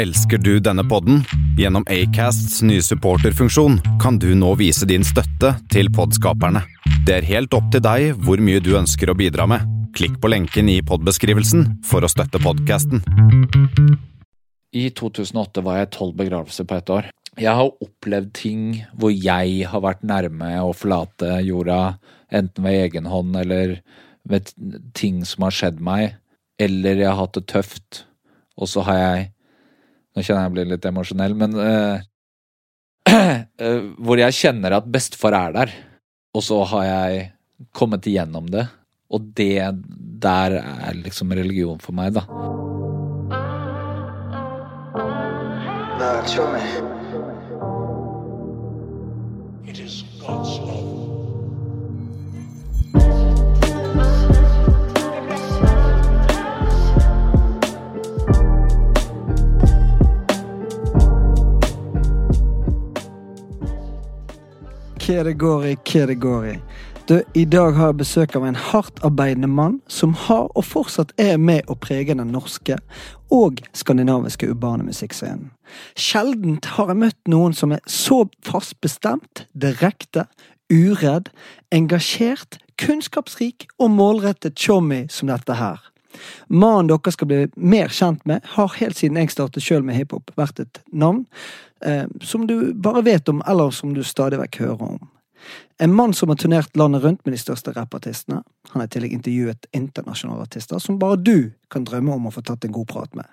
Elsker 0.00 0.38
du 0.38 0.54
denne 0.64 0.80
podden? 0.88 1.18
Gjennom 1.60 1.84
Acasts 1.92 2.62
nye 2.64 2.80
supporterfunksjon 2.80 3.74
kan 4.00 4.16
du 4.16 4.30
nå 4.32 4.54
vise 4.56 4.86
din 4.88 5.02
støtte 5.04 5.50
til 5.68 5.90
podskaperne. 5.92 6.62
Det 7.04 7.18
er 7.18 7.26
helt 7.28 7.52
opp 7.52 7.66
til 7.74 7.82
deg 7.84 8.14
hvor 8.24 8.40
mye 8.40 8.62
du 8.64 8.70
ønsker 8.78 9.10
å 9.12 9.14
bidra 9.18 9.44
med. 9.50 9.66
Klikk 9.92 10.14
på 10.22 10.30
lenken 10.32 10.70
i 10.72 10.78
podbeskrivelsen 10.88 11.66
for 11.84 12.00
å 12.00 12.08
støtte 12.08 12.40
podkasten. 12.40 13.02
I 14.72 14.86
2008 14.96 15.64
var 15.66 15.82
jeg 15.82 15.90
tolv 15.98 16.14
begravelser 16.22 16.64
på 16.70 16.78
ett 16.78 16.92
år. 16.94 17.10
Jeg 17.36 17.58
har 17.58 17.68
opplevd 17.68 18.30
ting 18.38 18.62
hvor 18.94 19.12
jeg 19.12 19.66
har 19.68 19.82
vært 19.84 20.06
nærme 20.08 20.48
å 20.62 20.70
forlate 20.72 21.42
jorda, 21.44 21.98
enten 22.32 22.64
ved 22.64 22.86
egen 22.86 23.10
hånd 23.10 23.36
eller 23.42 23.76
ved 24.24 24.48
ting 24.96 25.20
som 25.28 25.44
har 25.44 25.58
skjedd 25.58 25.84
meg, 25.84 26.16
eller 26.56 27.04
jeg 27.04 27.10
har 27.10 27.20
hatt 27.20 27.36
det 27.36 27.44
tøft, 27.52 28.06
og 28.56 28.72
så 28.72 28.86
har 28.88 29.02
jeg 29.02 29.28
Nå 30.20 30.24
kjenner 30.26 30.42
jeg 30.42 30.48
jeg 30.50 30.52
blir 30.52 30.66
litt 30.68 30.84
emosjonell, 30.84 31.34
men 31.40 31.54
eh, 31.64 32.02
eh, 33.64 33.86
Hvor 33.96 34.20
jeg 34.20 34.36
kjenner 34.36 34.76
at 34.76 34.90
bestefar 34.92 35.32
er 35.38 35.54
der, 35.54 35.72
og 36.36 36.44
så 36.44 36.58
har 36.74 36.84
jeg 36.84 37.22
kommet 37.72 38.04
igjennom 38.04 38.50
det. 38.52 38.66
Og 39.08 39.32
det 39.32 39.64
der 40.20 40.58
er 40.60 41.00
liksom 41.00 41.32
religion 41.32 41.80
for 41.80 41.96
meg, 41.96 42.12
da. 42.20 42.26
Nah, 45.96 46.20
går 65.10 65.74
Kedegori. 65.84 66.60
Du, 67.08 67.22
I 67.34 67.44
dag 67.44 67.72
har 67.72 67.86
jeg 67.86 67.96
besøk 67.98 68.36
av 68.36 68.44
en 68.46 68.54
hardtarbeidende 68.54 69.48
mann 69.50 69.80
som 69.90 70.12
har 70.14 70.46
og 70.54 70.64
fortsatt 70.64 71.10
er 71.18 71.34
med 71.36 71.66
å 71.66 71.74
prege 71.74 72.14
den 72.14 72.30
norske 72.30 72.76
og 73.34 73.58
skandinaviske 73.74 74.46
urbane 74.46 74.86
musikkscenen. 74.86 75.50
Sjeldent 75.98 76.68
har 76.76 76.92
jeg 76.92 77.00
møtt 77.02 77.18
noen 77.26 77.56
som 77.58 77.74
er 77.74 77.82
så 77.90 78.22
fast 78.46 78.76
bestemt, 78.80 79.48
direkte, 79.50 80.28
uredd, 80.70 81.32
engasjert, 81.74 82.60
kunnskapsrik 82.78 83.66
og 83.78 83.90
målrettet 83.90 84.54
chommy 84.54 85.08
som 85.10 85.32
dette 85.32 85.58
her. 85.58 85.82
Mannen 86.48 86.90
dere 86.90 87.12
skal 87.14 87.30
bli 87.30 87.44
mer 87.54 87.92
kjent 87.94 88.24
med, 88.28 88.44
har 88.56 88.76
helt 88.80 88.98
siden 88.98 89.20
jeg 89.20 89.32
startet 89.34 89.64
sjøl 89.64 89.84
med 89.86 89.98
hiphop, 89.98 90.32
vært 90.38 90.62
et 90.64 90.82
navn 90.92 91.24
eh, 91.86 92.06
som 92.22 92.46
du 92.50 92.72
bare 92.74 93.04
vet 93.06 93.28
om, 93.28 93.42
eller 93.46 93.72
som 93.74 93.94
du 93.94 94.02
stadig 94.06 94.40
vekk 94.40 94.62
hører 94.64 94.86
om. 94.94 95.08
En 95.80 95.94
mann 95.94 96.12
som 96.14 96.28
har 96.28 96.36
turnert 96.36 96.76
landet 96.76 97.02
rundt 97.02 97.24
med 97.24 97.32
de 97.32 97.38
største 97.40 97.72
rappartistene. 97.72 98.42
Han 98.70 98.82
har 98.82 98.88
i 98.88 98.92
tillegg 98.92 99.14
intervjuet 99.16 99.68
internasjonale 99.72 100.44
artister 100.44 100.78
som 100.78 100.98
bare 101.00 101.16
du 101.16 101.52
kan 101.72 101.86
drømme 101.88 102.12
om 102.12 102.28
å 102.28 102.34
få 102.34 102.42
tatt 102.44 102.66
en 102.68 102.74
god 102.74 102.88
prat 102.90 103.16
med. 103.16 103.28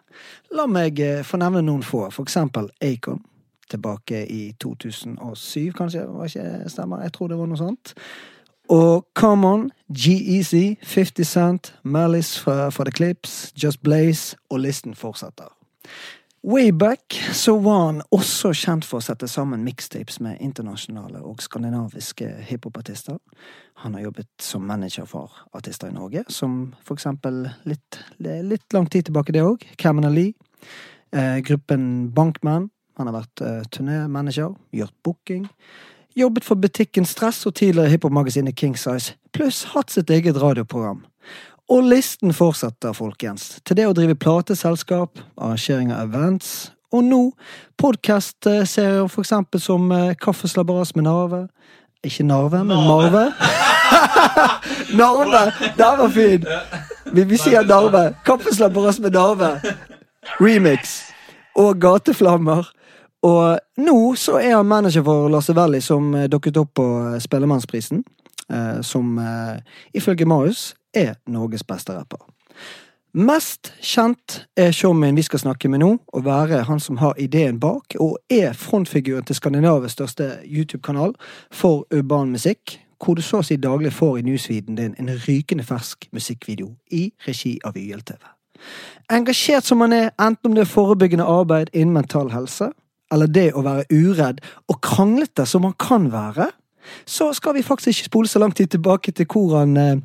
La 0.56 0.67
meg 0.72 1.02
eh, 1.03 1.25
få 1.28 1.41
nevne 1.41 1.66
noen 1.66 1.84
få, 1.84 2.08
for 2.14 2.23
eksempel 2.28 2.72
Acon. 2.80 3.23
Tilbake 3.67 4.22
i 4.31 4.53
2007, 4.64 5.73
kanskje, 5.75 6.06
var 6.08 6.30
ikke 6.30 6.69
stemmer? 6.72 7.02
Jeg 7.03 7.12
tror 7.17 7.34
det 7.34 7.39
var 7.41 7.50
noe 7.52 7.59
sånt. 7.59 7.91
Og 8.70 9.08
Common, 9.14 9.72
G-Easy, 9.90 10.76
50 10.84 11.23
Cent, 11.23 11.73
Malice 11.84 12.40
for, 12.40 12.70
for 12.70 12.84
The 12.84 12.92
Clips, 12.92 13.54
Just 13.64 13.82
Blaze, 13.84 14.36
og 14.50 14.59
listen 14.59 14.96
fortsetter. 14.96 15.54
Wayback 16.48 17.14
så 17.34 17.58
var 17.59 17.86
han 17.86 18.02
også 18.14 18.54
kjent 18.56 18.86
for 18.88 19.02
å 19.02 19.04
sette 19.04 19.28
sammen 19.28 19.66
mixtapes 19.66 20.20
med 20.24 20.38
internasjonale 20.44 21.20
og 21.26 21.42
skandinaviske 21.44 22.28
hiphopartister. 22.48 23.18
Han 23.84 23.97
har 23.97 24.06
jobbet 24.06 24.30
som 24.46 24.64
manager 24.64 25.08
for 25.09 25.34
artister 25.58 25.90
i 25.90 25.96
Norge, 25.96 26.24
som 26.30 26.75
for 26.86 26.96
eksempel 26.96 27.50
litt, 27.68 28.00
litt 28.20 28.78
lang 28.78 28.88
tid 28.88 29.09
tilbake, 29.09 29.36
det 29.36 29.44
òg. 29.44 29.66
Cameron 29.81 30.16
Lee. 30.16 30.38
Eh, 31.12 31.40
gruppen 31.44 32.12
Bankman. 32.16 32.70
Han 32.97 33.09
har 33.09 33.18
vært 33.18 33.44
eh, 33.44 33.68
turnémanager, 33.74 34.56
gjort 34.72 34.96
booking. 35.03 35.46
Jobbet 36.17 36.45
for 36.45 36.57
butikken 36.57 37.05
Stress 37.05 37.45
og 37.45 37.53
tidligere 37.59 37.91
hiphopmagasinet 37.91 38.55
King 38.57 38.73
Size, 38.79 39.13
pluss 39.38 39.67
hatt 39.75 39.91
sitt 39.94 40.09
eget 40.09 40.39
radioprogram. 40.41 41.03
Og 41.69 41.83
listen 41.83 42.33
fortsetter, 42.33 42.95
folkens, 42.97 43.59
til 43.61 43.78
det 43.78 43.85
å 43.85 43.94
drive 43.94 44.16
plateselskap, 44.17 45.22
arrangering 45.38 45.91
av 45.94 46.07
events, 46.09 46.72
og 46.89 47.03
nå 47.05 47.19
podkast-serier 47.78 49.05
for 49.11 49.22
eksempel 49.22 49.61
som 49.61 49.91
eh, 49.94 50.16
Kaffeslabberas 50.17 50.95
med 50.95 51.05
Narve. 51.05 51.44
Ikke 52.01 52.25
Narve, 52.25 52.63
men 52.66 52.88
Marve. 52.88 53.28
Narve! 55.01 55.44
Den 55.78 56.01
var 56.01 56.16
fin! 56.16 56.49
Vi, 57.11 57.28
vi 57.29 57.38
sier 57.38 57.67
Narve. 57.67 58.07
Kaffeslabberas 58.25 58.97
med 59.03 59.13
Narve. 59.13 59.59
Remix. 60.41 60.97
Og 61.53 61.78
Gateflammer. 61.84 62.72
Og 63.25 63.59
nå 63.81 64.00
så 64.16 64.38
er 64.38 64.55
han 64.55 64.69
manager 64.69 65.03
for 65.05 65.29
Lasse 65.31 65.55
Velli, 65.57 65.81
som 65.81 66.13
eh, 66.16 66.29
dukket 66.29 66.57
opp 66.61 66.73
på 66.78 66.88
eh, 67.13 67.19
Spellemannsprisen. 67.22 68.03
Eh, 68.50 68.81
som 68.81 69.19
ifølge 69.94 70.25
Marius 70.25 70.75
er 70.95 71.17
Norges 71.28 71.63
beste 71.67 71.91
rapper. 71.97 72.22
Mest 73.17 73.73
kjent 73.81 74.44
er 74.55 74.72
showmien 74.72 75.16
vi 75.17 75.23
skal 75.25 75.41
snakke 75.41 75.69
med 75.72 75.81
nå, 75.81 75.89
å 76.13 76.22
være 76.22 76.61
han 76.67 76.79
som 76.79 77.00
har 77.01 77.17
ideen 77.19 77.57
bak, 77.59 77.95
og 78.00 78.19
er 78.29 78.53
frontfiguren 78.53 79.25
til 79.25 79.35
Skandinavias 79.35 79.97
største 79.97 80.28
YouTube-kanal 80.45 81.16
for 81.51 81.88
urban 81.91 82.31
musikk, 82.35 82.78
hvor 83.03 83.17
du 83.17 83.23
så 83.25 83.41
å 83.41 83.45
si 83.47 83.57
daglig 83.57 83.91
får 83.94 84.19
i 84.19 84.25
newsfeeden 84.28 84.78
din 84.78 84.95
en 85.01 85.11
rykende 85.25 85.66
fersk 85.66 86.07
musikkvideo 86.13 86.69
i 86.94 87.07
regi 87.28 87.57
av 87.66 87.78
YLTV. 87.78 88.22
Engasjert 89.13 89.66
som 89.66 89.81
han 89.81 89.95
er, 89.97 90.11
enten 90.22 90.51
om 90.51 90.55
det 90.55 90.67
er 90.67 90.72
forebyggende 90.72 91.25
arbeid 91.25 91.73
innen 91.73 91.97
mental 91.97 92.31
helse, 92.34 92.72
eller 93.13 93.31
det 93.31 93.51
å 93.56 93.63
være 93.66 93.88
uredd 93.91 94.41
og 94.68 94.81
kranglete 94.84 95.45
som 95.47 95.68
han 95.68 95.75
kan 95.79 96.09
være, 96.12 96.50
så 97.06 97.34
skal 97.35 97.57
vi 97.57 97.66
faktisk 97.66 97.88
ikke 97.88 98.12
spole 98.12 98.31
så 98.31 98.40
lang 98.40 98.56
tid 98.56 98.72
tilbake 98.72 99.12
til 99.12 99.28
hvor 99.31 99.57
han 99.59 99.78
eh, 99.78 99.97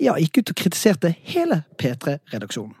ja, 0.00 0.16
gikk 0.18 0.40
ut 0.40 0.54
og 0.54 0.60
kritiserte 0.62 1.14
hele 1.28 1.62
P3-redaksjonen. 1.80 2.76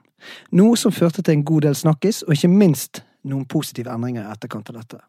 Noe 0.56 0.76
som 0.80 0.92
førte 0.92 1.22
til 1.22 1.36
en 1.36 1.44
god 1.44 1.66
del 1.66 1.74
snakkis, 1.76 2.22
og 2.24 2.32
ikke 2.32 2.48
minst 2.48 3.02
noen 3.28 3.44
positive 3.48 3.92
endringer 3.92 4.24
i 4.24 4.32
etterkant 4.32 4.70
av 4.72 4.80
dette. 4.80 5.00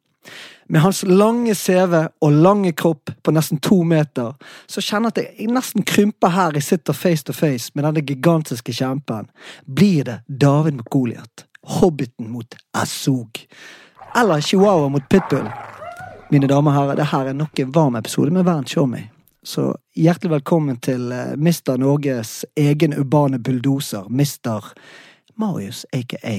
Med 0.67 0.81
hans 0.81 1.03
lange 1.05 1.53
CV 1.55 1.99
og 2.25 2.31
lange 2.33 2.71
kropp 2.73 3.11
på 3.23 3.33
nesten 3.35 3.61
to 3.61 3.83
meter, 3.85 4.33
så 4.67 4.81
kjenner 4.81 5.13
jeg 5.13 5.29
at 5.29 5.39
jeg 5.39 5.53
nesten 5.53 5.85
krymper 5.85 6.33
her 6.33 6.57
jeg 6.57 6.65
sitter 6.65 6.97
face 6.97 7.23
to 7.27 7.35
face 7.38 7.71
med 7.75 7.85
denne 7.85 8.01
gigantiske 8.01 8.73
kjempen. 8.73 9.29
Blir 9.65 10.07
det 10.07 10.19
David 10.27 10.79
mot 10.79 10.89
Goliat? 10.89 11.45
Hobbiten 11.77 12.31
mot 12.33 12.57
Azog? 12.73 13.45
Eller 14.15 14.41
Chihuahua 14.41 14.89
mot 14.89 15.09
Pitbull? 15.09 15.49
Mine 16.29 16.47
damer 16.47 16.71
og 16.71 16.77
herrer, 16.77 16.95
det 16.95 17.07
her 17.11 17.27
er 17.29 17.35
nok 17.35 17.59
en 17.59 17.71
varm 17.75 17.95
episode 17.99 18.31
med 18.31 18.45
Bernt 18.47 18.69
Tjommi. 18.71 19.01
Så 19.43 19.73
hjertelig 19.95 20.31
velkommen 20.31 20.77
til 20.79 21.11
Mister 21.37 21.75
Mr. 21.75 21.81
Norges 21.83 22.45
egen 22.55 22.95
urbane 22.95 23.39
bulldoser, 23.39 24.07
Mr. 24.09 24.71
Marius 25.35 25.85
aka 25.93 26.37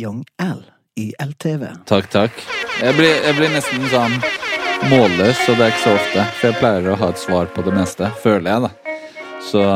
Young 0.00 0.24
L 0.40 0.64
i 0.96 1.12
LTV. 1.20 1.66
Takk, 1.86 2.08
takk. 2.10 2.40
Jeg 2.80 2.96
blir, 2.96 3.12
jeg 3.20 3.36
blir 3.36 3.52
nesten 3.52 3.84
sånn 3.92 4.16
målløs, 4.88 5.44
og 5.48 5.58
det 5.58 5.66
er 5.66 5.74
ikke 5.74 5.84
så 5.84 5.94
ofte. 5.98 6.24
For 6.38 6.48
jeg 6.48 6.58
pleier 6.62 6.88
å 6.88 6.98
ha 7.02 7.10
et 7.12 7.20
svar 7.20 7.52
på 7.52 7.66
det 7.66 7.74
meste, 7.76 8.08
føler 8.22 8.48
jeg, 8.50 8.64
da. 8.64 8.96
Så 9.44 9.66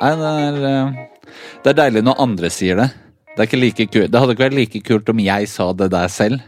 nei, 0.00 0.14
det 0.16 0.32
er, 0.46 0.62
eh, 0.70 1.44
det 1.60 1.74
er 1.74 1.82
deilig 1.84 2.04
når 2.08 2.24
andre 2.24 2.50
sier 2.50 2.80
det. 2.80 2.88
Det, 3.34 3.36
er 3.36 3.50
ikke 3.50 3.60
like 3.60 3.86
det 3.92 4.22
hadde 4.22 4.34
ikke 4.34 4.46
vært 4.48 4.58
like 4.58 4.82
kult 4.88 5.12
om 5.12 5.20
jeg 5.22 5.52
sa 5.52 5.68
det 5.76 5.92
der 5.92 6.08
selv. 6.08 6.40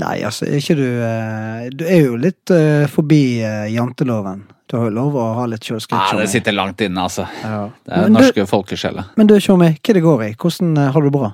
Nei, 0.00 0.16
altså, 0.24 0.46
er 0.48 0.60
ikke 0.60 0.76
du 0.78 0.86
eh, 0.86 1.66
Du 1.74 1.84
er 1.84 2.00
jo 2.06 2.16
litt 2.20 2.52
uh, 2.54 2.86
forbi 2.90 3.42
uh, 3.44 3.66
janteloven. 3.70 4.46
Du 4.70 4.76
har 4.78 4.86
jo 4.86 4.94
lov 4.94 5.18
å 5.18 5.26
ha 5.40 5.46
litt 5.50 5.64
Ja, 5.66 5.74
kjøleskritt. 5.74 6.20
det 6.20 6.30
sitter 6.30 6.54
langt 6.54 6.80
inne, 6.84 7.04
altså. 7.08 7.26
Ja. 7.42 7.64
Det 7.84 7.96
er 7.96 8.06
Men 8.06 8.16
norske 8.20 8.46
folkesjela. 8.46 9.08
Men 9.18 9.30
du, 9.30 9.34
Tjommi, 9.42 9.72
hva 9.76 9.96
det 9.96 10.04
går 10.04 10.24
i? 10.28 10.30
Hvordan 10.38 10.72
uh, 10.78 10.88
har 10.94 11.02
du 11.02 11.10
det 11.10 11.16
bra? 11.18 11.32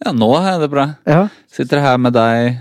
Ja, 0.00 0.14
nå 0.16 0.30
er 0.38 0.62
det 0.62 0.70
bra. 0.72 0.86
Ja? 1.04 1.26
Sitter 1.50 1.82
her 1.84 1.98
med 2.00 2.14
deg, 2.16 2.60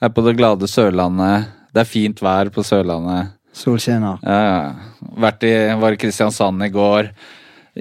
er 0.00 0.14
på 0.14 0.24
det 0.24 0.38
glade 0.38 0.70
Sørlandet. 0.70 1.50
Det 1.74 1.82
er 1.82 1.88
fint 1.88 2.22
vær 2.22 2.48
på 2.54 2.64
Sørlandet. 2.64 3.34
Solskinner. 3.52 4.22
Ja, 4.24 4.40
ja. 4.46 5.08
Vært 5.20 5.44
i, 5.44 5.52
var 5.76 5.92
i 5.92 6.00
Kristiansand 6.00 6.64
i 6.64 6.70
går. 6.72 7.10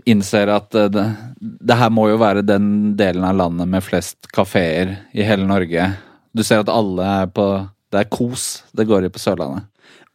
Innser 0.07 0.51
at 0.51 0.75
det, 0.91 1.03
det 1.39 1.77
her 1.79 1.91
må 1.91 2.09
jo 2.11 2.19
være 2.19 2.43
den 2.47 2.95
delen 2.99 3.23
av 3.27 3.37
landet 3.39 3.69
med 3.71 3.83
flest 3.83 4.27
kafeer 4.35 4.97
i 5.15 5.23
hele 5.27 5.47
Norge. 5.47 5.87
Du 6.33 6.43
ser 6.47 6.63
at 6.63 6.69
alle 6.71 7.05
er 7.23 7.31
på 7.33 7.45
Det 7.91 7.99
er 8.05 8.11
kos 8.11 8.63
det 8.77 8.85
går 8.87 9.05
i 9.05 9.09
på 9.11 9.19
Sørlandet. 9.19 9.65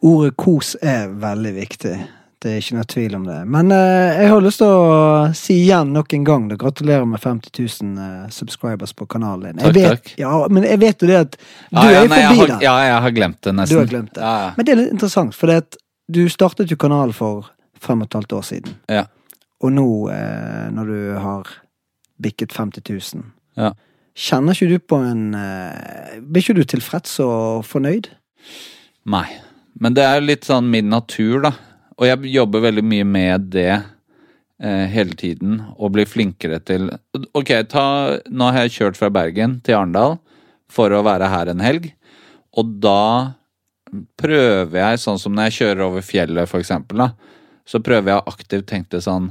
Ordet 0.06 0.36
kos 0.40 0.74
er 0.80 1.10
veldig 1.12 1.52
viktig. 1.56 1.96
Det 2.40 2.50
er 2.52 2.60
ikke 2.60 2.76
noe 2.76 2.86
tvil 2.88 3.14
om 3.16 3.24
det. 3.26 3.36
Men 3.48 3.72
eh, 3.72 4.18
jeg 4.22 4.28
har 4.30 4.42
lyst 4.44 4.60
til 4.60 4.68
å 4.70 4.96
si 5.36 5.54
igjen 5.64 5.92
nok 5.96 6.12
en 6.16 6.24
gang 6.24 6.48
da, 6.50 6.56
gratulerer 6.60 7.06
med 7.08 7.20
50 7.20 7.52
000 7.82 8.00
eh, 8.04 8.26
subscribers 8.32 8.92
på 8.96 9.06
kanalen 9.08 9.56
din. 9.56 9.62
Jeg 9.64 9.72
Takk, 9.72 9.76
vet, 9.76 9.88
takk. 10.04 10.12
Ja, 10.20 10.32
men 10.52 10.66
jeg 10.68 10.80
vet 10.84 11.02
jo 11.04 11.08
det 11.10 11.18
at 11.24 11.36
du 11.36 11.40
Ja, 11.40 11.84
ja, 11.84 11.88
er 11.88 11.96
jo 12.04 12.10
nei, 12.12 12.20
jeg 12.20 12.28
forbi 12.28 12.40
har, 12.40 12.52
den. 12.52 12.64
Ja, 12.68 12.74
jeg 12.86 13.00
har 13.06 13.14
glemt 13.18 13.40
det 13.48 13.54
nesten. 13.56 13.74
Du 13.76 13.80
har 13.82 13.90
glemt 13.92 14.12
det. 14.14 14.20
Ja, 14.24 14.34
ja. 14.44 14.50
Men 14.56 14.68
det 14.68 14.74
er 14.74 14.80
litt 14.82 14.92
interessant, 14.96 15.36
for 15.36 15.52
det 15.52 15.56
at 15.64 15.78
du 16.16 16.22
startet 16.32 16.72
jo 16.72 16.78
kanalen 16.80 17.16
for 17.16 17.48
fem 17.82 18.04
og 18.04 18.08
et 18.10 18.18
halvt 18.20 18.36
år 18.38 18.46
siden. 18.52 18.76
Ja. 18.92 19.06
Og 19.64 19.72
nå, 19.72 19.88
eh, 20.12 20.68
når 20.76 20.92
du 20.92 21.00
har 21.24 21.56
bikket 22.22 22.52
50 22.56 22.84
000, 23.16 23.32
Ja. 23.56 23.72
Kjenner 24.16 24.56
ikke 24.56 24.70
du 24.70 24.78
på 24.80 24.98
en 25.04 25.24
eh, 25.36 26.16
Blir 26.24 26.44
ikke 26.44 26.56
du 26.56 26.64
tilfreds 26.64 27.18
og 27.24 27.66
fornøyd? 27.68 28.08
Nei. 29.12 29.26
Men 29.76 29.96
det 29.96 30.06
er 30.08 30.24
litt 30.24 30.46
sånn 30.48 30.70
min 30.72 30.88
natur, 30.88 31.42
da. 31.44 31.52
Og 32.00 32.08
jeg 32.08 32.32
jobber 32.32 32.64
veldig 32.64 32.84
mye 32.84 33.06
med 33.08 33.50
det 33.52 33.72
eh, 33.76 34.86
hele 34.92 35.16
tiden, 35.16 35.60
og 35.76 35.94
blir 35.96 36.08
flinkere 36.08 36.60
til 36.64 36.90
Ok, 37.36 37.52
ta 37.70 37.86
Nå 38.28 38.50
har 38.52 38.66
jeg 38.66 38.76
kjørt 38.78 39.00
fra 39.00 39.12
Bergen 39.12 39.60
til 39.64 39.78
Arendal 39.78 40.18
for 40.72 40.92
å 40.92 41.04
være 41.06 41.28
her 41.30 41.52
en 41.52 41.62
helg, 41.62 41.92
og 42.58 42.72
da 42.82 43.36
prøver 44.18 44.80
jeg, 44.80 44.98
sånn 44.98 45.20
som 45.22 45.36
når 45.36 45.46
jeg 45.48 45.56
kjører 45.60 45.82
over 45.86 46.02
fjellet, 46.02 46.50
for 46.50 46.58
eksempel, 46.58 47.04
da, 47.04 47.36
så 47.66 47.78
prøver 47.84 48.12
jeg 48.12 48.32
aktivt 48.32 48.66
tenke 48.72 49.02
sånn 49.02 49.30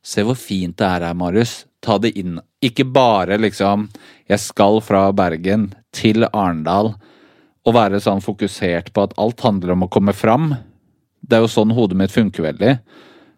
Se 0.00 0.22
hvor 0.24 0.38
fint 0.40 0.78
det 0.80 0.86
er 0.86 1.02
her, 1.04 1.12
Marius. 1.12 1.66
Ta 1.84 1.98
det 2.00 2.14
inn. 2.16 2.38
Ikke 2.60 2.84
bare 2.84 3.38
liksom 3.40 3.88
Jeg 4.28 4.40
skal 4.42 4.80
fra 4.84 5.08
Bergen 5.16 5.70
til 5.96 6.26
Arendal 6.28 6.92
og 7.66 7.76
være 7.76 8.00
sånn 8.00 8.22
fokusert 8.24 8.92
på 8.94 9.04
at 9.04 9.16
alt 9.20 9.42
handler 9.44 9.74
om 9.74 9.84
å 9.84 9.90
komme 9.92 10.14
fram. 10.16 10.52
Det 11.20 11.36
er 11.36 11.42
jo 11.44 11.50
sånn 11.52 11.74
hodet 11.76 11.98
mitt 11.98 12.14
funker 12.14 12.46
veldig. 12.46 12.76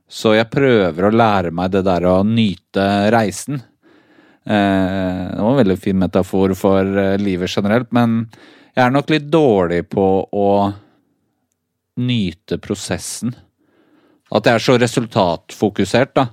Så 0.07 0.35
jeg 0.37 0.51
prøver 0.53 1.09
å 1.09 1.15
lære 1.15 1.51
meg 1.55 1.73
det 1.75 1.83
der 1.89 2.07
å 2.07 2.21
nyte 2.27 2.85
reisen. 3.11 3.59
Eh, 4.45 5.23
det 5.33 5.41
var 5.41 5.51
en 5.51 5.59
veldig 5.59 5.79
fin 5.81 5.99
metafor 5.99 6.55
for 6.59 6.99
eh, 7.03 7.17
livet 7.19 7.51
generelt, 7.51 7.91
men 7.91 8.27
jeg 8.75 8.85
er 8.85 8.95
nok 8.95 9.11
litt 9.13 9.29
dårlig 9.33 9.83
på 9.91 10.07
å 10.33 10.51
nyte 12.03 12.59
prosessen. 12.63 13.35
At 14.33 14.49
jeg 14.49 14.59
er 14.59 14.65
så 14.65 14.77
resultatfokusert, 14.81 16.15
da. 16.17 16.29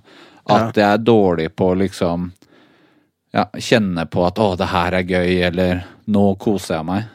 At 0.50 0.77
jeg 0.77 0.88
er 0.88 1.01
dårlig 1.03 1.50
på 1.57 1.74
liksom 1.77 2.30
ja, 3.35 3.45
kjenne 3.53 4.05
på 4.09 4.25
at 4.27 4.39
'å, 4.39 4.55
det 4.57 4.71
her 4.71 4.93
er 4.93 5.03
gøy', 5.03 5.43
eller 5.49 5.85
'nå 6.07 6.35
koser 6.39 6.79
jeg 6.79 6.85
meg'. 6.85 7.07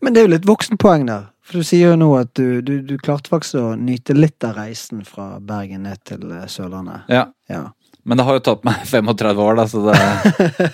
Men 0.00 0.14
det 0.14 0.20
er 0.20 0.26
jo 0.28 0.34
litt 0.34 0.48
voksenpoeng 0.48 1.06
der. 1.06 1.30
For 1.44 1.60
du 1.60 1.66
sier 1.66 1.92
jo 1.92 1.96
nå 2.00 2.08
at 2.16 2.32
du, 2.38 2.62
du, 2.64 2.78
du 2.80 2.96
klarte 2.98 3.28
faktisk 3.28 3.58
å 3.60 3.74
nyte 3.76 4.16
litt 4.16 4.44
av 4.46 4.56
reisen 4.56 5.04
fra 5.04 5.38
Bergen 5.44 5.84
ned 5.84 6.00
til 6.08 6.24
eh, 6.32 6.46
Sørlandet. 6.48 7.04
Ja. 7.12 7.26
Ja. 7.52 7.66
Men 8.04 8.20
det 8.20 8.24
har 8.24 8.38
jo 8.38 8.44
tatt 8.48 8.64
meg 8.64 8.84
35 8.92 9.42
år, 9.44 9.58
da, 9.60 9.66
så 9.68 9.84
det 9.84 9.98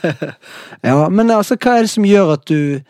ja, 0.91 1.09
men 1.11 1.31
altså, 1.35 1.59
hva 1.59 1.79
er 1.79 1.87
det 1.87 1.93
som 1.95 2.07
gjør 2.07 2.35
at 2.37 2.47
du 2.51 2.81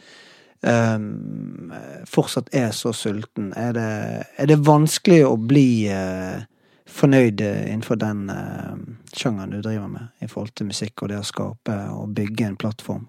um, 0.60 1.72
fortsatt 2.08 2.52
er 2.56 2.70
så 2.76 2.92
sulten? 2.96 3.52
Er 3.56 3.72
det, 3.76 3.90
er 4.36 4.52
det 4.52 4.60
vanskelig 4.68 5.22
å 5.28 5.34
bli 5.40 5.88
eh, 5.88 6.44
fornøyd 6.90 7.40
eh, 7.44 7.62
innenfor 7.70 7.98
den 8.00 8.26
uh, 8.30 8.76
sjangeren 9.16 9.54
du 9.54 9.60
driver 9.62 9.88
med, 9.90 10.10
i 10.20 10.28
forhold 10.30 10.54
til 10.58 10.70
musikk 10.70 11.04
og 11.04 11.12
det 11.12 11.20
å 11.20 11.26
skape 11.26 11.76
og 11.94 12.12
bygge 12.16 12.48
en 12.48 12.58
plattform? 12.60 13.06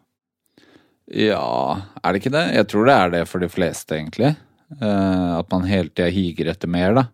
Ja, 1.12 1.81
er 2.01 2.13
det 2.13 2.22
ikke 2.22 2.33
det? 2.36 2.45
Jeg 2.56 2.69
tror 2.72 2.88
det 2.88 2.95
er 2.95 3.16
det 3.16 3.25
for 3.28 3.44
de 3.44 3.50
fleste, 3.51 3.98
egentlig. 3.98 4.36
Uh, 4.80 5.39
at 5.39 5.50
man 5.51 5.68
hele 5.68 5.92
tida 5.92 6.12
higer 6.13 6.54
etter 6.54 6.72
mer, 6.72 6.95
da. 6.98 7.07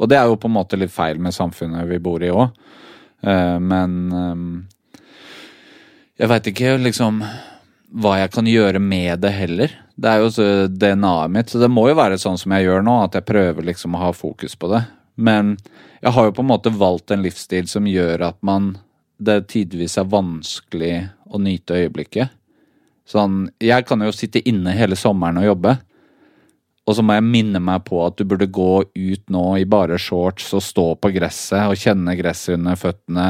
Og 0.00 0.08
det 0.10 0.16
er 0.16 0.28
jo 0.28 0.40
på 0.40 0.48
en 0.48 0.56
måte 0.56 0.80
litt 0.80 0.92
feil 0.92 1.20
med 1.20 1.36
samfunnet 1.36 1.88
vi 1.88 2.00
bor 2.00 2.22
i 2.24 2.32
òg. 2.32 2.56
men 3.20 3.96
um, 4.16 4.44
jeg 6.16 6.28
veit 6.28 6.46
ikke 6.48 6.70
liksom 6.80 7.18
hva 8.00 8.14
jeg 8.20 8.30
kan 8.32 8.48
gjøre 8.48 8.80
med 8.80 9.20
det 9.20 9.32
heller. 9.34 9.74
Det 9.92 10.08
er 10.08 10.22
jo 10.22 10.46
DNA-et 10.72 11.34
mitt, 11.34 11.52
så 11.52 11.60
det 11.60 11.68
må 11.68 11.84
jo 11.90 11.98
være 11.98 12.16
sånn 12.20 12.38
som 12.40 12.54
jeg 12.56 12.64
gjør 12.64 12.84
nå, 12.86 12.96
at 13.04 13.18
jeg 13.18 13.28
prøver 13.28 13.66
liksom 13.66 13.96
å 13.96 14.02
ha 14.06 14.10
fokus 14.16 14.56
på 14.56 14.70
det. 14.72 14.82
Men 15.20 15.56
jeg 16.00 16.14
har 16.16 16.28
jo 16.28 16.36
på 16.36 16.44
en 16.44 16.50
måte 16.50 16.72
valgt 16.72 17.12
en 17.12 17.24
livsstil 17.24 17.68
som 17.68 17.88
gjør 17.88 18.24
at 18.30 18.40
man 18.46 18.72
det 19.20 19.50
tidvis 19.52 19.98
er 20.00 20.08
vanskelig 20.08 20.94
å 21.28 21.40
nyte 21.42 21.76
øyeblikket. 21.76 22.32
Sånn, 23.10 23.48
jeg 23.60 23.84
kan 23.88 24.00
jo 24.04 24.12
sitte 24.14 24.40
inne 24.48 24.72
hele 24.76 24.96
sommeren 24.96 25.40
og 25.42 25.48
jobbe. 25.50 25.74
Og 26.88 26.96
så 26.96 27.04
må 27.04 27.14
jeg 27.14 27.26
minne 27.26 27.60
meg 27.62 27.84
på 27.86 28.00
at 28.02 28.16
du 28.18 28.24
burde 28.26 28.48
gå 28.50 28.70
ut 28.82 29.24
nå 29.30 29.44
i 29.60 29.66
bare 29.68 29.98
shorts 30.00 30.48
og 30.56 30.64
stå 30.64 30.86
på 30.98 31.12
gresset 31.14 31.68
og 31.68 31.78
kjenne 31.78 32.16
gresset 32.18 32.56
under 32.56 32.78
føttene. 32.80 33.26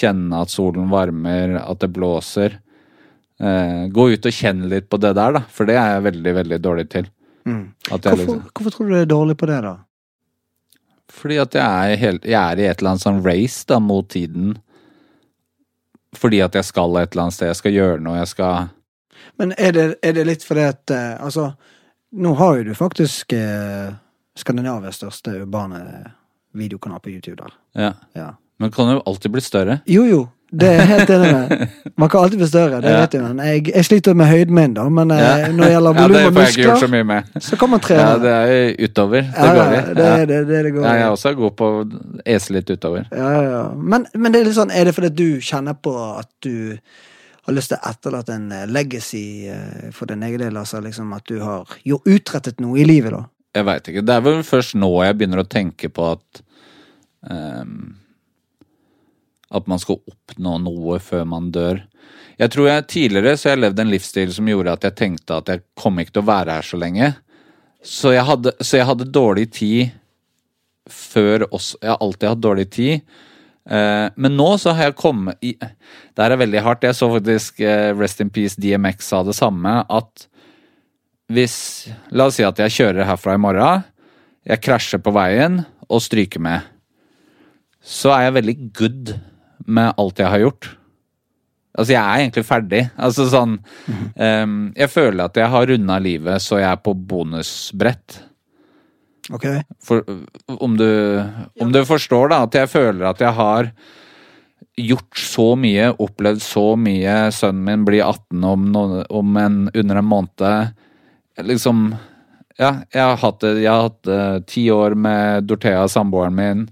Kjenne 0.00 0.42
at 0.42 0.52
solen 0.52 0.90
varmer, 0.92 1.54
at 1.62 1.80
det 1.84 1.92
blåser. 1.94 2.58
Eh, 3.40 3.86
gå 3.92 4.08
ut 4.10 4.26
og 4.26 4.36
kjenne 4.36 4.68
litt 4.72 4.90
på 4.90 4.98
det 5.00 5.14
der, 5.16 5.38
da. 5.38 5.44
For 5.48 5.68
det 5.68 5.78
er 5.80 5.94
jeg 5.94 6.06
veldig, 6.10 6.34
veldig 6.42 6.60
dårlig 6.60 6.88
til. 6.92 7.08
Jeg 7.46 7.62
Hvorfor, 7.88 8.18
liksom, 8.18 8.42
hvorfor 8.50 8.74
tror 8.74 8.90
du 8.90 8.92
du 8.92 8.98
er 8.98 9.08
dårlig 9.08 9.38
på 9.40 9.48
det, 9.48 9.62
da? 9.64 9.76
Fordi 11.20 11.38
at 11.42 11.54
jeg 11.54 11.94
er, 11.94 12.00
helt, 12.00 12.26
jeg 12.26 12.40
er 12.40 12.60
i 12.60 12.66
et 12.68 12.80
eller 12.80 12.94
annet 12.94 13.04
sånn 13.04 13.22
race 13.24 13.64
da, 13.68 13.78
mot 13.82 14.08
tiden. 14.10 14.54
Fordi 16.16 16.40
at 16.42 16.56
jeg 16.58 16.66
skal 16.66 16.96
et 16.98 17.12
eller 17.12 17.28
annet 17.28 17.36
sted. 17.36 17.50
Jeg 17.52 17.60
skal 17.60 17.76
gjøre 17.76 18.04
noe, 18.04 18.18
jeg 18.18 18.30
skal 18.32 18.70
Men 19.38 19.52
er 19.58 19.74
det, 19.76 19.84
er 20.02 20.16
det 20.16 20.24
litt 20.26 20.44
fordi 20.46 20.64
at 20.66 20.90
eh, 20.90 21.20
Altså, 21.22 21.52
nå 22.10 22.32
har 22.40 22.56
jo 22.58 22.70
du 22.70 22.74
faktisk 22.74 23.34
eh, 23.36 23.92
Skandinavias 24.40 24.98
største 24.98 25.36
urbane 25.42 25.82
videokanal 26.56 27.02
på 27.04 27.12
YouTube 27.12 27.38
der. 27.38 27.54
Ja. 27.78 27.92
Ja. 28.16 28.28
Men 28.58 28.72
kan 28.74 28.90
jo 28.90 29.02
alltid 29.06 29.32
bli 29.32 29.42
større. 29.44 29.80
Jo, 29.86 30.04
jo. 30.08 30.24
Det 30.50 30.66
er 30.66 30.72
jeg 30.80 30.86
helt 30.88 31.10
enig 31.14 31.28
med. 31.32 31.68
Man 32.02 32.08
kan 32.10 32.24
alltid 32.24 32.40
bli 32.40 32.46
større, 32.50 32.80
det 32.82 32.90
Ja. 32.90 33.00
vet 33.04 33.12
jeg. 33.14 33.22
Men 33.22 33.38
jeg, 33.46 33.66
jeg 33.74 33.84
sliter 33.86 34.14
med 34.18 34.26
høyden 34.26 34.54
min, 34.54 34.72
da. 34.74 34.88
Men 34.90 35.10
eh, 35.14 35.20
Ja. 35.20 35.46
når 35.52 35.62
det 35.64 35.70
gjelder 35.74 35.94
Ja, 35.94 36.02
volum 36.02 36.16
og 36.16 36.32
så 36.32 36.40
muskler, 36.40 36.88
mye 36.94 37.04
med. 37.06 37.24
så 37.46 37.58
kan 37.60 37.70
man 37.70 37.80
trene. 37.80 38.00
Ja, 38.00 38.16
det 38.18 38.32
er 38.34 38.88
utover. 38.88 39.20
Det 39.22 39.34
Ja, 39.36 39.52
går 39.54 39.70
i. 39.76 39.94
det 39.94 40.06
er 40.08 40.26
det 40.26 40.40
det, 40.48 40.64
det 40.64 40.72
går 40.74 40.82
Ja, 40.88 40.92
jeg 40.94 41.02
er 41.06 41.10
også 41.14 41.34
god 41.38 41.54
på 41.60 41.68
å 41.70 41.84
ese 42.26 42.50
litt 42.56 42.70
utover. 42.74 43.06
Ja, 43.12 43.30
ja, 43.30 43.42
ja. 43.50 43.62
Men, 43.76 44.06
men 44.14 44.32
det 44.32 44.40
er 44.40 44.44
litt 44.50 44.58
sånn, 44.58 44.72
er 44.74 44.84
det 44.90 44.94
fordi 44.98 45.12
du 45.14 45.40
kjenner 45.40 45.74
på 45.78 45.94
at 46.18 46.28
du 46.42 46.78
har 47.46 47.54
lyst 47.54 47.70
til 47.70 47.78
å 47.78 47.88
etterlate 47.94 48.34
en 48.34 48.50
eh, 48.52 48.66
legacy 48.66 49.46
eh, 49.48 49.90
for 49.92 50.06
din 50.10 50.22
egen 50.26 50.40
del? 50.42 50.56
Altså 50.56 50.82
liksom 50.82 51.14
at 51.14 51.24
du 51.30 51.38
har 51.40 51.64
jo 51.86 52.02
utrettet 52.06 52.58
noe 52.60 52.76
i 52.82 52.84
livet, 52.84 53.12
da? 53.14 53.22
Jeg 53.54 53.64
veit 53.66 53.88
ikke. 53.88 54.02
Det 54.06 54.14
er 54.18 54.20
vel 54.26 54.42
først 54.42 54.74
nå 54.74 54.90
jeg 55.04 55.16
begynner 55.18 55.40
å 55.44 55.48
tenke 55.48 55.88
på 55.94 56.10
at 56.12 56.42
ehm, 57.30 57.94
At 59.50 59.66
man 59.70 59.80
skal 59.82 59.98
oppnå 60.06 60.58
noe 60.62 61.00
før 61.02 61.24
man 61.28 61.50
dør. 61.54 61.82
Jeg 62.40 62.54
tror 62.54 62.68
jeg 62.70 62.86
tidligere 62.88 63.36
så 63.36 63.52
jeg 63.52 63.60
levd 63.60 63.82
en 63.82 63.90
livsstil 63.92 64.30
som 64.32 64.48
gjorde 64.48 64.76
at 64.76 64.86
jeg 64.86 64.96
tenkte 64.96 65.40
at 65.40 65.50
jeg 65.50 65.64
kom 65.78 65.98
ikke 66.00 66.14
til 66.16 66.22
å 66.22 66.30
være 66.30 66.56
her 66.56 66.66
så 66.66 66.78
lenge. 66.80 67.10
Så 67.84 68.14
jeg 68.14 68.24
hadde, 68.28 68.54
så 68.60 68.78
jeg 68.78 68.88
hadde 68.88 69.10
dårlig 69.12 69.50
tid 69.56 69.96
før 70.90 71.44
også 71.52 71.78
Jeg 71.82 71.90
har 71.92 72.00
alltid 72.02 72.28
hatt 72.28 72.40
dårlig 72.42 72.64
tid. 72.72 73.02
Eh, 73.70 74.06
men 74.16 74.34
nå 74.34 74.48
så 74.58 74.72
har 74.74 74.88
jeg 74.88 74.98
kommet 74.98 75.38
i 75.44 75.52
Det 75.60 76.18
her 76.18 76.34
er 76.34 76.40
veldig 76.40 76.64
hardt. 76.64 76.86
Jeg 76.88 76.96
så 76.98 77.10
faktisk 77.12 77.60
eh, 77.60 77.92
Rest 77.96 78.20
in 78.24 78.32
Peace 78.32 78.58
DMX 78.58 79.12
sa 79.12 79.22
det 79.26 79.36
samme. 79.38 79.84
At 79.88 80.26
hvis 81.30 81.88
La 82.10 82.26
oss 82.26 82.40
si 82.40 82.46
at 82.46 82.58
jeg 82.58 82.74
kjører 82.80 83.06
herfra 83.06 83.36
i 83.36 83.42
morgen. 83.42 83.84
Jeg 84.48 84.64
krasjer 84.64 85.02
på 85.04 85.12
veien 85.14 85.60
og 85.86 86.02
stryker 86.02 86.42
med. 86.42 86.64
Så 87.80 88.10
er 88.14 88.26
jeg 88.26 88.38
veldig 88.40 88.56
good 88.76 89.12
med 89.66 89.94
alt 90.00 90.22
jeg 90.22 90.32
har 90.32 90.44
gjort. 90.44 90.70
Altså, 91.78 91.92
jeg 91.94 92.00
er 92.02 92.24
egentlig 92.24 92.46
ferdig. 92.48 92.80
Altså 92.98 93.28
sånn 93.30 93.52
um, 94.18 94.56
Jeg 94.74 94.90
føler 94.90 95.22
at 95.28 95.38
jeg 95.38 95.52
har 95.52 95.70
runda 95.70 96.00
livet 96.02 96.42
så 96.42 96.58
jeg 96.58 96.68
er 96.70 96.82
på 96.82 96.94
bonusbrett. 96.94 98.18
Ok? 99.30 99.46
For, 99.84 100.02
om, 100.50 100.74
du, 100.76 100.90
om 101.62 101.70
du 101.72 101.80
forstår, 101.86 102.32
da, 102.32 102.42
at 102.48 102.56
jeg 102.58 102.70
føler 102.72 103.06
at 103.12 103.22
jeg 103.22 103.36
har 103.36 103.70
gjort 104.80 105.22
så 105.22 105.46
mye, 105.60 105.90
opplevd 106.02 106.42
så 106.42 106.66
mye. 106.80 107.16
Sønnen 107.34 107.64
min 107.66 107.86
blir 107.86 108.02
18 108.06 108.46
om, 108.50 108.66
om 109.06 109.40
en, 109.40 109.62
under 109.70 110.00
en 110.00 110.10
måned. 110.10 110.76
Liksom 111.46 111.90
Ja, 112.60 112.82
jeg 112.92 113.00
har 113.00 113.16
hatt 113.22 113.40
det. 113.40 113.54
Eh, 113.64 114.36
ti 114.50 114.66
år 114.74 114.94
med 114.98 115.46
Dorthea, 115.48 115.86
samboeren 115.88 116.36
min. 116.36 116.66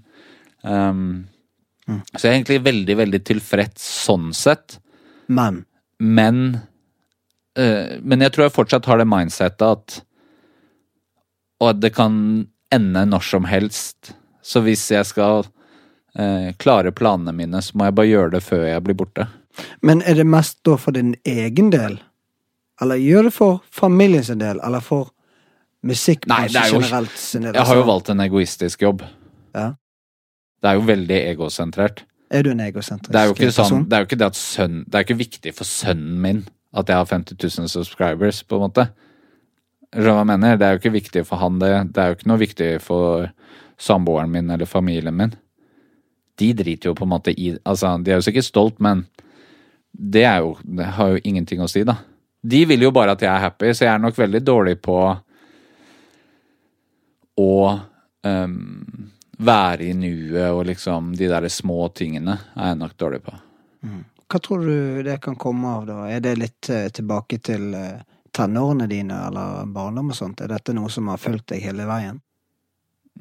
Um, 0.61 1.29
Så 2.15 2.21
jeg 2.27 2.29
er 2.31 2.37
egentlig 2.37 2.59
veldig, 2.65 2.95
veldig 3.03 3.19
tilfreds 3.25 3.85
sånn 4.05 4.29
sett. 4.33 4.79
Men 5.27 5.63
Men 5.99 6.59
eh, 7.57 7.97
Men 8.01 8.21
jeg 8.21 8.31
tror 8.33 8.45
jeg 8.47 8.55
fortsatt 8.55 8.85
har 8.89 8.97
det 9.01 9.07
mindsettet 9.09 9.65
at 9.67 10.01
Og 11.61 11.69
at 11.73 11.79
det 11.81 11.93
kan 11.95 12.47
ende 12.71 13.05
når 13.09 13.23
som 13.25 13.45
helst. 13.49 14.13
Så 14.41 14.61
hvis 14.61 14.85
jeg 14.93 15.05
skal 15.09 15.43
eh, 16.15 16.53
klare 16.61 16.91
planene 16.95 17.33
mine, 17.35 17.61
så 17.61 17.75
må 17.75 17.87
jeg 17.89 17.95
bare 17.97 18.07
gjøre 18.11 18.31
det 18.37 18.43
før 18.45 18.63
jeg 18.67 18.83
blir 18.85 18.95
borte. 18.95 19.25
Men 19.81 20.01
er 20.07 20.15
det 20.21 20.27
mest 20.29 20.59
da 20.63 20.77
for 20.77 20.95
din 20.95 21.15
egen 21.27 21.71
del? 21.73 21.97
Eller 22.81 22.95
gjør 23.01 23.27
det 23.27 23.33
for 23.35 23.59
familien 23.75 24.23
sin 24.23 24.39
del? 24.39 24.61
Eller 24.63 24.79
for 24.85 25.09
musikk 25.83 26.27
Nei, 26.29 26.45
jo- 26.47 26.79
generelt 26.79 27.17
sin 27.17 27.41
del? 27.43 27.53
Jeg 27.57 27.65
har 27.65 27.75
jo 27.75 27.83
valgt 27.89 28.09
en 28.13 28.19
egoistisk 28.23 28.81
jobb. 28.81 29.03
Ja. 29.55 29.73
Det 30.59 30.69
er 30.69 30.77
jo 30.77 30.85
veldig 30.87 31.19
egosentrert. 31.33 32.03
Er 32.29 32.45
du 32.45 32.51
en 32.51 32.61
egosentrisk 32.61 33.13
Det 33.13 33.19
er 33.19 33.29
jo 33.29 33.35
ikke 33.35 33.51
sånn, 33.51 33.63
person? 33.63 33.83
det 33.89 33.95
er 33.95 34.01
jo 34.03 34.07
ikke 34.07 34.17
det 34.21 34.27
at 34.29 34.37
sønn 34.37 34.73
Det 34.85 34.97
er 34.97 35.05
ikke 35.07 35.17
viktig 35.17 35.53
for 35.57 35.65
sønnen 35.65 36.17
min 36.21 36.41
at 36.77 36.89
jeg 36.91 36.99
har 36.99 37.07
50 37.09 37.33
000 37.41 37.69
subscribers, 37.71 38.43
på 38.45 38.59
en 38.59 38.67
måte. 38.67 38.83
Skjønner 39.89 40.13
hva 40.13 40.21
jeg 40.21 40.29
mener? 40.29 40.57
Det 40.61 40.67
er 40.67 40.75
jo 40.75 40.81
ikke 40.83 40.91
viktig 40.93 41.23
for 41.25 41.41
han, 41.41 41.55
det. 41.57 41.71
Det 41.95 42.03
er 42.03 42.11
jo 42.11 42.17
ikke 42.19 42.29
noe 42.29 42.41
viktig 42.43 42.67
for 42.85 43.31
samboeren 43.81 44.29
min 44.29 44.51
eller 44.53 44.69
familien 44.69 45.17
min. 45.17 45.33
De 46.37 46.51
driter 46.53 46.91
jo 46.91 46.93
på 46.93 47.07
en 47.07 47.13
måte 47.15 47.33
i 47.33 47.55
Altså, 47.65 47.95
de 47.97 48.13
er 48.13 48.21
jo 48.21 48.27
sikkert 48.27 48.45
stolt, 48.45 48.77
men 48.79 49.07
det 49.91 50.27
jo 50.27 50.57
Det 50.61 50.85
har 50.85 51.15
jo 51.15 51.23
ingenting 51.23 51.61
å 51.61 51.67
si, 51.67 51.83
da. 51.83 51.97
De 52.45 52.65
vil 52.65 52.85
jo 52.85 52.91
bare 52.91 53.17
at 53.17 53.21
jeg 53.21 53.33
er 53.33 53.47
happy, 53.47 53.73
så 53.73 53.85
jeg 53.85 53.93
er 53.93 54.03
nok 54.03 54.17
veldig 54.17 54.43
dårlig 54.45 54.77
på 54.81 54.99
å 57.39 57.79
ehm, 58.23 59.09
være 59.39 59.87
i 59.87 59.93
nuet 59.95 60.51
og 60.51 60.65
liksom 60.67 61.13
de 61.17 61.29
der 61.31 61.47
små 61.51 61.87
tingene 61.95 62.37
er 62.55 62.73
jeg 62.73 62.79
nok 62.81 62.95
dårlig 62.99 63.21
på. 63.25 63.35
Hva 64.29 64.39
tror 64.45 64.65
du 64.65 65.03
det 65.05 65.17
kan 65.23 65.37
komme 65.39 65.69
av, 65.79 65.85
da? 65.87 65.99
Er 66.11 66.21
det 66.21 66.35
litt 66.37 66.69
eh, 66.69 66.89
tilbake 66.93 67.39
til 67.41 67.71
eh, 67.73 68.01
tenårene 68.35 68.85
dine 68.91 69.23
eller 69.29 69.69
barndom 69.73 70.11
og 70.13 70.17
sånt? 70.17 70.43
Er 70.43 70.51
dette 70.51 70.75
noe 70.77 70.91
som 70.93 71.09
har 71.09 71.21
fulgt 71.21 71.47
deg 71.53 71.63
hele 71.65 71.87
veien? 71.89 72.19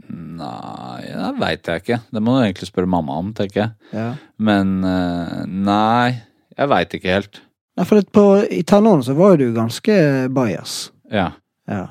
Nei, 0.09 1.09
det 1.09 1.31
veit 1.41 1.71
jeg 1.71 1.83
ikke. 1.83 2.01
Det 2.13 2.23
må 2.23 2.37
du 2.37 2.43
egentlig 2.45 2.69
spørre 2.69 2.91
mamma 2.91 3.17
om, 3.23 3.33
tenker 3.35 3.63
jeg. 3.63 3.71
Ja. 3.95 4.09
Men 4.37 4.79
eh, 4.87 5.39
nei, 5.49 6.19
jeg 6.59 6.73
veit 6.75 6.99
ikke 6.99 7.15
helt. 7.15 7.41
Nei, 7.79 7.87
for 7.89 8.11
på, 8.19 8.27
i 8.53 8.61
tenårene 8.67 9.07
så 9.07 9.17
var 9.19 9.35
jo 9.35 9.47
du 9.49 9.57
ganske 9.57 9.97
bajas. 10.35 10.77
Ja. 11.15 11.31
Ja. 11.71 11.85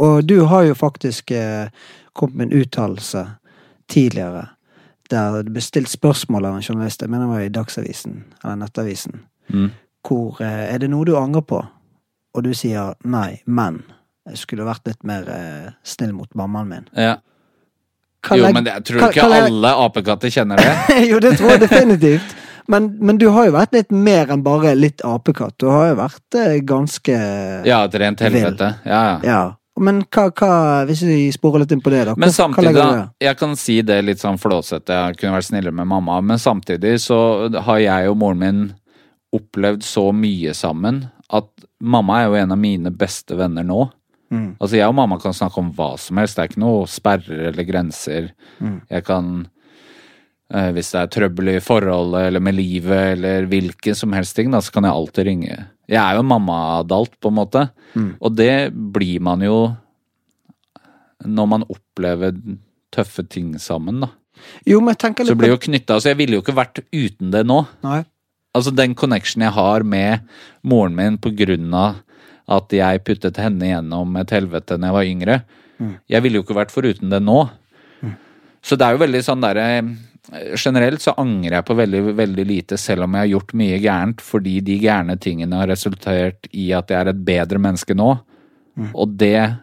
Og 0.00 0.22
du 0.24 0.38
har 0.48 0.68
jo 0.68 0.78
faktisk 0.78 1.32
eh, 1.36 1.72
kommet 2.16 2.36
med 2.38 2.48
en 2.48 2.62
uttalelse 2.62 3.26
tidligere 3.90 4.46
der 5.10 5.40
det 5.42 5.50
ble 5.52 5.62
stilt 5.64 5.90
spørsmål 5.90 6.44
av 6.46 6.56
en 6.60 6.62
journalist, 6.62 7.02
jeg 7.02 7.10
mener 7.10 7.26
det 7.26 7.32
var 7.34 7.40
i 7.42 7.48
Dagsavisen, 7.54 8.20
eller 8.44 8.56
Nettavisen, 8.60 9.24
Mm. 9.50 9.70
hvor 10.06 10.38
eh, 10.40 10.68
er 10.74 10.78
det 10.78 10.90
noe 10.92 11.04
du 11.04 11.16
angrer 11.18 11.42
på? 11.42 11.58
Og 12.34 12.44
du 12.46 12.52
sier 12.54 12.94
nei, 13.04 13.40
men 13.46 13.80
jeg 14.28 14.38
skulle 14.38 14.62
vært 14.68 14.86
litt 14.86 15.02
mer 15.02 15.26
eh, 15.28 15.72
snill 15.82 16.12
mot 16.14 16.30
mammaen 16.38 16.68
min. 16.70 16.86
ja. 16.94 17.16
Jo, 18.36 18.50
men 18.52 18.64
det, 18.66 18.72
jeg 18.76 18.84
tror 18.84 19.00
hva- 19.00 19.08
ikke 19.14 19.28
legg- 19.32 19.46
alle 19.48 19.68
apekatter 19.80 20.28
kjenner 20.30 20.56
det. 20.60 20.72
jo, 21.10 21.18
det 21.24 21.30
tror 21.38 21.50
jeg 21.54 21.60
definitivt. 21.62 22.34
Men, 22.68 22.90
men 23.00 23.16
du 23.18 23.30
har 23.32 23.46
jo 23.48 23.54
vært 23.54 23.72
litt 23.72 23.90
mer 23.90 24.28
enn 24.30 24.42
bare 24.44 24.74
litt 24.76 25.00
apekatt. 25.08 25.54
Du 25.58 25.70
har 25.72 25.88
jo 25.88 25.94
vært 26.02 26.36
eh, 26.38 26.58
ganske 26.68 27.16
Ja, 27.66 27.78
et 27.88 27.94
rent 27.98 28.20
helvete. 28.20 28.68
Ja, 28.84 29.00
ja. 29.08 29.16
Ja. 29.24 29.40
Men 29.78 30.02
hva, 30.10 30.26
hva 30.34 30.52
Hvis 30.88 31.02
vi 31.06 31.30
sporer 31.32 31.62
litt 31.62 31.72
inn 31.72 31.80
på 31.80 31.92
det, 31.92 32.04
da. 32.08 32.14
Hva- 32.14 32.18
men 32.24 32.32
samtidig, 32.34 32.74
da, 32.74 33.08
jeg 33.22 33.38
kan 33.38 33.54
si 33.56 33.80
det 33.86 34.00
litt 34.04 34.18
sånn 34.18 34.38
flåsete, 34.40 34.90
jeg 34.90 35.16
kunne 35.20 35.36
vært 35.38 35.48
snillere 35.48 35.72
med 35.72 35.86
mamma, 35.86 36.20
men 36.20 36.38
samtidig 36.38 36.96
så 37.00 37.48
har 37.62 37.78
jeg 37.78 38.10
og 38.10 38.18
moren 38.18 38.38
min 38.42 38.60
opplevd 39.32 39.82
så 39.86 40.08
mye 40.12 40.52
sammen 40.58 41.04
at 41.30 41.46
mamma 41.80 42.18
er 42.20 42.26
jo 42.26 42.34
en 42.40 42.52
av 42.52 42.58
mine 42.58 42.90
beste 42.90 43.36
venner 43.38 43.62
nå. 43.62 43.84
Mm. 44.30 44.56
Altså 44.60 44.76
jeg 44.76 44.88
og 44.90 44.94
mamma 44.98 45.18
kan 45.22 45.34
snakke 45.34 45.58
om 45.62 45.70
hva 45.74 45.92
som 45.98 46.18
helst, 46.18 46.36
det 46.36 46.42
er 46.42 46.50
ikke 46.50 46.62
noe 46.64 46.86
sperrer 46.90 47.48
eller 47.52 47.66
grenser. 47.66 48.30
Mm. 48.58 48.80
Jeg 48.90 49.04
kan 49.06 49.30
Hvis 50.50 50.88
det 50.90 50.98
er 50.98 51.10
trøbbel 51.14 51.52
i 51.52 51.60
forholdet 51.62 52.24
eller 52.26 52.42
med 52.42 52.56
livet 52.58 53.12
eller 53.14 53.44
hvilken 53.46 53.94
som 53.94 54.14
helst 54.16 54.34
ting, 54.34 54.50
da, 54.50 54.58
så 54.58 54.74
kan 54.74 54.88
jeg 54.88 54.96
alltid 54.96 55.28
ringe. 55.28 55.58
Jeg 55.86 56.00
er 56.00 56.18
jo 56.18 56.24
mamma-adult, 56.26 57.12
på 57.22 57.30
en 57.30 57.36
måte. 57.36 57.62
Mm. 57.94 58.08
Og 58.18 58.34
det 58.34 58.54
blir 58.74 59.22
man 59.22 59.44
jo 59.46 59.58
når 61.26 61.50
man 61.52 61.66
opplever 61.68 62.34
tøffe 62.94 63.22
ting 63.30 63.52
sammen, 63.62 64.00
da. 64.02 64.10
Jo, 64.66 64.80
men 64.80 64.94
jeg 64.94 65.02
tenker 65.04 65.26
Så 65.28 65.34
litt 65.34 65.40
blir 65.42 65.50
jo 65.52 65.58
knytta 65.60 65.98
Så 66.00 66.08
jeg 66.08 66.16
ville 66.16 66.38
jo 66.38 66.40
ikke 66.40 66.54
vært 66.56 66.78
uten 66.80 67.28
det 67.34 67.42
nå. 67.44 67.58
Nei. 67.84 67.98
Altså, 68.56 68.72
den 68.72 68.94
connection 68.98 69.44
jeg 69.44 69.52
har 69.54 69.84
med 69.86 70.24
moren 70.66 70.96
min 70.96 71.18
på 71.20 71.30
grunn 71.36 71.74
av 71.76 72.00
at 72.50 72.72
jeg 72.74 73.02
puttet 73.06 73.36
henne 73.38 73.68
gjennom 73.68 74.16
et 74.18 74.32
helvete 74.34 74.74
da 74.80 74.88
jeg 74.88 74.96
var 74.96 75.06
yngre. 75.06 75.36
Jeg 76.10 76.24
ville 76.24 76.40
jo 76.40 76.42
ikke 76.42 76.56
vært 76.58 76.72
foruten 76.74 77.12
det 77.12 77.20
nå. 77.22 77.44
Så 78.64 78.76
det 78.76 78.88
er 78.88 78.96
jo 78.96 79.04
veldig 79.04 79.20
sånn 79.24 79.44
derre 79.44 79.66
Generelt 80.28 81.02
så 81.02 81.14
angrer 81.18 81.56
jeg 81.56 81.66
på 81.66 81.74
veldig, 81.78 82.00
veldig 82.18 82.44
lite, 82.46 82.76
selv 82.78 83.06
om 83.06 83.14
jeg 83.16 83.24
har 83.24 83.30
gjort 83.32 83.54
mye 83.56 83.78
gærent, 83.80 84.20
fordi 84.20 84.58
de 84.64 84.76
gærne 84.82 85.16
tingene 85.20 85.62
har 85.62 85.70
resultert 85.70 86.50
i 86.52 86.70
at 86.76 86.92
jeg 86.92 87.00
er 87.00 87.10
et 87.12 87.24
bedre 87.24 87.58
menneske 87.62 87.96
nå. 87.96 88.10
Og 88.92 89.16
det 89.20 89.56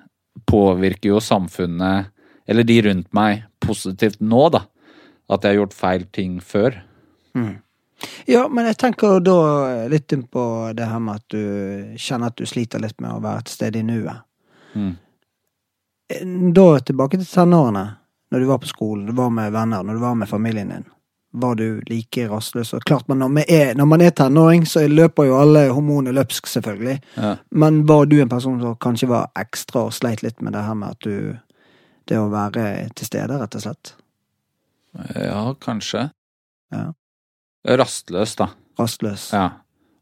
påvirker 0.50 1.12
jo 1.14 1.22
samfunnet, 1.24 2.10
eller 2.48 2.66
de 2.68 2.82
rundt 2.90 3.08
meg, 3.16 3.46
positivt 3.64 4.20
nå, 4.22 4.50
da. 4.54 4.66
At 5.30 5.44
jeg 5.44 5.56
har 5.56 5.62
gjort 5.62 5.78
feil 5.78 6.06
ting 6.16 6.38
før. 6.42 6.78
Ja, 8.30 8.46
men 8.48 8.68
jeg 8.70 8.78
tenker 8.80 9.20
da 9.24 9.40
litt 9.90 10.14
inn 10.14 10.24
på 10.30 10.44
det 10.78 10.88
her 10.88 11.02
med 11.04 11.22
at 11.22 11.34
du 11.34 11.98
kjenner 11.98 12.32
at 12.32 12.38
du 12.38 12.46
sliter 12.50 12.82
litt 12.84 13.00
med 13.04 13.16
å 13.16 13.22
være 13.24 13.44
et 13.44 13.52
sted 13.52 13.78
i 13.78 13.84
nuet. 13.86 14.24
Mm. 14.78 14.94
Da 16.56 16.68
tilbake 16.88 17.20
til 17.20 17.28
tenårene, 17.28 17.86
når 18.32 18.40
du 18.40 18.46
var 18.46 18.58
på 18.64 18.68
skolen, 18.68 19.06
du 19.06 19.14
var 19.18 19.30
med 19.30 19.52
venner, 19.52 19.84
når 19.84 19.94
du 19.94 20.00
var 20.00 20.16
med 20.16 20.30
familien 20.30 20.70
din. 20.70 20.86
Var 21.38 21.56
du 21.56 21.82
like 21.86 22.28
rastløs? 22.30 22.74
Og 22.74 22.84
klart, 22.84 23.08
men 23.08 23.20
når 23.20 23.30
man 23.30 23.44
er, 23.48 23.74
når 23.76 23.86
man 23.86 24.02
er 24.02 24.10
tenåring, 24.16 24.66
så 24.66 24.88
løper 24.88 25.28
jo 25.28 25.36
alle 25.38 25.68
hormoner 25.70 26.16
løpsk, 26.16 26.48
selvfølgelig. 26.48 27.02
Ja. 27.16 27.36
Men 27.52 27.86
var 27.86 28.06
du 28.06 28.22
en 28.22 28.30
person 28.30 28.62
som 28.62 28.76
kanskje 28.76 29.10
var 29.12 29.28
ekstra 29.38 29.86
og 29.90 29.94
sleit 29.94 30.24
litt 30.24 30.42
med 30.42 30.56
det 30.56 30.64
her 30.64 30.74
med 30.74 30.96
at 30.96 31.04
du 31.04 31.38
Det 32.08 32.16
å 32.16 32.30
være 32.32 32.88
til 32.96 33.04
stede, 33.04 33.36
rett 33.36 33.56
og 33.60 33.62
slett? 33.66 33.90
Ja, 35.12 35.42
kanskje. 35.60 36.06
Ja. 36.72 36.86
Rastløs, 37.68 38.36
da. 38.40 38.48
Rastløs? 38.80 39.34
Ja. 39.34 39.50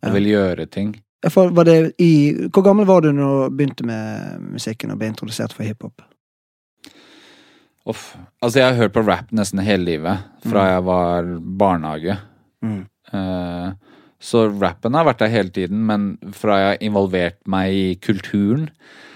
Jeg 0.05 0.13
vil 0.13 0.27
gjøre 0.29 0.67
ting. 0.69 0.91
Var 1.25 1.65
det 1.65 1.95
i, 1.97 2.11
hvor 2.53 2.61
gammel 2.61 2.85
var 2.85 3.01
du 3.01 3.09
når 3.09 3.49
du 3.49 3.55
begynte 3.57 3.87
med 3.89 4.43
musikken 4.53 4.93
og 4.93 4.99
ble 5.01 5.09
introdusert 5.09 5.55
for 5.55 5.65
hiphop? 5.65 6.05
Uff. 7.85 8.15
Altså, 8.41 8.59
jeg 8.59 8.65
har 8.71 8.79
hørt 8.79 8.93
på 8.95 9.03
rap 9.05 9.31
nesten 9.35 9.59
hele 9.61 9.85
livet, 9.85 10.23
fra 10.49 10.63
jeg 10.71 10.83
var 10.87 11.27
barnehage. 11.59 12.15
Mm. 12.65 12.79
Eh, 13.13 13.67
så 14.25 14.45
rappen 14.59 14.95
har 14.97 15.05
vært 15.05 15.19
der 15.21 15.29
hele 15.29 15.49
tiden, 15.53 15.83
men 15.85 16.07
fra 16.33 16.55
jeg 16.57 16.69
har 16.71 16.79
involvert 16.87 17.37
meg 17.51 17.73
i 17.77 17.95
kulturen 18.01 18.69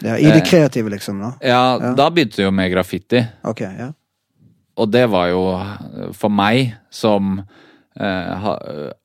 Ja, 0.04 0.16
I 0.16 0.30
det 0.32 0.44
Eh. 0.44 0.50
kreative, 0.50 0.90
liksom? 0.94 1.20
da? 1.20 1.32
Ja, 1.42 1.78
Ja. 1.80 1.94
da 1.96 2.10
begynte 2.10 2.36
det 2.38 2.46
jo 2.46 2.52
med 2.52 2.72
graffiti. 2.72 3.24
Ok, 3.44 3.62
ja. 3.62 3.92
Og 4.78 4.92
det 4.92 5.10
var 5.10 5.28
jo 5.28 6.14
for 6.14 6.30
meg 6.30 6.76
som 6.90 7.42
eh, 8.00 8.36
ha, 8.36 8.54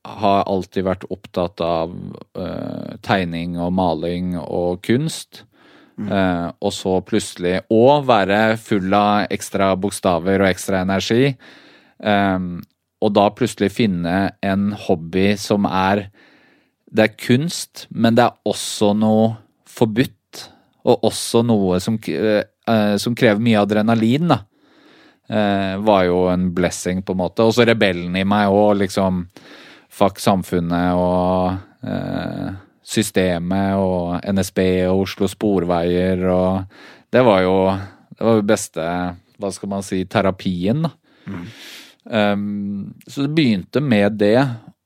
har 0.06 0.44
alltid 0.46 0.84
vært 0.84 1.04
opptatt 1.10 1.60
av 1.60 1.90
eh, 2.36 2.96
tegning 3.02 3.56
og 3.58 3.72
maling 3.72 4.36
og 4.38 4.82
kunst. 4.82 5.42
Eh, 5.94 6.46
og 6.58 6.72
så 6.74 6.96
plutselig 7.06 7.60
å 7.72 8.00
være 8.06 8.56
full 8.58 8.94
av 8.98 9.30
ekstra 9.34 9.70
bokstaver 9.78 10.42
og 10.42 10.50
ekstra 10.50 10.82
energi. 10.82 11.34
Um, 11.98 12.58
og 13.04 13.12
da 13.14 13.28
plutselig 13.30 13.70
finne 13.76 14.16
en 14.42 14.72
hobby 14.86 15.36
som 15.38 15.68
er 15.68 16.08
Det 16.94 17.02
er 17.02 17.14
kunst, 17.18 17.86
men 17.90 18.14
det 18.14 18.22
er 18.22 18.36
også 18.46 18.92
noe 18.94 19.36
forbudt. 19.66 20.42
Og 20.86 21.06
også 21.08 21.42
noe 21.42 21.80
som, 21.82 21.96
uh, 21.98 22.96
som 23.02 23.16
krever 23.18 23.40
mye 23.42 23.62
adrenalin, 23.62 24.28
da 24.34 24.44
Uh, 25.24 25.80
var 25.80 26.02
jo 26.04 26.26
en 26.28 26.50
blessing, 26.52 26.98
på 27.00 27.14
en 27.14 27.18
måte. 27.22 27.40
Og 27.40 27.54
så 27.56 27.64
rebellen 27.64 28.12
i 28.12 28.26
meg 28.28 28.52
òg, 28.52 28.74
liksom. 28.82 29.22
Fuck 29.88 30.20
samfunnet 30.20 30.92
og 31.00 31.56
systemet 32.84 33.78
og 33.80 34.20
NSB 34.28 34.60
og 34.90 35.06
Oslo 35.06 35.28
Sporveier 35.30 36.24
og 36.28 36.80
Det 37.14 37.22
var 37.24 37.42
jo 37.44 37.56
det 38.14 38.24
var 38.26 38.36
jo 38.38 38.46
beste, 38.46 38.84
hva 39.42 39.50
skal 39.54 39.70
man 39.72 39.82
si, 39.82 40.04
terapien, 40.10 40.84
da. 40.86 40.90
Um, 42.04 42.94
så 43.06 43.24
det 43.24 43.32
begynte 43.34 43.80
med 43.82 44.18
det, 44.20 44.38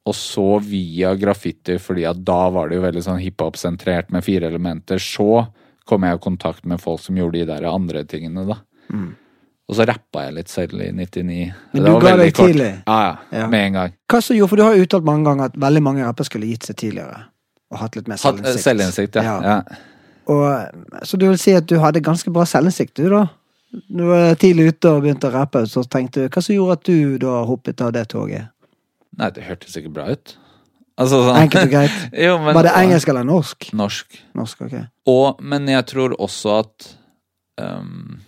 og 0.09 0.14
så 0.17 0.59
via 0.64 1.14
graffiti, 1.19 1.76
fordi 1.83 2.07
at 2.09 2.21
da 2.25 2.49
var 2.55 2.71
det 2.71 2.78
jo 2.78 2.85
veldig 2.87 3.02
sånn 3.05 3.21
hiphop-sentrert 3.21 4.12
med 4.14 4.25
fire 4.25 4.49
elementer. 4.49 5.02
Så 5.02 5.45
kom 5.88 6.07
jeg 6.07 6.17
i 6.17 6.23
kontakt 6.25 6.64
med 6.69 6.81
folk 6.81 7.02
som 7.05 7.19
gjorde 7.21 7.40
de 7.43 7.49
der 7.50 7.69
andre 7.69 8.05
tingene, 8.09 8.47
da. 8.49 8.61
Og 9.69 9.76
så 9.76 9.85
rappa 9.85 10.25
jeg 10.25 10.37
litt 10.38 10.49
selv 10.49 10.81
i 10.81 10.88
99. 10.97 11.40
Men 11.75 11.85
du 11.85 11.90
ga 12.00 12.14
deg 12.17 12.33
kort. 12.33 12.49
tidlig? 12.55 12.71
Ja, 12.87 13.00
ja, 13.05 13.43
Ja. 13.43 13.49
Med 13.52 13.67
en 13.67 13.73
gang. 13.75 13.93
Hva 14.09 14.23
så 14.25 14.33
gjorde, 14.37 14.49
for 14.49 14.57
Du 14.57 14.62
har 14.64 14.76
jo 14.76 14.87
uttalt 14.87 15.05
mange 15.05 15.28
ganger 15.28 15.45
at 15.50 15.59
veldig 15.61 15.83
mange 15.85 16.07
rappere 16.07 16.25
skulle 16.25 16.49
gitt 16.49 16.64
seg 16.64 16.76
tidligere. 16.76 17.26
Og 17.73 17.83
hatt 17.83 17.99
litt 17.99 18.09
mer 18.09 18.17
eh, 18.17 18.23
selvinnsikt. 18.23 18.65
selvinnsikt, 18.65 19.19
ja. 19.21 19.37
ja. 19.45 19.59
Og, 20.29 21.05
så 21.09 21.21
du 21.21 21.27
vil 21.29 21.39
si 21.41 21.55
at 21.57 21.69
du 21.69 21.79
hadde 21.83 22.05
ganske 22.05 22.33
bra 22.33 22.45
selvinnsikt, 22.49 22.97
du, 23.01 23.09
da? 23.13 23.27
Du 23.93 24.07
var 24.09 24.37
tidlig 24.41 24.73
ute 24.73 24.93
og 24.95 25.03
begynte 25.05 25.29
å 25.29 25.35
rappe, 25.35 25.67
så 25.69 25.83
tenkte 25.85 26.25
du 26.25 26.31
Hva 26.33 26.41
som 26.41 26.55
gjorde 26.57 26.79
at 26.79 26.87
du 26.89 27.19
da 27.21 27.43
hoppet 27.45 27.83
av 27.85 27.93
det 27.93 28.07
toget? 28.15 28.49
Nei, 29.19 29.29
det 29.37 29.45
hørtes 29.45 29.77
ikke 29.77 29.93
bra 29.93 30.07
ut. 30.15 30.37
Altså 30.99 31.21
sånn 31.23 31.37
Enkelt 31.45 31.69
og 31.69 31.75
greit. 31.75 31.99
jo, 32.27 32.39
men, 32.43 32.55
Var 32.57 32.67
det 32.67 32.75
engelsk 32.81 33.13
eller 33.13 33.27
norsk? 33.29 33.69
Norsk. 33.77 34.17
Norsk, 34.39 34.65
okay. 34.67 34.87
Og, 35.11 35.43
men 35.45 35.69
jeg 35.71 35.85
tror 35.91 36.17
også 36.19 36.57
at 36.63 36.89
um, 37.61 38.19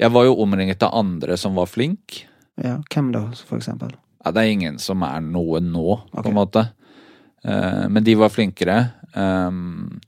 Jeg 0.00 0.14
var 0.14 0.28
jo 0.28 0.38
omringet 0.40 0.86
av 0.86 0.94
andre 1.02 1.36
som 1.40 1.58
var 1.58 1.68
flink. 1.68 2.22
Ja, 2.60 2.78
hvem 2.92 3.10
da, 3.12 3.26
for 3.48 3.58
eksempel? 3.58 3.92
Ja, 4.20 4.32
det 4.36 4.44
er 4.44 4.54
ingen 4.54 4.78
som 4.80 5.02
er 5.04 5.20
noe 5.24 5.60
nå, 5.64 5.98
på 6.12 6.28
en 6.28 6.36
måte. 6.36 6.68
Eh, 7.44 7.88
men 7.88 8.04
de 8.04 8.14
var 8.20 8.32
flinkere. 8.32 8.78
Um, 9.14 10.00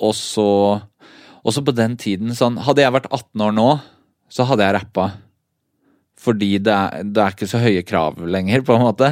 og 0.00 0.14
så 0.14 0.80
Også 1.44 1.60
på 1.60 1.74
den 1.76 1.98
tiden 2.00 2.32
sånn 2.32 2.56
Hadde 2.64 2.80
jeg 2.80 2.94
vært 2.94 3.10
18 3.10 3.42
år 3.44 3.50
nå, 3.52 3.66
så 4.32 4.46
hadde 4.48 4.64
jeg 4.64 4.76
rappa. 4.78 5.08
Fordi 6.24 6.54
det 6.64 6.72
er, 6.72 7.02
det 7.04 7.20
er 7.20 7.34
ikke 7.36 7.50
så 7.50 7.60
høye 7.60 7.82
krav 7.84 8.22
lenger, 8.24 8.62
på 8.64 8.72
en 8.78 8.86
måte. 8.86 9.10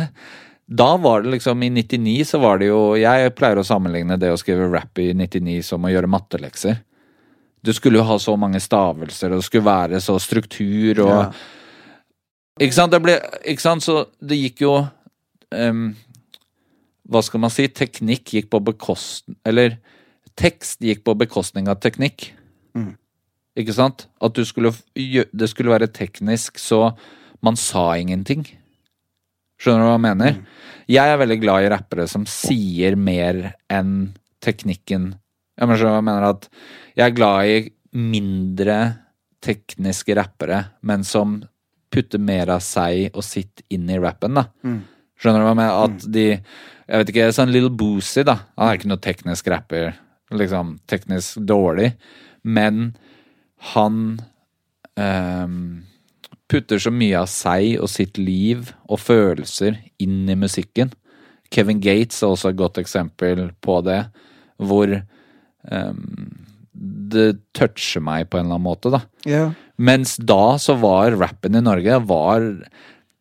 Da 0.64 0.94
var 0.96 1.22
det 1.22 1.34
liksom 1.34 1.62
I 1.62 1.68
99 1.74 2.24
så 2.30 2.40
var 2.40 2.62
det 2.62 2.70
jo 2.70 2.94
Jeg 2.96 3.34
pleier 3.36 3.60
å 3.60 3.66
sammenligne 3.66 4.16
det 4.16 4.30
å 4.32 4.38
skrive 4.40 4.70
rap 4.72 4.98
i 5.02 5.10
99 5.12 5.60
som 5.66 5.84
å 5.84 5.92
gjøre 5.92 6.10
mattelekser. 6.10 6.80
Du 7.62 7.70
skulle 7.76 8.00
jo 8.00 8.06
ha 8.08 8.16
så 8.18 8.34
mange 8.40 8.58
stavelser, 8.62 9.30
og 9.30 9.42
det 9.42 9.46
skulle 9.46 9.68
være 9.68 10.00
så 10.02 10.16
struktur 10.22 11.04
og 11.04 11.12
Ja. 11.12 11.26
Ikke 12.60 12.76
sant? 12.76 12.92
Det 12.92 13.00
ble 13.02 13.18
Ikke 13.48 13.64
sant? 13.64 13.84
Så 13.84 14.06
det 14.20 14.36
gikk 14.40 14.64
jo 14.64 14.74
ehm, 15.52 15.92
Hva 17.10 17.22
skal 17.24 17.42
man 17.42 17.52
si? 17.52 17.66
Teknikk 17.68 18.34
gikk 18.36 18.50
på 18.52 18.60
bekostning 18.62 19.38
Eller 19.48 19.78
tekst 20.38 20.80
gikk 20.84 21.02
på 21.04 21.14
bekostning 21.18 21.66
av 21.68 21.80
teknikk. 21.82 22.30
Mm. 22.78 22.94
Ikke 23.58 23.74
sant? 23.76 24.06
At 24.22 24.36
du 24.36 24.46
skulle 24.48 24.72
Det 24.94 25.48
skulle 25.50 25.74
være 25.74 25.90
teknisk, 25.92 26.58
så 26.58 26.94
man 27.42 27.58
sa 27.58 27.92
ingenting. 27.98 28.46
Skjønner 29.60 29.82
du 29.82 29.88
hva 29.90 29.96
jeg 29.98 30.06
mener? 30.06 30.38
Mm. 30.38 30.46
Jeg 30.92 31.12
er 31.12 31.20
veldig 31.20 31.38
glad 31.42 31.64
i 31.64 31.70
rappere 31.70 32.06
som 32.10 32.24
sier 32.26 32.96
mer 32.98 33.52
enn 33.70 34.12
teknikken. 34.42 35.12
Jeg 35.58 35.68
mener, 35.68 35.84
jeg 35.98 36.06
mener 36.06 36.26
at 36.26 36.48
jeg 36.96 37.04
er 37.06 37.16
glad 37.16 37.50
i 37.50 37.58
mindre 37.92 38.78
tekniske 39.42 40.14
rappere, 40.16 40.64
men 40.86 41.04
som 41.06 41.40
putter 41.92 42.22
mer 42.22 42.54
av 42.54 42.62
seg 42.64 43.10
og 43.12 43.24
sitt 43.26 43.62
inn 43.74 43.90
i 43.90 43.98
rappen, 44.00 44.38
da. 44.38 44.46
Mm. 44.64 44.80
Skjønner 45.22 45.38
du 45.42 45.46
hva 45.46 45.52
jeg 45.52 45.60
mener? 45.60 45.84
At 45.86 46.06
de 46.10 46.26
Jeg 46.26 46.98
vet 46.98 47.12
ikke, 47.12 47.28
sånn 47.32 47.52
Little 47.54 47.70
Boozy, 47.70 48.24
da. 48.26 48.40
Han 48.58 48.68
er 48.68 48.76
ikke 48.76 48.90
noe 48.90 49.00
teknisk 49.00 49.46
rapper. 49.48 49.94
Liksom 50.34 50.74
teknisk 50.90 51.38
dårlig. 51.46 51.92
Men 52.42 52.90
han 53.72 54.18
um, 54.98 55.56
putter 56.50 56.82
så 56.82 56.92
mye 56.92 57.22
av 57.22 57.30
seg 57.30 57.78
og 57.78 57.88
sitt 57.88 58.18
liv 58.20 58.74
og 58.90 59.00
følelser 59.00 59.78
inn 60.02 60.26
i 60.28 60.36
musikken. 60.36 60.92
Kevin 61.52 61.80
Gates 61.84 62.20
er 62.20 62.34
også 62.34 62.50
et 62.50 62.60
godt 62.60 62.80
eksempel 62.82 63.46
på 63.64 63.78
det, 63.86 64.02
hvor 64.58 64.90
um, 64.92 66.02
det 66.72 67.28
toucher 67.56 68.02
meg 68.04 68.28
på 68.28 68.40
en 68.40 68.46
eller 68.46 68.58
annen 68.58 68.66
måte, 68.66 68.92
da. 68.92 69.04
Yeah. 69.28 69.52
Mens 69.82 70.16
da 70.16 70.56
så 70.60 70.76
var 70.80 71.16
rappen 71.20 71.56
i 71.58 71.64
Norge 71.64 71.98
var 72.08 72.46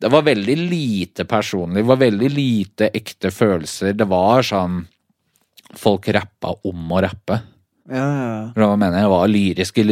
Det 0.02 0.10
var 0.10 0.24
veldig 0.26 0.56
lite 0.58 1.24
personlig. 1.30 1.82
Det 1.84 1.88
var 1.92 2.00
veldig 2.02 2.30
lite 2.34 2.88
ekte 2.94 3.30
følelser. 3.30 3.94
Det 3.94 4.08
var 4.10 4.42
sånn 4.46 4.82
Folk 5.78 6.04
rappa 6.12 6.50
om 6.68 6.90
å 6.92 6.98
rappe. 7.00 7.38
Ja, 7.88 8.02
ja. 8.04 8.40
Hva 8.52 8.74
mener 8.76 8.98
jeg? 8.98 9.06
Det 9.06 9.12
var 9.14 9.30
lyriske 9.32 9.84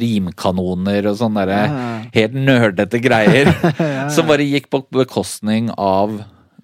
rimkanoner 0.00 1.08
og 1.10 1.16
sånne 1.18 1.46
derre 1.48 1.62
Ja. 1.66 1.88
helt 2.14 2.36
nerdete 2.36 3.00
greier. 3.02 3.50
Som 4.14 4.28
bare 4.30 4.46
gikk 4.46 4.70
på 4.70 4.84
bekostning 4.94 5.70
av 5.76 6.20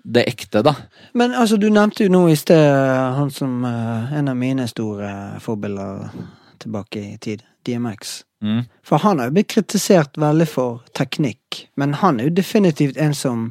det 0.07 0.23
ekte, 0.31 0.63
da. 0.63 0.77
Men 1.19 1.35
altså, 1.35 1.59
du 1.59 1.67
nevnte 1.71 2.07
jo 2.07 2.13
nå 2.15 2.23
i 2.31 2.37
sted 2.39 2.63
han 3.19 3.31
som 3.35 3.65
eh, 3.67 4.13
En 4.21 4.29
av 4.31 4.37
mine 4.39 4.69
store 4.71 5.41
forbilder 5.43 6.11
tilbake 6.63 7.03
i 7.03 7.19
tid. 7.19 7.43
DMX. 7.67 8.21
Mm. 8.45 8.61
For 8.87 9.03
han 9.03 9.19
har 9.19 9.27
jo 9.27 9.35
blitt 9.41 9.51
kritisert 9.51 10.15
veldig 10.23 10.47
for 10.47 10.85
teknikk, 10.95 11.41
men 11.77 11.95
han 12.03 12.21
er 12.21 12.31
jo 12.31 12.39
definitivt 12.39 12.99
en 13.01 13.15
som 13.17 13.47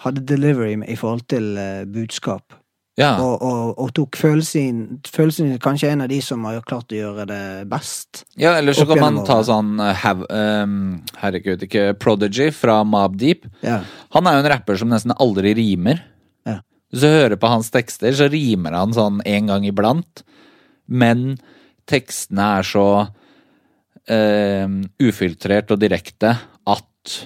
hadde 0.00 0.24
delivery 0.28 0.78
i 0.88 0.96
forhold 0.96 1.26
til 1.30 1.56
eh, 1.60 1.84
budskap. 1.88 2.56
Ja. 2.98 3.14
Og, 3.22 3.40
og, 3.40 3.78
og 3.80 3.92
tok 3.96 4.18
følelsen 4.18 4.98
Følelsen 5.08 5.54
kanskje 5.62 5.92
en 5.92 6.02
av 6.04 6.10
de 6.10 6.18
som 6.24 6.42
har 6.44 6.58
klart 6.66 6.92
å 6.92 6.98
gjøre 6.98 7.24
det 7.30 7.44
best. 7.70 8.24
Ja, 8.40 8.56
eller 8.58 8.76
så 8.76 8.84
kan 8.88 9.00
man 9.00 9.20
ta 9.24 9.38
sånn 9.46 9.78
uh, 9.80 9.92
have, 10.02 10.26
um, 10.28 10.98
Herregud, 11.20 11.62
ikke 11.64 11.94
Prodigy 12.00 12.50
fra 12.52 12.80
Mob 12.84 13.16
Deep. 13.20 13.46
Ja. 13.64 13.80
Han 14.16 14.28
er 14.28 14.36
jo 14.36 14.42
en 14.42 14.50
rapper 14.52 14.80
som 14.80 14.92
nesten 14.92 15.14
aldri 15.16 15.54
rimer. 15.56 16.02
Ja. 16.48 16.58
Hvis 16.90 17.06
du 17.06 17.08
hører 17.08 17.40
på 17.40 17.52
hans 17.52 17.70
tekster, 17.72 18.12
så 18.16 18.28
rimer 18.32 18.76
han 18.76 18.92
sånn 18.96 19.22
en 19.24 19.48
gang 19.52 19.64
iblant. 19.70 20.24
Men 20.90 21.38
tekstene 21.88 22.50
er 22.58 22.66
så 22.66 22.86
eh, 24.10 24.66
ufiltrert 25.00 25.72
og 25.72 25.80
direkte 25.80 26.34
at 27.00 27.16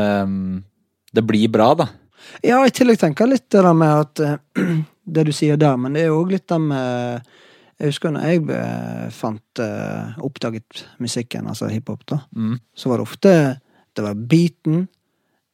eh, 0.00 0.26
det 1.14 1.22
blir 1.22 1.48
bra, 1.48 1.74
da. 1.74 1.88
Ja, 2.42 2.62
i 2.66 2.72
tillegg 2.74 2.98
tenker 3.00 3.26
jeg 3.26 3.36
litt 3.36 3.46
det 3.52 3.62
der 3.62 3.76
med 3.76 3.94
at 4.04 4.24
uh, 4.24 4.36
Det 5.04 5.26
du 5.28 5.34
sier 5.36 5.58
der, 5.60 5.76
men 5.76 5.92
det 5.92 6.00
er 6.00 6.08
jo 6.08 6.22
òg 6.22 6.30
litt 6.32 6.46
det 6.48 6.56
med 6.64 7.26
Jeg 7.76 7.90
husker 7.90 8.14
når 8.14 8.22
jeg 8.30 8.40
eh, 8.56 9.10
fant 9.12 9.60
uh, 9.60 10.14
Oppdaget 10.24 10.86
musikken, 11.02 11.50
altså 11.50 11.68
hiphop, 11.68 12.06
da. 12.08 12.22
Mm. 12.32 12.56
Så 12.72 12.88
var 12.88 13.02
det 13.02 13.04
ofte 13.04 13.34
Det 13.92 14.04
var 14.06 14.16
beaten, 14.32 14.86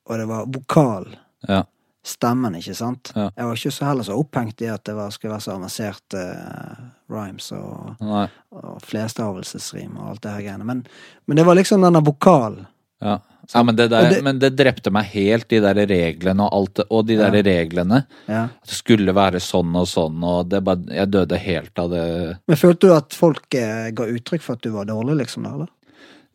og 0.06 0.18
det 0.20 0.28
var 0.30 0.46
vokal. 0.54 1.08
Ja. 1.48 1.64
Stemmen, 2.06 2.54
ikke 2.56 2.76
sant? 2.78 3.10
Ja. 3.12 3.26
Jeg 3.36 3.48
var 3.48 3.58
ikke 3.58 3.72
så 3.74 3.88
heller 3.90 4.06
så 4.06 4.16
opphengt 4.16 4.62
i 4.64 4.70
at 4.72 4.84
det 4.86 4.94
var, 4.96 5.10
skulle 5.12 5.34
være 5.34 5.44
så 5.44 5.56
avanserte 5.58 6.22
uh, 6.22 6.86
rhymes 7.12 7.50
og, 7.58 7.98
Nei. 8.00 8.24
og 8.56 8.78
flerstavelsesrim 8.86 9.98
og 9.98 10.14
alt 10.14 10.22
det 10.24 10.36
her 10.36 10.46
greiene. 10.46 10.68
Men, 10.70 10.86
men 11.26 11.40
det 11.42 11.44
var 11.48 11.58
liksom 11.58 11.84
denne 11.84 12.00
vokalen. 12.06 12.64
Ja. 13.04 13.18
Ja 13.54 13.62
men, 13.66 13.76
det 13.76 13.88
der, 13.90 14.08
det- 14.10 14.22
men 14.22 14.38
det 14.38 14.52
drepte 14.56 14.92
meg 14.94 15.04
helt, 15.12 15.48
de 15.50 15.58
der 15.60 15.74
reglene 15.90 16.44
og 16.46 16.52
alt 16.54 16.82
Og 16.90 17.06
de 17.06 17.16
der 17.18 17.34
Ja. 17.34 17.42
reglene. 17.42 18.04
Ja. 18.28 18.44
At 18.44 18.68
det 18.68 18.76
skulle 18.78 19.12
være 19.16 19.40
sånn 19.42 19.74
og 19.76 19.86
sånn, 19.90 20.22
og 20.22 20.48
det 20.48 20.62
bare 20.64 20.84
Jeg 20.90 21.10
døde 21.10 21.38
helt 21.38 21.78
av 21.78 21.90
det. 21.90 22.04
Men 22.46 22.56
følte 22.56 22.80
du 22.86 22.94
at 22.94 23.12
folk 23.14 23.54
eh, 23.54 23.90
ga 23.90 24.04
uttrykk 24.06 24.40
for 24.42 24.52
at 24.54 24.62
du 24.62 24.70
var 24.70 24.84
dårlig, 24.86 25.16
liksom? 25.24 25.42
da, 25.44 25.54
eller? 25.54 25.68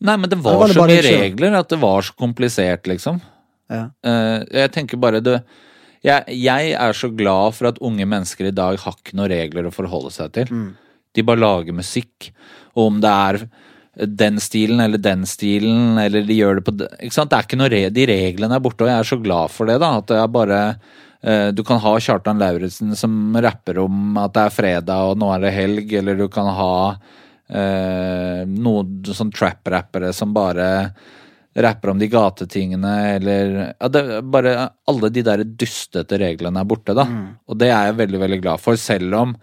Nei, 0.01 0.17
men 0.17 0.29
det 0.29 0.37
var, 0.43 0.57
var 0.59 0.67
det 0.67 0.75
så 0.75 0.87
mye 0.87 1.05
regler 1.05 1.55
at 1.55 1.69
det 1.69 1.79
var 1.79 2.01
så 2.01 2.13
komplisert, 2.19 2.83
liksom. 2.85 3.21
Ja. 3.71 3.85
Uh, 4.05 4.43
jeg 4.51 4.71
tenker 4.75 4.97
bare 5.01 5.21
det 5.23 5.39
jeg, 6.05 6.23
jeg 6.43 6.73
er 6.77 6.93
så 6.93 7.09
glad 7.15 7.55
for 7.57 7.65
at 7.71 7.79
unge 7.81 8.05
mennesker 8.05 8.45
i 8.45 8.51
dag 8.53 8.77
har 8.77 8.93
ikke 8.93 9.15
noen 9.17 9.31
regler 9.31 9.65
å 9.65 9.71
forholde 9.73 10.11
seg 10.13 10.33
til. 10.35 10.51
Mm. 10.51 10.75
De 11.15 11.23
bare 11.25 11.39
lager 11.41 11.73
musikk. 11.73 12.27
Og 12.75 12.91
om 12.91 12.99
det 13.01 13.09
er 13.09 13.39
den 13.95 14.39
stilen 14.43 14.79
eller 14.83 14.99
den 14.99 15.25
stilen, 15.25 15.97
eller 15.97 16.25
de 16.27 16.35
gjør 16.35 16.59
det 16.59 16.65
på 16.67 16.75
Ikke 16.83 17.15
sant? 17.15 17.31
Det 17.31 17.37
er 17.37 17.47
ikke 17.47 17.59
noe 17.59 17.71
re 17.71 17.81
De 17.95 18.07
reglene 18.09 18.57
er 18.57 18.63
borte, 18.63 18.83
og 18.83 18.91
jeg 18.91 18.99
er 18.99 19.09
så 19.09 19.19
glad 19.23 19.53
for 19.53 19.71
det, 19.71 19.77
da. 19.79 19.91
At 20.01 20.09
det 20.11 20.17
er 20.19 20.31
bare 20.35 20.61
eh, 21.21 21.49
Du 21.55 21.63
kan 21.67 21.79
ha 21.83 21.93
Kjartan 22.03 22.41
Lauritzen 22.41 22.95
som 22.99 23.35
rapper 23.45 23.79
om 23.85 24.19
at 24.21 24.35
det 24.35 24.43
er 24.45 24.57
fredag 24.57 25.11
og 25.11 25.19
nå 25.21 25.31
er 25.35 25.45
det 25.47 25.55
helg, 25.55 25.93
eller 26.01 26.19
du 26.19 26.27
kan 26.31 26.51
ha 26.59 26.75
eh, 26.91 28.41
noen 28.49 29.15
sånn 29.15 29.33
trap-rappere 29.35 30.11
som 30.15 30.35
bare 30.35 30.69
rapper 31.55 31.93
om 31.93 31.99
de 31.99 32.09
gatetingene, 32.11 32.95
eller 33.15 33.53
ja, 33.63 33.87
det 33.87 34.01
bare 34.27 34.57
Alle 34.91 35.09
de 35.09 35.21
der 35.23 35.45
dustete 35.47 36.19
reglene 36.19 36.59
er 36.59 36.67
borte, 36.67 36.91
da. 36.91 37.05
Og 37.47 37.59
det 37.61 37.69
er 37.71 37.93
jeg 37.93 38.01
veldig, 38.01 38.19
veldig 38.25 38.41
glad 38.43 38.59
for, 38.59 38.75
selv 38.75 39.15
om 39.21 39.37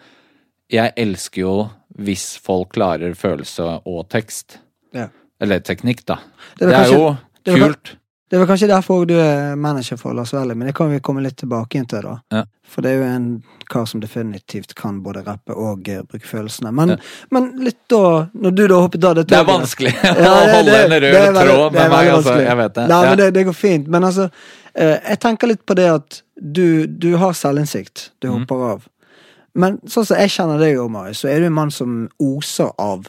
jeg 0.73 0.93
elsker 0.97 1.41
jo 1.43 1.55
hvis 1.99 2.39
folk 2.43 2.73
klarer 2.73 3.15
følelse 3.15 3.81
og 3.87 4.09
tekst. 4.09 4.59
Ja. 4.95 5.09
Eller 5.41 5.61
teknikk, 5.61 6.05
da. 6.07 6.19
Det 6.59 6.69
Det 6.69 6.69
er, 6.69 6.79
kanskje- 6.85 6.99
jo 6.99 7.17
det 7.45 7.53
er 7.55 7.59
vel- 7.59 7.73
kult. 7.75 7.97
Det 8.33 8.41
er 8.41 8.47
kanskje 8.47 8.69
derfor 8.69 9.05
du 9.07 9.15
er 9.21 9.57
manager 9.57 9.97
for 9.99 10.15
Lars 10.15 10.31
Velle, 10.33 10.55
men 10.55 10.67
det 10.67 10.75
kan 10.75 10.89
vi 10.91 11.01
komme 11.01 11.21
litt 11.21 11.37
tilbake 11.37 11.75
inn 11.77 11.85
til, 11.85 12.01
da. 12.01 12.15
Ja. 12.33 12.45
For 12.65 12.81
det 12.81 12.93
er 12.93 12.97
jo 13.03 13.03
en 13.05 13.43
kar 13.69 13.85
som 13.85 14.01
definitivt 14.01 14.75
kan 14.75 15.03
både 15.03 15.23
rappe 15.27 15.53
og 15.53 15.87
uh, 15.89 16.03
bruke 16.03 16.25
følelsene. 16.27 16.73
Men, 16.73 16.89
Ja. 16.89 16.97
men 17.31 17.51
litt 17.63 17.77
da, 17.89 18.29
når 18.33 18.55
du 18.55 18.67
da 18.69 18.75
hoppet 18.81 19.05
av 19.05 19.15
det 19.17 19.27
Det 19.29 19.37
er 19.37 19.45
vanskelig 19.45 19.93
Ja, 19.93 20.15
å 20.15 20.47
det- 20.47 20.55
holde 20.55 20.65
det- 20.65 20.93
en 20.93 21.35
rød 21.35 21.45
tråd 21.47 21.73
med 21.73 21.91
meg, 21.91 22.09
altså. 22.09 22.39
Jeg 22.41 22.57
vet 22.57 22.75
det. 22.75 22.89
Nei, 22.89 23.03
Ja. 23.03 23.09
men 23.11 23.19
det, 23.19 23.35
det 23.35 23.45
går 23.47 23.53
fint. 23.55 23.89
Men 23.89 24.03
altså, 24.05 24.31
uh, 24.81 24.99
jeg 25.11 25.21
tenker 25.21 25.47
litt 25.49 25.67
på 25.67 25.75
det 25.75 25.91
at 25.91 26.23
du, 26.41 26.87
du 26.87 27.17
har 27.19 27.33
selvinnsikt. 27.35 28.11
Du 28.21 28.29
Mhm. 28.31 28.39
hopper 28.49 28.71
av. 28.73 28.89
Men 29.55 29.81
sånn 29.85 30.07
som 30.09 30.17
jeg 30.21 30.31
kjenner 30.33 30.59
deg, 30.63 30.79
Omar, 30.81 31.13
så 31.17 31.29
er 31.29 31.41
du 31.43 31.47
en 31.51 31.57
mann 31.57 31.71
som 31.75 32.07
oser 32.23 32.71
av 32.81 33.09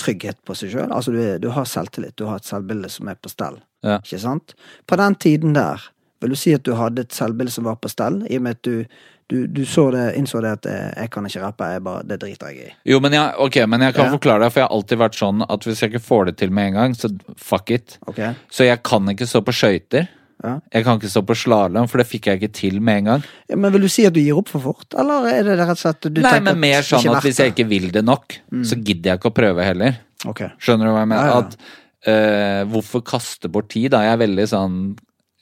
trygghet 0.00 0.38
på 0.46 0.54
seg 0.58 0.72
sjøl. 0.72 0.90
Altså, 0.90 1.12
du, 1.14 1.20
er, 1.22 1.38
du 1.38 1.50
har 1.54 1.66
selvtillit. 1.68 2.16
Du 2.18 2.24
har 2.26 2.40
et 2.40 2.48
selvbilde 2.48 2.88
som 2.90 3.08
er 3.12 3.18
på 3.20 3.30
stell. 3.30 3.60
Ja. 3.84 3.98
Ikke 4.00 4.18
sant? 4.22 4.54
På 4.88 4.96
den 4.98 5.14
tiden 5.20 5.52
der, 5.54 5.82
vil 6.24 6.32
du 6.32 6.38
si 6.40 6.54
at 6.56 6.64
du 6.66 6.72
hadde 6.78 7.04
et 7.04 7.12
selvbilde 7.14 7.52
som 7.52 7.68
var 7.68 7.76
på 7.82 7.90
stell, 7.92 8.22
i 8.30 8.38
og 8.40 8.46
med 8.46 8.56
at 8.56 8.62
du, 8.64 8.86
du, 9.30 9.36
du 9.46 9.60
så 9.68 9.90
det, 9.92 10.06
innså 10.18 10.40
det 10.42 10.54
at 10.56 10.66
eh, 10.72 10.88
jeg 11.04 11.12
kan 11.12 11.28
ikke 11.28 11.42
rappe, 11.44 11.68
jeg 11.76 11.84
bare, 11.84 12.02
det 12.08 12.18
driter 12.24 12.50
jeg 12.54 12.72
i. 12.72 12.74
Jo, 12.94 12.98
men 13.04 13.12
jeg, 13.14 13.36
okay, 13.44 13.68
men 13.70 13.84
jeg 13.84 13.94
kan 13.96 14.08
Ja. 14.08 14.16
forklare 14.16 14.46
deg, 14.46 14.52
for 14.56 14.62
jeg 14.64 14.68
har 14.70 14.76
alltid 14.80 15.02
vært 15.04 15.20
sånn 15.20 15.44
at 15.46 15.68
hvis 15.68 15.84
jeg 15.84 15.92
ikke 15.92 16.04
får 16.08 16.30
det 16.30 16.36
til 16.40 16.50
med 16.56 16.72
en 16.72 16.78
gang, 16.80 16.96
så 16.98 17.12
fuck 17.36 17.70
it. 17.76 17.98
Okay. 18.08 18.32
Så 18.50 18.66
jeg 18.66 18.80
kan 18.88 19.12
ikke 19.12 19.28
stå 19.28 19.44
på 19.44 19.54
skøyter. 19.54 20.08
Ja. 20.44 20.58
Jeg 20.74 20.84
kan 20.84 20.98
ikke 20.98 21.08
stå 21.08 21.22
på 21.24 21.36
slalåm, 21.40 21.86
for 21.88 22.02
det 22.02 22.04
fikk 22.10 22.28
jeg 22.28 22.40
ikke 22.40 22.52
til 22.52 22.80
med 22.84 23.00
en 23.00 23.06
gang. 23.08 23.22
Ja, 23.48 23.56
Men 23.56 23.72
vil 23.72 23.86
du 23.86 23.90
si 23.92 24.04
at 24.04 24.12
du 24.16 24.20
gir 24.20 24.36
opp 24.36 24.50
for 24.52 24.60
fort, 24.60 24.86
eller 25.00 25.30
er 25.30 25.46
det 25.46 25.56
rett 25.62 25.72
og 25.72 25.80
slett 25.80 26.10
du 26.10 26.20
Nei, 26.24 26.34
men 26.44 26.60
mer 26.60 26.84
sånn 26.84 27.08
at 27.14 27.24
hvis 27.24 27.40
jeg 27.40 27.54
ikke 27.54 27.68
vil 27.70 27.88
det 27.94 28.04
nok, 28.04 28.36
så 28.66 28.76
gidder 28.76 29.14
jeg 29.14 29.22
ikke 29.22 29.32
å 29.32 29.38
prøve 29.38 29.64
heller. 29.64 29.96
Okay. 30.28 30.52
Skjønner 30.60 30.88
du 30.88 30.94
hva 30.94 31.02
jeg 31.04 31.12
mener? 31.14 31.32
Ja. 31.32 31.40
At 31.40 32.12
eh, 32.12 32.60
hvorfor 32.72 33.04
kaste 33.06 33.50
bort 33.52 33.72
tid? 33.72 33.90
Da 33.94 34.04
jeg 34.04 34.16
er 34.16 34.22
veldig 34.24 34.46
sånn 34.48 34.78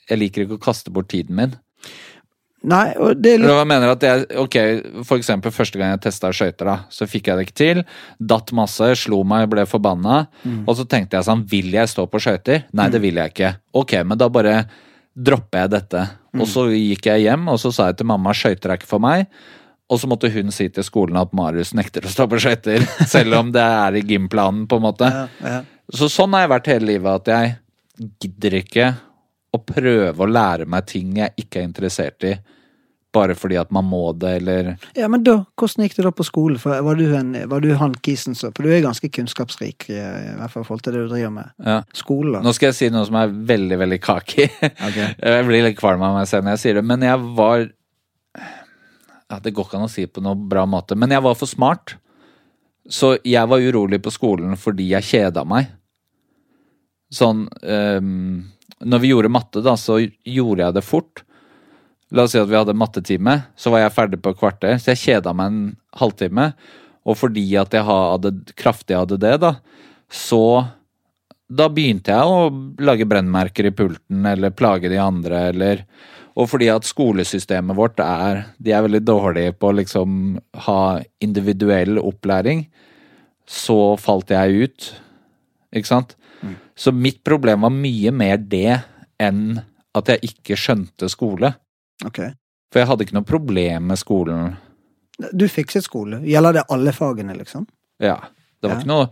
Jeg 0.09 0.19
liker 0.19 0.43
ikke 0.43 0.57
å 0.57 0.63
kaste 0.65 0.91
bort 0.91 1.07
tiden 1.13 1.37
min. 1.39 1.53
Nei, 2.63 2.93
og 2.95 3.19
det 3.19 3.33
er 3.35 3.43
hva 3.43 3.65
mener 3.67 3.91
at 3.91 4.03
jeg 4.07 4.23
Ok, 4.39 4.55
for 5.03 5.19
eksempel 5.19 5.51
første 5.51 5.79
gang 5.79 5.93
jeg 5.93 6.05
testa 6.05 6.31
skøyter, 6.31 6.69
da, 6.69 6.75
så 6.91 7.07
fikk 7.11 7.27
jeg 7.27 7.39
det 7.39 7.45
ikke 7.47 7.59
til. 7.59 7.83
Datt 8.19 8.53
masse, 8.55 8.87
slo 9.01 9.19
meg, 9.27 9.49
ble 9.51 9.65
forbanna. 9.67 10.21
Og 10.63 10.77
så 10.79 10.87
tenkte 10.87 11.19
jeg 11.19 11.27
sånn, 11.27 11.43
vil 11.51 11.73
jeg 11.75 11.91
stå 11.91 12.07
på 12.07 12.23
skøyter? 12.23 12.65
Nei, 12.71 12.87
det 12.93 13.03
vil 13.03 13.19
jeg 13.19 13.35
ikke. 13.35 13.51
Ok, 13.83 13.97
men 14.07 14.19
da 14.19 14.31
bare 14.31 14.55
dropper 15.13 15.65
jeg 15.65 15.73
dette. 15.75 16.05
Og 16.39 16.47
så 16.49 16.65
gikk 16.73 17.09
jeg 17.11 17.27
hjem, 17.27 17.45
og 17.53 17.59
så 17.61 17.71
sa 17.73 17.91
jeg 17.91 17.99
til 17.99 18.09
mamma 18.09 18.33
skøyter 18.35 18.73
er 18.73 18.81
ikke 18.81 18.89
for 18.89 19.03
meg. 19.03 19.27
Og 19.91 19.99
så 20.01 20.09
måtte 20.09 20.31
hun 20.33 20.49
si 20.55 20.69
til 20.73 20.85
skolen 20.87 21.19
at 21.19 21.33
Marius 21.37 21.73
nekter 21.77 22.07
å 22.07 22.11
stå 22.11 22.25
på 22.31 22.39
skøyter, 22.41 22.85
selv 23.13 23.37
om 23.37 23.51
det 23.53 23.63
er 23.63 23.99
i 23.99 24.05
gymplanen, 24.07 24.65
på 24.69 24.79
en 24.79 24.87
måte. 24.87 25.09
ja, 25.09 25.27
ja. 25.43 25.61
Så 25.93 26.07
sånn 26.07 26.31
har 26.33 26.45
jeg 26.45 26.53
vært 26.53 26.67
hele 26.71 26.87
livet, 26.87 27.21
at 27.21 27.27
jeg 27.29 28.07
gidder 28.23 28.53
ikke 28.61 28.85
å 29.53 29.59
prøve 29.61 30.23
å 30.23 30.29
lære 30.29 30.65
meg 30.69 30.87
ting 30.89 31.17
jeg 31.19 31.35
ikke 31.43 31.59
er 31.59 31.67
interessert 31.67 32.25
i, 32.25 32.31
bare 33.13 33.35
fordi 33.37 33.57
at 33.61 33.71
man 33.73 33.85
må 33.85 34.01
det, 34.17 34.31
eller 34.41 34.69
ja, 34.97 35.07
men 35.11 35.23
da, 35.25 35.35
hvordan 35.59 35.85
gikk 35.85 35.95
det 35.99 36.05
da 36.07 36.11
på 36.15 36.25
skolen? 36.25 36.59
For 36.61 36.81
var 36.85 36.97
du, 36.97 37.05
en, 37.17 37.35
var 37.49 37.63
du 37.63 37.69
han 37.77 37.93
kisen 38.05 38.37
som 38.37 38.53
For 38.55 38.65
du 38.65 38.73
er 38.73 38.83
ganske 38.85 39.09
kunnskapsrik, 39.13 39.87
i 39.93 39.99
i 39.99 40.35
hvert 40.39 40.53
fall 40.53 40.65
i 40.65 40.67
forhold 40.67 40.83
til 40.85 40.95
det 40.95 41.03
du 41.05 41.13
driver 41.13 41.33
med. 41.35 41.53
ja. 41.63 41.79
Skole, 41.97 42.35
da. 42.37 42.43
Nå 42.45 42.53
skal 42.57 42.71
jeg 42.71 42.77
si 42.79 42.89
noe 42.93 43.05
som 43.07 43.17
er 43.21 43.33
veldig, 43.53 43.77
veldig 43.83 43.99
kaki. 44.03 44.47
Okay. 44.89 45.09
Jeg 45.33 45.47
blir 45.47 45.65
litt 45.67 45.79
kvalm 45.79 46.01
av 46.05 46.17
meg 46.17 46.27
selv 46.29 46.47
når 46.47 46.57
jeg 46.57 46.61
sier 46.63 46.79
det, 46.79 46.83
men 46.87 47.03
jeg 47.05 47.19
var 47.37 47.67
ja, 47.67 49.39
Det 49.41 49.53
går 49.53 49.67
ikke 49.67 49.79
an 49.79 49.87
å 49.87 49.91
si 49.91 50.05
på 50.07 50.23
noe 50.23 50.37
bra 50.37 50.65
måte, 50.69 50.97
men 50.99 51.13
jeg 51.13 51.23
var 51.25 51.37
for 51.37 51.49
smart. 51.49 51.95
Så 52.89 53.15
jeg 53.23 53.47
var 53.49 53.63
urolig 53.63 54.01
på 54.03 54.11
skolen 54.13 54.57
fordi 54.59 54.89
jeg 54.91 55.07
kjeda 55.07 55.45
meg. 55.47 55.69
Sånn 57.13 57.45
um, 57.47 58.41
Når 58.83 59.03
vi 59.03 59.11
gjorde 59.13 59.31
matte, 59.31 59.61
da, 59.63 59.77
så 59.79 59.99
gjorde 60.01 60.65
jeg 60.65 60.75
det 60.75 60.83
fort. 60.85 61.23
La 62.13 62.27
oss 62.27 62.35
si 62.35 62.41
at 62.41 62.49
vi 62.49 62.57
hadde 62.57 62.75
mattetime, 62.77 63.39
så 63.57 63.73
var 63.73 63.83
jeg 63.83 63.95
ferdig 63.95 64.21
på 64.21 64.35
kvarter. 64.37 64.77
Så 64.77 64.93
jeg 64.93 65.01
kjeda 65.01 65.33
meg 65.35 65.49
en 65.49 65.61
halvtime. 65.97 66.51
Og 67.09 67.17
fordi 67.19 67.45
at 67.59 67.73
jeg 67.73 67.85
hadde 67.87 68.31
kraftig 68.59 68.95
ADD, 68.95 69.25
da, 69.41 69.55
så 70.13 70.43
da 71.53 71.67
begynte 71.69 72.13
jeg 72.13 72.29
å 72.29 72.49
lage 72.85 73.07
brennmerker 73.09 73.67
i 73.67 73.73
pulten, 73.75 74.23
eller 74.29 74.55
plage 74.55 74.91
de 74.91 74.99
andre, 75.01 75.47
eller 75.53 75.87
Og 76.33 76.47
fordi 76.49 76.65
at 76.73 76.81
skolesystemet 76.81 77.77
vårt 77.77 77.99
er 78.01 78.47
De 78.57 78.71
er 78.73 78.81
veldig 78.81 79.03
dårlige 79.05 79.51
på 79.53 79.69
å 79.69 79.75
liksom 79.77 80.39
ha 80.65 80.99
individuell 81.21 81.99
opplæring, 82.01 82.65
så 83.45 83.95
falt 84.01 84.31
jeg 84.33 84.65
ut. 84.65 84.87
Ikke 85.75 85.91
sant? 85.91 86.15
Så 86.75 86.91
mitt 86.91 87.21
problem 87.23 87.61
var 87.61 87.75
mye 87.75 88.11
mer 88.11 88.37
det 88.37 88.81
enn 89.21 89.61
at 89.93 90.09
jeg 90.09 90.31
ikke 90.31 90.57
skjønte 90.57 91.09
skole. 91.11 91.53
Ok. 92.05 92.19
For 92.73 92.81
jeg 92.81 92.87
hadde 92.89 93.05
ikke 93.05 93.15
noe 93.19 93.27
problem 93.27 93.87
med 93.91 93.99
skolen. 94.01 94.55
Du 95.31 95.45
fikset 95.47 95.85
skole. 95.85 96.21
Gjelder 96.25 96.53
det 96.57 96.63
alle 96.73 96.91
fagene, 96.95 97.35
liksom? 97.37 97.67
Ja. 98.01 98.17
Det 98.63 98.69
var 98.69 98.75
Ja. 98.75 98.79
ikke 98.79 98.87
noe 98.93 99.09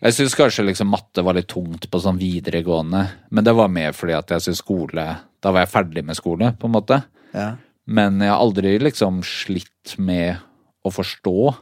Jeg 0.00 0.14
syns 0.14 0.34
kanskje 0.38 0.64
liksom 0.64 0.88
matte 0.88 1.22
var 1.24 1.34
litt 1.34 1.48
tungt 1.48 1.90
på 1.90 2.00
sånn 2.00 2.18
videregående, 2.18 3.02
men 3.30 3.44
det 3.44 3.52
var 3.54 3.68
mer 3.68 3.92
fordi 3.92 4.14
at 4.16 4.28
jeg 4.30 4.40
syns 4.46 4.58
skole 4.62 5.04
Da 5.42 5.50
var 5.52 5.60
jeg 5.66 5.72
ferdig 5.72 6.04
med 6.04 6.16
skole, 6.16 6.52
på 6.58 6.64
en 6.66 6.72
måte. 6.72 7.04
Ja. 7.34 7.56
Men 7.86 8.18
jeg 8.20 8.30
har 8.30 8.38
aldri 8.40 8.78
liksom 8.80 9.22
slitt 9.22 9.98
med 9.98 10.38
å 10.84 10.90
forstå. 10.90 11.56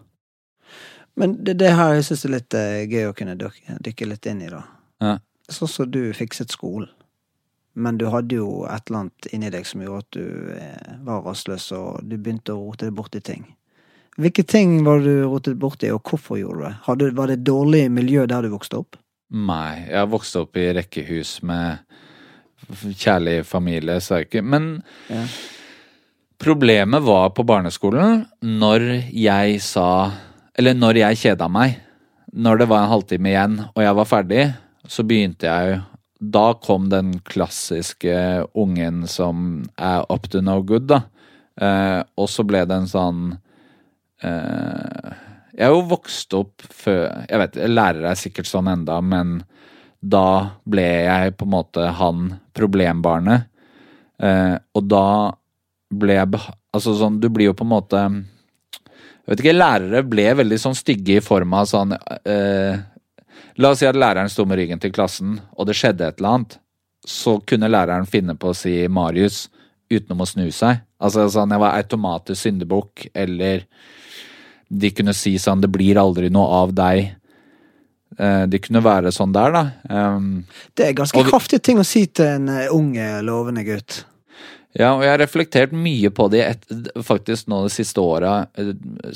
Men 1.16 1.36
det, 1.44 1.56
det 1.58 1.72
her 1.76 1.94
jeg 1.96 2.04
synes 2.04 2.24
er 2.24 2.32
litt 2.34 2.54
eh, 2.54 2.86
gøy 2.86 3.08
å 3.10 3.14
kunne 3.16 3.36
dykke, 3.40 3.78
dykke 3.82 4.08
litt 4.10 4.26
inn 4.26 4.42
i, 4.42 4.48
da. 4.52 4.62
Ja. 5.00 5.18
Sånn 5.48 5.68
som 5.70 5.90
du 5.90 6.12
fikset 6.16 6.50
skolen. 6.52 6.88
Men 7.76 7.98
du 8.00 8.06
hadde 8.08 8.38
jo 8.38 8.64
et 8.64 8.88
eller 8.88 9.02
annet 9.04 9.28
inni 9.36 9.50
deg 9.52 9.66
som 9.68 9.82
gjorde 9.84 10.04
at 10.06 10.16
du 10.16 10.52
eh, 10.56 10.92
var 11.04 11.24
rastløs, 11.26 11.68
og 11.76 12.00
du 12.08 12.16
begynte 12.16 12.54
å 12.54 12.62
rote 12.62 12.88
deg 12.88 12.94
borti 12.96 13.20
ting. 13.20 13.44
Hvilke 14.16 14.46
ting 14.48 14.78
var 14.86 15.02
du 15.04 15.26
rotet 15.28 15.58
borti, 15.60 15.90
og 15.92 16.00
hvorfor 16.08 16.38
gjorde 16.40 16.62
du 16.62 16.64
det? 16.64 16.74
Hadde, 16.86 17.10
var 17.18 17.28
det 17.28 17.36
et 17.36 17.44
dårlig 17.44 17.82
miljø 17.92 18.24
der 18.30 18.46
du 18.46 18.54
vokste 18.54 18.78
opp? 18.80 18.96
Nei, 19.28 19.84
jeg 19.90 20.08
vokste 20.08 20.44
opp 20.46 20.56
i 20.56 20.70
rekkehus 20.78 21.34
med 21.44 21.82
kjærlig 22.96 23.42
familie, 23.46 23.98
så 24.00 24.20
jeg 24.20 24.28
ikke 24.30 24.42
Men 24.42 24.82
Ja. 25.10 25.24
problemet 26.38 27.02
var 27.02 27.30
på 27.30 27.44
barneskolen 27.46 28.26
når 28.42 29.12
jeg 29.12 29.60
sa 29.60 30.12
Eller 30.58 30.72
når 30.72 30.96
jeg 30.96 31.16
kjeda 31.20 31.50
meg. 31.52 31.76
Når 32.32 32.58
det 32.58 32.68
var 32.68 32.84
en 32.84 32.88
halvtime 32.88 33.28
igjen 33.28 33.58
og 33.74 33.82
jeg 33.82 33.94
var 33.94 34.04
ferdig, 34.08 34.54
så 34.88 35.02
begynte 35.04 35.44
jeg 35.44 35.82
Da 36.18 36.54
kom 36.64 36.88
den 36.88 37.18
klassiske 37.28 38.46
ungen 38.56 39.04
som 39.10 39.66
er 39.76 40.06
up 40.12 40.30
to 40.32 40.40
no 40.40 40.62
good, 40.64 40.88
da. 40.88 41.02
Eh, 41.60 42.00
og 42.16 42.28
så 42.32 42.44
ble 42.44 42.62
det 42.68 42.76
en 42.76 42.88
sånn 42.88 43.20
eh, 44.20 45.12
Jeg 45.56 45.64
er 45.64 45.72
jo 45.72 45.86
vokst 45.88 46.34
opp 46.36 46.60
før 46.68 47.06
Jeg 47.30 47.40
vet, 47.40 47.54
lærere 47.72 48.10
er 48.10 48.18
sikkert 48.20 48.50
sånn 48.50 48.68
enda, 48.68 48.98
men 49.00 49.38
da 50.04 50.56
ble 50.68 50.84
jeg 50.84 51.32
på 51.40 51.46
en 51.46 51.54
måte 51.54 51.86
han 51.96 52.26
problembarnet. 52.56 53.48
Eh, 54.20 54.56
og 54.76 54.84
da 54.88 55.32
ble 55.92 56.18
jeg 56.18 56.40
Altså 56.76 56.92
sånn, 56.96 57.20
du 57.20 57.28
blir 57.32 57.50
jo 57.50 57.56
på 57.56 57.64
en 57.64 57.72
måte 57.72 58.02
Jeg 58.02 59.30
vet 59.30 59.42
ikke, 59.42 59.56
lærere 59.56 60.04
ble 60.04 60.28
veldig 60.40 60.60
sånn 60.60 60.76
stygge 60.76 61.18
i 61.18 61.24
form 61.24 61.56
av 61.56 61.68
sånn 61.68 61.96
eh, 61.96 62.84
La 63.56 63.72
oss 63.72 63.80
si 63.80 63.88
at 63.88 63.96
læreren 63.96 64.30
sto 64.32 64.44
med 64.48 64.60
ryggen 64.60 64.80
til 64.82 64.92
klassen, 64.92 65.38
og 65.56 65.68
det 65.68 65.76
skjedde 65.78 66.06
et 66.06 66.18
eller 66.20 66.34
annet. 66.36 66.56
Så 67.06 67.38
kunne 67.48 67.70
læreren 67.70 68.08
finne 68.08 68.34
på 68.36 68.50
å 68.52 68.56
si 68.56 68.74
Marius 68.92 69.46
utenom 69.92 70.24
å 70.24 70.28
snu 70.28 70.48
seg. 70.52 70.82
Altså 71.00 71.26
sånn, 71.32 71.52
jeg 71.54 71.62
var 71.62 71.78
automatisk 71.78 72.40
syndebukk, 72.42 73.06
eller 73.14 73.64
de 74.66 74.90
kunne 74.90 75.14
si 75.14 75.36
sånn 75.38 75.60
Det 75.62 75.70
blir 75.70 75.98
aldri 76.00 76.28
noe 76.32 76.60
av 76.64 76.72
deg. 76.74 77.14
Eh, 78.18 78.44
de 78.50 78.60
kunne 78.62 78.82
være 78.82 79.12
sånn 79.14 79.34
der, 79.34 79.54
da. 79.54 79.62
Um, 79.88 80.44
Det 80.74 80.88
er 80.88 80.96
ganske 80.96 81.18
Og 81.20 81.30
kraftige 81.30 81.62
ting 81.62 81.78
å 81.78 81.86
si 81.86 82.06
til 82.06 82.38
en 82.38 82.48
eh, 82.50 82.68
ung, 82.74 82.96
eh, 82.96 83.20
lovende 83.22 83.64
gutt. 83.66 84.04
Ja, 84.76 84.92
og 84.94 85.04
jeg 85.04 85.12
har 85.14 85.22
reflektert 85.22 85.72
mye 85.72 86.10
på 86.12 86.26
det 86.32 86.42
et, 86.44 86.64
faktisk 87.04 87.48
nå 87.48 87.62
de 87.64 87.72
siste 87.72 88.02
åra. 88.02 88.48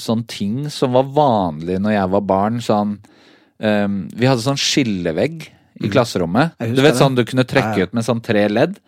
Sånne 0.00 0.24
ting 0.30 0.70
som 0.72 0.94
var 0.96 1.10
vanlig 1.12 1.76
når 1.82 1.98
jeg 1.98 2.12
var 2.14 2.24
barn. 2.24 2.62
Sånn 2.64 2.94
ehm, 3.60 4.08
Vi 4.16 4.26
hadde 4.26 4.42
sånn 4.44 4.58
skillevegg 4.60 5.42
i. 5.46 5.86
Mm. 5.86 5.90
klasserommet. 5.94 6.56
Du 6.58 6.82
vet 6.82 6.92
det. 6.92 6.98
sånn 7.00 7.14
du 7.16 7.24
kunne 7.24 7.44
trekke 7.48 7.72
Ja, 7.78 7.78
ja. 7.78 7.84
ut 7.88 7.94
med 7.94 8.04
sånn 8.04 8.20
tre 8.22 8.48
ledd. 8.48 8.78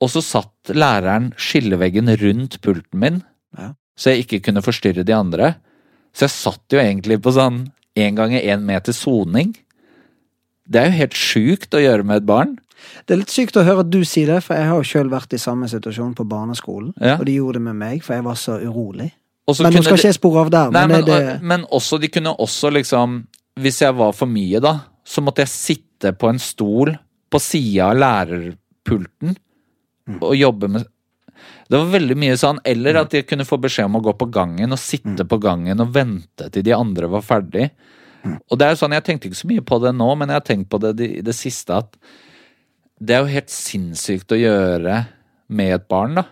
Og 0.00 0.10
så 0.12 0.20
satt 0.22 0.74
læreren 0.76 1.32
skilleveggen 1.40 2.10
rundt 2.20 2.60
pulten 2.60 3.00
min, 3.00 3.22
Ja. 3.56 3.72
så 3.96 4.12
jeg 4.14 4.26
ikke 4.26 4.42
kunne 4.44 4.62
forstyrre 4.62 5.04
de 5.04 5.12
andre. 5.12 5.56
Så 6.14 6.26
jeg 6.28 6.30
satt 6.30 6.62
jo 6.70 6.78
egentlig 6.78 7.18
på 7.22 7.32
sånn 7.32 7.72
én 7.96 8.14
ganger 8.14 8.40
én 8.42 8.62
meter 8.62 8.92
soning. 8.92 9.56
Det 10.68 10.80
er 10.82 10.90
jo 10.90 10.98
helt 10.98 11.14
sjukt 11.14 11.70
å 11.74 11.80
gjøre 11.82 12.04
med 12.04 12.16
et 12.22 12.26
barn. 12.26 12.58
Det 13.06 13.14
er 13.14 13.18
litt 13.22 13.32
sykt 13.32 13.56
å 13.56 13.64
høre 13.64 13.80
at 13.80 13.90
du 13.90 14.02
sier 14.04 14.26
det, 14.26 14.42
for 14.44 14.54
jeg 14.54 14.66
har 14.68 14.76
jo 14.76 14.82
sjøl 14.86 15.08
vært 15.10 15.32
i 15.32 15.38
samme 15.38 15.66
situasjon 15.70 16.14
på 16.14 16.26
barneskolen. 16.28 16.92
Og 17.18 17.24
de 17.24 17.36
gjorde 17.38 17.54
det 17.54 17.62
med 17.62 17.76
meg, 17.76 18.02
for 18.04 18.14
jeg 18.14 18.22
var 18.26 18.34
så 18.34 18.58
urolig. 18.60 19.12
Men 19.60 19.72
nå 19.72 19.82
skal 19.82 19.96
ikke 19.96 20.10
jeg 20.10 20.18
spore 20.18 20.40
av 20.44 20.50
der. 20.50 20.70
Nei, 20.74 20.86
men, 20.86 20.96
men, 20.96 21.04
det, 21.06 21.18
det, 21.26 21.42
men 21.42 21.64
også, 21.70 22.00
de 22.02 22.08
kunne 22.08 22.34
også 22.36 22.70
liksom 22.74 23.26
Hvis 23.60 23.80
jeg 23.82 23.94
var 23.96 24.12
for 24.16 24.28
mye, 24.28 24.60
da, 24.60 24.74
så 25.06 25.22
måtte 25.24 25.44
jeg 25.44 25.52
sitte 25.52 26.12
på 26.18 26.28
en 26.28 26.40
stol 26.42 26.92
på 27.32 27.40
sida 27.42 27.90
av 27.92 27.96
lærerpulten 28.02 29.36
Mm. 30.06 30.20
og 30.22 30.36
jobbe 30.38 30.68
med 30.70 30.84
Det 31.68 31.76
var 31.80 31.88
veldig 31.98 32.14
mye 32.16 32.36
sånn. 32.38 32.60
Eller 32.64 32.94
at 33.00 33.10
jeg 33.12 33.26
kunne 33.26 33.44
få 33.44 33.56
beskjed 33.60 33.86
om 33.88 33.96
å 33.98 34.02
gå 34.04 34.12
på 34.16 34.30
gangen 34.30 34.70
og 34.72 34.78
sitte 34.78 35.24
Mm. 35.24 35.28
på 35.28 35.38
gangen 35.42 35.80
og 35.80 35.92
vente 35.92 36.48
til 36.52 36.62
de 36.62 36.70
andre 36.72 37.08
var 37.08 37.22
ferdig. 37.22 37.70
Og 38.50 38.56
det 38.58 38.62
er 38.66 38.70
jo 38.70 38.86
sånn, 38.86 38.92
Jeg 38.94 39.04
tenkte 39.04 39.28
ikke 39.28 39.42
så 39.42 39.48
mye 39.48 39.60
på 39.60 39.80
det 39.82 39.92
nå, 39.94 40.16
men 40.16 40.28
jeg 40.28 40.34
har 40.34 40.40
tenkt 40.46 40.68
på 40.70 40.78
det 40.80 41.00
i 41.00 41.20
det 41.20 41.34
siste 41.34 41.70
at 41.76 41.96
det 43.02 43.14
er 43.16 43.20
jo 43.24 43.34
helt 43.34 43.48
sinnssykt 43.50 44.28
å 44.32 44.38
gjøre 44.40 45.06
med 45.48 45.74
et 45.74 45.88
barn, 45.88 46.14
da. 46.14 46.24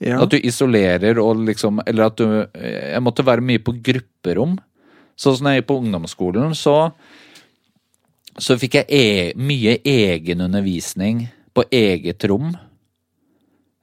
ja. 0.00 0.20
At 0.22 0.28
du 0.30 0.38
isolerer 0.38 1.18
og 1.18 1.36
liksom 1.38 1.80
Eller 1.86 2.04
at 2.04 2.16
du 2.16 2.46
Jeg 2.54 3.00
måtte 3.02 3.24
være 3.24 3.40
mye 3.40 3.58
på 3.58 3.72
grupperom. 3.82 4.58
Sånn 5.16 5.38
som 5.38 5.48
jeg 5.48 5.62
gikk 5.62 5.70
på 5.70 5.78
ungdomsskolen, 5.82 6.54
så 6.54 6.92
Så 8.36 8.58
fikk 8.60 8.74
jeg 8.74 8.86
e 8.92 9.32
mye 9.40 9.78
egenundervisning 9.80 11.22
på 11.56 11.64
eget 11.72 12.24
rom. 12.28 12.50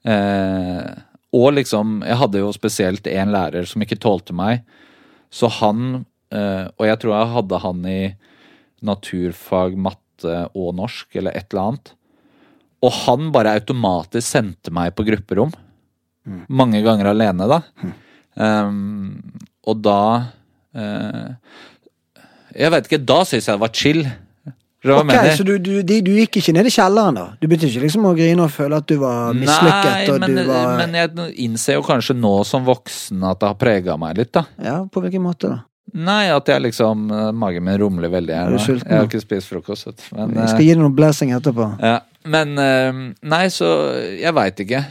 Eh, 0.05 0.91
og 1.33 1.53
liksom 1.57 2.03
Jeg 2.05 2.19
hadde 2.19 2.43
jo 2.43 2.51
spesielt 2.53 3.07
en 3.07 3.31
lærer 3.33 3.65
som 3.65 3.81
ikke 3.81 3.97
tålte 3.97 4.33
meg. 4.33 4.61
Så 5.31 5.49
han 5.49 6.05
eh, 6.29 6.69
Og 6.77 6.85
jeg 6.85 6.99
tror 7.01 7.15
jeg 7.17 7.33
hadde 7.33 7.61
han 7.65 7.85
i 7.85 8.15
naturfag, 8.83 9.77
matte 9.79 10.47
og 10.53 10.75
norsk, 10.75 11.15
eller 11.15 11.31
et 11.31 11.47
eller 11.49 11.61
annet. 11.63 11.93
Og 12.83 12.91
han 13.05 13.29
bare 13.31 13.55
automatisk 13.55 14.27
sendte 14.27 14.73
meg 14.75 14.91
på 14.93 15.05
grupperom. 15.07 15.53
Mange 16.51 16.81
ganger 16.83 17.13
alene, 17.13 17.47
da. 17.47 17.61
Um, 18.35 19.21
og 19.63 19.79
da 19.85 20.01
Jeg 22.53 22.69
vet 22.73 22.87
ikke, 22.89 23.01
da 23.01 23.23
syns 23.25 23.47
jeg 23.47 23.55
det 23.55 23.61
var 23.61 23.73
chill. 23.73 24.03
Ok? 24.83 25.13
Så 25.37 25.45
du, 25.47 25.53
du, 25.63 25.81
du 25.83 26.11
gikk 26.11 26.41
ikke 26.41 26.53
ned 26.57 26.67
i 26.67 26.71
kjelleren, 26.73 27.15
da? 27.15 27.25
Du 27.39 27.47
begynte 27.47 27.69
ikke 27.69 27.85
liksom 27.85 28.07
å 28.09 28.11
grine 28.17 28.43
og 28.43 28.51
føle 28.51 28.81
at 28.81 28.87
du 28.89 28.97
var 28.99 29.31
mislykket? 29.37 30.09
Nei, 30.09 30.17
men, 30.19 30.33
du 30.35 30.49
var 30.49 30.73
men 30.81 30.97
jeg 30.97 31.27
innser 31.45 31.77
jo 31.77 31.85
kanskje 31.87 32.17
nå 32.19 32.33
som 32.47 32.65
voksen 32.67 33.23
at 33.29 33.39
det 33.39 33.51
har 33.53 33.61
prega 33.61 33.95
meg 33.99 34.19
litt, 34.19 34.33
da. 34.35 34.43
Ja, 34.59 34.81
på 34.83 35.03
hvilken 35.05 35.23
måte, 35.23 35.53
da? 35.53 35.61
Nei, 35.93 36.25
at 36.33 36.47
jeg 36.49 36.63
liksom 36.63 37.05
eh, 37.11 37.29
Magen 37.37 37.65
min 37.67 37.77
rumler 37.77 38.09
veldig 38.09 38.33
her. 38.33 38.55
Er 38.55 38.79
Jeg 38.79 38.87
har 38.87 39.07
ikke 39.07 39.21
spist 39.21 39.51
frokost. 39.51 39.91
Men, 40.15 40.33
Jeg 40.33 40.41
eh, 40.41 40.51
skal 40.51 40.65
gi 40.65 40.73
deg 40.73 40.81
noe 40.81 40.95
blessing 40.95 41.33
etterpå. 41.35 41.69
ja. 41.83 41.99
men 42.25 42.57
eh, 42.57 43.01
Nei, 43.29 43.45
så 43.53 43.69
Jeg 44.17 44.33
veit 44.35 44.63
ikke. 44.63 44.81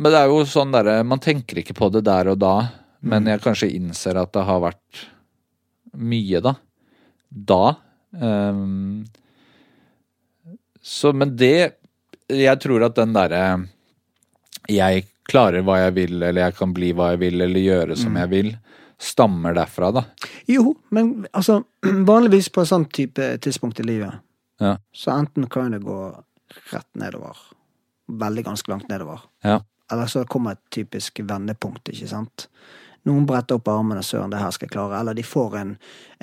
Men 0.00 0.14
det 0.14 0.20
er 0.22 0.30
jo 0.30 0.44
sånn 0.48 0.72
derre 0.72 1.00
Man 1.04 1.20
tenker 1.20 1.60
ikke 1.60 1.76
på 1.76 1.90
det 1.92 2.04
der 2.06 2.30
og 2.32 2.38
da, 2.40 2.54
men 3.02 3.22
Mm. 3.24 3.28
jeg 3.32 3.40
kanskje 3.40 3.70
innser 3.76 4.16
at 4.20 4.32
det 4.32 4.44
har 4.44 4.60
vært 4.60 5.06
mye, 5.96 6.40
da. 6.40 6.54
Da. 7.30 7.76
Um, 8.12 9.04
så, 10.82 11.12
men 11.14 11.36
det 11.36 11.72
Jeg 12.30 12.60
tror 12.62 12.82
at 12.86 12.94
den 12.98 13.12
derre 13.14 13.68
Jeg 14.70 15.04
klarer 15.30 15.62
hva 15.62 15.76
jeg 15.84 15.94
vil, 15.94 16.16
eller 16.22 16.42
jeg 16.48 16.56
kan 16.58 16.72
bli 16.74 16.92
hva 16.92 17.12
jeg 17.12 17.20
vil, 17.22 17.40
eller 17.40 17.60
gjøre 17.62 17.96
som 17.96 18.12
Mm. 18.12 18.18
jeg 18.20 18.30
vil, 18.30 18.48
stammer 18.98 19.54
derfra, 19.54 19.92
da. 19.94 20.02
Jo, 20.48 20.74
men 20.90 21.26
altså 21.32 21.64
Vanligvis 22.10 22.48
på 22.50 22.62
et 22.62 22.68
sånt 22.68 22.90
type 22.92 23.38
tidspunkt 23.38 23.78
i 23.80 23.86
livet, 23.86 24.12
Ja. 24.60 24.76
så 24.92 25.12
enten 25.18 25.48
kan 25.48 25.70
det 25.70 25.82
gå 25.82 26.22
rett 26.72 26.86
nedover. 26.98 27.36
Veldig 28.10 28.44
ganske 28.44 28.68
langt 28.68 28.88
nedover. 28.90 29.20
Ja. 29.44 29.60
Eller 29.90 30.06
så 30.06 30.24
kommer 30.26 30.52
et 30.52 30.64
typisk 30.70 31.20
vendepunkt, 31.22 31.88
ikke 31.88 32.08
sant. 32.08 32.48
Noen 33.08 33.26
bretter 33.26 33.54
opp 33.56 33.68
armene, 33.68 34.02
søren, 34.04 34.30
det 34.30 34.38
her 34.42 34.50
skal 34.50 34.66
jeg 34.68 34.74
klare. 34.74 34.98
Eller 35.00 35.14
de 35.14 35.22
får 35.22 35.56
en, 35.56 35.76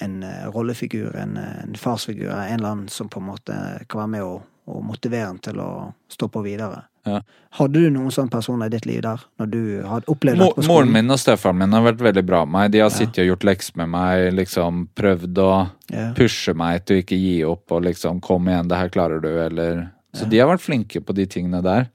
en 0.03 0.19
eh, 0.23 0.43
rollefigur, 0.53 1.15
en, 1.15 1.37
eh, 1.37 1.63
en 1.63 1.73
farsfigur, 1.75 2.29
en 2.29 2.53
eller 2.59 2.69
annen 2.69 2.87
som 2.93 3.09
på 3.09 3.19
en 3.19 3.25
måte 3.31 3.55
kan 3.89 4.03
være 4.03 4.11
med 4.13 4.23
å, 4.27 4.35
og 4.67 4.83
motivere 4.83 5.29
en 5.31 5.39
til 5.39 5.57
å 5.63 5.93
stå 6.11 6.27
på 6.29 6.43
videre. 6.45 6.83
Ja. 7.07 7.21
Hadde 7.55 7.79
du 7.79 7.89
noen 7.89 8.11
sånne 8.11 8.29
personer 8.29 8.67
i 8.67 8.73
ditt 8.73 8.85
liv 8.85 8.99
der, 9.05 9.21
når 9.39 9.49
du 9.53 9.59
hadde 9.87 10.11
opplevd 10.11 10.41
dette 10.41 10.57
på 10.57 10.65
moren 10.67 10.67
skolen? 10.67 10.91
min 10.97 11.13
og 11.15 11.19
stefaren 11.21 11.57
min 11.61 11.71
har 11.71 11.85
vært 11.85 12.01
veldig 12.03 12.23
bra 12.27 12.41
med 12.45 12.53
meg. 12.57 12.71
De 12.75 12.81
har 12.83 12.91
sittet 12.91 13.21
og 13.23 13.29
gjort 13.31 13.45
lekser 13.47 13.77
med 13.79 13.89
meg, 13.95 14.33
liksom 14.35 14.87
prøvd 14.99 15.39
å 15.39 15.51
Ja. 15.89 16.09
pushe 16.17 16.53
meg 16.53 16.83
til 16.85 16.97
å 16.97 17.03
ikke 17.05 17.17
gi 17.21 17.43
opp 17.47 17.71
og 17.71 17.83
liksom 17.83 18.19
'kom 18.21 18.45
igjen, 18.49 18.67
det 18.67 18.77
her 18.77 18.89
klarer 18.89 19.21
du', 19.21 19.45
eller 19.45 19.91
Så 20.13 20.27
de 20.29 20.39
har 20.39 20.47
vært 20.47 20.61
flinke 20.65 20.99
på 20.99 21.13
de 21.13 21.25
tingene 21.25 21.61
der. 21.61 21.89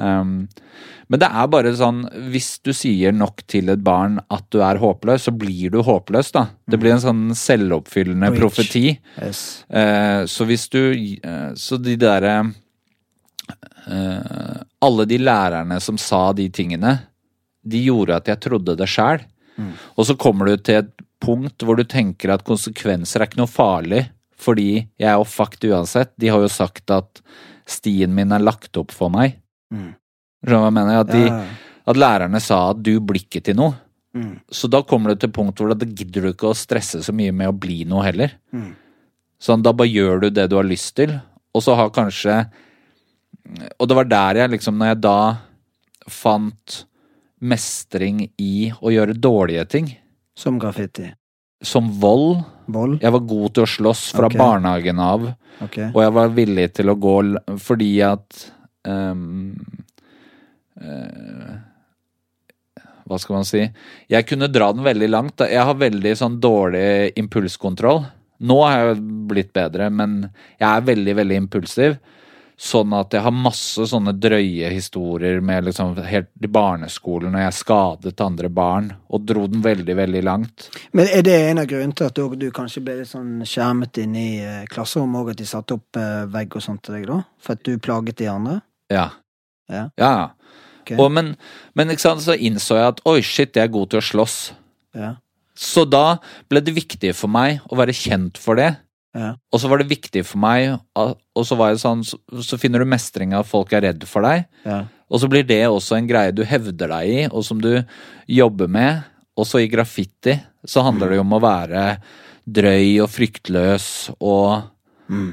Um, 0.00 0.48
men 1.10 1.20
det 1.20 1.28
er 1.28 1.48
bare 1.50 1.72
sånn, 1.76 2.04
hvis 2.30 2.54
du 2.64 2.70
sier 2.76 3.12
nok 3.12 3.42
til 3.50 3.72
et 3.72 3.82
barn 3.82 4.20
at 4.32 4.46
du 4.54 4.60
er 4.64 4.78
håpløs, 4.80 5.26
så 5.26 5.34
blir 5.34 5.72
du 5.74 5.80
håpløs, 5.84 6.30
da. 6.36 6.46
Det 6.70 6.78
blir 6.80 6.94
en 6.94 7.02
sånn 7.02 7.24
selvoppfyllende 7.36 8.30
Preach. 8.30 8.40
profeti. 8.40 8.84
Yes. 9.18 9.42
Uh, 9.66 10.22
så 10.30 10.46
hvis 10.48 10.68
du 10.70 10.80
uh, 11.26 11.50
Så 11.58 11.80
de 11.82 11.96
derre 12.00 12.36
uh, 13.90 14.56
Alle 14.86 15.06
de 15.10 15.18
lærerne 15.20 15.80
som 15.82 15.98
sa 16.00 16.30
de 16.36 16.46
tingene, 16.54 16.94
de 17.60 17.82
gjorde 17.84 18.16
at 18.16 18.30
jeg 18.30 18.42
trodde 18.46 18.78
det 18.78 18.88
sjæl. 18.88 19.26
Og 19.98 20.06
så 20.08 20.14
kommer 20.16 20.48
du 20.48 20.62
til 20.64 20.78
et 20.80 20.92
punkt 21.20 21.66
hvor 21.66 21.76
du 21.76 21.84
tenker 21.84 22.32
at 22.32 22.46
konsekvenser 22.46 23.20
er 23.20 23.28
ikke 23.28 23.42
noe 23.42 23.50
farlig, 23.50 24.06
fordi 24.40 24.70
jeg 24.96 25.08
er 25.10 25.18
jo 25.18 25.28
fucked 25.28 25.66
uansett. 25.68 26.14
De 26.16 26.30
har 26.32 26.40
jo 26.40 26.48
sagt 26.48 26.90
at 26.94 27.20
stien 27.68 28.14
min 28.14 28.32
er 28.32 28.42
lagt 28.42 28.78
opp 28.80 28.94
for 28.96 29.12
meg. 29.12 29.36
Mm. 29.72 29.92
Skjønner 30.40 30.56
du 30.56 30.56
hva 30.56 30.68
jeg 30.68 30.76
mener? 30.78 31.00
At, 31.00 31.12
de, 31.12 31.24
Ja. 31.28 31.44
at 31.92 31.96
lærerne 31.96 32.40
sa 32.40 32.70
at 32.70 32.82
du 32.82 32.94
blir 33.00 33.22
ikke 33.22 33.42
til 33.44 33.58
noe. 33.58 33.74
Mm. 34.16 34.40
Så 34.50 34.68
da 34.70 34.82
kommer 34.82 35.12
du 35.12 35.22
til 35.22 35.30
punkt 35.30 35.60
hvor 35.60 35.70
da 35.70 35.86
gidder 35.86 36.24
du 36.24 36.32
ikke 36.32 36.50
å 36.50 36.56
stresse 36.56 37.02
så 37.06 37.12
mye 37.14 37.32
med 37.32 37.52
å 37.52 37.56
bli 37.56 37.84
noe 37.88 38.02
heller. 38.08 38.34
Mm. 38.52 38.72
Sånn, 39.40 39.62
da 39.62 39.72
bare 39.72 39.88
gjør 39.88 40.24
du 40.24 40.30
det 40.34 40.48
du 40.50 40.56
har 40.58 40.66
lyst 40.66 40.96
til, 40.98 41.14
og 41.54 41.62
så 41.64 41.76
har 41.78 41.94
kanskje 41.94 42.44
Og 43.80 43.88
det 43.88 43.96
var 43.96 44.04
der 44.04 44.36
jeg 44.42 44.50
liksom, 44.52 44.76
når 44.78 44.92
jeg 44.92 44.98
da 45.00 45.20
fant 46.06 46.74
mestring 47.40 48.28
i 48.38 48.70
å 48.78 48.92
gjøre 48.92 49.16
dårlige 49.16 49.64
ting, 49.68 49.88
Som 50.36 50.58
graffiti. 50.60 51.14
som 51.62 51.90
vold 51.90 52.44
Vold. 52.70 53.00
Jeg 53.02 53.10
var 53.10 53.20
god 53.26 53.54
til 53.54 53.64
å 53.64 53.66
slåss 53.66 54.02
fra 54.14 54.28
okay. 54.28 54.38
barnehagen 54.38 55.00
av, 55.02 55.24
okay. 55.64 55.88
og 55.90 56.02
jeg 56.04 56.12
var 56.14 56.28
villig 56.36 56.66
til 56.76 56.92
å 56.92 56.94
gå 56.94 57.14
fordi 57.58 57.90
at 58.06 58.52
ehm, 58.88 59.56
uh, 60.80 61.58
Hva 63.10 63.18
skal 63.18 63.40
man 63.40 63.48
si? 63.48 63.64
Jeg 64.10 64.28
kunne 64.28 64.50
dra 64.52 64.70
den 64.72 64.86
veldig 64.86 65.10
langt. 65.10 65.42
Jeg 65.42 65.66
har 65.66 65.76
veldig 65.80 66.14
sånn 66.16 66.38
dårlig 66.40 67.10
impulskontroll. 67.18 68.04
Nå 68.40 68.56
har 68.64 68.78
jeg 68.78 69.02
blitt 69.28 69.52
bedre, 69.56 69.90
men 69.92 70.22
jeg 70.56 70.68
er 70.70 70.86
veldig, 70.86 71.14
veldig 71.18 71.38
impulsiv. 71.42 71.98
Sånn 72.60 72.92
at 72.92 73.14
jeg 73.16 73.24
har 73.24 73.32
masse 73.32 73.86
sånne 73.88 74.12
drøye 74.20 74.68
historier 74.68 75.38
med 75.40 75.64
liksom 75.70 75.94
helt 76.04 76.28
i 76.44 76.48
barneskolen 76.52 77.32
når 77.32 77.46
jeg 77.46 77.56
skadet 77.56 78.20
andre 78.20 78.50
barn, 78.52 78.90
og 79.08 79.24
dro 79.24 79.46
den 79.48 79.62
veldig, 79.64 79.96
veldig 79.96 80.22
langt. 80.28 80.66
Men 80.92 81.08
er 81.08 81.24
det 81.24 81.38
en 81.46 81.62
av 81.62 81.70
grunnene 81.70 81.96
til 81.96 82.10
at 82.10 82.20
du, 82.36 82.50
kanskje 82.52 82.82
ble 82.84 82.98
litt 82.98 83.08
sånn 83.08 83.46
skjermet 83.48 84.02
inn 84.02 84.12
i 84.12 84.28
eh, 84.44 84.66
klasserommet 84.68 85.22
òg, 85.22 85.32
at 85.32 85.40
de 85.40 85.48
satte 85.48 85.78
opp 85.78 86.00
eh, 86.00 86.26
vegg 86.28 86.58
og 86.60 86.66
sånt 86.66 86.84
til 86.84 86.98
deg, 86.98 87.08
da? 87.08 87.22
For 87.40 87.56
at 87.56 87.64
du 87.64 87.80
plaget 87.80 88.20
de 88.20 88.28
andre? 88.28 88.58
Ja. 88.90 89.08
Ja. 89.70 89.86
Ja. 90.00 90.12
Okay. 90.82 90.98
Og 90.98 91.10
men, 91.14 91.34
men 91.78 91.94
sant, 92.00 92.24
så 92.24 92.34
innså 92.34 92.78
jeg 92.78 92.92
at 92.96 93.02
oi, 93.08 93.20
shit, 93.22 93.54
jeg 93.54 93.68
er 93.68 93.74
god 93.74 93.92
til 93.92 94.00
å 94.00 94.06
slåss. 94.06 94.38
Ja. 94.98 95.14
Så 95.60 95.84
da 95.88 96.20
ble 96.50 96.62
det 96.64 96.74
viktig 96.76 97.12
for 97.14 97.30
meg 97.32 97.60
å 97.68 97.78
være 97.78 97.94
kjent 97.96 98.40
for 98.40 98.58
det. 98.58 98.72
Ja. 99.16 99.34
Og 99.50 99.60
så 99.60 99.68
var 99.70 99.82
det 99.82 99.90
viktig 99.90 100.22
for 100.26 100.38
meg, 100.42 100.76
og 100.94 101.44
så 101.46 101.58
sånn, 101.78 102.04
så, 102.06 102.18
så 102.46 102.58
finner 102.60 102.82
du 102.82 102.88
mestring 102.88 103.34
av 103.34 103.42
at 103.44 103.50
folk 103.50 103.72
er 103.74 103.84
redd 103.88 104.06
for 104.08 104.26
deg. 104.26 104.46
Ja. 104.64 104.84
Og 105.10 105.22
så 105.22 105.30
blir 105.30 105.46
det 105.46 105.64
også 105.66 105.98
en 105.98 106.08
greie 106.08 106.34
du 106.34 106.44
hevder 106.46 106.92
deg 106.94 107.10
i, 107.10 107.22
og 107.26 107.42
som 107.46 107.60
du 107.62 107.72
jobber 108.30 108.70
med. 108.70 109.02
Også 109.40 109.62
i 109.62 109.70
graffiti 109.70 110.36
så 110.68 110.84
handler 110.86 111.10
det 111.10 111.18
jo 111.18 111.24
om 111.24 111.36
å 111.36 111.42
være 111.42 111.84
drøy 112.50 113.00
og 113.04 113.10
fryktløs 113.10 113.86
og 114.16 114.70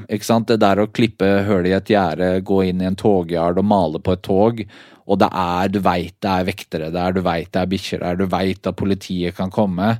Ikke 0.09 0.25
sant? 0.25 0.47
Det 0.49 0.59
der 0.63 0.81
å 0.81 0.89
klippe 0.89 1.27
hull 1.47 1.67
i 1.69 1.75
et 1.77 1.91
gjerde, 1.91 2.41
gå 2.45 2.63
inn 2.69 2.81
i 2.81 2.87
en 2.89 2.97
togjard 2.97 3.59
og 3.61 3.67
male 3.67 4.01
på 4.01 4.15
et 4.15 4.23
tog, 4.25 4.63
og 5.07 5.19
det 5.21 5.29
er 5.31 5.69
Du 5.71 5.79
veit 5.83 6.15
det 6.23 6.31
er 6.31 6.47
vektere 6.47 6.89
der, 6.91 7.13
du 7.15 7.21
veit 7.25 7.51
det 7.53 7.61
er 7.61 7.71
bikkjer 7.71 8.03
der, 8.03 8.17
du 8.19 8.25
veit 8.31 8.67
at 8.67 8.79
politiet 8.79 9.37
kan 9.37 9.53
komme. 9.53 9.97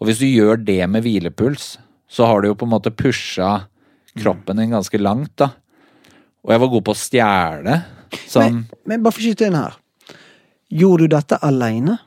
Og 0.00 0.08
hvis 0.08 0.22
du 0.22 0.26
gjør 0.26 0.62
det 0.64 0.80
med 0.88 1.04
hvilepuls, 1.04 1.76
så 2.10 2.26
har 2.26 2.40
du 2.40 2.50
jo 2.50 2.56
på 2.58 2.66
en 2.66 2.72
måte 2.72 2.90
pusha 2.90 3.66
kroppen 4.18 4.58
din 4.58 4.72
ganske 4.74 4.98
langt, 4.98 5.36
da. 5.38 5.52
Og 6.40 6.54
jeg 6.54 6.62
var 6.62 6.72
god 6.72 6.86
på 6.88 6.94
å 6.94 6.98
stjele. 6.98 7.76
Sånn 8.26 8.42
Men, 8.42 8.62
men 8.88 9.02
bare 9.04 9.14
for 9.14 9.22
å 9.22 9.28
skyte 9.28 9.46
inn 9.46 9.58
her. 9.58 9.76
Gjorde 10.70 11.06
du 11.06 11.14
dette 11.14 11.38
aleine? 11.46 11.98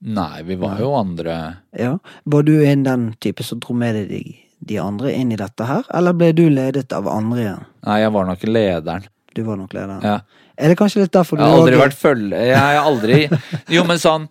Nei, 0.00 0.42
vi 0.46 0.56
var 0.60 0.78
jo 0.80 0.92
andre 0.96 1.34
Ja. 1.76 1.98
Var 2.24 2.46
du 2.46 2.54
en 2.64 2.84
den 2.86 3.10
type 3.20 3.44
som 3.44 3.60
dro 3.60 3.74
med 3.76 3.98
deg 4.08 4.30
de 4.60 4.76
andre 4.78 5.14
inn 5.16 5.32
i 5.32 5.38
dette 5.40 5.64
her, 5.64 5.86
eller 5.96 6.16
ble 6.16 6.30
du 6.36 6.44
ledet 6.52 6.92
av 6.92 7.08
andre 7.08 7.42
igjen? 7.42 7.66
Nei, 7.88 7.98
jeg 8.02 8.12
var 8.16 8.28
nok 8.28 8.46
lederen. 8.48 9.08
Du 9.34 9.42
var 9.46 9.58
nok 9.60 9.74
lederen. 9.74 10.04
Ja. 10.04 10.18
Er 10.60 10.72
det 10.72 10.76
kanskje 10.76 11.04
litt 11.04 11.12
derfor 11.14 11.38
du 11.38 11.42
Jeg 11.44 11.52
har 11.52 11.60
aldri 11.62 11.78
vært 11.80 11.96
følge... 11.96 12.40
Jeg 12.50 12.58
har 12.60 12.80
aldri 12.84 13.20
Jo, 13.74 13.84
men 13.88 14.00
sånn 14.02 14.26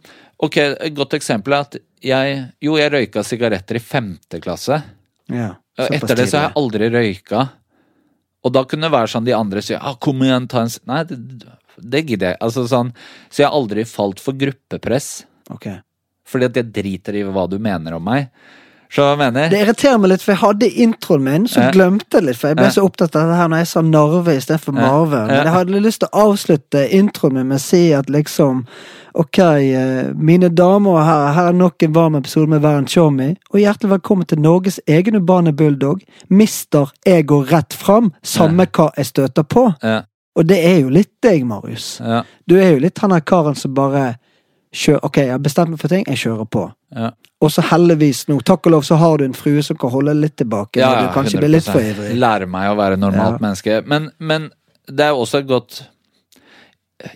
Ok, 0.46 0.58
et 0.60 0.94
godt 0.96 1.16
eksempel 1.18 1.56
er 1.56 1.66
at 1.66 1.78
jeg 2.06 2.36
Jo, 2.64 2.76
jeg 2.80 2.94
røyka 2.94 3.24
sigaretter 3.28 3.80
i 3.80 3.82
femte 3.84 4.40
klasse. 4.44 4.78
Ja, 5.28 5.50
etter 5.90 6.16
det 6.16 6.30
så 6.32 6.38
har 6.38 6.46
jeg 6.46 6.56
aldri 6.62 6.88
røyka. 6.94 7.42
Og 8.46 8.54
da 8.56 8.64
kunne 8.64 8.88
det 8.88 8.94
være 8.94 9.12
sånn 9.12 9.28
de 9.28 9.36
andre 9.36 9.64
sier 9.66 9.82
ah, 9.84 9.98
'kom 10.00 10.24
igjen, 10.24 10.48
ta 10.48 10.64
en 10.64 10.72
Nei, 10.88 11.02
det, 11.10 11.18
det 11.76 12.06
gidder 12.08 12.34
jeg. 12.34 12.40
Altså 12.40 12.64
sånn 12.72 12.94
Så 13.28 13.44
jeg 13.44 13.50
har 13.50 13.58
aldri 13.58 13.84
falt 13.90 14.24
for 14.24 14.38
gruppepress. 14.40 15.10
Ok. 15.52 15.68
Fordi 16.30 16.48
at 16.48 16.62
jeg 16.62 16.72
driter 16.72 17.20
i 17.20 17.26
hva 17.28 17.48
du 17.50 17.58
mener 17.60 17.98
om 17.98 18.06
meg. 18.06 18.30
Så 18.90 19.04
hva 19.04 19.10
jeg 19.14 19.20
mener? 19.22 19.50
Det 19.52 19.60
irriterer 19.62 20.00
meg 20.02 20.10
litt, 20.10 20.24
for 20.26 20.32
jeg 20.34 20.40
hadde 20.42 20.70
introen 20.82 21.22
min, 21.24 21.44
så 21.48 21.62
Ja. 21.62 21.72
glemte 21.72 22.18
jeg 22.18 22.24
litt. 22.24 22.38
For 22.38 22.48
jeg 22.48 22.58
ble 22.58 22.66
Ja. 22.66 22.72
så 22.72 22.84
opptatt 22.90 23.16
av 23.16 23.28
det 23.30 23.36
her 23.38 23.48
når 23.48 23.58
jeg 23.58 23.68
sa 23.68 23.82
Narve 23.82 24.34
istedenfor 24.38 24.76
Ja. 24.76 24.82
Marve. 24.82 25.28
Men 25.28 25.44
jeg 25.46 25.54
hadde 25.54 25.82
lyst 25.82 26.00
til 26.00 26.10
å 26.12 26.34
avslutte 26.34 26.90
introen 26.92 27.34
min 27.34 27.48
med 27.50 27.58
å 27.58 27.62
si 27.62 27.92
at 27.94 28.08
liksom 28.10 28.66
Ok, 29.16 29.40
eh, 29.40 30.14
mine 30.16 30.50
damer 30.50 30.92
og 30.92 31.04
herrer, 31.06 31.34
her 31.34 31.48
er 31.50 31.52
nok 31.52 31.84
en 31.84 31.94
varm 31.94 32.16
episode 32.16 32.48
med 32.48 32.62
Væren 32.62 32.86
Tjommi. 32.86 33.36
Og 33.54 33.60
hjertelig 33.60 33.90
velkommen 33.90 34.26
til 34.28 34.38
Norges 34.40 34.80
egen 34.88 35.16
urbane 35.16 35.52
bulldog. 35.52 36.02
Mister 36.30 36.92
jeg 37.06 37.26
går 37.28 37.46
rett 37.52 37.74
fram, 37.74 38.14
samme 38.24 38.68
hva 38.68 38.92
jeg 38.96 39.06
støter 39.08 39.44
på. 39.44 39.76
Ja, 39.84 40.02
Og 40.36 40.48
det 40.48 40.64
er 40.64 40.82
jo 40.82 40.90
litt 40.90 41.10
deg, 41.22 41.44
Marius. 41.44 41.98
Du 42.48 42.56
er 42.56 42.74
jo 42.76 42.80
litt 42.80 42.98
han 43.00 43.10
der 43.10 43.20
karen 43.20 43.56
som 43.56 43.74
bare 43.74 44.16
kjører 44.74 45.00
Ok, 45.04 45.18
jeg 45.18 45.32
har 45.32 45.40
bestemt 45.40 45.70
meg 45.74 45.80
for 45.80 45.88
ting, 45.90 46.04
jeg 46.08 46.18
kjører 46.18 46.50
på. 46.50 46.72
ja. 46.96 47.12
Og 47.42 47.50
så 47.52 47.62
heldigvis 47.64 48.26
nå, 48.28 48.42
takk 48.44 48.66
og 48.68 48.72
lov, 48.74 48.82
så 48.84 48.98
har 49.00 49.18
du 49.18 49.24
en 49.24 49.34
frue 49.34 49.62
som 49.64 49.78
kan 49.80 49.90
holde 49.94 50.12
litt 50.14 50.36
tilbake 50.36 50.76
Ja, 50.82 50.90
du 51.08 51.14
kanskje 51.14 51.40
blir 51.40 51.50
litt 51.54 51.64
for 51.64 51.80
ivrig. 51.80 52.18
Lære 52.20 52.46
meg 52.52 52.68
å 52.70 52.76
være 52.76 52.98
normalt 53.00 53.38
Ja. 53.40 53.48
menneske. 53.48 53.78
Men, 53.88 54.10
men 54.20 54.50
det 54.88 55.06
er 55.06 55.10
jo 55.14 55.22
også 55.24 55.40
et 55.40 55.48
godt 55.48 55.84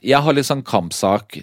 Jeg 0.02 0.22
har 0.24 0.34
litt 0.34 0.46
sånn 0.48 0.64
kampsak 0.64 1.42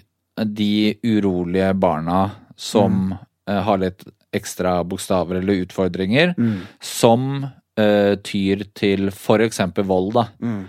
de 0.55 0.97
urolige 1.05 1.73
barna 1.77 2.31
som 2.57 3.11
Mm. 3.13 3.19
eh, 3.47 3.61
har 3.61 3.77
litt 3.77 4.03
ekstra 4.33 4.83
bokstaver 4.87 5.37
eller 5.41 5.65
utfordringer, 5.65 6.33
som 6.79 7.51
eh, 7.77 8.15
tyr 8.23 8.63
til 8.73 9.11
for 9.11 9.37
eksempel 9.39 9.83
vold, 9.85 10.13
da, 10.13 10.25
Mm. 10.41 10.65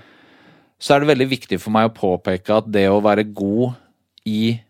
så 0.80 0.94
er 0.94 1.00
det 1.00 1.08
veldig 1.16 1.28
viktig 1.30 1.60
for 1.60 1.70
meg 1.70 1.90
å 1.90 1.94
påpeke 1.96 2.56
at 2.58 2.70
det 2.70 2.88
å 2.88 3.00
være 3.02 3.24
god 3.34 3.74
i 4.26 4.60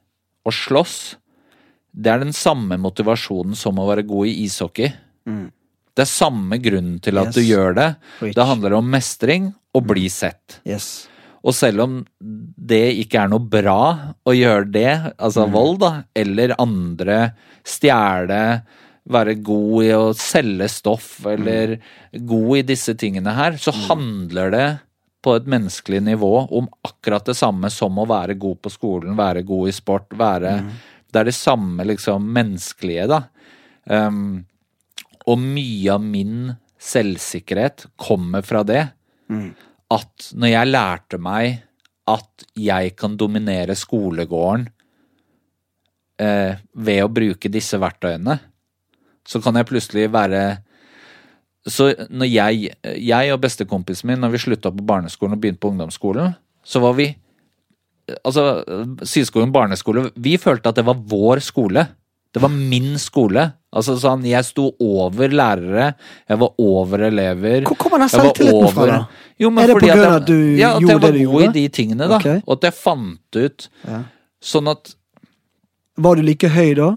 å 0.47 0.53
slåss, 0.55 1.17
det 1.93 2.09
er 2.13 2.23
den 2.23 2.33
samme 2.33 2.79
motivasjonen 2.81 3.55
som 3.59 3.79
å 3.79 3.87
være 3.91 4.07
god 4.09 4.31
i 4.31 4.37
ishockey. 4.47 4.93
Mm. 5.29 5.51
Det 5.93 6.07
er 6.07 6.09
samme 6.09 6.57
grunnen 6.65 7.01
til 7.05 7.19
at 7.21 7.27
Yes. 7.29 7.35
du 7.37 7.43
gjør 7.43 7.75
det. 7.77 7.89
Preach. 8.19 8.35
Det 8.35 8.47
handler 8.49 8.73
om 8.79 8.89
mestring 8.91 9.51
og 9.77 9.87
bli 9.91 10.07
sett. 10.09 10.61
Yes. 10.65 11.07
Og 11.45 11.53
selv 11.55 11.83
om 11.85 12.07
det 12.23 12.97
ikke 13.03 13.25
er 13.25 13.29
noe 13.29 13.43
bra 13.45 14.15
å 14.25 14.33
gjøre 14.33 14.71
det, 14.73 15.15
altså 15.19 15.49
vold, 15.51 15.81
da, 15.83 16.05
eller 16.17 16.55
andre 16.63 17.35
stjele, 17.67 18.63
være 19.11 19.35
god 19.43 19.85
i 19.85 19.91
å 19.97 20.13
selge 20.15 20.69
stoff, 20.71 21.27
eller 21.27 21.77
god 22.15 22.61
i 22.61 22.63
disse 22.63 22.95
tingene 22.95 23.35
her, 23.35 23.59
så 23.59 23.75
handler 23.89 24.51
det 24.55 24.67
på 25.23 25.37
et 25.39 25.47
menneskelig 25.51 26.01
nivå 26.03 26.33
om 26.51 26.67
akkurat 26.83 27.27
det 27.29 27.37
samme 27.39 27.71
som 27.71 27.99
å 27.99 28.09
være 28.11 28.35
god 28.41 28.59
på 28.65 28.73
skolen, 28.75 29.17
være 29.19 29.45
god 29.47 29.71
i 29.71 29.77
sport, 29.77 30.17
være 30.19 30.57
Det 31.13 31.21
er 31.21 31.29
det 31.29 31.37
samme 31.37 31.85
liksom 31.85 32.25
menneskelige, 32.33 33.05
da. 33.11 33.19
Um, 33.85 34.47
og 35.29 35.39
mye 35.39 35.93
av 35.93 36.01
min 36.03 36.55
selvsikkerhet 36.81 37.87
kommer 38.01 38.43
fra 38.43 38.63
det. 38.67 38.87
At 39.93 40.31
når 40.35 40.53
jeg 40.55 40.71
lærte 40.71 41.21
meg 41.21 41.61
at 42.11 42.47
jeg 42.59 42.95
kan 42.99 43.15
dominere 43.21 43.77
skolegården 43.79 44.67
eh, 46.19 46.59
ved 46.75 47.05
å 47.05 47.13
bruke 47.13 47.53
disse 47.53 47.79
verktøyene, 47.79 48.39
så 49.23 49.39
kan 49.43 49.61
jeg 49.61 49.69
plutselig 49.69 50.09
være 50.11 50.43
Så 51.69 51.93
når 52.11 52.27
jeg, 52.27 52.73
jeg 52.99 53.33
og 53.35 53.41
bestekompisen 53.45 54.09
min, 54.11 54.19
når 54.21 54.33
vi 54.35 54.39
slutta 54.43 54.73
på 54.75 54.83
barneskolen 54.87 55.37
og 55.37 55.41
begynte 55.43 55.61
på 55.63 55.71
ungdomsskolen, 55.71 56.35
så 56.65 56.81
var 56.83 56.97
vi 56.99 57.13
Altså, 58.27 58.65
Syskolen 59.07 59.53
barneskole 59.55 60.09
Vi 60.19 60.35
følte 60.37 60.69
at 60.73 60.75
det 60.81 60.83
var 60.85 60.99
vår 60.99 61.39
skole. 61.41 61.85
Det 62.35 62.41
var 62.43 62.51
min 62.51 62.97
skole. 62.99 63.45
Altså 63.73 63.95
sånn, 64.01 64.25
Jeg 64.27 64.45
sto 64.45 64.73
over 64.81 65.29
lærere, 65.33 65.93
jeg 66.29 66.41
var 66.41 66.51
over 66.59 67.05
elever. 67.07 67.63
Hvor 67.69 67.79
kommer 67.79 68.03
den 68.03 68.11
selvtilliten 68.13 68.73
fra, 68.75 68.87
da? 68.89 68.99
Jo, 69.39 69.51
men 69.51 69.65
Er 69.65 69.71
det 69.71 69.77
på 69.79 69.87
grunn 69.87 70.03
av 70.09 70.17
at 70.17 70.27
du 70.27 70.35
ja, 70.59 70.73
at 70.75 70.83
gjorde 70.83 70.93
jeg 70.93 71.01
var 71.05 71.33
god 71.33 71.45
i 71.47 71.53
de 71.61 71.65
tingene, 71.69 72.09
da. 72.09 72.19
Okay. 72.19 72.43
Og 72.47 72.59
at 72.59 72.67
jeg 72.69 72.77
fant 72.81 73.39
ut 73.39 73.69
Ja. 73.87 74.03
sånn 74.43 74.69
at 74.73 74.95
Var 75.97 76.17
du 76.17 76.23
like 76.23 76.49
høy 76.49 76.75
da? 76.75 76.91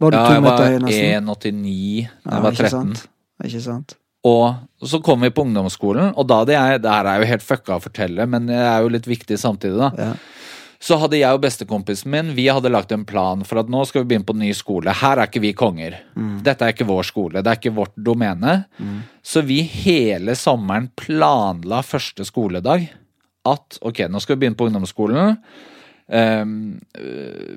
Var 0.00 0.10
du 0.10 0.16
ja, 0.16 0.24
to 0.26 0.32
jeg 0.32 0.42
meter 0.42 0.56
var 0.56 0.72
høy 0.72 0.78
nesten? 0.86 1.26
1,89 1.26 2.08
da 2.24 2.30
Ja, 2.30 2.34
jeg 2.36 2.42
var 2.42 2.52
ikke 2.52 2.70
13. 2.70 2.70
sant? 2.70 3.08
Ikke 3.44 3.60
sant? 3.60 3.96
Og 4.26 4.88
så 4.88 4.98
kom 5.04 5.22
vi 5.22 5.32
på 5.32 5.44
ungdomsskolen, 5.46 6.14
og 6.18 6.26
da 6.28 6.40
hadde 6.42 6.56
jeg 6.56 6.80
Det 6.82 6.92
her 6.92 7.08
er 7.10 7.20
jo 7.20 7.28
helt 7.30 7.44
fucka 7.46 7.76
å 7.76 7.84
fortelle, 7.84 8.26
men 8.26 8.48
det 8.50 8.58
er 8.58 8.82
jo 8.82 8.90
litt 8.92 9.06
viktig 9.08 9.38
samtidig, 9.40 9.78
da. 9.78 9.92
Ja. 9.96 10.14
Så 10.82 10.98
hadde 11.00 11.16
jeg 11.16 11.32
og 11.32 11.40
bestekompisen 11.40 12.10
min 12.12 12.34
Vi 12.36 12.44
hadde 12.52 12.70
lagt 12.72 12.92
en 12.92 13.06
plan 13.08 13.40
for 13.48 13.62
at 13.62 13.70
nå 13.72 13.80
skal 13.88 14.02
vi 14.02 14.10
begynne 14.10 14.28
på 14.28 14.36
ny 14.36 14.50
skole. 14.54 14.92
Her 14.92 15.16
er 15.22 15.30
ikke 15.30 15.42
vi 15.42 15.54
konger. 15.56 15.96
Dette 16.44 16.66
er 16.66 16.74
ikke 16.74 16.88
vår 16.88 17.08
skole. 17.08 17.40
Det 17.40 17.52
er 17.52 17.60
ikke 17.60 17.74
vårt 17.78 17.96
domene. 17.96 18.58
Så 19.24 19.42
vi 19.46 19.62
hele 19.62 20.36
sommeren 20.36 20.90
planla 21.00 21.80
første 21.82 22.28
skoledag 22.28 22.90
at 23.46 23.78
ok, 23.80 24.04
nå 24.10 24.20
skal 24.20 24.36
vi 24.36 24.44
begynne 24.44 24.58
på 24.58 24.68
ungdomsskolen. 24.68 25.38
Øh, 26.06 26.46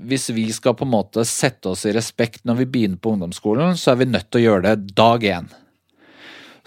hvis 0.09 0.29
vi 0.33 0.47
skal 0.55 0.73
på 0.77 0.87
en 0.87 0.93
måte 0.95 1.25
sette 1.27 1.69
oss 1.73 1.85
i 1.85 1.93
respekt 1.93 2.45
når 2.47 2.63
vi 2.63 2.69
begynner 2.71 3.01
på 3.01 3.13
ungdomsskolen, 3.17 3.75
så 3.77 3.91
er 3.91 3.99
vi 4.01 4.09
nødt 4.09 4.31
til 4.31 4.41
å 4.41 4.45
gjøre 4.47 4.69
det 4.69 4.95
dag 4.97 5.25
én. 5.35 5.51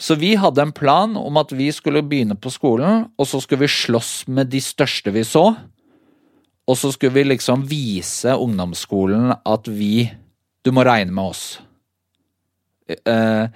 Så 0.01 0.17
vi 0.19 0.35
hadde 0.41 0.63
en 0.65 0.75
plan 0.75 1.17
om 1.19 1.37
at 1.41 1.53
vi 1.55 1.69
skulle 1.75 2.05
begynne 2.07 2.37
på 2.39 2.51
skolen, 2.53 3.07
og 3.19 3.29
så 3.29 3.41
skulle 3.43 3.67
vi 3.67 3.73
slåss 3.73 4.13
med 4.33 4.51
de 4.53 4.61
største 4.63 5.13
vi 5.15 5.25
så. 5.27 5.51
Og 6.69 6.79
så 6.79 6.93
skulle 6.95 7.17
vi 7.17 7.27
liksom 7.33 7.65
vise 7.69 8.35
ungdomsskolen 8.39 9.35
at 9.35 9.69
vi 9.69 10.11
Du 10.63 10.71
må 10.71 10.85
regne 10.87 11.11
med 11.11 11.33
oss. 11.33 11.59
Eh, 12.87 13.49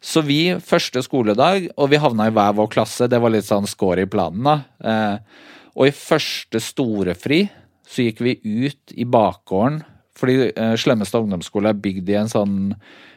så 0.00 0.20
vi, 0.20 0.56
første 0.60 1.00
skoledag, 1.00 1.70
og 1.72 1.88
vi 1.88 2.00
havna 2.00 2.26
i 2.28 2.34
hver 2.36 2.52
vår 2.58 2.68
klasse, 2.68 3.08
det 3.08 3.16
var 3.16 3.32
litt 3.32 3.46
sånn 3.48 3.68
score 3.68 4.04
i 4.04 4.10
planen, 4.10 4.44
da. 4.44 4.54
Eh, 4.84 5.46
og 5.72 5.88
i 5.88 5.94
første 5.96 6.60
storefri 6.60 7.46
så 7.88 8.04
gikk 8.04 8.20
vi 8.24 8.36
ut 8.44 8.92
i 8.92 9.06
bakgården, 9.08 9.80
fordi 10.20 10.50
eh, 10.50 10.74
Slemmestad 10.80 11.24
ungdomsskole 11.24 11.72
er 11.72 11.80
bygd 11.80 12.12
i 12.12 12.18
en 12.20 12.32
sånn 12.32 12.58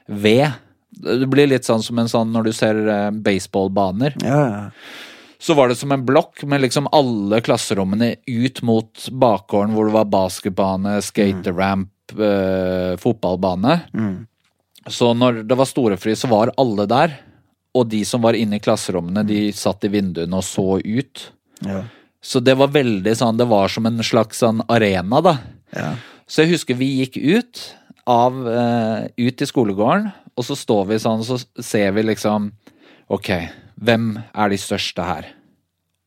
ved. 0.08 0.56
Det 0.94 1.28
blir 1.32 1.48
litt 1.50 1.66
sånn 1.66 1.84
som 1.84 1.98
en 2.00 2.10
sånn 2.12 2.32
når 2.34 2.44
du 2.50 2.54
ser 2.54 2.78
eh, 2.88 3.10
baseballbaner 3.26 4.14
Ja, 4.22 4.42
ja. 4.50 4.62
så 5.44 5.56
var 5.58 5.68
det 5.72 5.76
som 5.80 5.92
en 5.92 6.06
blokk 6.06 6.44
med 6.48 6.62
liksom 6.64 6.88
alle 6.96 7.42
klasserommene 7.44 8.14
ut 8.30 8.62
mot 8.64 9.08
bakgården 9.12 9.74
hvor 9.76 9.90
det 9.90 9.96
var 9.98 10.06
basketbane, 10.14 11.00
skateramp, 11.04 11.90
eh, 12.16 12.94
fotballbane. 13.02 13.80
Så 14.88 15.14
når 15.16 15.44
det 15.48 15.56
var 15.60 15.68
storefri, 15.70 16.16
så 16.16 16.28
var 16.32 16.52
alle 16.60 16.86
der. 16.92 17.18
Og 17.76 17.88
de 17.90 18.04
som 18.06 18.22
var 18.22 18.36
inne 18.38 18.60
i 18.60 18.64
klasserommene, 18.64 19.24
de 19.28 19.48
satt 19.56 19.84
i 19.88 19.92
vinduene 19.92 20.38
og 20.40 20.44
så 20.48 20.78
ut. 20.84 21.30
ja. 21.66 21.84
Så 22.24 22.40
det 22.40 22.54
var 22.56 22.70
veldig 22.72 23.12
sånn, 23.20 23.36
det 23.36 23.50
var 23.52 23.68
som 23.68 23.84
en 23.90 23.98
slags 24.00 24.38
sånn 24.40 24.62
arena, 24.72 25.20
da. 25.20 25.34
ja. 25.76 25.90
Så 26.24 26.46
jeg 26.46 26.54
husker 26.54 26.78
vi 26.80 26.88
gikk 27.02 27.18
ut 27.20 27.60
av 28.08 28.38
eh, 28.48 29.10
ut 29.20 29.42
i 29.44 29.48
skolegården, 29.50 30.06
og 30.34 30.46
så 30.48 30.58
står 30.58 30.90
vi 30.90 31.00
sånn, 31.02 31.24
så 31.26 31.40
ser 31.62 31.94
vi 31.96 32.06
liksom 32.06 32.52
Ok, 33.14 33.30
hvem 33.76 34.14
er 34.16 34.50
de 34.50 34.58
største 34.58 35.04
her? 35.06 35.26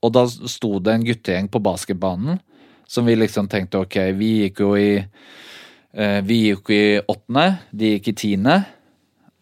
Og 0.03 0.15
da 0.17 0.25
sto 0.27 0.79
det 0.83 0.95
en 0.95 1.05
guttegjeng 1.07 1.51
på 1.53 1.61
basketbanen 1.63 2.41
som 2.89 3.07
vi 3.07 3.17
liksom 3.17 3.49
tenkte 3.51 3.83
ok, 3.83 3.97
vi 4.17 4.31
gikk 4.45 4.63
jo 4.63 4.73
i 4.79 4.91
eh, 4.97 6.21
Vi 6.25 6.39
gikk 6.47 6.71
i 6.71 6.83
åttende, 7.01 7.47
de 7.71 7.97
gikk 7.97 8.13
i 8.13 8.17
tiende. 8.23 8.57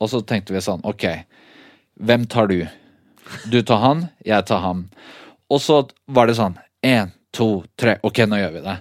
Og 0.00 0.10
så 0.10 0.20
tenkte 0.26 0.54
vi 0.54 0.62
sånn, 0.64 0.82
ok, 0.84 1.06
hvem 2.00 2.26
tar 2.30 2.48
du? 2.50 2.64
Du 3.48 3.60
tar 3.62 3.80
han, 3.84 4.06
jeg 4.24 4.44
tar 4.48 4.62
han. 4.64 4.86
Og 5.52 5.60
så 5.62 5.82
var 6.06 6.28
det 6.28 6.38
sånn, 6.38 6.56
én, 6.84 7.12
to, 7.34 7.64
tre, 7.78 7.98
ok, 8.04 8.24
nå 8.28 8.40
gjør 8.40 8.56
vi 8.56 8.64
det. 8.64 8.76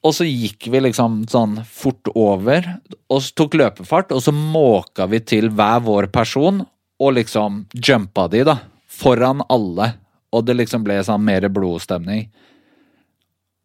Og 0.00 0.14
så 0.16 0.24
gikk 0.24 0.70
vi 0.72 0.80
liksom 0.80 1.24
sånn 1.28 1.58
fort 1.68 2.08
over, 2.16 2.64
og 3.12 3.20
så 3.20 3.34
tok 3.36 3.58
løpefart, 3.60 4.14
og 4.16 4.22
så 4.24 4.32
måka 4.32 5.04
vi 5.10 5.20
til 5.20 5.50
hver 5.52 5.82
vår 5.84 6.08
person, 6.14 6.62
og 7.00 7.16
liksom 7.18 7.64
jumpa 7.76 8.26
de, 8.32 8.44
da. 8.48 8.56
Foran 8.88 9.42
alle. 9.52 9.92
Og 10.32 10.44
det 10.46 10.56
liksom 10.56 10.84
ble 10.86 10.98
sånn 11.04 11.24
mer 11.24 11.46
blodstemning. 11.52 12.28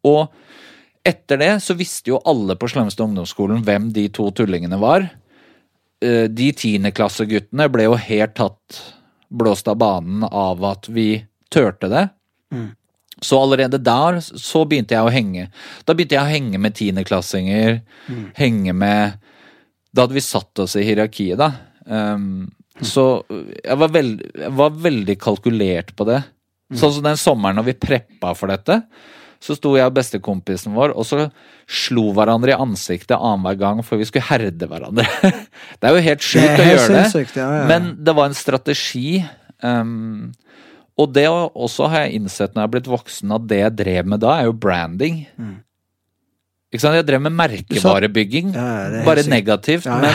Og 0.06 0.28
etter 1.06 1.38
det 1.40 1.52
så 1.62 1.76
visste 1.78 2.10
jo 2.10 2.20
alle 2.26 2.56
på 2.58 2.68
Slemmeste 2.70 3.04
ungdomsskolen 3.04 3.62
hvem 3.64 3.90
de 3.94 4.08
to 4.14 4.28
tullingene 4.34 4.78
var. 4.82 5.06
Eh, 6.02 6.26
De 6.28 6.48
tiendeklasseguttene 6.52 7.68
ble 7.72 7.86
jo 7.86 7.98
helt 8.00 8.34
tatt 8.38 8.80
blåst 9.30 9.68
av 9.70 9.78
banen 9.80 10.24
av 10.26 10.64
at 10.66 10.88
vi 10.92 11.24
turte 11.52 11.88
det. 11.92 12.08
Så 13.24 13.38
allerede 13.40 13.80
der 13.80 14.18
så 14.20 14.64
begynte 14.68 14.96
jeg 14.96 15.06
å 15.06 15.12
henge. 15.12 15.46
Da 15.88 15.94
begynte 15.96 16.18
jeg 16.18 16.24
å 16.26 16.34
henge 16.34 16.60
med 16.60 16.76
tiendeklassinger. 16.76 17.80
Henge 18.36 18.74
med 18.76 19.16
Da 19.96 20.04
hadde 20.04 20.18
vi 20.18 20.24
satt 20.24 20.60
oss 20.60 20.74
i 20.76 20.84
hierarkiet, 20.84 21.38
da. 21.40 21.54
Um, 21.88 22.50
så 22.84 23.22
jeg 23.30 23.78
var, 23.80 23.88
veld, 23.94 24.20
jeg 24.36 24.52
var 24.52 24.74
veldig 24.84 25.14
kalkulert 25.22 25.94
på 25.96 26.04
det. 26.04 26.18
Sånn 26.76 26.96
som 26.98 27.06
den 27.06 27.16
sommeren 27.16 27.56
når 27.56 27.70
vi 27.70 27.76
preppa 27.86 28.34
for 28.36 28.50
dette, 28.52 28.80
så 29.40 29.54
sto 29.56 29.74
jeg 29.76 29.86
og 29.86 29.94
bestekompisen 29.96 30.74
vår 30.74 30.94
og 30.96 31.06
så 31.06 31.26
slo 31.68 32.08
hverandre 32.16 32.54
i 32.54 32.58
ansiktet 32.58 33.16
annenhver 33.16 33.58
gang 33.60 33.82
for 33.86 34.00
vi 34.00 34.08
skulle 34.08 34.26
herde 34.28 34.68
hverandre. 34.68 35.06
det 35.78 35.88
er 35.88 35.94
jo 35.94 36.06
helt 36.08 36.26
sjukt 36.26 36.62
å 36.62 36.66
gjøre 36.66 36.88
det. 36.96 37.24
ja, 37.38 37.48
ja. 37.60 37.64
Men 37.70 37.94
det 38.02 38.16
var 38.16 38.30
en 38.30 38.36
strategi. 38.36 39.20
Um, 39.64 40.34
og 40.96 41.12
det 41.12 41.26
også 41.28 41.90
har 41.92 42.06
jeg 42.06 42.20
innsett 42.22 42.54
når 42.54 42.62
jeg 42.62 42.66
har 42.68 42.74
blitt 42.74 42.90
voksen, 42.90 43.32
at 43.36 43.46
det 43.50 43.60
jeg 43.60 43.76
drev 43.82 44.12
med 44.14 44.22
da, 44.24 44.38
er 44.40 44.48
jo 44.48 44.54
branding. 44.56 45.22
Ikke 46.72 46.82
sant? 46.82 46.96
Jeg 46.98 47.06
drev 47.08 47.22
med 47.22 47.34
merkevarebygging. 47.36 48.54
Ja, 48.56 49.02
Bare 49.06 49.22
sykt. 49.22 49.30
negativt. 49.32 49.86
Ja, 49.86 50.00
ja. 50.02 50.14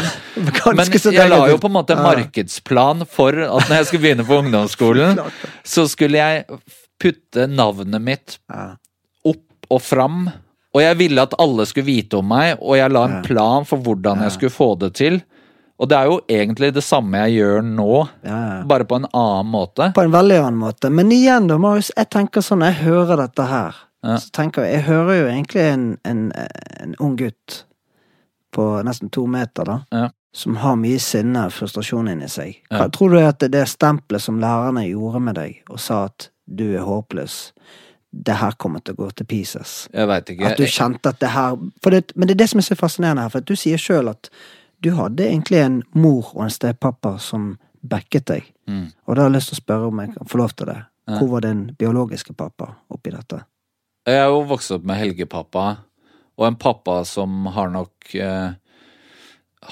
Men, 0.75 0.91
jeg 1.15 1.29
la 1.31 1.41
jo 1.51 1.59
på 1.61 1.69
en 1.69 1.75
måte 1.77 1.95
en 1.95 2.03
markedsplan 2.03 3.05
for 3.09 3.37
at 3.45 3.69
når 3.69 3.75
jeg 3.77 3.89
skulle 3.89 4.05
begynne 4.07 4.25
på 4.27 4.39
ungdomsskolen, 4.41 5.21
så 5.73 5.85
skulle 5.89 6.19
jeg 6.19 6.61
putte 7.01 7.47
navnet 7.49 8.03
mitt 8.03 8.37
opp 8.51 9.69
og 9.71 9.81
fram. 9.85 10.25
Og 10.71 10.81
jeg 10.83 10.97
ville 10.99 11.23
at 11.23 11.33
alle 11.41 11.65
skulle 11.67 11.87
vite 11.87 12.19
om 12.19 12.29
meg, 12.31 12.55
og 12.59 12.77
jeg 12.79 12.93
la 12.93 13.05
en 13.07 13.21
plan 13.25 13.67
for 13.67 13.83
hvordan 13.83 14.21
jeg 14.25 14.35
skulle 14.37 14.55
få 14.55 14.73
det 14.81 14.93
til. 14.99 15.21
Og 15.81 15.89
det 15.89 15.97
er 15.97 16.09
jo 16.11 16.19
egentlig 16.29 16.67
det 16.75 16.83
samme 16.85 17.23
jeg 17.25 17.39
gjør 17.41 17.63
nå, 17.65 17.87
Ja, 18.23 18.37
ja. 18.37 18.57
bare 18.69 18.85
på 18.85 18.99
en 19.01 19.07
annen 19.17 19.47
måte. 19.49 19.87
På 19.97 20.03
en 20.05 20.13
veldig 20.13 20.37
annen 20.37 20.59
måte. 20.61 20.91
Men 20.93 21.09
igjen, 21.11 21.47
da, 21.49 21.57
Marius, 21.57 21.89
jeg 21.97 22.09
tenker 22.13 22.43
sånn, 22.45 22.61
når 22.61 22.75
jeg 22.75 22.83
hører 22.85 23.23
dette 23.25 23.47
her, 23.49 23.79
Ja. 24.03 24.15
så 24.17 24.29
tenker 24.33 24.63
jeg 24.65 24.73
Jeg 24.79 24.83
hører 24.83 25.13
jo 25.19 25.25
egentlig 25.27 25.61
en, 25.73 25.97
en, 26.05 26.31
en 26.81 26.95
ung 26.99 27.15
gutt 27.17 27.63
på 28.53 28.83
nesten 28.83 29.09
to 29.09 29.25
meter, 29.27 29.63
da. 29.65 30.09
Som 30.33 30.55
har 30.61 30.75
mye 30.79 30.99
sinne 30.99 31.45
og 31.47 31.51
frustrasjon 31.51 32.07
inni 32.07 32.27
seg. 32.31 32.61
Hva. 32.71 32.87
Tror 32.91 33.09
du 33.11 33.17
at 33.19 33.39
det 33.51 33.65
stempelet 33.67 34.21
som 34.23 34.39
lærerne 34.39 34.85
gjorde 34.87 35.19
med 35.19 35.35
deg, 35.35 35.57
og 35.69 35.79
sa 35.79 36.05
at 36.05 36.29
du 36.47 36.65
er 36.75 36.85
håpløs, 36.87 37.51
det 38.11 38.35
her 38.41 38.51
kommer 38.59 38.79
til 38.83 38.93
å 38.95 39.05
gå 39.05 39.09
til 39.15 39.25
pieces? 39.25 39.87
Jeg 39.93 40.07
vet 40.07 40.29
ikke. 40.33 40.49
At 40.51 40.57
du 40.59 40.65
kjente 40.67 41.09
at 41.13 41.19
det 41.19 41.29
her 41.31 41.55
det, 41.89 42.11
Men 42.15 42.27
det 42.27 42.35
er 42.35 42.41
det 42.43 42.49
som 42.49 42.59
er 42.59 42.67
så 42.69 42.75
fascinerende 42.79 43.21
her, 43.23 43.29
for 43.33 43.39
at 43.43 43.47
du 43.47 43.55
sier 43.55 43.77
sjøl 43.79 44.09
at 44.11 44.29
du 44.81 44.91
hadde 44.97 45.27
egentlig 45.27 45.61
en 45.61 45.81
mor 45.93 46.31
og 46.35 46.45
en 46.45 46.53
stepappa 46.53 47.15
som 47.21 47.55
backet 47.81 48.27
deg. 48.29 48.47
Mm. 48.69 48.87
Og 49.07 49.15
da 49.15 49.23
har 49.23 49.31
jeg 49.31 49.37
lyst 49.37 49.51
til 49.51 49.59
å 49.59 49.61
spørre 49.63 49.89
om 49.91 50.01
jeg 50.03 50.13
kan 50.15 50.29
få 50.31 50.41
lov 50.41 50.55
til 50.57 50.71
det. 50.71 50.79
Ja. 51.09 51.17
Hvor 51.17 51.31
var 51.35 51.45
din 51.45 51.63
biologiske 51.79 52.35
pappa 52.37 52.69
oppi 52.93 53.13
dette? 53.13 53.43
Jeg 54.07 54.17
er 54.17 54.29
jo 54.33 54.43
vokst 54.49 54.73
opp 54.73 54.85
med 54.87 54.97
helgepappa, 54.97 55.65
og 56.39 56.47
en 56.47 56.57
pappa 56.57 57.01
som 57.05 57.45
har 57.53 57.69
nok 57.73 58.13
eh, 58.17 58.53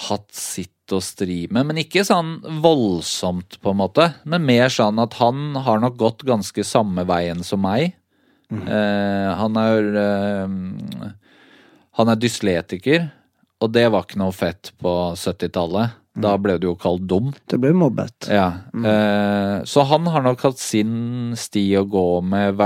hatt 0.09 0.27
sitt 0.35 0.93
å 0.93 0.99
stri 1.01 1.43
med, 1.53 1.69
men 1.69 1.81
ikke 1.81 2.03
sånn 2.05 2.39
voldsomt, 2.63 3.59
på 3.61 3.73
en 3.73 3.79
måte. 3.81 4.09
Men 4.29 4.45
mer 4.45 4.73
sånn 4.73 5.01
at 5.01 5.17
han 5.21 5.57
har 5.65 5.81
nok 5.81 5.97
gått 6.01 6.25
ganske 6.27 6.65
samme 6.65 7.05
veien 7.09 7.41
som 7.45 7.61
meg. 7.65 7.95
Eh, 8.49 9.29
han 9.37 9.57
er 9.61 9.87
eh, 10.01 11.09
Han 11.99 12.09
er 12.09 12.17
dysletiker, 12.17 13.09
og 13.59 13.73
det 13.75 13.87
var 13.91 14.05
ikke 14.05 14.21
noe 14.21 14.35
fett 14.35 14.71
på 14.79 14.93
70-tallet. 15.19 15.97
Da 16.19 16.33
ble 16.41 16.57
du 16.59 16.69
jo 16.69 16.77
kalt 16.79 17.05
dum. 17.07 17.29
Du 17.47 17.55
ble 17.61 17.71
mobbet. 17.75 18.27
Ja. 18.31 18.49
Eh, 18.73 19.59
så 19.67 19.85
han 19.87 20.07
har 20.11 20.25
nok 20.25 20.41
hatt 20.47 20.59
sin 20.59 21.35
sti 21.37 21.65
å 21.79 21.85
gå 21.87 22.07
med. 22.25 22.59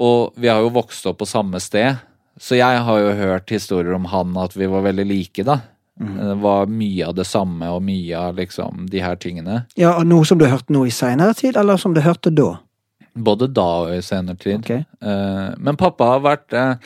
Og 0.00 0.38
vi 0.40 0.48
har 0.48 0.62
jo 0.64 0.72
vokst 0.72 1.08
opp 1.10 1.20
på 1.20 1.28
samme 1.28 1.60
sted, 1.60 2.00
så 2.40 2.56
jeg 2.56 2.80
har 2.86 3.02
jo 3.02 3.12
hørt 3.18 3.52
historier 3.52 3.92
om 3.96 4.08
han 4.08 4.36
at 4.40 4.56
vi 4.56 4.68
var 4.70 4.86
veldig 4.86 5.04
like, 5.08 5.44
da. 5.44 5.60
Det 6.00 6.34
var 6.40 6.70
mye 6.72 7.10
av 7.10 7.14
det 7.18 7.26
samme 7.28 7.68
og 7.74 7.82
mye 7.84 8.16
av 8.16 8.38
liksom 8.40 8.86
de 8.88 9.02
her 9.04 9.18
tingene. 9.20 9.64
Ja, 9.76 9.98
og 9.98 10.06
Noe 10.08 10.24
som 10.24 10.40
du 10.40 10.46
hørte 10.48 10.72
nå 10.72 10.86
i 10.88 10.94
seinere 10.94 11.36
tid, 11.36 11.58
eller 11.60 11.76
som 11.76 11.92
du 11.92 12.00
hørte 12.00 12.32
da? 12.32 12.54
Både 13.20 13.50
da 13.52 13.66
og 13.82 13.92
i 13.92 14.00
senere 14.04 14.40
tid. 14.40 14.62
Okay. 14.62 14.86
Eh, 15.04 15.50
men 15.60 15.76
pappa 15.76 16.14
har 16.14 16.24
vært 16.24 16.56
eh, 16.56 16.78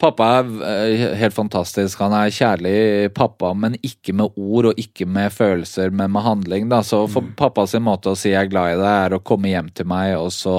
Pappa 0.00 0.26
er 0.38 0.50
eh, 0.64 1.02
helt 1.20 1.34
fantastisk. 1.36 2.00
Han 2.00 2.14
er 2.16 2.32
kjærlig 2.32 2.74
pappa, 3.16 3.52
men 3.52 3.76
ikke 3.84 4.14
med 4.16 4.38
ord 4.40 4.70
og 4.70 4.80
ikke 4.80 5.04
med 5.04 5.32
følelser, 5.34 5.92
men 5.92 6.14
med 6.14 6.24
handling. 6.24 6.68
Da. 6.72 6.80
Så 6.86 7.02
for 7.12 7.34
pappa 7.36 7.66
sin 7.68 7.84
måte 7.84 8.14
å 8.14 8.16
si 8.16 8.30
'jeg 8.32 8.46
er 8.46 8.52
glad 8.52 8.72
i 8.72 8.80
deg', 8.80 9.04
er 9.04 9.16
å 9.18 9.22
komme 9.22 9.52
hjem 9.52 9.68
til 9.74 9.86
meg 9.86 10.16
og 10.16 10.30
så 10.32 10.56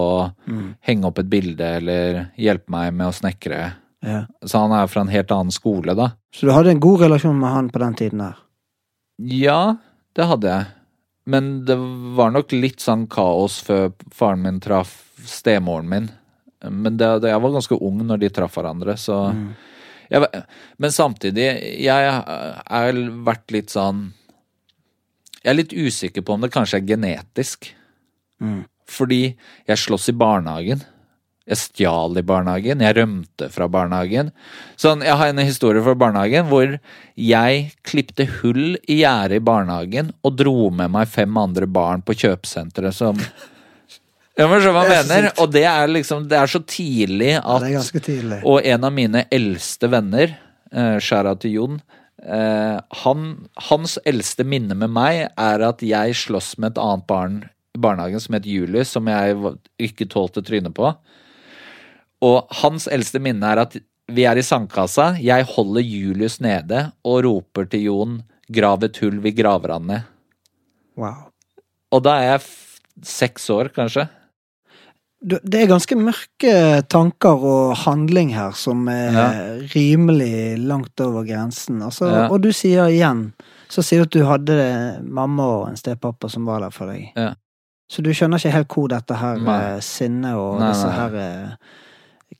henge 0.85 1.09
opp 1.09 1.19
et 1.19 1.29
bilde 1.29 1.65
eller 1.81 2.27
hjelpe 2.37 2.69
meg 2.69 2.93
med 2.93 3.07
å 3.07 3.17
snekre. 3.17 3.73
Ja. 4.01 4.25
Så 4.45 4.57
han 4.57 4.71
er 4.71 4.87
fra 4.87 5.01
en 5.01 5.13
helt 5.13 5.31
annen 5.31 5.51
skole, 5.53 5.95
da. 5.95 6.11
Så 6.33 6.45
du 6.47 6.53
hadde 6.53 6.71
en 6.71 6.79
god 6.79 7.01
relasjon 7.01 7.39
med 7.39 7.49
han 7.49 7.69
på 7.69 7.79
den 7.79 7.97
tiden 7.97 8.19
der? 8.19 8.37
Ja, 9.17 9.77
det 10.15 10.25
hadde 10.25 10.47
jeg. 10.47 10.65
Men 11.25 11.65
det 11.65 11.77
var 12.17 12.31
nok 12.33 12.51
litt 12.51 12.81
sånn 12.81 13.05
kaos 13.11 13.59
før 13.61 13.91
faren 14.13 14.41
min 14.41 14.59
traff 14.63 14.95
stemoren 15.25 15.89
min. 15.89 16.09
Men 16.70 16.97
det, 16.97 17.09
det, 17.24 17.32
jeg 17.32 17.41
var 17.41 17.53
ganske 17.55 17.78
ung 17.82 18.01
når 18.05 18.22
de 18.22 18.32
traff 18.34 18.57
hverandre, 18.57 18.97
så 18.99 19.18
jeg, 20.12 20.28
Men 20.78 20.91
samtidig, 20.93 21.47
jeg 21.82 22.09
har 22.12 23.03
vært 23.26 23.53
litt 23.55 23.74
sånn 23.74 24.09
Jeg 25.41 25.53
er 25.53 25.57
litt 25.57 25.74
usikker 25.74 26.26
på 26.26 26.36
om 26.36 26.43
det 26.43 26.51
kanskje 26.53 26.82
er 26.82 26.89
genetisk. 26.89 27.72
Mm. 28.41 28.66
Fordi 28.91 29.22
jeg 29.70 29.82
slåss 29.82 30.12
i 30.12 30.18
barnehagen. 30.20 30.84
Jeg 31.49 31.57
stjal 31.57 32.20
i 32.20 32.24
barnehagen. 32.26 32.84
Jeg 32.86 32.95
rømte 32.99 33.47
fra 33.49 33.66
barnehagen. 33.72 34.30
Sånn, 34.80 35.01
jeg 35.01 35.18
har 35.18 35.32
en 35.32 35.41
historie 35.41 35.82
fra 35.82 35.95
barnehagen 35.97 36.45
hvor 36.51 36.76
jeg 37.18 37.64
klipte 37.88 38.28
hull 38.38 38.76
i 38.86 38.99
gjerdet 39.01 39.41
i 39.41 39.45
barnehagen 39.49 40.14
og 40.22 40.38
dro 40.38 40.70
med 40.70 40.93
meg 40.93 41.09
fem 41.09 41.41
andre 41.41 41.66
barn 41.66 42.05
på 42.05 42.20
kjøpesenteret 42.22 42.95
som 42.95 43.18
Ja, 44.39 44.47
men 44.47 44.61
skjønner 44.63 44.77
hva 44.77 44.95
jeg 44.95 45.07
mener? 45.09 45.34
Og 45.43 45.49
det 45.51 45.63
er 45.67 45.89
liksom 45.91 46.27
Det 46.32 46.38
er 46.39 46.51
så 46.51 46.61
tidlig 46.63 47.34
Ja, 47.34 47.41
at 47.55 47.65
det 47.65 47.73
ganske 47.75 48.03
tidlig. 48.05 48.38
og 48.47 48.65
en 48.65 48.88
av 48.88 48.93
mine 48.95 49.25
eldste 49.32 49.89
venner, 49.91 50.38
uh, 50.71 50.97
Skjæra 51.03 51.36
til 51.39 51.57
Jon, 51.57 51.82
eh, 52.21 52.77
han, 53.03 53.27
hans 53.67 53.97
eldste 54.05 54.45
minne 54.47 54.77
med 54.77 54.93
meg 54.93 55.25
er 55.36 55.65
at 55.67 55.82
jeg 55.82 56.15
slåss 56.15 56.57
med 56.61 56.73
et 56.73 56.82
annet 56.82 57.07
barn 57.09 57.38
i 57.75 57.82
barnehagen 57.82 58.21
som 58.21 58.36
het 58.38 58.47
Julius, 58.47 58.91
som 58.93 59.07
jeg 59.07 59.36
ikke 59.79 60.07
tålte 60.11 60.43
trynet 60.45 60.75
på. 60.77 60.91
Og 62.21 62.57
hans 62.61 62.88
eldste 62.91 63.19
minne 63.23 63.47
er 63.47 63.63
at 63.63 63.77
vi 64.11 64.25
er 64.27 64.38
i 64.38 64.43
sandkassa, 64.45 65.15
jeg 65.23 65.47
holder 65.55 65.82
Julius 65.82 66.39
nede 66.43 66.91
og 67.07 67.23
roper 67.25 67.65
til 67.71 67.88
Jon 67.88 68.21
'grav 68.51 68.84
et 68.84 68.97
hull, 68.99 69.19
vi 69.23 69.32
graver 69.32 69.71
han 69.71 69.88
ned'. 69.88 70.03
Wow. 70.97 71.32
Og 71.91 72.03
da 72.03 72.17
er 72.19 72.27
jeg 72.32 72.41
seks 73.07 73.49
år, 73.49 73.71
kanskje. 73.71 74.07
Det 75.22 75.53
er 75.53 75.67
ganske 75.69 75.93
mørke 76.01 76.53
tanker 76.89 77.43
og 77.45 77.76
handling 77.84 78.32
her 78.34 78.55
som 78.57 78.88
er 78.89 79.11
Ja. 79.13 79.28
rimelig 79.76 80.57
langt 80.57 80.99
over 80.99 81.24
grensen. 81.24 81.82
Altså, 81.84 82.09
Ja. 82.09 82.28
Og 82.30 82.41
du 82.41 82.51
sier 82.51 82.88
igjen, 82.89 83.34
så 83.69 83.84
sier 83.84 83.99
du 83.99 84.03
at 84.03 84.09
du 84.09 84.24
hadde 84.26 85.03
mamma 85.03 85.43
og 85.43 85.67
en 85.69 85.76
stepappa 85.76 86.28
som 86.30 86.45
var 86.45 86.61
der 86.61 86.72
for 86.72 86.88
deg. 86.88 87.11
Ja. 87.15 87.36
Så 87.88 88.01
du 88.01 88.09
skjønner 88.09 88.39
ikke 88.39 88.51
helt 88.51 88.67
hvor 88.74 88.88
dette 88.89 89.13
her 89.15 89.38
Nei. 89.38 89.76
eh, 89.76 89.80
sinnet 89.80 90.34
og 90.34 90.59
Nei, 90.59 90.72
disse 90.72 90.89
her 90.89 91.15
eh, 91.15 91.49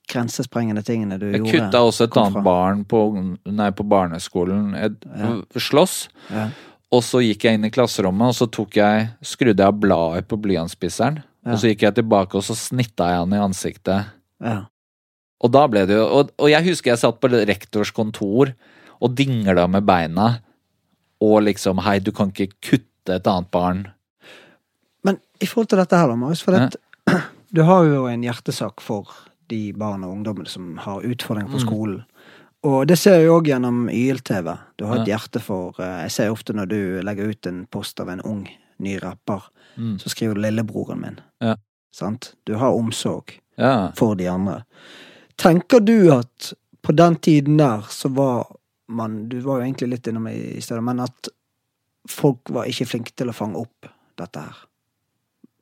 grensesprengende 0.08 0.82
tingene 0.84 1.18
du 1.20 1.30
Jeg 1.30 1.42
gjorde 1.42 1.70
kutta 1.70 1.82
også 1.86 2.04
et 2.08 2.16
annet 2.16 2.42
barn 2.44 2.84
på, 2.84 3.38
nei, 3.46 3.70
på 3.70 3.86
barneskolen. 3.88 4.72
Jeg 4.74 5.60
sloss. 5.60 6.08
Ja. 6.32 6.48
Og 6.92 7.02
så 7.02 7.22
gikk 7.24 7.44
jeg 7.44 7.54
inn 7.54 7.64
i 7.64 7.70
klasserommet, 7.70 8.28
og 8.28 8.34
så 8.34 8.50
tok 8.50 8.76
jeg, 8.76 9.10
skrudde 9.24 9.62
jeg 9.62 9.66
av 9.72 9.78
bladet 9.80 10.26
på 10.28 10.36
blyantspisseren. 10.40 11.22
Ja. 11.44 11.52
Og 11.52 11.58
så 11.58 11.70
gikk 11.72 11.82
jeg 11.82 11.94
tilbake, 11.96 12.36
og 12.38 12.44
så 12.46 12.54
snitta 12.54 13.08
jeg 13.10 13.18
han 13.24 13.32
i 13.34 13.40
ansiktet. 13.42 14.12
Ja. 14.42 14.60
Og 15.42 15.50
da 15.50 15.64
ble 15.66 15.80
det 15.90 15.96
jo 15.96 16.04
Og, 16.06 16.30
og 16.38 16.48
jeg 16.52 16.62
husker 16.68 16.92
jeg 16.92 16.98
satt 17.02 17.18
på 17.20 17.26
rektors 17.32 17.90
kontor 17.90 18.52
og 19.02 19.16
dingla 19.18 19.66
med 19.66 19.82
beina. 19.86 20.36
Og 21.22 21.42
liksom 21.42 21.78
Hei, 21.82 21.98
du 21.98 22.12
kan 22.14 22.30
ikke 22.30 22.52
kutte 22.62 23.16
et 23.16 23.26
annet 23.26 23.50
barn. 23.50 23.88
Men 25.04 25.18
i 25.42 25.46
forhold 25.46 25.68
til 25.72 25.78
dette 25.82 25.98
her, 25.98 26.06
da, 26.12 26.14
Marius, 26.16 26.42
for 26.46 26.52
Ja. 26.54 26.68
at, 26.70 26.76
du 27.54 27.62
har 27.66 27.84
jo 27.84 28.06
en 28.06 28.22
hjertesak 28.22 28.80
for 28.80 29.10
de 29.50 29.72
barn 29.72 30.04
og 30.06 30.12
ungdommene 30.14 30.48
som 30.48 30.76
har 30.78 31.02
utfordringer 31.02 31.50
på 31.50 31.58
Mm. 31.58 31.66
skolen. 31.66 32.04
Og 32.62 32.86
det 32.86 32.96
ser 32.98 33.18
jeg 33.18 33.28
òg 33.34 33.48
gjennom 33.50 33.88
YLTV. 33.90 34.52
Du 34.78 34.86
har 34.86 35.00
et 35.00 35.08
Ja. 35.08 35.16
hjerte 35.18 35.40
for 35.42 35.74
eh, 35.80 36.02
Jeg 36.06 36.10
ser 36.12 36.30
ofte 36.30 36.54
når 36.54 36.68
du 36.68 37.00
legger 37.02 37.28
ut 37.30 37.46
en 37.46 37.66
post 37.66 37.98
av 38.00 38.08
en 38.08 38.20
ung, 38.20 38.48
ny 38.82 38.96
rapper, 39.02 39.42
Mm. 39.78 39.98
så 39.98 40.08
skriver 40.12 40.34
du 40.34 40.40
'lillebroren 40.42 41.00
min'. 41.00 41.18
Ja. 41.40 41.54
Sant? 41.92 42.34
Du 42.44 42.54
har 42.56 42.72
omsorg 42.76 43.38
Ja. 43.58 43.92
for 43.96 44.14
de 44.14 44.26
andre. 44.28 44.64
Tenker 45.38 45.80
du 45.80 46.12
at 46.12 46.52
på 46.82 46.92
den 46.96 47.16
tiden 47.16 47.56
der 47.58 47.80
så 47.88 48.08
var 48.14 48.46
man 48.88 49.28
Du 49.28 49.40
var 49.40 49.60
jo 49.60 49.64
egentlig 49.64 49.88
litt 49.88 50.06
innom 50.06 50.26
i 50.28 50.56
i 50.56 50.60
stedet, 50.60 50.82
men 50.84 51.00
at 51.00 51.28
folk 52.08 52.50
var 52.50 52.64
ikke 52.66 52.86
flinke 52.86 53.12
til 53.16 53.28
å 53.28 53.32
fange 53.34 53.56
opp 53.56 53.86
dette 54.18 54.40
her? 54.40 54.56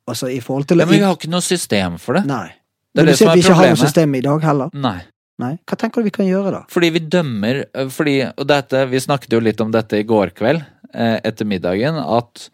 Altså 0.08 0.26
i 0.32 0.40
forhold 0.40 0.66
til 0.66 0.78
ja 0.78 0.86
men 0.86 0.94
vi 0.98 1.04
har 1.04 1.14
ikke 1.14 1.30
noe 1.30 1.40
system 1.44 1.98
for 1.98 2.14
det. 2.14 2.24
Nei. 2.26 2.48
Det 2.94 3.02
er 3.02 3.06
det 3.06 3.16
sier 3.16 3.26
som 3.26 3.28
er 3.30 3.34
vi 3.36 3.42
ikke 3.44 3.54
har 3.54 3.68
noe 3.68 3.76
system 3.76 4.14
i 4.14 4.20
dag 4.20 4.42
heller? 4.42 4.70
Nei. 4.74 5.02
Nei. 5.38 5.58
Hva 5.66 5.76
tenker 5.78 6.02
du 6.02 6.08
vi 6.08 6.10
kan 6.10 6.26
gjøre 6.26 6.50
da? 6.52 6.62
Fordi 6.68 6.90
vi 6.90 6.98
dømmer 7.00 7.64
eh, 7.74 7.86
fordi, 7.88 8.16
Og 8.36 8.46
dette, 8.46 8.82
vi 8.90 8.98
snakket 9.00 9.30
jo 9.32 9.40
litt 9.40 9.60
om 9.60 9.70
dette 9.70 10.00
i 10.00 10.02
går 10.02 10.34
kveld, 10.36 10.64
etter 10.92 11.46
middagen, 11.46 11.98
at 12.00 12.48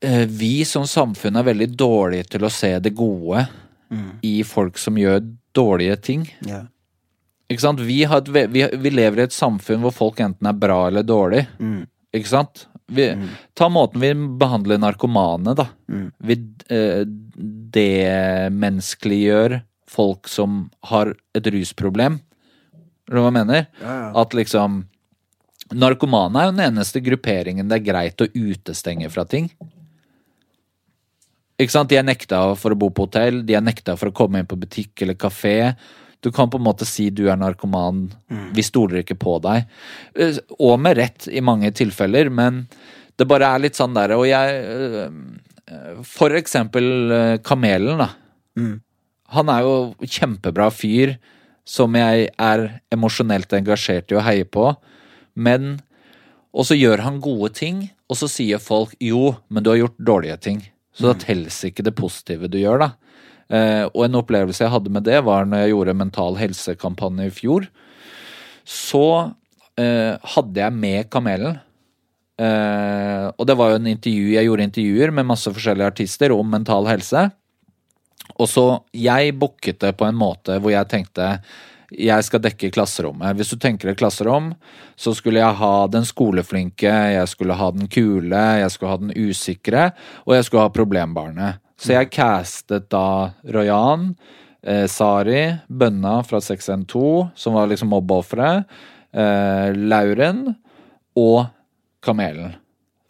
eh, 0.00 0.26
vi 0.30 0.64
som 0.68 0.86
samfunn 0.86 1.40
er 1.40 1.48
veldig 1.48 1.70
dårlige 1.74 2.28
til 2.36 2.46
å 2.46 2.52
se 2.52 2.76
det 2.78 2.94
gode 2.94 3.46
i 4.26 4.42
folk 4.46 4.78
som 4.80 4.96
gjør 4.98 5.20
dårlige 5.54 5.96
ting. 6.02 6.22
Ja. 6.48 6.64
Ikke 7.52 7.62
sant? 7.62 7.80
Vi, 7.84 8.04
har 8.08 8.22
et, 8.22 8.28
vi, 8.50 8.64
vi 8.80 8.90
lever 8.90 9.20
i 9.20 9.26
et 9.28 9.34
samfunn 9.36 9.82
hvor 9.84 9.92
folk 9.94 10.20
enten 10.24 10.48
er 10.48 10.56
bra 10.58 10.86
eller 10.88 11.04
dårlig. 11.06 11.44
Mm. 11.60 11.84
Ikke 12.16 12.30
sant? 12.30 12.66
Vi, 12.86 13.08
Ta 13.56 13.68
måten 13.72 14.00
vi 14.02 14.14
behandler 14.40 14.78
narkomane, 14.80 15.54
da. 15.56 15.66
Mm. 15.88 16.10
Vi 16.24 16.34
eh, 16.74 17.04
demenneskeliggjør 17.76 19.60
folk 19.94 20.28
som 20.30 20.70
har 20.90 21.14
et 21.36 21.46
rusproblem. 21.54 22.18
Skjønner 23.04 23.20
du 23.20 23.20
hva 23.20 23.28
jeg 23.28 23.38
mener? 23.38 23.66
Ja, 23.82 23.94
ja. 24.00 24.10
At 24.24 24.34
liksom 24.36 24.84
Narkomane 25.72 26.40
er 26.40 26.50
jo 26.50 26.54
den 26.56 26.66
eneste 26.66 27.00
grupperingen 27.04 27.70
det 27.70 27.78
er 27.80 27.86
greit 27.86 28.20
å 28.20 28.28
utestenge 28.28 29.08
fra 29.12 29.24
ting. 29.24 29.48
Ikke 31.60 31.72
sant? 31.72 31.90
De 31.90 31.98
er 31.98 32.06
nekta 32.06 32.40
for 32.58 32.74
å 32.74 32.78
bo 32.78 32.90
på 32.90 33.06
hotell, 33.06 33.42
de 33.46 33.56
er 33.56 33.64
nekta 33.64 33.94
for 33.96 34.10
å 34.10 34.16
komme 34.16 34.42
inn 34.42 34.50
på 34.50 34.58
butikk 34.58 35.04
eller 35.04 35.16
kafé. 35.18 35.74
Du 36.24 36.32
kan 36.34 36.50
på 36.50 36.58
en 36.58 36.66
måte 36.66 36.86
si 36.88 37.10
du 37.12 37.26
er 37.30 37.38
narkoman, 37.38 38.06
vi 38.56 38.64
stoler 38.64 39.02
ikke 39.02 39.16
på 39.20 39.36
deg. 39.44 39.68
Eh, 40.16 40.40
Og 40.58 40.78
med 40.80 40.96
rett 40.96 41.28
i 41.28 41.42
mange 41.44 41.70
tilfeller, 41.70 42.30
men 42.30 42.64
det 43.16 43.28
bare 43.30 43.52
er 43.54 43.62
litt 43.62 43.76
sånn 43.78 43.94
der 43.94 44.16
Og 44.16 44.24
jeg 44.26 44.54
eh, 44.66 46.00
For 46.02 46.34
eksempel 46.34 47.12
eh, 47.12 47.36
Kamelen, 47.44 48.00
da. 48.00 48.08
Mm. 48.58 48.80
Han 49.36 49.52
er 49.52 49.62
jo 49.62 49.76
kjempebra 50.00 50.70
fyr 50.74 51.14
som 51.64 51.94
jeg 51.96 52.28
er 52.28 52.64
emosjonelt 52.92 53.52
engasjert 53.56 54.12
i 54.12 54.18
å 54.18 54.24
heie 54.24 54.44
på, 54.44 54.66
men 55.34 55.80
Og 56.54 56.62
så 56.68 56.76
gjør 56.78 57.00
han 57.02 57.16
gode 57.18 57.48
ting, 57.50 57.78
og 58.06 58.14
så 58.14 58.28
sier 58.30 58.60
folk 58.62 58.92
jo, 59.02 59.32
men 59.50 59.64
du 59.64 59.72
har 59.72 59.80
gjort 59.80 59.96
dårlige 59.98 60.36
ting. 60.38 60.60
Så 60.94 61.08
da 61.08 61.14
teller 61.18 61.50
ikke 61.50 61.82
det 61.82 61.96
positive 61.98 62.46
du 62.46 62.60
gjør, 62.60 62.78
da. 62.78 62.88
Eh, 63.50 63.84
og 63.90 64.04
en 64.06 64.20
opplevelse 64.20 64.62
jeg 64.62 64.70
hadde 64.70 64.92
med 64.94 65.02
det, 65.02 65.18
var 65.26 65.48
når 65.50 65.64
jeg 65.64 65.72
gjorde 65.72 65.96
Mental 65.98 66.38
helse-kampanje 66.38 67.26
i 67.26 67.34
fjor. 67.34 67.66
Så 68.62 69.34
eh, 69.74 70.14
hadde 70.36 70.62
jeg 70.62 70.78
med 70.78 71.10
Kamelen. 71.10 71.58
Eh, 72.38 73.26
og 73.34 73.46
det 73.46 73.58
var 73.58 73.72
jo 73.72 73.80
en 73.80 73.90
intervju, 73.90 74.32
jeg 74.34 74.48
gjorde 74.48 74.68
intervjuer 74.68 75.14
med 75.14 75.28
masse 75.28 75.50
forskjellige 75.50 75.90
artister 75.92 76.34
om 76.34 76.48
mental 76.50 76.88
helse. 76.90 77.28
Og 78.38 78.48
så 78.50 78.66
jeg 78.96 79.36
booket 79.38 79.82
det 79.84 79.92
på 79.98 80.08
en 80.08 80.18
måte 80.18 80.56
hvor 80.58 80.72
jeg 80.72 80.90
tenkte 80.90 81.36
jeg 81.90 82.26
skal 82.26 82.42
dekke 82.44 82.70
klasserommet. 82.74 83.36
Hvis 83.38 83.52
du 83.52 83.58
tenker 83.60 83.90
et 83.90 83.98
klasserom, 84.00 84.52
så 84.96 85.14
skulle 85.16 85.42
jeg 85.42 85.58
ha 85.60 85.74
den 85.92 86.06
skoleflinke, 86.08 86.92
jeg 87.16 87.28
skulle 87.30 87.56
ha 87.58 87.70
den 87.74 87.90
kule, 87.92 88.42
jeg 88.62 88.72
skulle 88.72 88.94
ha 88.94 89.02
den 89.02 89.14
usikre, 89.14 89.90
og 90.24 90.36
jeg 90.36 90.48
skulle 90.48 90.66
ha 90.66 90.74
problembarnet. 90.74 91.60
Så 91.80 91.96
jeg 91.96 92.12
castet 92.14 92.88
da 92.92 93.34
Royan, 93.54 94.12
eh, 94.62 94.86
Sari, 94.86 95.58
Bønna 95.68 96.20
fra 96.24 96.40
612, 96.40 97.30
som 97.34 97.56
var 97.58 97.68
liksom 97.68 97.90
mobbeofferet, 97.92 98.64
eh, 99.12 99.72
Lauren 99.74 100.54
og 101.16 101.46
Kamelen. 102.04 102.54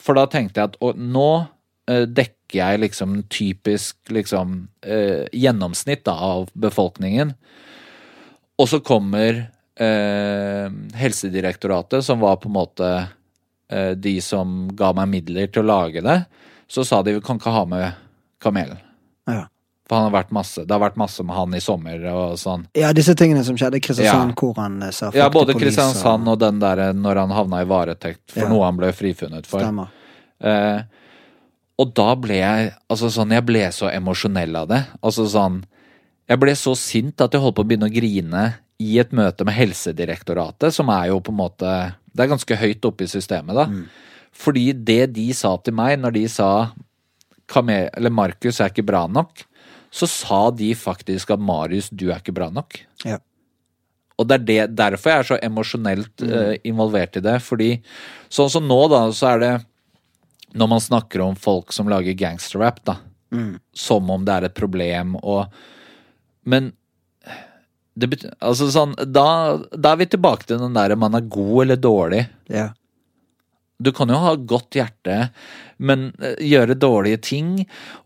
For 0.00 0.16
da 0.16 0.26
tenkte 0.28 0.60
jeg 0.60 0.72
at 0.72 0.80
og, 0.84 0.98
nå 0.98 1.46
eh, 1.88 2.04
dekker 2.04 2.58
jeg 2.58 2.82
liksom 2.82 3.22
typisk 3.32 4.12
liksom 4.12 4.68
eh, 4.84 5.24
gjennomsnitt 5.32 6.04
da, 6.06 6.14
av 6.14 6.50
befolkningen. 6.54 7.34
Og 8.58 8.68
så 8.70 8.78
kommer 8.84 9.40
eh, 9.80 10.68
Helsedirektoratet, 10.94 12.04
som 12.06 12.20
var 12.22 12.36
på 12.42 12.48
en 12.50 12.54
måte 12.58 12.90
eh, 13.70 13.90
de 13.98 14.20
som 14.22 14.68
ga 14.76 14.92
meg 14.94 15.08
midler 15.10 15.50
til 15.50 15.64
å 15.64 15.70
lage 15.72 16.02
det. 16.04 16.20
Så 16.70 16.84
sa 16.86 17.02
de 17.02 17.16
vi 17.16 17.24
kan 17.24 17.40
ikke 17.40 17.52
ha 17.54 17.64
med 17.68 17.92
Kamelen. 18.42 18.78
Ja. 19.28 19.46
For 19.88 19.98
han 19.98 20.06
har 20.08 20.14
vært 20.22 20.30
masse, 20.32 20.62
det 20.64 20.72
har 20.72 20.80
vært 20.80 20.96
masse 20.96 21.24
med 21.26 21.36
han 21.36 21.52
i 21.56 21.60
sommer 21.60 22.06
og 22.08 22.38
sånn. 22.40 22.62
ja, 22.72 22.88
disse 22.96 23.12
tingene 23.20 23.42
som 23.44 23.56
skjedde 23.60 23.76
i 23.76 23.84
Kristiansand, 23.84 24.32
Ja. 24.32 24.38
hvor 24.40 24.54
han 24.62 24.78
eh, 24.82 24.90
sa 24.96 25.10
Ja, 25.12 25.26
både 25.32 25.58
Kristiansand 25.58 26.28
og 26.28 26.38
den 26.40 26.58
der 26.62 26.92
når 26.96 27.20
han 27.20 27.34
havna 27.36 27.60
i 27.60 27.68
varetekt 27.68 28.22
for 28.32 28.44
Ja. 28.46 28.48
noe 28.48 28.64
han 28.64 28.78
ble 28.80 28.92
frifunnet 28.96 29.46
for. 29.46 29.60
Stemmer. 29.60 29.88
Eh, 30.40 30.80
og 31.78 31.92
da 31.94 32.14
ble 32.14 32.36
jeg 32.38 32.72
altså 32.88 33.10
sånn, 33.10 33.32
jeg 33.34 33.44
ble 33.44 33.66
så 33.74 33.90
emosjonell 33.92 34.56
av 34.56 34.68
det. 34.70 34.84
Altså 35.02 35.26
sånn 35.28 35.64
Jeg 36.30 36.40
ble 36.40 36.54
så 36.56 36.72
sint 36.78 37.20
at 37.20 37.34
jeg 37.34 37.42
holdt 37.42 37.58
på 37.58 37.64
å 37.64 37.68
begynne 37.68 37.90
å 37.90 37.92
grine 37.92 38.44
i 38.82 38.96
et 38.98 39.12
møte 39.14 39.44
med 39.46 39.54
Helsedirektoratet, 39.54 40.74
som 40.74 40.90
er 40.92 41.10
jo 41.12 41.20
på 41.22 41.32
en 41.34 41.40
måte 41.42 41.74
Det 42.14 42.24
er 42.24 42.30
ganske 42.30 42.56
høyt 42.56 42.86
oppe 42.86 43.06
i 43.06 43.10
systemet, 43.10 43.54
da. 43.56 43.66
Fordi 44.34 44.72
det 44.72 45.12
de 45.14 45.28
sa 45.36 45.54
til 45.62 45.76
meg 45.76 45.98
når 46.00 46.16
de 46.16 46.24
sa 46.30 46.50
eller 47.54 48.10
Markus 48.10 48.58
er 48.60 48.72
ikke 48.72 48.86
bra 48.86 49.04
nok, 49.06 49.44
så 49.94 50.08
sa 50.10 50.50
de 50.50 50.72
faktisk 50.74 51.30
at 51.30 51.42
Marius, 51.42 51.90
du 51.92 52.08
er 52.08 52.18
ikke 52.18 52.34
bra 52.34 52.48
nok. 52.50 52.78
Ja. 53.04 53.18
Og 54.18 54.26
det 54.26 54.38
er 54.38 54.46
det, 54.48 54.76
derfor 54.78 55.10
jeg 55.10 55.20
er 55.20 55.28
så 55.28 55.38
emosjonelt 55.42 56.24
eh, 56.24 56.54
involvert 56.66 57.18
i 57.18 57.22
det. 57.22 57.36
Fordi 57.44 57.68
sånn 58.32 58.50
som 58.50 58.66
nå, 58.66 58.80
da, 58.90 59.04
så 59.12 59.34
er 59.34 59.42
det 59.42 59.52
Når 60.54 60.68
man 60.70 60.80
snakker 60.80 61.18
om 61.20 61.34
folk 61.34 61.72
som 61.74 61.88
lager 61.90 62.14
gangsterrap, 62.14 62.78
da. 62.86 62.96
Som 63.74 64.10
om 64.10 64.24
det 64.24 64.34
er 64.34 64.44
et 64.46 64.54
problem 64.54 65.16
og 65.18 65.50
Men 66.44 66.72
det 67.94 68.10
betyr, 68.10 68.32
altså 68.42 68.70
sånn, 68.74 68.94
da, 69.06 69.26
da 69.70 69.92
er 69.94 70.00
vi 70.02 70.10
tilbake 70.10 70.48
til 70.48 70.58
den 70.62 70.74
der 70.74 70.96
man 70.98 71.14
er 71.14 71.28
god 71.30 71.66
eller 71.66 71.78
dårlig. 71.78 72.24
Ja. 72.50 72.72
Du 73.82 73.90
kan 73.94 74.10
jo 74.10 74.18
ha 74.22 74.34
godt 74.38 74.76
hjerte, 74.78 75.28
men 75.82 76.08
eh, 76.22 76.38
gjøre 76.46 76.76
dårlige 76.78 77.20
ting. 77.26 77.48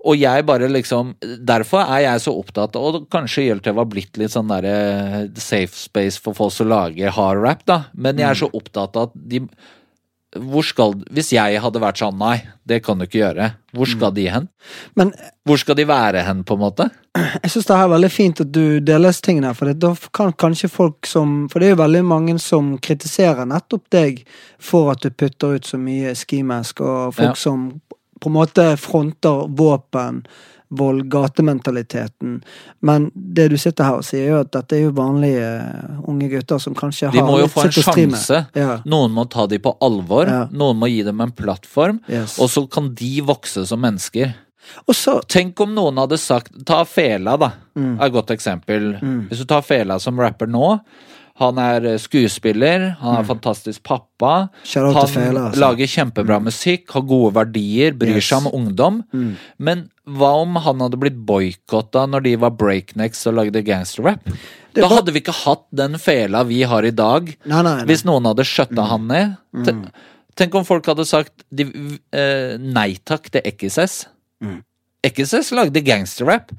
Og 0.00 0.16
jeg 0.16 0.46
bare 0.48 0.70
liksom 0.72 1.12
Derfor 1.20 1.82
er 1.84 2.06
jeg 2.06 2.22
så 2.24 2.32
opptatt 2.40 2.76
av 2.78 2.86
Og 2.88 3.08
kanskje 3.12 3.44
YLT 3.50 3.68
var 3.76 3.88
blitt 3.92 4.16
litt 4.16 4.32
sånn 4.32 4.48
derre 4.48 5.26
safe 5.36 5.76
space 5.76 6.22
for 6.24 6.36
folk 6.36 6.54
som 6.56 6.70
lager 6.72 7.12
hard 7.12 7.42
rap, 7.44 7.66
da. 7.68 7.82
Men 7.92 8.20
jeg 8.20 8.30
er 8.30 8.40
så 8.40 8.48
opptatt 8.48 8.96
av 8.96 9.10
at 9.10 9.20
de 9.28 9.44
hvor 10.36 10.62
skal, 10.66 10.92
Hvis 11.10 11.30
jeg 11.32 11.60
hadde 11.62 11.80
vært 11.80 11.96
sånn, 12.02 12.18
nei, 12.20 12.42
det 12.68 12.82
kan 12.84 12.98
du 13.00 13.06
ikke 13.06 13.22
gjøre. 13.22 13.46
Hvor 13.72 13.88
skal 13.88 14.12
de 14.12 14.26
hen? 14.28 14.48
Men 14.94 15.12
Hvor 15.48 15.56
skal 15.56 15.74
de 15.78 15.86
være 15.88 16.20
hen, 16.26 16.42
på 16.44 16.54
en 16.58 16.60
måte? 16.60 16.90
jeg 17.18 17.50
syns 17.50 17.66
det 17.66 17.74
er 17.74 17.88
veldig 17.88 18.10
fint 18.12 18.40
at 18.44 18.50
du 18.52 18.78
deler 18.84 19.08
disse 19.08 19.24
tingene, 19.24 19.54
for 19.56 19.66
det, 19.66 19.78
da 19.80 19.94
kan 20.14 20.32
kanskje 20.32 20.68
folk 20.70 21.06
som 21.08 21.48
For 21.48 21.58
det 21.58 21.70
er 21.70 21.74
jo 21.76 21.80
veldig 21.82 22.04
mange 22.04 22.36
som 22.38 22.76
kritiserer 22.78 23.48
nettopp 23.48 23.88
deg 23.90 24.20
for 24.60 24.92
at 24.92 25.00
du 25.02 25.10
putter 25.10 25.56
ut 25.56 25.64
så 25.66 25.80
mye 25.80 26.12
skimask, 26.14 26.80
og 26.84 27.14
folk 27.16 27.32
Ja. 27.32 27.34
som 27.34 27.80
på 28.20 28.28
en 28.28 28.34
måte 28.36 28.76
fronter 28.76 29.46
våpen, 29.48 30.24
vold, 30.68 31.06
gatementaliteten. 31.10 32.38
Men 32.80 33.10
det 33.14 33.48
du 33.52 33.56
sitter 33.60 33.88
her 33.88 34.00
og 34.00 34.06
sier, 34.06 34.26
er 34.26 34.34
jo 34.34 34.40
at 34.44 34.52
dette 34.54 34.76
er 34.76 34.84
jo 34.86 34.94
vanlige 34.96 35.44
eh, 35.44 36.00
unge 36.10 36.28
gutter 36.32 36.60
som 36.62 36.76
kanskje 36.76 37.12
De 37.14 37.22
har 37.22 37.28
må 37.28 37.38
jo 37.40 37.46
litt 37.46 37.54
få 37.54 37.64
en 37.66 37.76
sjanse. 37.76 38.42
Ja. 38.58 38.78
Noen 38.88 39.14
må 39.16 39.24
ta 39.32 39.46
dem 39.50 39.62
på 39.64 39.74
alvor. 39.84 40.28
Ja. 40.28 40.42
Noen 40.52 40.80
må 40.80 40.90
gi 40.92 41.00
dem 41.06 41.24
en 41.24 41.32
plattform. 41.32 42.02
Yes. 42.08 42.38
Og 42.42 42.52
så 42.52 42.66
kan 42.70 42.92
de 42.98 43.14
vokse 43.26 43.64
som 43.68 43.82
mennesker. 43.84 44.34
Så 44.92 45.18
Tenk 45.24 45.60
om 45.64 45.70
noen 45.72 45.96
hadde 45.96 46.18
sagt 46.20 46.52
Ta 46.68 46.82
Fela, 46.84 47.38
da. 47.40 47.52
Mm. 47.78 47.94
er 47.96 48.06
et 48.08 48.12
godt 48.12 48.32
eksempel. 48.34 48.90
Hvis 49.30 49.40
du 49.40 49.48
tar 49.48 49.64
Fela 49.64 49.96
som 50.02 50.18
rapper 50.20 50.50
nå. 50.50 50.74
Han 51.38 51.58
er 51.62 51.84
eh, 51.86 51.98
skuespiller, 52.02 52.88
han 52.98 53.20
er 53.20 53.26
fantastisk 53.28 53.82
pappa. 53.86 54.48
Mm. 54.48 54.64
Shout 54.66 54.96
han 54.96 55.06
feil, 55.12 55.36
altså. 55.38 55.60
lager 55.62 55.86
kjempebra 55.92 56.40
musikk, 56.42 56.88
har 56.96 57.04
gode 57.06 57.32
verdier, 57.36 57.92
bryr 57.94 58.16
Yes. 58.16 58.26
seg 58.32 58.42
om 58.46 58.48
ungdom. 58.58 59.04
Mm. 59.14 59.36
Men 59.58 59.84
hva 60.08 60.32
om 60.42 60.56
han 60.64 60.80
hadde 60.82 60.98
blitt 60.98 61.20
boikotta 61.28 62.06
når 62.10 62.24
de 62.26 62.32
var 62.42 62.50
breaknecks 62.58 63.22
og 63.30 63.36
lagde 63.38 63.62
gangsterrap? 63.62 64.24
Da 64.74 64.82
var- 64.88 64.96
hadde 64.98 65.12
vi 65.14 65.20
ikke 65.22 65.36
hatt 65.44 65.66
den 65.74 65.94
Fela 65.98 66.42
vi 66.48 66.62
har 66.62 66.82
i 66.82 66.90
dag. 66.90 67.30
Nei, 67.46 67.62
nei, 67.62 67.76
nei. 67.76 67.84
Hvis 67.86 68.04
noen 68.04 68.24
hadde 68.26 68.42
skjøtta 68.46 68.88
han 68.88 69.06
ned. 69.06 69.36
Mm. 69.54 69.90
Tenk 70.38 70.54
om 70.54 70.64
folk 70.64 70.86
hadde 70.86 71.06
sagt 71.06 71.44
de, 71.54 71.64
eh, 72.12 72.56
nei 72.58 72.96
takk 73.04 73.30
til 73.30 73.42
XS. 73.42 74.06
Mm. 74.42 74.62
XS 75.06 75.52
lagde 75.54 75.80
gangsterrap. 75.86 76.50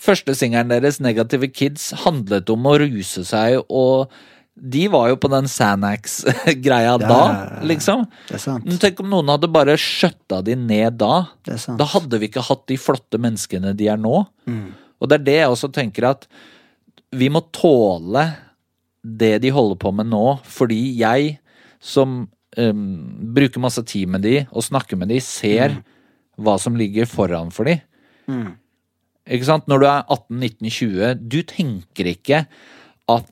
Første 0.00 0.34
singelen 0.36 0.72
deres, 0.72 1.00
Negative 1.02 1.50
Kids, 1.52 1.90
handlet 2.06 2.50
om 2.52 2.68
å 2.68 2.76
ruse 2.80 3.24
seg, 3.28 3.60
og 3.68 4.12
de 4.60 4.86
var 4.92 5.10
jo 5.10 5.18
på 5.20 5.30
den 5.32 5.48
Sanax-greia 5.48 6.96
da, 7.00 7.20
liksom. 7.64 8.06
Det 8.28 8.36
er 8.36 8.42
sant. 8.42 8.66
Men 8.68 8.80
tenk 8.80 9.00
om 9.00 9.10
noen 9.12 9.32
hadde 9.32 9.48
bare 9.52 9.76
skjøtta 9.80 10.40
de 10.44 10.56
ned 10.58 10.98
da. 11.00 11.26
Det 11.46 11.54
er 11.56 11.62
sant. 11.62 11.80
Da 11.80 11.86
hadde 11.88 12.20
vi 12.20 12.28
ikke 12.28 12.44
hatt 12.48 12.66
de 12.68 12.76
flotte 12.80 13.20
menneskene 13.20 13.72
de 13.76 13.88
er 13.92 14.00
nå. 14.00 14.24
Mm. 14.50 14.66
Og 15.00 15.08
det 15.08 15.20
er 15.20 15.26
det 15.28 15.36
jeg 15.38 15.52
også 15.54 15.70
tenker 15.72 16.10
at 16.10 16.26
vi 17.16 17.30
må 17.32 17.42
tåle 17.56 18.26
det 19.00 19.38
de 19.42 19.52
holder 19.54 19.78
på 19.80 19.92
med 19.96 20.10
nå, 20.12 20.24
fordi 20.44 20.80
jeg 21.00 21.38
som 21.80 22.22
um, 22.60 22.82
bruker 23.34 23.62
masse 23.62 23.82
tid 23.88 24.10
med 24.12 24.24
de 24.26 24.42
og 24.50 24.66
snakker 24.66 25.00
med 25.00 25.08
de, 25.12 25.20
ser 25.24 25.80
hva 26.40 26.56
som 26.60 26.76
ligger 26.76 27.08
foran 27.08 27.52
for 27.54 27.68
de. 27.68 27.78
Mm. 28.28 28.52
Ikke 29.30 29.48
sant? 29.48 29.68
Når 29.70 29.82
du 29.82 29.86
er 29.88 30.08
18-19-20, 30.16 31.20
du 31.30 31.38
tenker 31.46 32.10
ikke 32.10 32.44
at 33.10 33.28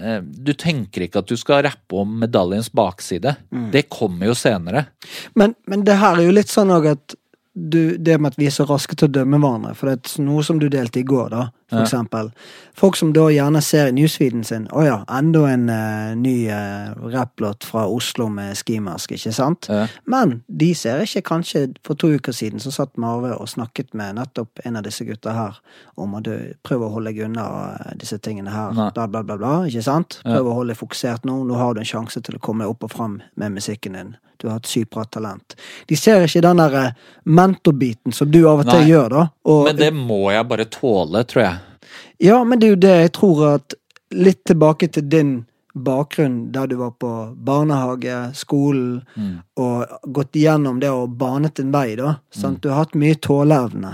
eh, 0.00 0.20
Du 0.20 0.52
tenker 0.58 1.06
ikke 1.06 1.22
at 1.22 1.30
du 1.30 1.38
skal 1.40 1.64
rappe 1.66 2.02
om 2.02 2.18
medaljens 2.22 2.70
bakside. 2.72 3.36
Det 3.72 3.88
kommer 3.92 4.30
jo 4.30 4.36
senere. 4.38 4.86
Men, 5.34 5.56
men 5.70 5.86
det 5.86 5.98
her 6.00 6.20
er 6.20 6.28
jo 6.28 6.36
litt 6.36 6.52
sånn 6.52 6.72
òg 6.74 6.92
at 6.92 7.16
du, 7.54 7.96
det 7.98 8.18
med 8.20 8.32
at 8.32 8.38
vi 8.38 8.46
er 8.48 8.54
så 8.54 8.64
raske 8.68 8.96
til 8.96 9.08
å 9.08 9.14
dømme 9.20 9.40
hverandre. 9.42 9.74
For 9.76 9.90
det 9.90 9.96
er 9.98 10.24
noe 10.24 10.44
som 10.46 10.60
du 10.60 10.68
delte 10.72 11.02
i 11.02 11.06
går, 11.06 11.32
da, 11.34 11.48
for 11.70 11.82
eksempel. 11.84 12.30
Folk 12.80 12.96
som 12.96 13.12
da 13.12 13.26
gjerne 13.32 13.60
ser 13.62 13.90
i 13.90 13.94
newsfeeden 13.94 14.44
sin 14.46 14.66
Å 14.72 14.82
ja, 14.86 14.96
enda 15.12 15.42
en 15.50 15.66
uh, 15.68 16.12
ny 16.16 16.34
uh, 16.48 16.94
rapplåt 17.12 17.66
fra 17.66 17.84
Oslo 17.90 18.28
med 18.32 18.56
skimask, 18.56 19.12
ikke 19.16 19.32
sant? 19.36 19.68
Ja. 19.68 19.86
Men 20.10 20.38
de 20.46 20.70
ser 20.78 21.02
ikke 21.04 21.24
kanskje 21.32 21.66
For 21.86 21.98
to 21.98 22.12
uker 22.16 22.34
siden 22.36 22.62
så 22.62 22.72
satt 22.74 22.96
Marve 23.00 23.34
og 23.36 23.50
snakket 23.50 23.92
med 23.98 24.16
nettopp 24.20 24.62
en 24.64 24.80
av 24.80 24.86
disse 24.86 25.04
gutta 25.04 25.34
her 25.36 25.60
om 26.00 26.14
at 26.16 26.24
du 26.24 26.34
prøver 26.64 26.86
å 26.86 26.94
holde 26.94 27.12
deg 27.12 27.26
unna 27.26 27.44
eh, 27.74 27.92
disse 28.00 28.16
tingene 28.22 28.52
her, 28.54 28.72
Nei. 28.76 28.88
bla, 28.96 29.06
bla, 29.10 29.22
bla, 29.26 29.36
bla, 29.40 29.52
ikke 29.68 29.84
sant? 29.84 30.20
Ja. 30.24 30.40
Å 30.40 30.56
holde 30.56 30.72
deg 30.72 30.80
fokusert 30.80 31.26
nå. 31.28 31.42
Nå 31.48 31.58
har 31.60 31.76
du 31.76 31.82
en 31.82 31.88
sjanse 31.88 32.22
til 32.24 32.38
å 32.38 32.42
komme 32.42 32.68
opp 32.68 32.86
og 32.86 32.92
fram 32.94 33.18
med 33.40 33.58
musikken 33.58 33.98
din. 33.98 34.14
Du 34.40 34.48
har 34.48 34.56
et 34.56 34.68
sykt 34.70 34.94
bra 34.94 35.04
talent. 35.04 35.56
De 35.88 35.96
ser 36.00 36.24
ikke 36.24 36.40
den 36.44 36.62
der 36.62 36.94
mentorbiten 37.28 38.14
som 38.16 38.30
du 38.32 38.40
av 38.48 38.62
og 38.62 38.70
til 38.70 38.86
Nei. 38.86 38.92
gjør, 38.94 39.10
da. 39.12 39.24
Og, 39.52 39.66
Men 39.68 39.80
det 39.80 39.90
må 39.96 40.22
jeg 40.32 40.48
bare 40.48 40.68
tåle, 40.72 41.24
tror 41.28 41.44
jeg. 41.44 41.59
Ja, 42.20 42.42
men 42.44 42.60
det 42.60 42.66
er 42.66 42.74
jo 42.74 42.80
det 42.86 42.96
jeg 43.00 43.12
tror 43.16 43.44
at 43.54 43.74
Litt 44.10 44.40
tilbake 44.44 44.88
til 44.90 45.04
din 45.06 45.28
bakgrunn 45.78 46.48
der 46.50 46.66
du 46.66 46.72
var 46.80 46.90
på 46.98 47.10
barnehage, 47.46 48.34
skolen, 48.34 49.04
Mm. 49.16 49.36
og 49.56 49.86
gått 50.12 50.32
gjennom 50.34 50.80
det 50.82 50.90
og 50.90 51.12
banet 51.16 51.54
din 51.60 51.70
vei, 51.70 51.94
da. 51.94 52.16
Sant? 52.34 52.60
Du 52.60 52.68
har 52.70 52.80
hatt 52.84 52.94
mye 52.98 53.14
tåleevne. 53.14 53.92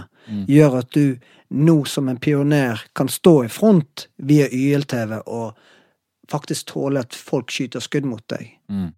Gjør 0.49 0.79
at 0.79 0.91
du 0.97 1.18
nå 1.53 1.85
som 1.87 2.09
en 2.09 2.16
pioner 2.16 2.81
kan 2.95 3.09
stå 3.12 3.45
i 3.45 3.49
front 3.49 4.07
via 4.18 4.49
YLTV 4.49 5.20
og 5.27 5.53
faktisk 6.33 6.72
tåle 6.72 7.01
at 7.05 7.12
folk 7.14 7.51
skyter 7.53 7.81
skudd 7.85 8.05
mot 8.09 8.24
deg. 8.29 8.49
Mm. 8.72 8.95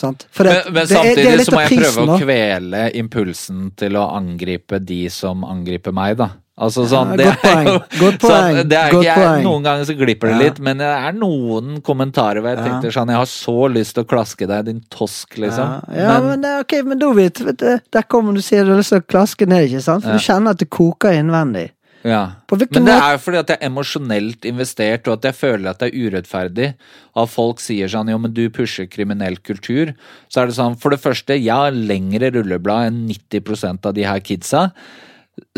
Det, 0.00 0.26
Men, 0.44 0.74
men 0.74 0.86
det 0.86 0.92
er- 0.92 1.14
det 1.16 1.16
samtidig 1.16 1.46
så 1.46 1.52
må 1.56 1.60
jeg 1.68 1.78
prøve 1.80 2.06
å 2.06 2.20
kvele 2.20 2.84
impulsen 2.94 3.72
til 3.76 3.96
å 3.96 4.04
angripe 4.14 4.78
de 4.84 5.08
som 5.08 5.42
angriper 5.42 5.92
meg, 5.92 6.18
da. 6.18 6.28
Altså 6.60 6.84
sånn, 6.90 7.14
Ja, 7.14 7.16
det 7.16 7.26
godt 7.26 7.42
poeng, 7.42 7.66
jo 7.66 7.76
godt 8.02 8.18
poeng, 8.20 8.58
sånn, 8.58 8.72
er, 8.76 8.92
godt 8.92 9.06
jeg, 9.06 9.16
poeng. 9.16 9.42
Noen 9.46 9.64
ganger 9.64 9.88
så 9.88 9.96
glipper 9.96 10.28
det 10.28 10.36
Ja. 10.36 10.40
litt, 10.42 10.60
men 10.60 10.82
det 10.82 10.90
er 10.92 11.16
noen 11.16 11.80
kommentarer 11.86 12.44
hvor 12.44 12.52
jeg 12.52 12.64
tenkte 12.66 12.92
sånn 12.92 13.08
Jeg 13.08 13.16
har 13.16 13.30
så 13.32 13.56
lyst 13.72 13.96
til 13.96 14.04
å 14.04 14.10
klaske 14.10 14.46
deg, 14.50 14.64
din 14.68 14.82
tosk, 14.92 15.38
liksom. 15.40 15.80
Ja, 15.88 16.04
ja 16.04 16.20
men, 16.20 16.44
er 16.44 16.60
ok, 16.66 16.76
men 16.84 17.00
da 17.00 17.12
vet 17.16 17.40
du, 17.40 17.52
Der 17.80 18.02
kommer 18.02 18.36
du 18.36 18.42
sier 18.44 18.64
du 18.64 18.74
har 18.74 18.82
lyst 18.82 18.92
til 18.92 19.00
å 19.00 19.08
klaske 19.08 19.48
ned, 19.48 19.70
ikke 19.70 19.82
sant? 19.82 20.04
For 20.04 20.12
du 20.12 20.18
kjenner 20.18 20.52
at 20.52 20.60
det 20.60 20.68
koker 20.68 21.16
innvendig. 21.16 21.70
Ja. 22.02 22.20
På 22.48 22.56
Men 22.56 22.68
det 22.68 22.80
måte 22.80 22.96
er 22.96 23.12
jo 23.12 23.20
fordi 23.24 23.40
at 23.40 23.50
jeg 23.52 23.58
er 23.60 23.68
emosjonelt 23.68 24.46
investert, 24.48 25.08
og 25.08 25.18
at 25.18 25.28
jeg 25.28 25.36
føler 25.36 25.70
at 25.70 25.82
det 25.82 25.90
er 25.90 26.06
urettferdig. 26.06 26.68
At 27.16 27.28
folk 27.32 27.60
sier 27.60 27.88
sånn 27.92 28.08
jo, 28.12 28.16
men 28.18 28.32
du 28.32 28.48
pusher 28.52 28.88
kriminell 28.88 29.36
kultur. 29.44 29.92
Så 30.32 30.42
er 30.42 30.48
det 30.48 30.56
sånn, 30.56 30.78
for 30.80 30.94
det 30.94 31.02
første, 31.02 31.36
jeg 31.36 31.52
har 31.52 31.76
lengre 31.76 32.32
rulleblad 32.32 32.88
enn 32.88 33.04
90% 33.10 33.90
av 33.90 33.96
de 33.96 34.06
her 34.08 34.20
kidsa. 34.24 34.70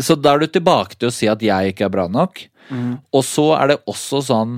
Så 0.01 0.17
da 0.19 0.33
er 0.33 0.43
du 0.43 0.47
tilbake 0.51 0.97
til 0.97 1.09
å 1.09 1.15
si 1.15 1.29
at 1.31 1.43
jeg 1.43 1.73
ikke 1.73 1.87
er 1.87 1.93
bra 1.93 2.07
nok. 2.11 2.45
Og 3.13 3.23
så 3.27 3.49
er 3.57 3.73
det 3.73 3.81
også 3.89 4.23
sånn, 4.25 4.57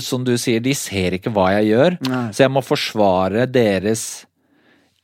som 0.00 0.24
du 0.24 0.36
sier, 0.38 0.62
de 0.62 0.74
ser 0.78 1.16
ikke 1.16 1.32
hva 1.34 1.50
jeg 1.58 1.72
gjør. 1.72 1.96
Nei. 2.06 2.24
Så 2.34 2.44
jeg 2.44 2.54
må 2.54 2.62
forsvare 2.62 3.46
deres 3.50 4.04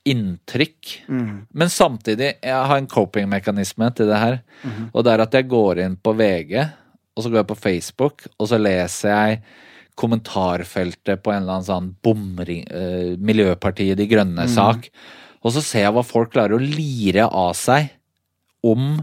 inntrykk. 0.07 0.93
Mm. 1.11 1.31
Men 1.51 1.73
samtidig, 1.73 2.37
jeg 2.39 2.67
har 2.71 2.79
en 2.79 2.91
coping-mekanisme 2.91 3.91
til 3.99 4.11
det 4.13 4.21
her. 4.23 4.37
Og 4.93 5.03
det 5.03 5.15
er 5.15 5.25
at 5.25 5.35
jeg 5.35 5.49
går 5.51 5.83
inn 5.83 5.97
på 5.99 6.15
VG, 6.15 6.61
og 7.17 7.25
så 7.25 7.33
går 7.33 7.41
jeg 7.43 7.51
på 7.51 7.59
Facebook, 7.59 8.27
og 8.39 8.51
så 8.51 8.61
leser 8.61 9.11
jeg 9.11 9.41
kommentarfeltet 9.97 11.23
på 11.25 11.33
en 11.33 11.43
eller 11.43 11.57
annen 11.57 11.67
sånn 11.67 11.93
bomring, 12.05 12.67
eh, 12.69 13.17
Miljøpartiet 13.17 13.97
De 13.99 14.07
Grønne-sak. 14.11 14.91
Og 15.43 15.55
så 15.55 15.63
ser 15.65 15.87
jeg 15.87 15.95
hva 15.97 16.05
folk 16.05 16.35
klarer 16.35 16.59
å 16.59 16.63
lire 16.63 17.27
av 17.27 17.55
seg 17.57 17.89
om 18.67 18.99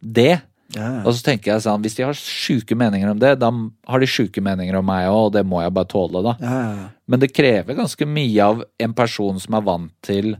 det. 0.00 0.40
Ja, 0.74 1.02
Og 1.06 1.14
så 1.14 1.22
tenker 1.28 1.52
jeg 1.52 1.62
sånn, 1.62 1.80
hvis 1.84 1.94
de 1.94 2.02
har 2.02 2.16
sjuke 2.18 2.74
meninger 2.76 3.08
om 3.12 3.18
det, 3.22 3.36
da 3.38 3.48
har 3.86 4.02
de 4.02 4.08
sjuke 4.10 4.42
meninger 4.42 4.74
om 4.80 4.84
meg 4.88 5.06
òg, 5.06 5.28
og 5.28 5.32
det 5.36 5.44
må 5.46 5.60
jeg 5.62 5.72
bare 5.76 5.86
tåle, 5.92 6.22
da. 6.26 6.32
ja. 6.42 6.88
Men 7.06 7.22
det 7.22 7.28
krever 7.36 7.76
ganske 7.78 8.08
mye 8.10 8.42
av 8.42 8.64
en 8.82 8.94
person 8.98 9.38
som 9.38 9.54
er 9.54 9.62
vant 9.68 9.92
til 10.02 10.32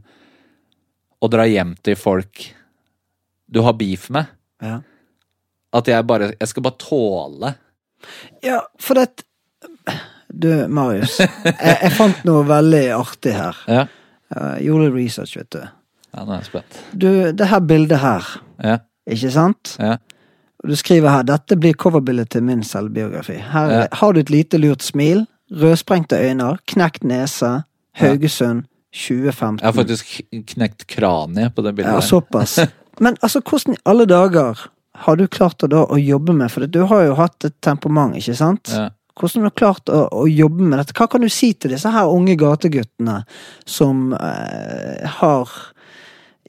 å 1.23 1.29
dra 1.31 1.45
hjem 1.47 1.77
til 1.87 1.95
folk 1.97 2.43
du 3.47 3.61
har 3.63 3.77
beef 3.79 4.09
med. 4.11 4.27
At 5.77 5.87
jeg 5.87 6.07
bare 6.09 6.33
Jeg 6.41 6.49
skal 6.51 6.65
bare 6.67 6.79
tåle. 6.83 7.53
Ja, 8.43 8.61
for 8.83 8.99
det 8.99 9.25
Du, 10.29 10.51
Marius. 10.69 11.21
Jeg, 11.21 11.77
jeg 11.87 11.93
fant 11.97 12.25
noe 12.27 12.43
veldig 12.49 12.83
artig 12.99 13.33
her. 13.37 13.57
Ja. 13.71 13.87
Jeg 14.35 14.67
gjorde 14.67 14.91
research, 14.97 15.37
vet 15.39 15.51
du. 15.55 15.63
ja 15.63 16.25
nå 16.27 16.35
er 16.35 16.43
jeg 16.43 16.49
spent. 16.51 16.81
Du, 16.93 17.09
det 17.33 17.47
her 17.53 17.63
bildet 17.63 18.03
her, 18.03 18.27
Ja. 18.59 18.77
Ikke 19.07 19.31
sant? 19.31 19.77
Ja. 19.79 19.97
Du 20.67 20.75
skriver 20.77 21.11
her 21.13 21.23
'Dette 21.23 21.57
blir 21.57 21.75
coverbildet 21.75 22.31
til 22.31 22.43
min 22.43 22.63
selvbiografi'. 22.63 23.41
Her 23.53 23.71
Ja. 23.71 23.87
har 23.93 24.13
du 24.13 24.21
et 24.21 24.31
lite 24.31 24.59
lurt 24.59 24.83
smil, 24.83 25.27
rødsprengte 25.53 26.17
øyne, 26.17 26.57
knekt 26.67 27.05
nese, 27.05 27.63
Haugesund, 27.95 28.65
2015. 28.93 29.59
Jeg 29.61 29.67
har 29.67 29.73
faktisk 29.73 30.21
knekt 30.47 30.87
kraniet 30.87 31.55
på 31.55 31.63
det 31.63 31.75
bildet. 31.77 31.93
Ja, 31.93 32.01
såpass. 32.01 32.59
Men 33.01 33.17
altså, 33.23 33.41
hvordan 33.41 33.75
i 33.75 33.83
alle 33.87 34.07
dager 34.07 34.69
har 34.95 35.17
du 35.17 35.27
klart 35.27 35.63
å, 35.63 35.69
da, 35.69 35.85
å 35.85 35.99
jobbe 36.01 36.33
med 36.33 36.51
For 36.51 36.67
du 36.67 36.85
har 36.89 37.03
jo 37.05 37.15
hatt 37.15 37.45
et 37.45 37.55
temperament, 37.63 38.17
ikke 38.17 38.35
sant? 38.37 38.73
Ja. 38.73 38.89
Hvordan 39.17 39.43
har 39.43 39.51
du 39.51 39.57
klart 39.57 39.89
å, 39.93 40.09
å 40.13 40.27
jobbe 40.29 40.63
med 40.63 40.79
dette? 40.79 40.97
Hva 40.97 41.07
kan 41.09 41.21
du 41.25 41.29
si 41.33 41.53
til 41.55 41.71
disse 41.73 41.91
her 41.93 42.09
unge 42.13 42.37
gateguttene 42.37 43.23
som 43.67 44.13
eh, 44.13 45.07
har 45.21 45.53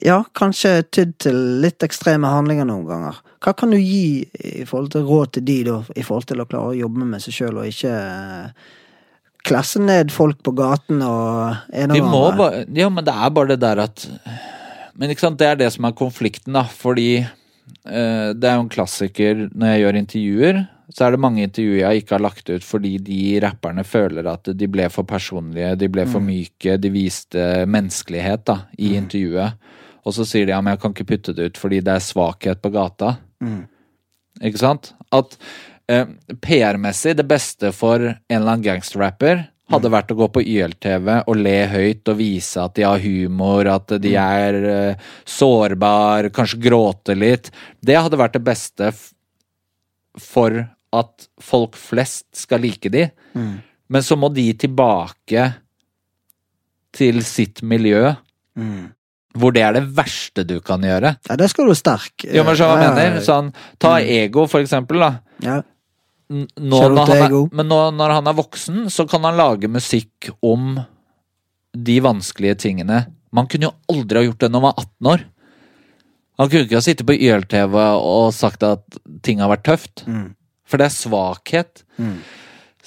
ja, 0.04 0.20
kanskje 0.36 0.82
tydd 0.94 1.14
til 1.24 1.38
litt 1.62 1.82
ekstreme 1.82 2.30
handlinger 2.30 2.68
noen 2.68 2.86
ganger. 2.86 3.16
Hva 3.42 3.54
kan 3.58 3.72
du 3.74 3.78
gi 3.78 4.26
i 4.26 4.66
forhold 4.66 4.92
til 4.94 5.06
råd 5.06 5.32
til 5.36 5.46
de, 5.46 5.56
da, 5.66 5.78
i 5.98 6.04
forhold 6.06 6.28
til 6.30 6.42
å 6.42 6.46
klare 6.48 6.74
å 6.74 6.78
jobbe 6.78 7.06
med 7.06 7.22
seg 7.22 7.34
sjøl, 7.34 7.58
og 7.62 7.70
ikke 7.70 7.94
eh, 7.94 8.68
klasse 9.48 9.82
ned 9.82 10.12
folk 10.14 10.40
på 10.46 10.54
gaten 10.58 11.02
og 11.06 11.74
en 11.74 11.94
og 11.94 12.14
andre? 12.14 12.64
Ja, 12.78 12.90
men 12.92 13.06
det 13.06 13.14
er 13.14 13.34
bare 13.34 13.54
det 13.54 13.60
der 13.64 13.84
at 13.86 14.08
Men 14.98 15.12
ikke 15.12 15.28
sant, 15.28 15.38
det 15.38 15.46
er 15.46 15.58
det 15.60 15.68
som 15.70 15.86
er 15.86 15.94
konflikten, 15.98 16.56
da. 16.58 16.64
Fordi 16.66 17.12
eh, 17.18 18.30
det 18.34 18.48
er 18.48 18.58
jo 18.58 18.64
en 18.64 18.72
klassiker 18.72 19.46
når 19.54 19.72
jeg 19.72 19.84
gjør 19.84 19.98
intervjuer. 20.02 20.60
Så 20.94 21.04
er 21.04 21.14
det 21.14 21.20
mange 21.20 21.44
intervjuer 21.44 21.82
jeg 21.82 22.02
ikke 22.02 22.16
har 22.16 22.24
lagt 22.24 22.48
ut 22.48 22.64
fordi 22.64 22.94
de 23.04 23.20
rapperne 23.44 23.84
føler 23.84 24.26
at 24.30 24.48
de 24.56 24.68
ble 24.72 24.86
for 24.90 25.06
personlige, 25.06 25.74
de 25.78 25.90
ble 25.92 26.06
for 26.08 26.24
myke, 26.24 26.78
de 26.80 26.90
viste 26.90 27.44
menneskelighet 27.68 28.46
da, 28.48 28.62
i 28.78 28.94
intervjuet. 28.96 29.68
Og 30.08 30.14
så 30.16 30.24
sier 30.24 30.48
de 30.48 30.54
ja, 30.54 30.60
men 30.64 30.72
jeg 30.74 30.80
kan 30.82 30.94
ikke 30.96 31.08
putte 31.12 31.34
det 31.36 31.50
ut 31.50 31.60
fordi 31.60 31.82
det 31.84 31.98
er 31.98 32.04
svakhet 32.04 32.62
på 32.64 32.72
gata. 32.72 33.18
Ikke 34.40 34.60
sant? 34.60 34.92
At 35.12 35.36
eh, 35.90 36.08
PR-messig, 36.40 37.16
det 37.18 37.26
beste 37.28 37.74
for 37.76 38.00
en 38.00 38.16
eller 38.32 38.54
annen 38.54 38.64
gangsterrapper 38.64 39.44
hadde 39.68 39.90
vært 39.92 40.14
å 40.14 40.16
gå 40.16 40.28
på 40.32 40.40
YLTV 40.48 41.08
og 41.28 41.36
le 41.36 41.58
høyt 41.68 42.08
og 42.08 42.16
vise 42.22 42.62
at 42.62 42.72
de 42.78 42.86
har 42.88 43.02
humor, 43.04 43.68
at 43.68 43.92
de 44.00 44.14
er 44.16 44.56
eh, 44.64 45.08
sårbar, 45.28 46.30
kanskje 46.32 46.62
gråte 46.64 47.16
litt. 47.18 47.50
Det 47.84 47.98
hadde 47.98 48.16
vært 48.16 48.38
det 48.38 48.44
beste 48.46 48.88
for 50.18 50.62
at 50.96 51.28
folk 51.44 51.76
flest 51.76 52.30
skal 52.40 52.64
like 52.64 52.88
de. 52.88 53.10
Men 53.92 54.04
så 54.04 54.16
må 54.16 54.30
de 54.32 54.46
tilbake 54.56 55.50
til 56.96 57.20
sitt 57.28 57.60
miljø, 57.60 58.14
hvor 59.38 59.54
det 59.54 59.64
er 59.64 59.76
det 59.78 59.84
verste 59.96 60.44
du 60.46 60.58
kan 60.64 60.84
gjøre. 60.84 61.14
Ja, 61.28 61.38
det 61.40 61.48
skal 61.52 61.70
du 61.70 61.76
sterk. 61.78 62.26
Jo, 62.26 62.44
men 62.46 62.58
så 62.58 62.68
hva 62.68 62.78
Ja, 62.78 62.86
jeg 62.88 62.96
mener? 62.98 63.24
Sånn, 63.24 63.50
ta 63.80 63.98
ego, 64.02 64.46
for 64.50 64.64
eksempel, 64.64 65.02
da. 65.02 65.10
Ja. 65.44 65.60
Nå, 66.28 66.80
når 66.92 67.14
er, 67.14 67.34
men 67.56 67.70
nå 67.70 67.78
når 67.96 68.18
han 68.18 68.28
er 68.28 68.36
voksen, 68.36 68.86
så 68.92 69.06
kan 69.08 69.24
han 69.24 69.38
lage 69.38 69.70
musikk 69.72 70.28
om 70.44 70.76
de 71.72 71.98
vanskelige 72.04 72.58
tingene. 72.66 73.06
Man 73.32 73.48
kunne 73.48 73.70
jo 73.70 73.76
aldri 73.92 74.20
ha 74.20 74.26
gjort 74.28 74.42
det 74.44 74.50
når 74.52 74.64
man 74.64 74.74
var 74.74 74.84
18 74.84 75.12
år. 75.14 75.24
Han 76.38 76.50
kunne 76.50 76.66
ikke 76.68 76.78
ha 76.78 76.84
sittet 76.84 77.08
på 77.08 77.16
YLTV 77.16 77.76
og 77.78 78.28
sagt 78.36 78.62
at 78.66 79.00
ting 79.26 79.40
har 79.42 79.50
vært 79.50 79.66
tøft. 79.66 80.04
Mm. 80.06 80.34
For 80.68 80.80
det 80.80 80.90
er 80.90 80.94
svakhet. 80.94 81.82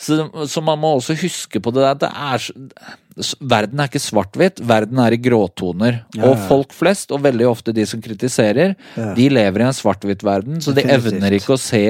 Så, 0.01 0.15
så 0.49 0.63
man 0.65 0.79
må 0.81 0.95
også 0.97 1.13
huske 1.21 1.59
på 1.61 1.73
det 1.75 1.83
der 1.85 1.99
det 2.01 2.09
er 2.11 2.45
Verden 3.43 3.81
er 3.83 3.89
ikke 3.89 3.99
svart-hvitt, 3.99 4.61
verden 4.65 4.97
er 5.03 5.11
i 5.13 5.17
gråtoner. 5.19 5.97
Ja, 6.15 6.29
Og 6.29 6.39
folk 6.47 6.71
flest, 6.73 7.11
og 7.11 7.19
veldig 7.25 7.43
ofte 7.49 7.73
de 7.75 7.83
som 7.85 7.99
kritiserer, 8.01 8.71
Ja. 8.95 9.09
de 9.17 9.25
lever 9.29 9.61
i 9.61 9.65
en 9.67 9.75
svart-hvitt-verden, 9.75 10.61
så 10.63 10.71
de 10.73 10.85
evner 10.87 11.35
ikke 11.35 11.57
å 11.57 11.59
se 11.59 11.81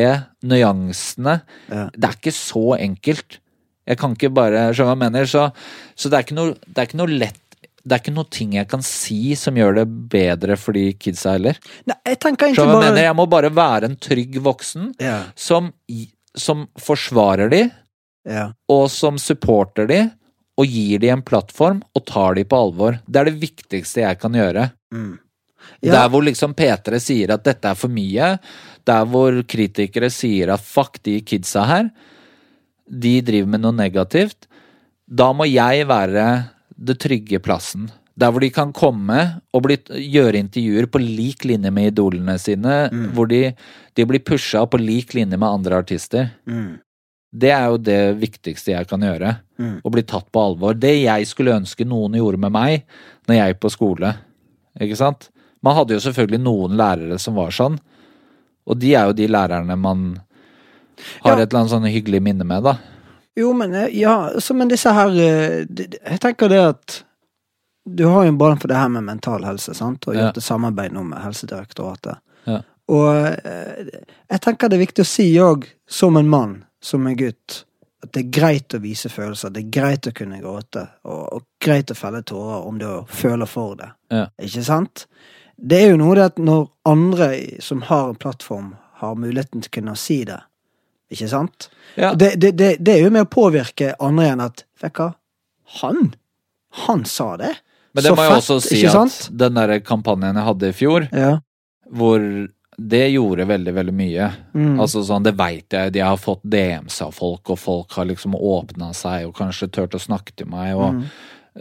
nyansene. 0.44 1.42
Det 1.70 2.08
er 2.10 2.18
ikke 2.18 2.34
så 2.34 2.74
enkelt. 2.82 3.38
Jeg 3.88 4.00
kan 4.02 4.16
ikke 4.18 4.32
bare 4.34 4.72
skjønne 4.74 4.92
hva 4.92 4.98
jeg 4.98 5.04
mener? 5.06 5.30
Så, 5.30 5.46
så 5.96 6.10
det, 6.10 6.18
er 6.20 6.26
ikke 6.26 6.38
noe, 6.40 6.56
det 6.68 6.82
er 6.84 6.90
ikke 6.90 7.00
noe 7.02 7.14
lett 7.22 7.38
Det 7.82 7.96
er 7.96 8.02
ikke 8.04 8.14
noe 8.14 8.30
ting 8.30 8.52
jeg 8.54 8.68
kan 8.70 8.84
si 8.86 9.34
som 9.40 9.56
gjør 9.58 9.80
det 9.80 9.86
bedre 10.12 10.58
for 10.60 10.78
de 10.78 10.92
kidsa 11.02 11.32
heller. 11.34 11.58
Nei, 11.90 11.96
jeg 12.12 12.20
tenker 12.22 12.50
egentlig 12.50 12.66
bare... 12.68 12.84
jeg 12.86 12.92
mener? 12.94 13.06
Jeg 13.08 13.16
må 13.18 13.26
bare 13.32 13.50
være 13.58 13.90
en 13.90 13.96
trygg 13.98 14.38
voksen 14.46 14.92
Ja, 15.02 15.16
som, 15.34 15.72
som 16.38 16.68
forsvarer 16.78 17.50
de, 17.50 17.64
ja. 18.28 18.52
og 18.70 18.86
som 18.92 19.20
supporter 19.22 19.90
de, 19.90 20.02
og 20.60 20.68
gir 20.68 21.02
de 21.02 21.10
en 21.14 21.24
plattform, 21.26 21.82
og 21.96 22.06
tar 22.06 22.36
de 22.38 22.46
på 22.46 22.60
alvor. 22.68 23.00
Det 23.08 23.22
er 23.22 23.30
det 23.32 23.42
viktigste 23.42 24.04
jeg 24.04 24.20
kan 24.22 24.36
gjøre. 24.38 24.70
Mm. 24.94 25.16
Ja. 25.82 25.94
Der 25.94 26.10
hvor 26.12 26.26
liksom 26.26 26.54
P3 26.58 27.00
sier 27.02 27.34
at 27.34 27.46
dette 27.46 27.70
er 27.72 27.78
for 27.78 27.92
mye, 27.94 28.36
der 28.88 29.08
hvor 29.10 29.38
kritikere 29.50 30.10
sier 30.14 30.54
at 30.54 30.66
fuck 30.66 31.00
de 31.06 31.20
kidsa 31.26 31.66
her, 31.70 31.90
de 32.86 33.16
driver 33.26 33.54
med 33.54 33.64
noe 33.64 33.78
negativt, 33.78 34.50
da 35.08 35.32
må 35.36 35.48
jeg 35.50 35.88
være 35.90 36.28
det 36.76 36.98
trygge 37.02 37.42
plassen. 37.44 37.90
Der 38.20 38.34
hvor 38.34 38.44
de 38.44 38.52
kan 38.54 38.74
komme 38.76 39.18
og 39.56 39.64
bli, 39.66 39.78
gjøre 40.12 40.42
intervjuer 40.42 40.88
på 40.92 41.02
lik 41.02 41.46
linje 41.48 41.72
med 41.74 41.94
idolene 41.94 42.36
sine, 42.42 42.84
hvor 43.16 43.30
de, 43.32 43.54
de 43.98 44.06
blir 44.08 44.24
pusha 44.28 44.66
på 44.68 44.80
lik 44.82 45.16
linje 45.18 45.40
med 45.40 45.48
andre 45.48 45.80
artister. 45.82 46.34
Mm. 46.46 46.82
Det 47.32 47.52
er 47.56 47.68
jo 47.72 47.78
det 47.80 48.00
viktigste 48.20 48.74
jeg 48.74 48.88
kan 48.90 49.02
gjøre. 49.06 49.36
Mm. 49.62 49.78
Å 49.88 49.92
bli 49.94 50.04
tatt 50.04 50.28
på 50.36 50.42
alvor. 50.44 50.74
Det 50.76 50.92
jeg 51.04 51.28
skulle 51.30 51.54
ønske 51.56 51.86
noen 51.88 52.18
gjorde 52.20 52.40
med 52.44 52.52
meg 52.52 52.82
når 53.30 53.38
jeg 53.38 53.54
gikk 53.54 53.62
på 53.64 53.72
skole. 53.72 54.10
Ikke 54.82 54.98
sant? 55.00 55.30
Man 55.64 55.76
hadde 55.78 55.96
jo 55.96 56.02
selvfølgelig 56.04 56.42
noen 56.44 56.76
lærere 56.80 57.20
som 57.22 57.38
var 57.40 57.54
sånn. 57.56 57.78
Og 58.68 58.78
de 58.82 58.92
er 58.98 59.08
jo 59.10 59.14
de 59.18 59.28
lærerne 59.32 59.78
man 59.80 60.04
har 61.24 61.38
Ja. 61.38 61.44
et 61.44 61.48
eller 61.54 61.60
annet 61.62 61.72
sånn 61.72 61.88
hyggelig 61.90 62.22
minne 62.22 62.44
med, 62.46 62.64
da. 62.68 62.76
Jo, 63.40 63.54
men 63.56 63.74
eh, 63.74 63.88
ja, 63.96 64.30
så, 64.44 64.54
men 64.54 64.68
disse 64.70 64.92
her 64.92 65.10
eh, 65.16 65.64
Jeg 65.72 66.20
tenker 66.20 66.50
det 66.52 66.60
at 66.62 66.98
du 67.88 68.04
har 68.06 68.26
jo 68.28 68.30
en 68.34 68.38
brann 68.38 68.60
for 68.62 68.68
det 68.70 68.76
her 68.78 68.90
med 68.94 69.04
mental 69.08 69.44
helse, 69.48 69.74
sant, 69.74 70.04
og 70.08 70.14
Ja. 70.16 70.28
gjort 70.28 70.38
et 70.38 70.44
samarbeid 70.46 70.92
nå 70.94 71.02
med 71.08 71.18
Helsedirektoratet. 71.24 72.20
Ja. 72.46 72.60
Og 72.92 73.08
eh, 73.46 73.88
jeg 74.30 74.42
tenker 74.44 74.70
det 74.70 74.78
er 74.78 74.84
viktig 74.86 75.02
å 75.06 75.10
si 75.10 75.26
òg, 75.42 75.66
som 75.90 76.18
en 76.20 76.30
mann, 76.30 76.54
som 76.82 77.08
en 77.08 77.16
gutt, 77.20 77.66
At 78.04 78.14
det 78.16 78.22
er 78.24 78.30
greit 78.34 78.74
å 78.74 78.80
vise 78.82 79.10
følelser, 79.14 79.52
det 79.54 79.62
er 79.62 79.74
greit 79.76 80.08
å 80.10 80.12
kunne 80.18 80.40
gråte, 80.42 80.88
og, 81.06 81.20
og 81.36 81.44
greit 81.62 81.92
å 81.94 81.96
felle 81.96 82.24
tårer 82.26 82.64
om 82.66 82.80
du 82.82 82.88
føler 83.14 83.46
for 83.46 83.76
det. 83.78 83.92
Ja. 84.10 84.24
Ikke 84.42 84.64
sant? 84.66 85.04
Det 85.62 85.78
er 85.84 85.92
jo 85.92 86.00
noe 86.02 86.16
det 86.18 86.24
at 86.32 86.40
når 86.42 86.64
andre 86.90 87.28
som 87.62 87.84
har 87.92 88.10
en 88.10 88.18
plattform, 88.18 88.72
har 89.04 89.14
muligheten 89.22 89.62
til 89.62 89.70
å 89.70 89.76
kunne 89.76 89.94
si 90.02 90.18
det, 90.26 90.40
ikke 91.14 91.28
sant? 91.30 91.70
Ja. 91.94 92.16
Det, 92.18 92.32
det, 92.42 92.52
det, 92.58 92.72
det 92.82 92.96
er 92.96 93.04
jo 93.06 93.12
med 93.14 93.28
å 93.28 93.30
påvirke 93.30 93.92
andre 94.02 94.26
igjen 94.32 94.44
at 94.48 94.66
Vet 94.82 94.96
du 94.98 95.04
hva? 95.04 95.08
Han! 95.82 96.14
Han 96.88 97.06
sa 97.06 97.36
det! 97.38 97.54
Men 97.94 98.02
det 98.06 98.10
Så 98.10 98.16
må 98.18 98.24
jeg 98.26 98.32
fett, 98.34 98.42
også 98.42 98.60
si 98.66 98.82
at 98.88 98.94
sant? 98.98 99.30
den 99.38 99.58
der 99.62 99.76
kampanjen 99.86 100.38
jeg 100.42 100.48
hadde 100.50 100.70
i 100.74 100.76
fjor, 100.82 101.06
Ja. 101.14 101.32
hvor 101.92 102.24
det 102.78 103.10
gjorde 103.12 103.46
veldig, 103.46 103.74
veldig 103.74 103.94
mye. 103.94 104.30
Mm. 104.54 104.80
Altså 104.80 105.04
sånn, 105.04 105.24
Det 105.24 105.34
veit 105.38 105.70
jeg. 105.76 105.92
De 105.94 106.00
har 106.00 106.18
fått 106.18 106.42
DMs 106.44 107.02
av 107.02 107.12
folk, 107.14 107.50
og 107.50 107.60
folk 107.60 107.92
har 107.94 108.06
liksom 108.06 108.36
åpna 108.36 108.94
seg 108.96 109.28
og 109.28 109.36
kanskje 109.36 109.68
turt 109.72 109.94
å 109.94 110.00
snakke 110.00 110.32
til 110.36 110.48
meg. 110.48 110.76
Og 110.76 110.94
Mm. 110.94 111.04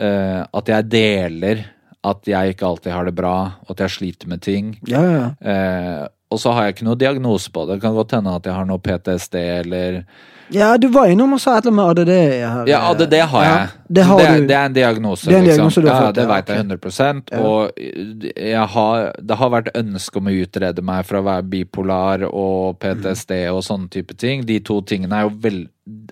uh, 0.00 0.46
at 0.54 0.66
jeg 0.66 0.88
deler 0.88 1.64
at 2.02 2.24
jeg 2.24 2.54
ikke 2.54 2.64
alltid 2.66 2.92
har 2.92 3.04
det 3.04 3.14
bra, 3.14 3.52
og 3.60 3.70
at 3.70 3.78
jeg 3.78 3.90
sliter 3.90 4.28
med 4.28 4.40
ting. 4.40 4.78
ja, 4.88 5.02
ja. 5.02 5.34
Eh, 5.42 6.08
og 6.30 6.38
så 6.38 6.52
har 6.54 6.68
jeg 6.68 6.76
ikke 6.76 6.86
noe 6.86 6.98
diagnose 6.98 7.50
på 7.50 7.64
det. 7.66 7.78
Det 7.78 7.84
kan 7.84 7.96
godt 7.96 8.12
hende 8.14 8.34
at 8.38 8.44
jeg 8.46 8.54
har 8.54 8.68
noe 8.68 8.78
PTSD 8.78 9.34
eller 9.40 10.04
Ja, 10.50 10.76
du 10.78 10.88
var 10.90 11.10
innom 11.10 11.36
og 11.36 11.40
sa 11.42 11.56
et 11.58 11.66
eller 11.66 11.74
annet 11.74 11.78
med 11.78 12.08
ADD 12.08 12.12
her. 12.42 12.70
Ja, 12.70 12.80
ADD 12.90 13.16
har 13.32 13.44
jeg. 13.46 13.56
Ja, 13.56 13.82
det 13.98 14.04
har 14.06 14.20
det, 14.20 14.28
er, 14.28 14.46
det 14.46 14.56
er 14.56 14.68
en 14.70 14.76
diagnose, 14.78 15.26
Det 15.26 15.36
er 15.36 15.42
en 15.42 15.48
liksom. 15.48 15.82
du 15.82 15.90
har 15.90 16.06
ja, 16.08 16.12
det 16.14 16.26
veit 16.30 16.50
jeg 16.50 16.64
100 16.64 17.22
Ja. 17.34 17.42
Og 17.42 18.70
har, 18.74 19.10
det 19.18 19.38
har 19.42 19.52
vært 19.56 19.70
ønske 19.78 20.22
om 20.22 20.30
å 20.30 20.34
utrede 20.42 20.86
meg 20.86 21.06
for 21.06 21.20
å 21.20 21.26
være 21.26 21.46
bipolar 21.50 22.26
og 22.30 22.78
PTSD 22.82 23.36
og 23.50 23.62
sånne 23.66 23.90
type 23.90 24.14
ting. 24.18 24.46
De 24.46 24.58
to 24.62 24.80
tingene 24.82 25.22
er 25.22 25.28
jo 25.28 25.36
vel, 25.42 25.62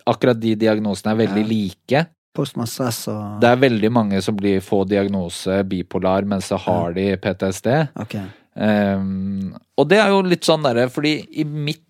Akkurat 0.09 0.39
de 0.41 0.57
diagnosene 0.59 1.13
er 1.15 1.21
veldig 1.27 1.45
like. 1.47 2.07
Postmastress 2.35 3.05
og 3.11 3.39
Det 3.43 3.51
er 3.51 3.63
veldig 3.63 3.91
mange 3.95 4.23
som 4.23 4.37
blir 4.39 4.63
får 4.63 4.89
diagnose 4.91 5.63
bipolar, 5.67 6.27
men 6.27 6.43
så 6.43 6.59
har 6.63 6.95
de 6.95 7.11
PTSD. 7.23 7.71
Ok. 7.99 8.19
Ehm, 8.59 9.53
og 9.79 9.89
det 9.91 9.99
er 10.03 10.11
jo 10.11 10.23
litt 10.27 10.47
sånn 10.47 10.65
derre, 10.67 10.89
fordi 10.91 11.13
i 11.41 11.45
mitt 11.47 11.85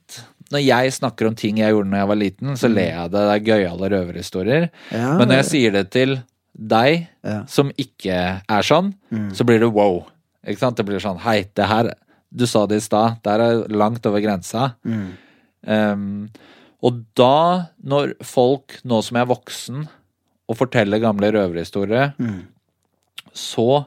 Når 0.51 0.63
jeg 0.65 0.93
snakker 0.97 1.27
om 1.29 1.35
ting 1.37 1.59
jeg 1.61 1.75
gjorde 1.75 1.91
da 1.93 1.99
jeg 2.01 2.09
var 2.09 2.17
liten, 2.17 2.55
så 2.57 2.69
ler 2.73 2.87
jeg 2.95 3.11
det. 3.13 3.21
Det 3.21 3.33
er 3.35 3.43
gøyale 3.45 3.89
røverhistorier. 3.93 4.63
Ja, 4.91 5.11
Men 5.19 5.29
når 5.29 5.37
jeg 5.43 5.45
sier 5.51 5.75
det 5.75 5.83
til 5.93 6.15
deg, 6.57 7.03
ja. 7.23 7.43
som 7.45 7.69
ikke 7.77 8.17
er 8.49 8.63
sånn, 8.65 8.95
Mm. 9.13 9.27
så 9.37 9.45
blir 9.45 9.61
det 9.61 9.69
wow. 9.75 10.07
Ikke 10.47 10.59
sant? 10.63 10.77
Det 10.81 10.87
blir 10.87 10.99
sånn 11.05 11.19
Hei, 11.21 11.43
det 11.55 11.67
her 11.69 11.91
Du 12.35 12.47
sa 12.47 12.65
det 12.67 12.77
i 12.77 12.81
stad. 12.81 13.19
Det 13.23 13.31
her 13.31 13.41
er 13.41 13.69
langt 13.69 14.07
over 14.07 14.21
grensa. 14.25 14.75
Mm. 14.87 15.13
Um, 15.67 16.31
og 16.83 17.05
da, 17.15 17.69
når 17.85 18.15
folk, 18.25 18.81
nå 18.85 19.03
som 19.05 19.17
jeg 19.17 19.27
er 19.27 19.35
voksen, 19.35 19.89
og 20.49 20.57
forteller 20.57 20.99
gamle 21.01 21.31
røverhistorier, 21.33 22.15
Mm. 22.19 22.47
så 23.35 23.87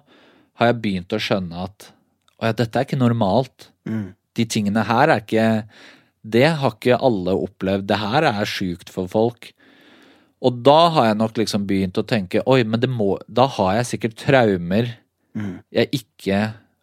har 0.59 0.67
jeg 0.73 0.81
begynt 0.81 1.09
å 1.13 1.19
skjønne 1.21 1.63
at 1.63 1.91
å 2.41 2.49
ja, 2.49 2.53
dette 2.57 2.75
er 2.79 2.85
ikke 2.87 2.99
normalt. 2.99 3.69
Mm. 3.87 4.13
De 4.37 4.45
tingene 4.45 4.83
her 4.87 5.09
er 5.09 5.21
ikke 5.21 5.47
Det 6.23 6.45
har 6.61 6.71
ikke 6.75 6.99
alle 7.01 7.33
opplevd. 7.33 7.87
Det 7.89 7.97
her 7.97 8.23
er 8.29 8.45
sjukt 8.45 8.89
for 8.93 9.07
folk. 9.09 9.51
Og 10.41 10.61
da 10.65 10.89
har 10.93 11.05
jeg 11.11 11.17
nok 11.17 11.37
liksom 11.37 11.65
begynt 11.69 11.97
å 11.97 12.05
tenke 12.05 12.41
oi, 12.49 12.63
men 12.63 12.79
det 12.81 12.89
må 12.89 13.15
Da 13.29 13.47
har 13.47 13.75
jeg 13.81 13.85
sikkert 13.95 14.17
traumer 14.25 14.97
Mm. 15.33 15.61
jeg 15.71 15.87
ikke 15.95 16.37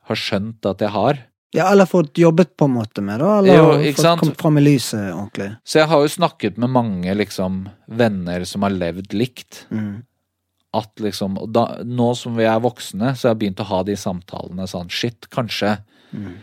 har 0.08 0.16
skjønt 0.16 0.64
at 0.64 0.78
jeg 0.80 0.88
har. 0.88 1.18
Ja, 1.52 1.66
eller 1.70 1.84
fått 1.84 2.14
jobbet 2.16 2.56
på 2.56 2.64
en 2.64 2.74
måte 2.78 3.02
med, 3.04 3.20
da. 3.20 3.38
Eller 3.42 3.54
Jo, 3.58 3.92
fått 3.92 4.00
sant? 4.00 4.20
kommet 4.22 4.40
fram 4.40 4.56
i 4.56 4.62
lyset 4.62 5.12
ordentlig. 5.12 5.50
Så 5.68 5.80
jeg 5.82 5.88
har 5.88 6.00
jo 6.00 6.08
snakket 6.08 6.56
med 6.56 6.70
mange 6.70 7.14
liksom 7.14 7.68
venner 7.88 8.44
som 8.48 8.62
har 8.62 8.70
levd 8.70 9.12
likt. 9.12 9.66
Mm. 9.70 10.02
At 10.76 11.00
liksom 11.00 11.38
da, 11.48 11.78
Nå 11.84 12.10
som 12.18 12.34
vi 12.36 12.44
er 12.44 12.58
voksne, 12.60 13.14
så 13.16 13.28
har 13.28 13.34
jeg 13.34 13.40
begynt 13.44 13.62
å 13.64 13.68
ha 13.70 13.82
de 13.88 13.94
samtalene 13.96 14.66
sånn 14.68 14.90
Shit, 14.92 15.30
kanskje 15.32 15.78
Mm. 16.14 16.38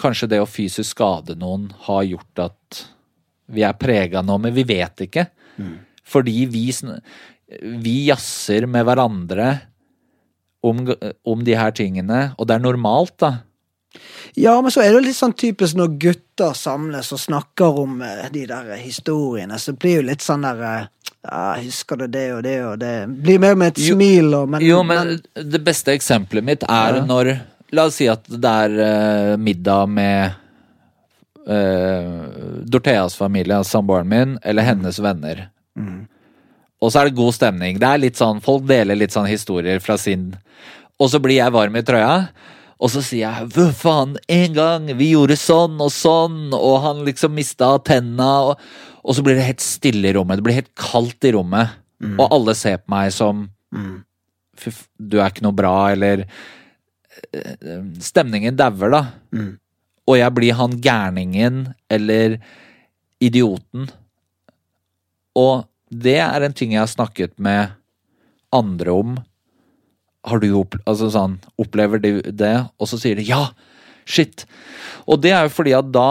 Kanskje 0.00 0.30
det 0.32 0.40
å 0.40 0.48
fysisk 0.48 0.94
skade 0.94 1.36
noen 1.38 1.70
har 1.86 2.04
gjort 2.08 2.42
at 2.46 2.82
vi 3.50 3.64
er 3.66 3.76
prega 3.78 4.22
nå, 4.24 4.38
men 4.40 4.54
vi 4.54 4.64
vet 4.68 5.04
ikke. 5.04 5.26
Mm. 5.58 5.74
Fordi 6.06 6.46
vi, 6.50 6.64
vi 7.82 7.96
jazzer 8.08 8.68
med 8.70 8.86
hverandre 8.88 9.50
om, 10.64 10.84
om 11.26 11.44
de 11.44 11.56
her 11.58 11.74
tingene, 11.76 12.30
og 12.38 12.48
det 12.48 12.56
er 12.56 12.64
normalt, 12.64 13.16
da. 13.20 13.32
Ja, 14.38 14.54
men 14.62 14.70
så 14.70 14.84
er 14.84 14.92
det 14.94 15.00
litt 15.08 15.18
sånn 15.18 15.32
typisk 15.34 15.74
når 15.78 15.96
gutter 15.98 16.52
samles 16.54 17.08
og 17.12 17.18
snakker 17.18 17.80
om 17.82 18.00
eh, 18.06 18.28
de 18.30 18.44
der 18.46 18.68
historiene, 18.78 19.58
så 19.58 19.74
blir 19.74 19.96
det 19.98 20.02
jo 20.02 20.08
litt 20.12 20.22
sånn 20.22 20.46
der 20.46 20.60
eh, 20.68 20.84
ja, 21.26 21.40
Husker 21.60 21.98
du 22.00 22.06
det 22.08 22.26
og 22.32 22.42
det 22.46 22.54
og 22.64 22.78
det? 22.80 22.94
Blir 23.26 23.40
mer 23.42 23.56
med 23.58 23.74
et 23.74 23.80
Jo- 23.84 23.96
smil 23.98 24.30
og 24.38 24.48
men, 24.54 24.62
Jo, 24.64 24.82
men 24.86 25.18
det 25.34 25.60
beste 25.66 25.92
eksempelet 25.92 26.46
mitt 26.46 26.62
er 26.68 27.00
Ja. 27.00 27.04
når 27.04 27.32
La 27.72 27.84
oss 27.86 27.98
si 28.00 28.08
at 28.10 28.24
det 28.26 28.50
er 28.50 28.72
uh, 28.80 29.36
middag 29.38 29.86
med 29.94 30.32
uh, 31.46 32.62
Dortheas 32.66 33.14
familie, 33.16 33.54
altså 33.56 33.78
samboeren 33.78 34.08
min, 34.10 34.38
eller 34.42 34.66
hennes 34.66 34.98
venner. 35.02 35.44
Mm. 35.78 36.00
Og 36.82 36.90
så 36.90 37.00
er 37.02 37.10
det 37.10 37.18
god 37.20 37.36
stemning. 37.36 37.78
Det 37.78 37.86
er 37.90 38.02
litt 38.02 38.18
sånn, 38.18 38.40
Folk 38.42 38.64
deler 38.66 38.98
litt 38.98 39.12
sånn 39.14 39.28
historier 39.30 39.78
fra 39.84 39.98
sin 40.00 40.32
Og 40.98 41.10
så 41.12 41.20
blir 41.22 41.36
jeg 41.38 41.52
varm 41.54 41.76
i 41.78 41.82
trøya. 41.86 42.28
Og 42.80 42.88
så 42.88 43.02
sier 43.04 43.28
jeg 43.28 43.48
'hva 43.52 43.72
faen, 43.76 44.16
en 44.28 44.52
gang 44.56 44.86
vi 44.96 45.12
gjorde 45.12 45.36
sånn 45.36 45.76
og 45.80 45.92
sånn', 45.92 46.54
og 46.56 46.80
han 46.80 47.04
liksom 47.04 47.34
mista 47.34 47.78
tenna, 47.84 48.30
og, 48.48 48.58
og 49.04 49.14
så 49.14 49.22
blir 49.22 49.36
det 49.36 49.44
helt 49.44 49.60
stille 49.60 50.08
i 50.08 50.14
rommet. 50.16 50.40
Det 50.40 50.44
blir 50.44 50.60
helt 50.62 50.74
kaldt 50.74 51.24
i 51.24 51.32
rommet. 51.36 51.76
Og 52.16 52.32
alle 52.32 52.54
ser 52.56 52.78
på 52.80 52.88
meg 52.88 53.12
som 53.12 53.50
Mm. 53.70 54.02
Fy, 54.58 54.72
du 54.98 55.20
er 55.20 55.30
ikke 55.30 55.44
noe 55.46 55.56
bra, 55.56 55.74
eller 55.92 56.24
eh, 56.26 57.82
Stemningen 58.02 58.58
dauer, 58.58 58.92
da. 58.92 59.02
Mm. 59.34 59.52
Og 60.10 60.18
jeg 60.18 60.34
blir 60.36 60.56
han 60.58 60.76
gærningen 60.82 61.62
eller 61.92 62.40
idioten. 63.22 63.88
Og 65.38 65.68
det 65.90 66.18
er 66.22 66.46
en 66.46 66.56
ting 66.56 66.74
jeg 66.74 66.82
har 66.82 66.90
snakket 66.90 67.36
med 67.38 67.76
andre 68.54 68.94
om. 68.94 69.18
Har 70.28 70.42
du 70.42 70.50
opp, 70.58 70.76
altså 70.84 71.08
sånn, 71.12 71.38
opplever 71.60 72.02
du 72.02 72.10
det? 72.20 72.54
Og 72.80 72.90
så 72.90 72.98
sier 73.00 73.18
de 73.18 73.26
ja! 73.28 73.50
Shit! 74.10 74.44
Og 75.06 75.20
det 75.22 75.32
er 75.36 75.46
jo 75.46 75.52
fordi 75.54 75.72
at 75.76 75.88
da 75.94 76.10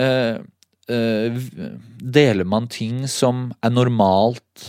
eh, 0.00 0.38
eh, 0.92 1.40
deler 1.98 2.48
man 2.48 2.68
ting 2.70 3.02
som 3.10 3.50
er 3.64 3.74
normalt 3.74 4.68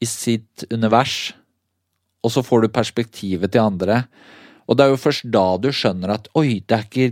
i 0.00 0.08
sitt 0.08 0.66
univers, 0.72 1.32
og 2.20 2.34
så 2.34 2.44
får 2.44 2.64
du 2.66 2.74
perspektivet 2.74 3.54
til 3.54 3.64
andre. 3.64 4.02
Og 4.68 4.76
det 4.76 4.84
er 4.84 4.92
jo 4.92 5.00
først 5.00 5.26
da 5.32 5.46
du 5.58 5.70
skjønner 5.74 6.14
at 6.18 6.30
oi, 6.38 6.60
det 6.60 6.76
er 6.76 6.86
ikke 6.86 7.10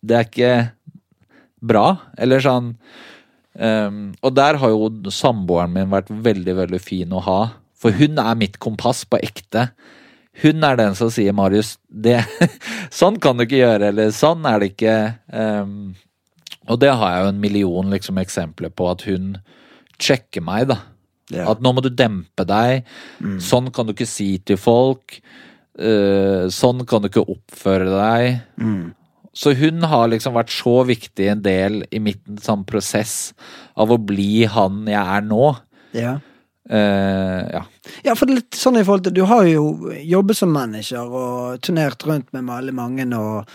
Det 0.00 0.16
er 0.16 0.24
ikke 0.24 0.52
bra. 1.60 1.86
Eller 2.16 2.40
sånn 2.40 2.74
Um, 3.60 4.14
Og 4.22 4.34
der 4.38 4.56
har 4.62 4.70
jo 4.70 4.88
samboeren 5.10 5.72
min 5.74 5.90
vært 5.90 6.10
veldig, 6.10 6.54
veldig 6.62 6.80
fin 6.80 7.10
å 7.12 7.22
ha. 7.26 7.40
For 7.74 7.92
hun 7.96 8.20
er 8.22 8.38
mitt 8.38 8.60
kompass 8.62 9.02
på 9.04 9.18
ekte. 9.20 9.70
Hun 10.40 10.64
er 10.64 10.76
den 10.78 10.94
som 10.94 11.10
sier 11.10 11.34
'Marius, 11.34 11.76
det, 11.90 12.20
sånn 13.00 13.18
kan 13.20 13.36
du 13.36 13.44
ikke 13.44 13.60
gjøre', 13.60 13.90
eller 13.90 14.14
'sånn 14.14 14.46
er 14.46 14.60
det 14.60 14.70
ikke'. 14.72 15.00
Um, 15.32 15.96
og 16.70 16.78
det 16.80 16.92
har 16.94 17.12
jeg 17.12 17.24
jo 17.24 17.32
en 17.32 17.42
million 17.42 17.90
liksom, 17.90 18.20
eksempler 18.22 18.70
på 18.70 18.90
at 18.90 19.02
hun 19.08 19.34
sjekker 20.00 20.44
meg, 20.44 20.68
da. 20.70 20.78
Ja. 21.30 21.50
At 21.50 21.62
nå 21.62 21.72
må 21.74 21.82
du 21.82 21.90
dempe 21.90 22.44
deg. 22.46 22.86
Sånn 23.42 23.70
kan 23.74 23.86
du 23.86 23.94
ikke 23.94 24.08
si 24.08 24.38
til 24.42 24.58
folk. 24.58 25.20
Uh, 25.78 26.50
sånn 26.52 26.82
kan 26.86 27.02
du 27.02 27.10
ikke 27.10 27.26
oppføre 27.26 27.90
deg. 27.90 28.40
Mm. 28.60 28.90
Så 29.32 29.54
hun 29.54 29.86
har 29.86 30.10
liksom 30.10 30.34
vært 30.34 30.50
så 30.52 30.80
viktig 30.88 31.28
en 31.30 31.42
del 31.44 31.84
i 31.94 32.00
mitt 32.02 32.22
sånn 32.42 32.64
prosess 32.66 33.32
av 33.78 33.92
å 33.94 34.00
bli 34.02 34.44
han 34.50 34.82
jeg 34.90 35.00
er 35.00 35.26
nå. 35.26 35.52
Ja. 35.94 36.16
Eh, 36.70 37.46
ja. 37.50 37.64
Ja, 38.06 38.14
for 38.14 38.26
det 38.28 38.32
er 38.36 38.40
litt 38.44 38.54
sånn 38.58 38.76
i 38.78 38.84
forhold 38.86 39.02
til 39.08 39.14
Du 39.16 39.24
har 39.26 39.42
jo 39.50 39.90
jobbet 40.06 40.38
som 40.38 40.52
manager 40.54 41.08
og 41.10 41.60
turnert 41.66 42.04
rundt 42.06 42.28
med 42.36 42.46
veldig 42.46 42.74
mange 42.78 43.06
og 43.18 43.48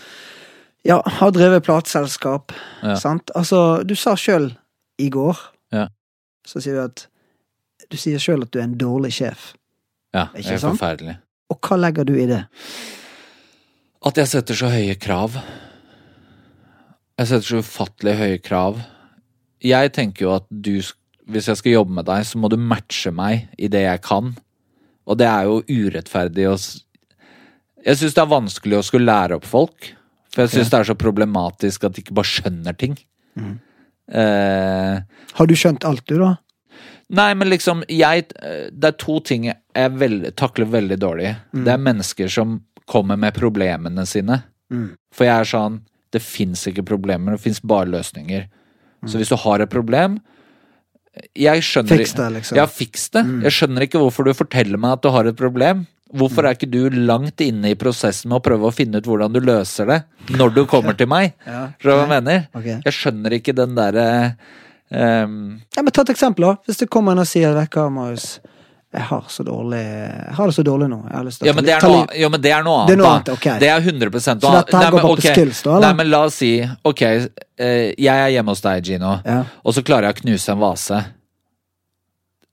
ja, 0.84 0.98
har 1.02 1.32
drevet 1.34 1.64
plateselskap. 1.66 2.52
Ja. 2.84 2.94
Sant? 3.00 3.32
Altså, 3.34 3.82
du 3.88 3.94
sa 3.96 4.12
sjøl 4.20 4.50
i 5.00 5.08
går 5.10 5.36
Ja. 5.72 5.86
Så 6.46 6.60
sier 6.62 6.76
du 6.76 6.82
at 6.84 7.06
Du 7.90 7.96
sier 7.96 8.18
sjøl 8.22 8.42
at 8.44 8.52
du 8.52 8.58
er 8.60 8.64
en 8.68 8.76
dårlig 8.78 9.12
sjef. 9.16 9.54
ja 10.14 10.26
Ikke 10.34 10.50
jeg 10.50 10.58
er 10.58 10.62
sant? 10.66 10.76
forferdelig. 10.78 11.16
Og 11.50 11.60
hva 11.62 11.76
legger 11.80 12.04
du 12.04 12.14
i 12.20 12.26
det? 12.26 12.42
At 14.06 14.16
jeg 14.20 14.28
setter 14.28 14.54
så 14.58 14.68
høye 14.70 14.94
krav. 15.00 15.36
Jeg 17.18 17.28
setter 17.30 17.48
så 17.48 17.60
ufattelig 17.64 18.14
høye 18.18 18.38
krav. 18.44 18.80
Jeg 19.64 19.92
tenker 19.96 20.26
jo 20.26 20.34
at 20.36 20.44
du, 20.50 20.74
sk- 20.84 20.98
hvis 21.30 21.48
jeg 21.50 21.60
skal 21.60 21.76
jobbe 21.78 21.96
med 21.98 22.06
deg, 22.06 22.24
så 22.26 22.38
må 22.38 22.50
du 22.50 22.56
matche 22.60 23.10
meg 23.14 23.48
i 23.58 23.70
det 23.72 23.82
jeg 23.82 24.02
kan. 24.06 24.32
Og 25.06 25.18
det 25.18 25.26
er 25.30 25.48
jo 25.48 25.62
urettferdig 25.66 26.48
å 26.50 26.56
Jeg 27.86 27.98
syns 28.00 28.16
det 28.16 28.22
er 28.22 28.30
vanskelig 28.30 28.78
å 28.78 28.86
skulle 28.86 29.06
lære 29.06 29.36
opp 29.38 29.44
folk. 29.46 29.92
For 30.34 30.44
jeg 30.44 30.52
syns 30.52 30.72
det 30.72 30.78
er 30.80 30.88
så 30.88 30.96
problematisk 30.98 31.86
at 31.86 31.94
de 31.94 32.02
ikke 32.02 32.16
bare 32.18 32.30
skjønner 32.30 32.74
ting. 32.78 32.96
Mm. 33.38 33.54
Eh, 34.10 34.96
Har 35.38 35.46
du 35.46 35.54
skjønt 35.58 35.86
alt, 35.86 36.02
du, 36.06 36.18
da? 36.18 36.34
Nei, 37.14 37.30
men 37.38 37.50
liksom, 37.50 37.84
jeg 37.90 38.26
eh, 38.42 38.66
Det 38.74 38.88
er 38.90 38.98
to 38.98 39.20
ting 39.22 39.46
jeg 39.46 39.92
veld, 39.98 40.26
takler 40.38 40.70
veldig 40.70 40.98
dårlig. 40.98 41.34
Det 41.54 41.72
er 41.72 41.82
mennesker 41.82 42.30
som 42.32 42.60
kommer 42.86 43.18
med 43.18 43.34
problemene 43.34 44.06
sine. 44.06 44.42
For 45.14 45.26
jeg 45.26 45.34
er 45.40 45.48
sånn 45.48 45.80
Det 46.12 46.22
fins 46.22 46.66
ikke 46.66 46.86
problemer, 46.86 47.36
det 47.36 47.42
fins 47.44 47.62
bare 47.62 47.90
løsninger. 47.92 48.48
Så 49.06 49.20
hvis 49.20 49.30
du 49.30 49.36
har 49.38 49.62
et 49.62 49.70
problem 49.70 50.18
Jeg 51.36 51.64
skjønner 51.64 52.00
Fiks 52.00 52.14
det, 52.16 52.30
liksom. 52.34 52.58
Ja, 52.58 52.64
fiks 52.68 53.06
det. 53.14 53.22
Jeg 53.46 53.54
skjønner 53.56 53.86
ikke 53.86 54.00
hvorfor 54.02 54.26
du 54.26 54.34
forteller 54.36 54.80
meg 54.80 54.98
at 54.98 55.04
du 55.04 55.10
har 55.14 55.28
et 55.28 55.38
problem. 55.38 55.86
Hvorfor 56.16 56.46
er 56.46 56.54
ikke 56.54 56.68
du 56.70 56.84
langt 56.92 57.42
inne 57.42 57.72
i 57.72 57.78
prosessen 57.78 58.30
med 58.30 58.38
å 58.38 58.44
prøve 58.44 58.68
å 58.68 58.74
finne 58.74 59.00
ut 59.00 59.08
hvordan 59.08 59.32
du 59.34 59.40
løser 59.42 59.88
det, 59.90 59.98
når 60.38 60.52
du 60.54 60.60
kommer 60.70 60.94
til 60.98 61.08
meg? 61.10 61.32
Ja. 61.48 61.64
Skjønner 61.80 61.96
hva 61.96 62.04
jeg 62.04 62.12
mener? 62.12 62.44
Okay. 62.54 62.76
Jeg 62.84 62.94
skjønner 62.94 63.36
ikke 63.40 63.56
den 63.56 63.74
derre 63.78 64.04
um... 64.92 65.40
Ja, 65.74 65.82
men 65.82 65.90
Ta 65.96 66.04
et 66.06 66.12
eksempel, 66.14 66.46
da. 66.46 66.68
Hvis 66.68 66.84
det 66.84 66.90
kommer 66.94 67.16
en 67.16 67.24
og 67.24 67.28
sier 67.28 67.56
hva, 67.58 67.88
Marius. 67.90 68.36
Jeg 68.96 69.04
har 69.10 69.24
så 69.28 69.44
dårlig 69.44 69.80
Jeg 69.82 70.34
har 70.38 70.46
det 70.48 70.54
så 70.56 70.62
dårlig 70.64 70.86
nå. 70.88 70.98
Ja, 71.12 71.52
men 71.52 71.64
det 71.66 71.74
er 71.76 71.84
noe, 71.84 72.06
jo, 72.16 72.30
men 72.32 72.40
det 72.40 72.52
er 72.56 72.62
noe 72.64 72.78
annet. 72.80 72.88
Det 72.88 72.94
er 72.96 73.00
noe 73.02 73.10
annet, 73.12 73.28
ok. 73.34 73.48
Det 73.60 73.68
er 73.68 73.80
100 73.84 74.10
noe 74.10 74.20
Så 74.20 74.30
dette 74.40 74.46
her 74.48 74.56
Nei, 74.56 74.90
går 74.90 74.96
men 74.96 75.02
bare 75.02 75.16
på 75.20 75.26
skills, 75.36 75.60
da, 75.62 75.70
eller? 75.76 75.84
Nei, 75.86 75.92
men 76.00 76.10
la 76.14 76.20
oss 76.30 76.38
si 76.40 76.50
Ok, 76.88 77.02
jeg 77.04 78.14
er 78.14 78.32
hjemme 78.32 78.54
hos 78.54 78.64
deg, 78.64 78.82
Gino, 78.88 79.18
Ja. 79.24 79.42
og 79.64 79.76
så 79.76 79.84
klarer 79.84 80.08
jeg 80.08 80.16
å 80.16 80.20
knuse 80.24 80.52
en 80.52 80.60
vase. 80.64 81.02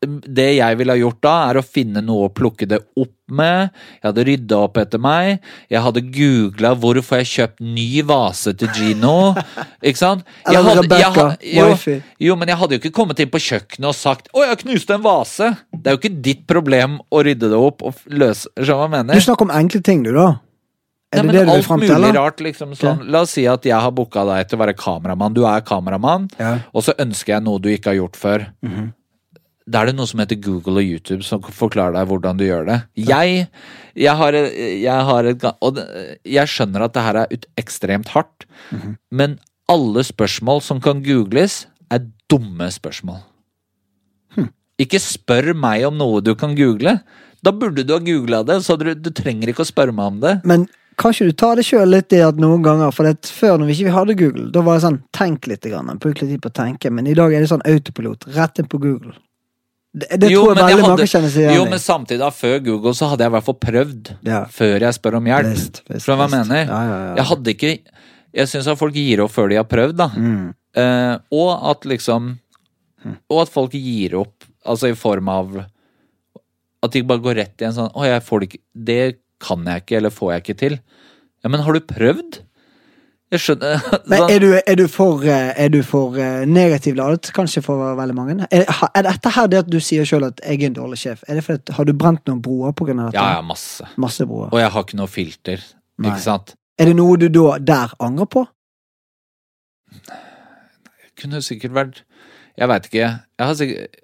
Det 0.05 0.45
jeg 0.57 0.77
ville 0.79 0.93
ha 0.95 0.99
gjort 0.99 1.19
da, 1.25 1.33
er 1.51 1.59
å 1.59 1.63
finne 1.65 2.01
noe 2.05 2.27
å 2.29 2.33
plukke 2.33 2.67
det 2.69 2.79
opp 2.99 3.11
med. 3.33 3.71
Jeg 4.01 4.07
hadde 4.09 4.25
rydda 4.27 4.57
opp 4.67 4.77
etter 4.77 5.01
meg. 5.01 5.39
Jeg 5.71 5.81
hadde 5.85 6.03
googla 6.13 6.73
hvor 6.77 6.99
får 7.01 7.21
jeg 7.23 7.29
kjøpt 7.33 7.63
ny 7.65 7.87
vase 8.09 8.53
til 8.59 8.69
Gino. 8.75 9.33
Ikke 9.87 9.97
sant? 10.01 10.23
Jeg 10.47 10.61
hadde- 10.63 10.99
jeg 10.99 11.57
jo, 11.57 11.97
jo, 12.27 12.35
men 12.35 12.47
jeg 12.51 12.57
hadde 12.61 12.77
jo 12.77 12.81
ikke 12.83 12.93
kommet 12.95 13.19
inn 13.23 13.31
på 13.33 13.41
kjøkkenet 13.41 13.89
og 13.89 13.95
sagt 13.97 14.29
'Å, 14.33 14.45
jeg 14.49 14.61
knuste 14.65 14.95
en 14.95 15.03
vase'. 15.03 15.51
Det 15.73 15.87
er 15.87 15.95
jo 15.97 16.01
ikke 16.03 16.21
ditt 16.21 16.47
problem 16.47 16.99
å 17.11 17.23
rydde 17.25 17.49
det 17.49 17.59
opp 17.59 17.81
og 17.83 17.93
løse 18.09 18.47
Skjønner 18.57 18.65
du 18.65 18.73
hva 18.73 18.87
jeg 18.87 18.95
mener? 18.97 19.13
Du 19.13 19.21
snakker 19.21 19.41
om 19.49 19.51
enkle 19.51 19.81
ting, 19.83 20.03
du, 20.03 20.11
da. 20.13 20.39
Er 21.13 21.21
Nei, 21.21 21.31
det 21.31 21.33
det 21.33 21.41
du 21.45 21.45
vil 21.45 21.53
alt 21.59 21.65
fram 21.67 21.81
Alt 21.83 21.89
mulig 21.93 22.13
rart, 22.15 22.39
liksom 22.41 22.71
sånn. 22.73 23.03
La 23.13 23.19
oss 23.21 23.29
si 23.37 23.43
at 23.45 23.61
jeg 23.69 23.77
har 23.77 23.91
booka 23.93 24.23
deg 24.25 24.47
til 24.49 24.57
å 24.57 24.61
være 24.65 24.73
kameramann. 24.73 25.33
Du 25.35 25.43
er 25.45 25.61
kameramann, 25.61 26.27
Ja. 26.39 26.55
og 26.73 26.81
så 26.83 26.95
ønsker 26.97 27.35
jeg 27.35 27.43
noe 27.43 27.59
du 27.61 27.69
ikke 27.69 27.91
har 27.93 27.99
gjort 28.01 28.15
før. 28.17 28.47
Da 29.69 29.81
er 29.81 29.91
det 29.91 29.95
noe 29.95 30.09
som 30.09 30.19
heter 30.19 30.39
Google 30.43 30.81
og 30.81 30.87
YouTube 30.95 31.23
som 31.23 31.43
forklarer 31.43 31.95
deg 31.95 32.09
hvordan 32.09 32.39
du 32.39 32.45
gjør 32.45 32.65
det. 32.67 32.79
Jeg, 32.99 33.45
jeg, 33.95 34.15
har, 34.19 34.35
jeg 34.35 35.09
har 35.09 35.29
et 35.29 35.45
Og 35.63 35.79
jeg 36.27 36.51
skjønner 36.51 36.87
at 36.87 36.95
det 36.95 37.05
her 37.05 37.19
er 37.23 37.31
ut, 37.31 37.47
ekstremt 37.61 38.11
hardt, 38.15 38.47
men 39.11 39.37
alle 39.71 40.03
spørsmål 40.03 40.59
som 40.65 40.81
kan 40.83 40.99
googles, 41.05 41.63
er 41.93 42.03
dumme 42.31 42.67
spørsmål. 42.73 43.21
Ikke 44.81 44.99
spør 44.99 45.53
meg 45.55 45.85
om 45.87 45.97
noe 45.99 46.21
du 46.25 46.33
kan 46.35 46.55
google. 46.57 46.97
Da 47.45 47.51
burde 47.55 47.83
du 47.85 47.93
ha 47.93 47.99
googla 48.01 48.41
det, 48.47 48.61
så 48.65 48.75
du, 48.79 48.89
du 48.95 49.11
trenger 49.13 49.51
ikke 49.51 49.65
å 49.65 49.69
spørre 49.69 49.93
meg 49.95 50.15
om 50.15 50.21
det. 50.23 50.37
Men 50.49 50.65
kan 50.99 51.13
ikke 51.13 51.29
du 51.29 51.35
ta 51.37 51.51
det 51.57 51.65
sjøl 51.67 51.89
litt 51.89 52.13
i 52.13 52.21
at 52.21 52.37
noen 52.41 52.61
ganger 52.65 52.91
For 52.93 53.07
det, 53.07 53.29
før 53.33 53.57
når 53.57 53.69
vi 53.69 53.77
ikke 53.79 53.95
hadde 53.95 54.15
Google, 54.19 54.47
da 54.53 54.61
var 54.65 54.77
det 54.77 54.85
sånn 54.85 54.99
tenk 55.15 55.47
litt, 55.49 55.65
grann, 55.65 55.89
bruk 56.01 56.21
litt 56.21 56.33
tid 56.35 56.41
på 56.43 56.51
å 56.51 56.57
tenke. 56.57 56.91
Men 56.93 57.09
i 57.09 57.15
dag 57.17 57.33
er 57.33 57.43
det 57.43 57.51
sånn 57.51 57.65
autopilot. 57.69 58.27
Rett 58.35 58.61
inn 58.61 58.69
på 58.69 58.81
Google. 58.81 59.15
Det, 59.93 60.07
det 60.17 60.29
Jo, 60.31 60.41
tror 60.41 60.55
jeg 60.55 60.57
men 60.57 60.71
veldig 60.71 60.85
mange 60.89 61.05
kjenner 61.09 61.29
seg 61.29 61.51
Jo, 61.53 61.65
men 61.69 61.81
samtidig, 61.81 62.19
da, 62.23 62.31
før 62.33 62.55
Google, 62.65 62.93
så 62.97 63.11
hadde 63.11 63.25
jeg 63.25 63.29
i 63.29 63.33
hvert 63.35 63.45
fall 63.45 63.57
prøvd. 63.61 64.09
Ja. 64.25 64.39
Før 64.49 64.85
jeg 64.87 64.97
spør 64.97 65.19
om 65.19 65.27
hjelp. 65.29 65.51
Best, 65.51 65.81
best, 65.89 66.09
hva 66.09 66.15
jeg 66.23 66.33
mener? 66.33 66.63
Ja, 66.63 66.79
ja, 66.89 66.95
ja. 67.03 67.11
Jeg 67.19 67.27
hadde 67.31 67.53
ikke 67.53 67.73
Jeg 68.33 68.49
syns 68.49 68.69
at 68.73 68.79
folk 68.79 68.97
gir 68.97 69.21
opp 69.21 69.33
før 69.35 69.51
de 69.51 69.59
har 69.59 69.67
prøvd, 69.69 69.99
da. 70.01 70.09
Mm. 70.17 70.47
Eh, 70.81 71.13
og 71.37 71.69
at 71.69 71.85
liksom 71.85 72.31
Og 73.29 73.43
at 73.43 73.51
folk 73.53 73.75
gir 73.77 74.15
opp, 74.17 74.47
altså 74.65 74.89
i 74.89 74.97
form 74.97 75.29
av 75.29 75.59
At 75.61 76.95
de 76.95 77.03
bare 77.05 77.21
går 77.21 77.37
rett 77.43 77.61
i 77.61 77.67
en 77.67 77.75
sånn 77.75 77.91
Å, 77.93 78.07
jeg 78.09 78.25
får 78.25 78.41
det 78.41 78.49
ikke 78.49 78.63
Det 78.89 79.03
kan 79.43 79.69
jeg 79.69 79.83
ikke, 79.83 79.97
eller 79.99 80.13
får 80.15 80.29
jeg 80.31 80.41
ikke 80.43 80.59
til. 80.61 80.75
Ja, 81.43 81.49
men 81.51 81.61
har 81.65 81.75
du 81.75 81.81
prøvd? 81.83 82.37
Jeg 83.33 83.41
skjønner 83.41 83.85
Men 84.11 84.27
er 84.29 84.41
du, 84.43 84.47
er 84.59 84.75
du 84.77 84.83
for, 84.91 85.23
eh, 85.25 85.53
er 85.57 85.71
du 85.73 85.79
for 85.87 86.17
eh, 86.21 86.43
negativ 86.49 86.97
ladet, 86.99 87.31
kanskje 87.33 87.63
for 87.65 87.95
veldig 87.97 88.15
mange? 88.17 88.35
Er, 88.53 88.67
er 88.93 89.05
dette 89.07 89.31
her 89.33 89.47
det 89.49 89.63
at 89.63 89.71
du 89.73 89.79
sier 89.81 90.05
sjøl 90.07 90.27
at 90.27 90.41
jeg 90.43 90.59
er 90.61 90.67
en 90.69 90.75
dårlig 90.77 90.99
sjef? 91.01 91.23
Er 91.27 91.39
det 91.39 91.45
fordi 91.47 91.61
at, 91.63 91.73
Har 91.79 91.87
du 91.89 91.93
brent 91.97 92.21
noen 92.29 92.43
broer 92.45 92.69
av 92.73 92.83
dette? 92.83 93.15
Ja, 93.17 93.39
ja, 93.39 93.41
masse. 93.45 93.87
Masse 93.97 94.27
broer. 94.29 94.51
Og 94.53 94.61
jeg 94.61 94.69
har 94.75 94.85
ikke 94.85 94.99
noe 94.99 95.09
filter. 95.09 95.65
Nei. 95.97 96.11
Ikke 96.11 96.25
sant? 96.27 96.53
Er 96.77 96.89
det 96.89 96.95
noe 96.97 97.17
du 97.21 97.27
da 97.33 97.57
der 97.61 97.95
angrer 98.03 98.29
på? 98.37 98.45
Kunne 101.21 101.41
sikkert 101.45 101.75
vært 101.77 101.99
Jeg 102.57 102.69
veit 102.69 102.87
ikke. 102.89 103.09
Jeg 103.39 103.45
har 103.49 103.57
sikkert 103.57 103.99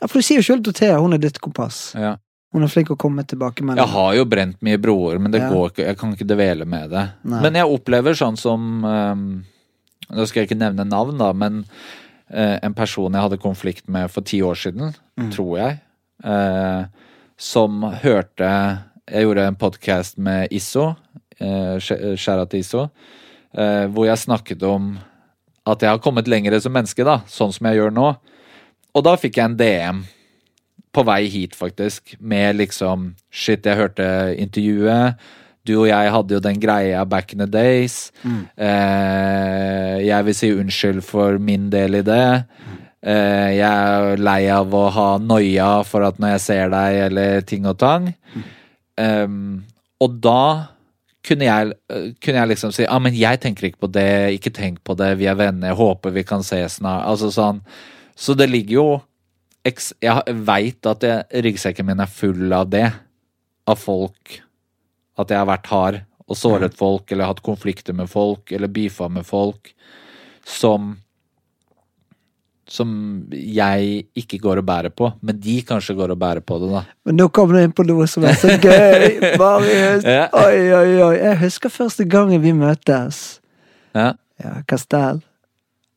Ja, 0.00 0.08
For 0.08 0.16
du 0.20 0.24
sier 0.24 0.40
jo 0.40 0.46
sjøl 0.48 0.64
til 0.64 0.76
Thea 0.76 0.98
hun 1.00 1.12
er 1.16 1.20
ditt 1.20 1.40
kompass. 1.44 1.90
ja. 1.96 2.16
Hun 2.52 2.64
er 2.66 2.70
flink 2.72 2.88
å 2.90 2.96
komme 2.98 3.22
tilbake 3.24 3.62
med 3.62 3.76
det. 3.78 3.84
Jeg 3.84 3.92
har 3.94 4.14
jo 4.18 4.24
brent 4.26 4.56
mye 4.66 4.78
broer, 4.82 5.18
men 5.22 5.30
det 5.30 5.40
Ja. 5.42 5.50
går 5.52 5.70
ikke, 5.70 5.84
jeg 5.86 5.96
kan 6.00 6.12
ikke 6.16 6.26
dvele 6.26 6.64
med 6.66 6.90
det. 6.90 7.04
Nei. 7.22 7.40
Men 7.42 7.54
jeg 7.54 7.64
opplever 7.70 8.12
sånn 8.18 8.36
som 8.38 8.84
um, 8.84 9.44
Nå 10.10 10.24
skal 10.26 10.40
jeg 10.42 10.48
ikke 10.50 10.58
nevne 10.58 10.82
navn, 10.88 11.18
da, 11.20 11.28
men 11.32 11.60
uh, 12.34 12.58
en 12.62 12.74
person 12.74 13.12
jeg 13.14 13.22
hadde 13.22 13.38
konflikt 13.38 13.86
med 13.88 14.10
for 14.10 14.22
ti 14.26 14.40
år 14.42 14.54
siden, 14.58 14.94
Mm. 15.20 15.30
tror 15.34 15.58
jeg, 15.58 15.78
uh, 16.24 16.84
som 17.36 17.82
hørte 17.82 18.50
Jeg 19.10 19.24
gjorde 19.26 19.46
en 19.46 19.56
podkast 19.56 20.18
med 20.18 20.48
Isso, 20.50 20.96
uh, 21.40 21.76
skjæra 21.78 22.48
til 22.48 22.60
Isso, 22.60 22.88
uh, 23.54 23.86
hvor 23.92 24.06
jeg 24.06 24.16
snakket 24.18 24.62
om 24.62 24.98
at 25.66 25.78
jeg 25.80 25.90
har 25.90 25.98
kommet 25.98 26.26
lenger 26.26 26.58
som 26.60 26.72
menneske, 26.72 27.04
da, 27.04 27.18
sånn 27.28 27.52
som 27.52 27.66
jeg 27.66 27.76
gjør 27.78 27.92
nå. 27.92 28.16
Og 28.94 29.04
da 29.04 29.14
fikk 29.16 29.36
jeg 29.36 29.44
en 29.44 29.56
DM 29.56 30.02
på 30.92 31.04
vei 31.06 31.24
hit, 31.30 31.54
faktisk, 31.58 32.16
med 32.18 32.58
liksom 32.58 33.14
Shit, 33.30 33.66
jeg 33.66 33.78
hørte 33.78 34.34
intervjuet. 34.38 35.20
Du 35.68 35.74
og 35.82 35.88
jeg 35.90 36.10
hadde 36.10 36.34
jo 36.34 36.42
den 36.42 36.58
greia 36.60 37.04
back 37.06 37.34
in 37.34 37.42
the 37.44 37.46
days. 37.46 38.10
Eh, 38.56 39.96
jeg 40.02 40.26
vil 40.26 40.34
si 40.34 40.52
unnskyld 40.56 41.02
for 41.06 41.38
min 41.38 41.68
del 41.70 42.00
i 42.00 42.04
det. 42.06 42.44
Eh, 43.00 43.50
jeg 43.56 43.68
er 43.68 44.20
lei 44.20 44.42
av 44.52 44.74
å 44.74 44.88
ha 44.92 45.10
noia 45.22 45.70
for 45.88 46.04
at 46.08 46.18
når 46.20 46.34
jeg 46.34 46.44
ser 46.48 46.72
deg, 46.72 46.98
eller 47.06 47.46
ting 47.46 47.68
og 47.70 47.78
tang. 47.80 48.10
Em, 49.00 49.62
og 50.00 50.18
da 50.24 50.42
kunne 51.24 51.46
jeg, 51.46 51.76
eh, 51.92 52.10
kunne 52.20 52.40
jeg 52.40 52.52
liksom 52.54 52.72
si 52.72 52.82
Ja, 52.82 52.96
ah, 52.96 52.98
men 52.98 53.14
jeg 53.14 53.40
tenker 53.40 53.68
ikke 53.68 53.86
på 53.86 53.92
det, 53.92 54.40
ikke 54.40 54.52
tenk 54.56 54.82
på 54.84 54.96
det, 54.96 55.14
vi 55.20 55.28
er 55.28 55.36
venner, 55.36 55.70
jeg 55.70 55.80
håper 55.80 56.10
vi 56.16 56.24
kan 56.24 56.42
ses 56.42 56.80
snart. 56.80 57.06
Altså 57.06 57.30
sånn. 57.32 57.60
Så 58.16 58.34
det 58.36 58.50
ligger 58.50 58.74
jo 58.74 58.88
Jeg 59.64 60.36
veit 60.46 60.86
at 60.88 61.02
jeg, 61.04 61.42
ryggsekken 61.44 61.86
min 61.90 62.00
er 62.00 62.08
full 62.08 62.52
av 62.56 62.70
det. 62.72 62.86
Av 63.68 63.76
folk. 63.76 64.38
At 65.20 65.30
jeg 65.34 65.38
har 65.42 65.48
vært 65.50 65.66
hard 65.68 66.00
og 66.30 66.38
såret 66.38 66.76
folk, 66.78 67.10
eller 67.12 67.26
hatt 67.26 67.42
konflikter 67.42 67.92
med 67.96 68.06
folk, 68.08 68.52
eller 68.54 68.70
beefa 68.70 69.08
med 69.10 69.26
folk. 69.26 69.72
Som 70.46 70.96
Som 72.70 73.26
jeg 73.34 74.04
ikke 74.14 74.38
går 74.38 74.60
og 74.60 74.66
bærer 74.68 74.92
på, 74.94 75.08
men 75.26 75.40
de 75.42 75.56
kanskje 75.66 75.96
går 75.98 76.12
og 76.14 76.18
bærer 76.22 76.38
på 76.46 76.54
det, 76.62 76.68
da. 76.70 76.82
Men 77.04 77.16
nå 77.18 77.26
kommer 77.34 77.56
du 77.58 77.64
inn 77.64 77.72
på 77.74 77.82
noe 77.88 78.06
som 78.06 78.22
er 78.30 78.36
så 78.38 78.54
gøy! 78.62 79.16
Marius! 79.42 80.04
Ja. 80.06 80.28
Oi, 80.38 80.60
oi, 80.78 80.92
oi. 81.02 81.16
Jeg 81.18 81.40
husker 81.42 81.68
første 81.74 82.06
gangen 82.06 82.40
vi 82.44 82.52
møtes. 82.54 83.40
Ja, 83.98 84.12
Ja, 84.40 84.62
Kastell. 84.70 85.18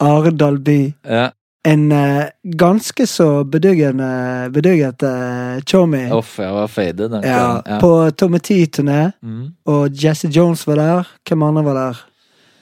Arendal 0.02 0.58
by. 0.66 0.80
ja. 1.06 1.30
En 1.66 1.92
uh, 1.92 2.24
ganske 2.60 3.06
så 3.08 3.44
bedugende, 3.48 4.50
bedygget 4.54 5.04
uh, 5.04 5.62
Tjommi. 5.64 6.02
Uff, 6.12 6.40
jeg 6.40 6.52
var 6.54 6.68
faded 6.68 7.10
den 7.10 7.24
Ja. 7.24 7.62
Ja. 7.66 7.78
på 7.80 8.10
Tommy 8.12 8.38
T-turné, 8.44 9.12
Mm. 9.22 9.48
og 9.66 9.90
Jesse 10.04 10.28
Jones 10.28 10.68
var 10.68 10.76
der. 10.76 11.04
Hvem 11.28 11.44
andre 11.44 11.64
var 11.66 11.74
der? 11.74 12.02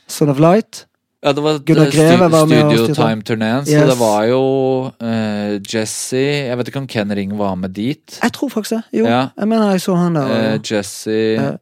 Son 0.08 0.30
of 0.30 0.40
Light. 0.40 0.86
Ja, 1.24 1.32
det 1.38 1.42
var 1.46 1.60
Gunnar 1.62 1.86
eh, 1.86 1.92
Greve 1.94 2.28
var 2.34 2.46
med 2.50 2.64
Studio. 2.72 2.94
Time-turneen, 2.98 3.66
så 3.66 3.72
Yes. 3.76 3.90
det 3.92 3.98
var 4.00 4.24
jo 4.26 4.40
uh, 5.04 5.60
Jesse 5.62 6.18
Jeg 6.48 6.58
vet 6.58 6.68
ikke 6.72 6.80
om 6.82 6.88
Ken 6.90 7.14
Ring 7.14 7.36
var 7.38 7.54
med 7.56 7.70
dit. 7.78 8.18
Jeg 8.24 8.34
tror 8.34 8.50
faktisk 8.50 8.72
det. 8.72 8.82
Jo, 9.00 9.06
Ja. 9.06 9.28
jeg 9.38 9.48
mener 9.48 9.70
jeg 9.72 9.82
så 9.82 9.96
han 9.96 10.16
der. 10.18 10.56
Uh, 10.56 10.60
Jesse, 10.72 11.18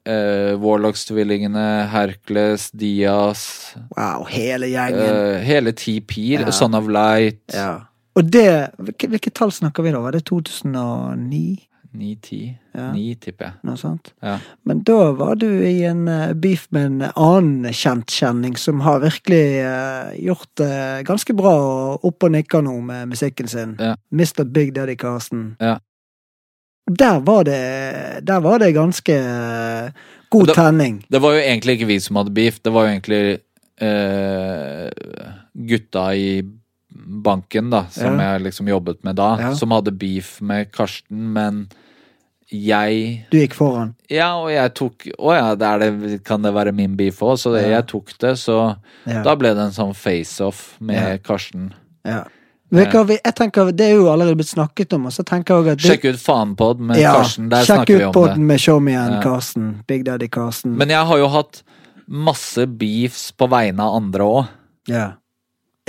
uh. 0.07 0.55
Warlocks-tvillingene, 0.63 1.65
Hercules, 1.91 2.69
Diaz 2.71 3.75
wow, 3.97 4.23
hele 4.31 4.67
gjengen. 4.71 5.43
Hele 5.43 5.71
TP, 5.75 6.17
Ja. 6.39 6.51
Son 6.51 6.73
of 6.73 6.87
Light. 6.87 7.43
ja. 7.53 7.75
Og 8.15 8.25
det 8.33 8.67
Hvilket 8.79 9.09
hvilke 9.09 9.29
tall 9.29 9.51
snakker 9.51 9.83
vi 9.83 9.91
da? 9.91 9.99
Var 9.99 10.11
det 10.11 10.25
2009? 10.25 11.68
9-10. 11.91 12.53
Ja. 12.73 12.91
9, 12.93 13.15
tipper 13.23 13.45
jeg. 13.45 13.57
Noe 13.65 13.79
sånt? 13.79 14.11
Ja. 14.21 14.35
Men 14.67 14.83
da 14.87 15.11
var 15.17 15.39
du 15.41 15.47
i 15.47 15.81
en 15.89 16.05
eh, 16.11 16.35
beef 16.37 16.67
med 16.75 16.85
en 16.85 17.09
annen 17.09 17.73
kjentkjenning 17.73 18.55
som 18.59 18.83
har 18.85 19.01
virkelig 19.01 19.43
uh, 19.65 20.11
gjort 20.19 20.49
det 20.61 20.77
ganske 21.09 21.33
bra 21.37 21.53
og 21.57 22.05
opp 22.09 22.27
og 22.27 22.33
nikker 22.35 22.63
nå 22.65 22.75
med 22.85 23.09
musikken 23.13 23.49
sin. 23.49 23.75
Ja. 23.81 23.95
Mr. 24.13 24.45
Big 24.45 24.73
Daddy 24.77 24.97
Carsten. 24.99 25.53
Ja. 25.59 25.79
Der 26.89 27.19
var 27.21 27.43
det 27.45 28.25
Der 28.25 28.39
var 28.41 28.57
det 28.59 28.71
ganske 28.73 29.13
uh, 29.13 29.89
god 30.29 30.53
tenning. 30.55 31.03
Det 31.09 31.21
var 31.21 31.37
jo 31.37 31.43
egentlig 31.43 31.79
ikke 31.79 31.91
vi 31.93 31.99
som 31.99 32.21
hadde 32.21 32.33
beef, 32.33 32.61
det 32.63 32.73
var 32.73 32.85
jo 32.85 32.95
egentlig 32.97 33.39
gutta 35.55 36.01
i 36.11 36.41
banken, 36.91 37.69
da, 37.69 37.85
som 37.89 38.19
Ja. 38.19 38.33
jeg 38.37 38.41
liksom 38.51 38.67
jobbet 38.67 39.03
med 39.03 39.15
da, 39.15 39.37
Ja. 39.39 39.53
som 39.55 39.69
hadde 39.71 39.91
beef 39.97 40.41
med 40.41 40.71
Karsten, 40.71 41.33
men 41.33 41.69
jeg 42.51 43.25
Du 43.31 43.37
gikk 43.37 43.53
foran. 43.53 43.95
Ja, 44.09 44.35
og 44.41 44.49
jeg 44.49 44.73
tok 44.73 45.05
Å 45.19 45.33
ja, 45.35 45.55
det 45.55 46.01
det, 46.01 46.23
kan 46.25 46.41
det 46.41 46.53
være 46.53 46.73
min 46.73 46.95
beef 46.97 47.19
òg? 47.21 47.37
Så 47.37 47.53
det, 47.53 47.63
Ja. 47.69 47.77
jeg 47.79 47.87
tok 47.87 48.17
det, 48.19 48.33
så 48.37 48.77
da 49.05 49.35
ble 49.35 49.53
det 49.53 49.57
en 49.67 49.71
sånn 49.71 49.93
face-off 49.95 50.79
med. 50.79 51.21
Karsten. 51.23 51.73
Ja. 52.03 52.23
Vi- 52.71 52.85
jeg 52.85 53.35
tenker, 53.35 53.71
Det 53.75 53.81
er 53.91 53.95
jo 53.95 54.05
allerede 54.05 54.35
blitt 54.35 54.53
snakket 54.55 54.93
om, 54.93 55.05
og 55.07 55.11
så 55.11 55.23
tenker 55.23 55.63
jeg 55.63 55.71
at 55.73 55.77
det, 55.79 55.91
Sjekk 56.01 56.05
ut 56.13 56.19
Fanpod 56.19 56.79
med 56.79 56.97
ja, 56.97 57.13
Karsten, 57.15 57.49
der 57.49 57.63
sjekk 57.63 57.85
snakker 57.85 57.97
vi 57.97 58.03
ut 58.03 58.07
om 58.07 58.13
podden 58.13 58.35
det. 58.35 58.45
med 58.47 58.59
Show 58.59 58.79
Me 58.79 58.91
Again 58.95 59.13
Ja. 59.13 59.21
Karsten. 59.21 59.83
Big 59.87 60.03
Daddy 60.05 60.27
Karsten. 60.27 60.75
Men 60.77 60.89
jeg 60.89 61.05
har 61.05 61.17
jo 61.17 61.27
hatt 61.27 61.63
masse 62.07 62.65
beefs 62.65 63.31
på 63.31 63.47
vegne 63.49 63.79
av 63.79 63.95
andre 63.95 64.19
òg. 64.23 64.47
ja. 64.87 65.11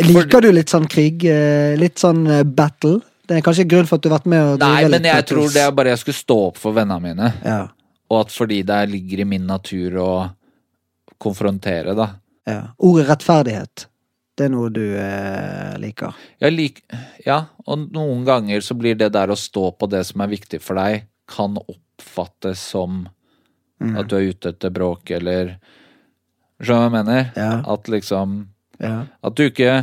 Liker 0.06 0.40
du 0.44 0.50
litt 0.52 0.68
sånn 0.72 0.86
krig? 0.90 1.24
eh, 1.24 1.76
Litt 1.80 1.98
sånn 2.00 2.26
eh, 2.26 2.42
battle? 2.44 3.00
Det 3.26 3.36
er 3.38 3.44
kanskje 3.46 3.66
grunn 3.70 3.86
for 3.86 3.96
at 4.00 4.02
du 4.02 4.08
har 4.10 4.18
vært 4.18 4.26
med 4.32 4.42
og 4.54 4.58
Nei, 4.62 4.88
men 4.90 5.04
jeg 5.06 5.26
tror 5.30 5.52
det 5.54 5.62
er 5.62 5.70
bare 5.76 5.92
jeg 5.92 6.00
skulle 6.02 6.18
stå 6.18 6.36
opp 6.48 6.56
for 6.58 6.74
vennene 6.74 7.00
mine. 7.04 7.28
Ja. 7.46 7.60
Og 8.10 8.24
at 8.24 8.32
fordi 8.34 8.62
det 8.66 8.80
ligger 8.90 9.20
i 9.22 9.26
min 9.36 9.46
natur 9.46 9.98
å 10.02 10.10
konfrontere, 11.20 11.94
da. 11.94 12.08
ja. 12.48 12.60
Ordet 12.78 13.06
rettferdighet, 13.10 13.84
det 14.38 14.46
er 14.48 14.52
noe 14.54 14.70
du 14.72 14.82
eh, 14.96 15.76
liker. 15.78 16.16
Lik, 16.50 16.80
ja, 17.26 17.42
og 17.66 17.86
noen 17.94 18.24
ganger 18.26 18.64
så 18.64 18.74
blir 18.78 18.96
det 18.98 19.12
der 19.14 19.30
å 19.30 19.36
stå 19.38 19.68
på 19.78 19.86
det 19.92 20.02
som 20.08 20.24
er 20.24 20.32
viktig 20.32 20.62
for 20.64 20.80
deg, 20.80 21.06
kan 21.30 21.58
oppfattes 21.62 22.58
som 22.74 23.06
Mm. 23.80 23.94
at 23.96 24.08
du 24.10 24.16
er 24.18 24.26
ute 24.28 24.50
etter 24.52 24.68
bråk, 24.76 25.08
eller 25.16 25.54
Skjønner 26.60 26.66
du 26.66 26.74
hva 26.74 26.84
jeg 26.84 26.92
mener? 26.92 27.30
Ja. 27.32 27.52
At 27.72 27.86
liksom 27.88 28.34
Ja. 28.80 29.04
At 29.22 29.36
du 29.36 29.44
ikke 29.46 29.74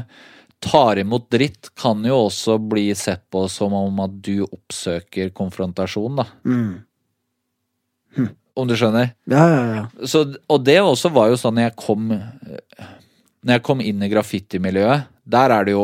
tar 0.63 0.97
imot 0.97 1.27
dritt, 1.31 1.69
kan 1.77 2.01
jo 2.05 2.23
også 2.27 2.57
bli 2.57 2.89
sett 2.97 3.27
på 3.33 3.43
som 3.51 3.75
om 3.77 3.99
at 4.03 4.15
du 4.25 4.41
oppsøker 4.47 5.29
konfrontasjon, 5.37 6.17
da. 6.17 6.25
Mm. 6.47 8.31
Om 8.57 8.65
du 8.65 8.73
skjønner? 8.73 9.11
ja, 9.29 9.43
ja, 9.53 9.63
ja. 9.75 10.07
Så, 10.09 10.23
og 10.49 10.63
det 10.65 10.79
også 10.81 11.11
var 11.13 11.29
jo 11.29 11.37
sånn 11.37 11.59
jeg 11.61 11.75
kom 11.77 12.07
Når 12.09 13.51
jeg 13.51 13.63
kom 13.67 13.83
inn 13.85 14.01
i 14.01 14.09
graffitimiljøet, 14.09 15.11
der 15.29 15.53
er 15.53 15.67
det 15.67 15.75
jo 15.75 15.83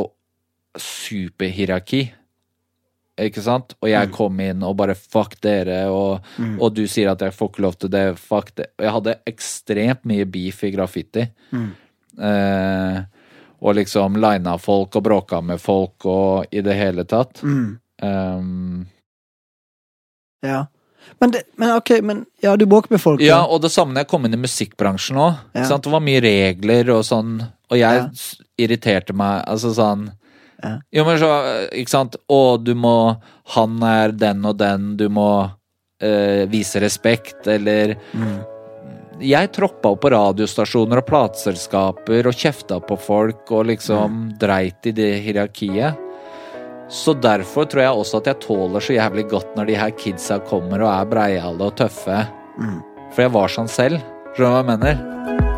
superhierarki. 0.82 2.08
Ikke 3.22 3.44
sant? 3.46 3.76
Og 3.78 3.92
jeg 3.92 4.10
kom 4.16 4.40
inn 4.42 4.64
og 4.66 4.74
bare 4.80 4.96
fuck 4.98 5.36
dere, 5.46 5.84
og, 5.94 6.26
og 6.58 6.74
du 6.74 6.88
sier 6.90 7.12
at 7.12 7.22
jeg 7.22 7.36
får 7.38 7.52
ikke 7.52 7.62
lov 7.68 7.78
til 7.78 7.92
det, 7.94 8.02
fuck 8.18 8.50
det. 8.58 8.72
Og 8.80 8.88
jeg 8.88 8.96
hadde 8.98 9.16
ekstremt 9.30 10.10
mye 10.10 10.26
beef 10.26 10.64
i 10.66 10.72
graffiti. 10.74 11.28
Eh, 12.22 13.02
og 13.64 13.76
liksom 13.76 14.18
lina 14.20 14.58
folk 14.60 14.96
og 15.00 15.04
bråka 15.06 15.40
med 15.42 15.62
folk 15.64 16.06
og 16.06 16.52
i 16.52 16.62
det 16.62 16.74
hele 16.76 17.06
tatt. 17.08 17.40
Mm. 17.44 17.78
Um, 18.04 18.86
ja. 20.44 20.66
Men, 21.20 21.32
det, 21.32 21.44
men 21.56 21.72
ok, 21.78 21.90
men 22.04 22.26
ja, 22.44 22.56
du 22.60 22.66
bråker 22.66 22.92
med 22.92 23.02
folk. 23.02 23.22
Ja, 23.24 23.46
og 23.46 23.62
det 23.64 23.72
samme 23.72 23.94
når 23.96 24.04
jeg 24.04 24.10
kom 24.12 24.26
inn 24.28 24.36
i 24.36 24.42
musikkbransjen 24.44 25.20
òg. 25.20 25.38
Ja. 25.56 25.68
Det 25.78 25.92
var 25.94 26.04
mye 26.04 26.22
regler 26.24 26.92
og 26.98 27.06
sånn, 27.08 27.38
og 27.72 27.78
jeg 27.80 28.02
Ja. 28.02 28.10
irriterte 28.60 29.16
meg. 29.16 29.46
Altså 29.48 29.72
sånn 29.76 30.10
Ja. 30.64 30.78
Jo, 30.96 31.04
men 31.04 31.18
så, 31.20 31.30
ikke 31.76 31.90
sant 31.92 32.16
Å, 32.32 32.58
du 32.64 32.74
må 32.74 33.20
Han 33.56 33.82
er 33.84 34.12
den 34.16 34.46
og 34.46 34.58
den, 34.58 34.96
du 34.96 35.10
må 35.10 35.52
øh, 36.02 36.46
vise 36.52 36.80
respekt, 36.80 37.48
eller 37.48 37.96
Mm. 38.14 38.44
Jeg 39.24 39.52
troppa 39.56 39.94
opp 39.94 40.02
på 40.04 40.10
radiostasjoner 40.12 41.00
og 41.00 41.08
plateselskaper 41.08 42.28
og 42.28 42.36
kjefta 42.36 42.80
på 42.84 42.98
folk 43.00 43.52
og 43.56 43.70
liksom 43.72 44.12
Mm. 44.12 44.38
dreit 44.40 44.86
i 44.86 44.92
det 44.92 45.24
hierarkiet. 45.24 45.96
Så 46.90 47.14
derfor 47.16 47.66
tror 47.66 47.82
jeg 47.82 47.96
også 47.96 48.18
at 48.20 48.26
jeg 48.28 48.40
tåler 48.44 48.80
så 48.84 48.94
jævlig 48.94 49.30
godt 49.30 49.56
når 49.56 49.66
de 49.68 49.76
her 49.76 49.92
kidsa 49.92 50.40
kommer 50.40 50.82
og 50.84 50.92
er 50.92 51.06
breiale 51.10 51.62
og 51.62 51.76
tøffe. 51.76 52.28
Mm. 52.60 52.82
For 53.14 53.22
jeg 53.24 53.32
var 53.32 53.48
sånn 53.48 53.70
selv. 53.70 54.02
Skjønner 54.36 54.38
du 54.38 54.52
hva 54.52 54.62
jeg 54.62 54.80
mener? 54.80 55.53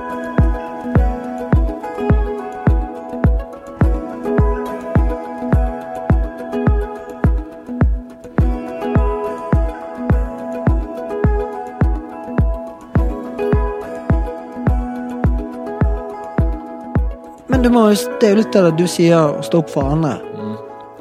Du 17.66 17.72
må, 17.74 17.86
det 17.89 18.28
er 18.28 18.36
jo 18.36 18.41
litt 18.43 18.55
av 18.59 18.68
det 18.68 18.74
du 18.78 18.86
sier, 18.89 19.16
å 19.18 19.43
stå 19.45 19.61
opp 19.63 19.72
for 19.74 19.89
andre. 19.95 20.18
Mm. 20.36 20.51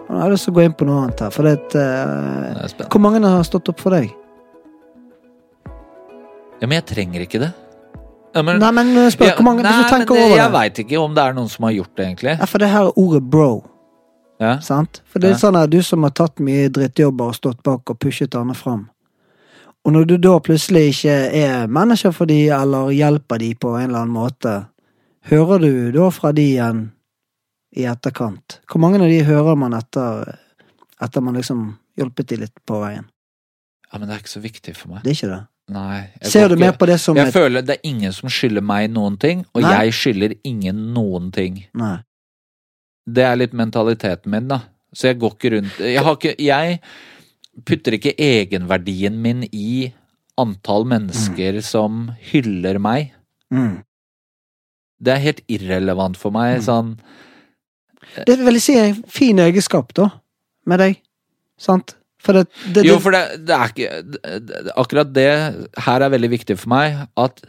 Jeg 0.04 0.20
har 0.20 0.30
lyst 0.32 0.46
til 0.48 0.54
å 0.54 0.56
gå 0.56 0.62
inn 0.64 0.76
på 0.78 0.86
noe 0.88 1.02
annet 1.02 1.20
her. 1.24 1.34
For 1.34 1.48
det, 1.48 1.58
eh, 1.76 2.54
Det 2.54 2.86
er 2.86 2.88
hvor 2.88 3.02
mange 3.04 3.20
har 3.20 3.44
stått 3.44 3.68
opp 3.68 3.80
for 3.80 3.96
deg? 3.96 4.08
Ja, 6.60 6.66
men 6.66 6.78
jeg 6.78 6.86
trenger 6.86 7.20
ikke 7.20 7.40
det. 7.42 7.52
Ja, 8.34 8.42
men, 8.42 8.58
Nei, 8.58 8.70
men 8.72 8.96
eh, 8.96 9.10
spør, 9.10 9.26
Ja, 9.26 9.34
hvor 9.36 9.44
mange, 9.44 9.62
nei, 9.62 9.72
hvis 9.72 9.90
du 9.90 9.96
tenker 9.96 10.14
men 10.14 10.30
det, 10.30 10.36
Jeg 10.38 10.52
veit 10.52 10.78
ikke 10.78 10.98
om 10.98 11.14
det 11.14 11.22
er 11.22 11.32
noen 11.34 11.48
som 11.48 11.64
har 11.64 11.72
gjort 11.72 11.94
det, 11.96 12.06
egentlig. 12.06 12.38
Ja, 12.38 12.44
for 12.46 12.58
det 12.58 12.68
her 12.68 12.88
er 12.88 12.98
ordet 12.98 13.22
bro. 13.30 13.64
Ja. 14.40 14.58
Sant? 14.60 15.02
For 15.06 15.20
det 15.20 15.30
er 15.30 15.38
sånn 15.38 15.56
at 15.56 15.70
du 15.70 15.82
som 15.82 16.02
har 16.02 16.10
tatt 16.10 16.40
mye 16.40 16.68
drittjobber 16.68 17.30
og 17.30 17.34
stått 17.34 17.62
bak 17.62 17.90
og 17.90 17.98
pushet 17.98 18.34
andre 18.34 18.54
fram. 18.54 18.88
Og 19.84 19.92
når 19.92 20.04
du 20.08 20.16
da 20.16 20.38
plutselig 20.40 20.94
ikke 20.94 21.14
er 21.44 21.66
manager 21.68 22.10
for 22.10 22.26
de, 22.26 22.48
eller 22.48 22.90
hjelper 22.90 23.38
de 23.38 23.54
på 23.54 23.76
en 23.76 23.90
eller 23.90 24.00
annen 24.00 24.16
måte, 24.16 24.64
hører 25.30 25.62
du 25.64 25.72
da 25.94 26.10
fra 26.14 26.32
de 26.36 26.44
igjen 26.54 26.84
i 27.76 27.86
etterkant? 27.90 28.60
Hvor 28.70 28.82
mange 28.82 29.00
av 29.02 29.08
de 29.10 29.22
hører 29.26 29.56
man 29.58 29.74
etter, 29.76 30.36
etter 31.02 31.24
man 31.24 31.34
liksom 31.38 31.66
hjulpet 31.98 32.28
de 32.32 32.36
litt 32.44 32.56
på 32.66 32.80
veien? 32.84 33.06
ja, 33.94 33.98
men 34.00 34.08
det 34.08 34.14
er 34.16 34.22
ikke 34.24 34.32
så 34.32 34.40
viktig 34.42 34.72
for 34.74 34.90
meg. 34.90 35.02
Det 35.04 35.12
er 35.12 35.14
ikke 35.14 35.28
det. 35.30 35.42
Nei. 35.70 35.98
Ser 36.26 36.48
du 36.48 36.56
ikke- 36.56 36.64
mer 36.64 36.72
på 36.72 36.86
det 36.90 36.96
som 37.00 37.16
Jeg 37.16 37.28
et 37.28 37.32
føler 37.34 37.62
det 37.64 37.76
er 37.76 37.88
ingen 37.88 38.12
som 38.12 38.28
skylder 38.28 38.60
meg 38.60 38.90
noen 38.90 39.16
ting, 39.16 39.44
og 39.54 39.62
Nei. 39.62 39.70
jeg 39.70 39.92
skylder 39.94 40.34
ingen 40.44 40.80
noen 40.92 41.30
ting. 41.32 41.60
Nei. 41.72 41.98
Det 43.06 43.22
er 43.22 43.36
litt 43.36 43.52
mentaliteten 43.52 44.26
min, 44.26 44.48
da. 44.48 44.62
Så 44.92 45.08
jeg 45.12 45.18
går 45.20 45.30
ikke 45.36 45.52
rundt 45.54 45.78
Jeg, 45.78 46.02
har 46.02 46.16
ikke, 46.16 46.34
jeg 46.38 46.80
putter 47.64 47.92
ikke 47.92 48.16
egenverdien 48.18 49.14
min 49.22 49.44
i 49.52 49.92
antall 50.36 50.84
mennesker 50.84 51.62
som 51.62 52.08
hyller 52.32 52.80
meg. 52.80 53.12
Mm. 53.52 53.84
Det 55.02 55.12
er 55.14 55.22
helt 55.24 55.42
irrelevant 55.50 56.16
for 56.20 56.34
meg. 56.34 56.60
Sånn 56.64 56.94
Det 58.26 58.36
vil 58.38 58.58
jeg 58.58 58.62
si 58.64 58.76
er 58.78 58.90
en 58.92 59.02
fin 59.10 59.38
egenskap, 59.42 59.92
da, 59.96 60.10
med 60.66 60.78
deg. 60.82 61.00
Sant? 61.60 61.96
For 62.24 62.32
det, 62.38 62.46
det, 62.72 62.82
det 62.82 62.86
Jo, 62.88 62.96
for 63.04 63.12
det, 63.12 63.44
det 63.44 63.52
er 63.52 63.72
ikke 63.74 64.70
Akkurat 64.80 65.10
det 65.12 65.26
her 65.84 66.04
er 66.06 66.12
veldig 66.14 66.30
viktig 66.32 66.56
for 66.56 66.72
meg. 66.72 67.02
At 67.20 67.42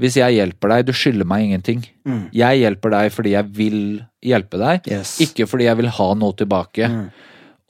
hvis 0.00 0.16
jeg 0.16 0.38
hjelper 0.38 0.72
deg 0.72 0.86
Du 0.88 0.92
skylder 0.96 1.28
meg 1.28 1.44
ingenting. 1.46 1.82
Mm. 2.08 2.22
Jeg 2.36 2.62
hjelper 2.62 2.94
deg 2.96 3.12
fordi 3.12 3.34
jeg 3.36 3.50
vil 3.56 3.78
hjelpe 4.26 4.58
deg, 4.58 4.88
Yes. 4.90 5.18
ikke 5.22 5.46
fordi 5.46 5.68
jeg 5.68 5.78
vil 5.78 5.92
ha 5.98 6.08
noe 6.18 6.34
tilbake. 6.36 6.88
Mm. 6.90 7.04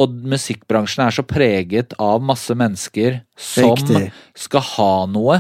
Og 0.00 0.14
musikkbransjen 0.32 1.06
er 1.06 1.14
så 1.16 1.24
preget 1.26 1.94
av 2.00 2.22
masse 2.24 2.52
mennesker 2.56 3.20
som 3.36 3.74
Riktig. 3.74 4.10
skal 4.36 4.64
ha 4.76 4.90
noe. 5.10 5.38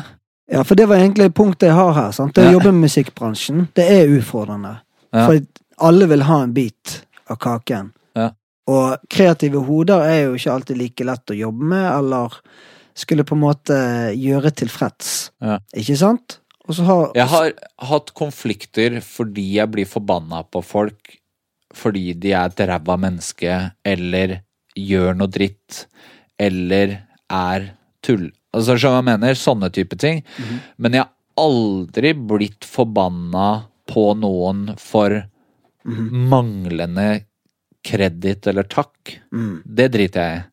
Ja, 0.52 0.62
for 0.64 0.78
det 0.78 0.86
var 0.86 1.00
egentlig 1.00 1.32
punktet 1.34 1.70
jeg 1.70 1.76
har 1.76 1.92
her. 1.96 2.12
Sant? 2.14 2.34
Det 2.36 2.46
å 2.46 2.56
jobbe 2.58 2.72
med 2.72 2.86
musikkbransjen, 2.86 3.66
det 3.74 3.86
er 3.90 4.12
utfordrende. 4.14 4.76
Ja. 5.10 5.26
For 5.26 5.40
alle 5.88 6.08
vil 6.10 6.24
ha 6.28 6.40
en 6.44 6.54
bit 6.56 7.00
av 7.30 7.40
kaken. 7.42 7.90
Ja. 8.16 8.30
Og 8.70 9.10
kreative 9.12 9.62
hoder 9.66 10.06
er 10.06 10.20
jo 10.26 10.38
ikke 10.38 10.54
alltid 10.54 10.80
like 10.80 11.06
lett 11.06 11.34
å 11.34 11.38
jobbe 11.38 11.70
med, 11.74 11.86
eller 11.90 12.40
skulle 12.96 13.26
på 13.26 13.36
en 13.36 13.42
måte 13.42 13.76
gjøre 14.16 14.54
tilfreds. 14.56 15.12
Ja. 15.42 15.58
Ikke 15.76 15.98
sant? 16.00 16.40
Har 16.66 17.12
Jeg 17.14 17.30
har 17.30 17.52
hatt 17.86 18.10
konflikter 18.18 18.96
fordi 19.04 19.44
jeg 19.54 19.70
blir 19.70 19.86
forbanna 19.86 20.40
på 20.50 20.64
folk 20.66 21.12
fordi 21.76 22.14
de 22.16 22.32
er 22.32 22.48
et 22.48 22.62
ræva 22.70 22.96
menneske, 22.96 23.52
eller 23.84 24.38
gjør 24.76 25.16
noe 25.18 25.28
dritt, 25.28 25.82
eller 26.40 26.94
er 27.28 27.66
tull... 28.00 28.30
Altså, 28.56 28.78
som 28.80 28.96
jeg 28.96 29.04
mener? 29.10 29.36
Sånne 29.38 29.68
type 29.76 29.98
ting. 30.00 30.22
Mhm. 30.40 30.58
Men 30.78 30.96
jeg 30.98 31.04
har 31.04 31.12
aldri 31.44 32.12
blitt 32.16 32.64
forbanna 32.64 33.48
på 33.86 34.08
noen 34.18 34.74
for 34.80 35.22
Mhm. 35.86 36.28
manglende 36.32 37.24
kreditt 37.86 38.46
eller 38.50 38.64
takk. 38.64 39.20
mm, 39.32 39.62
Det 39.64 39.92
driter 39.92 40.20
jeg 40.24 40.38
i. 40.40 40.44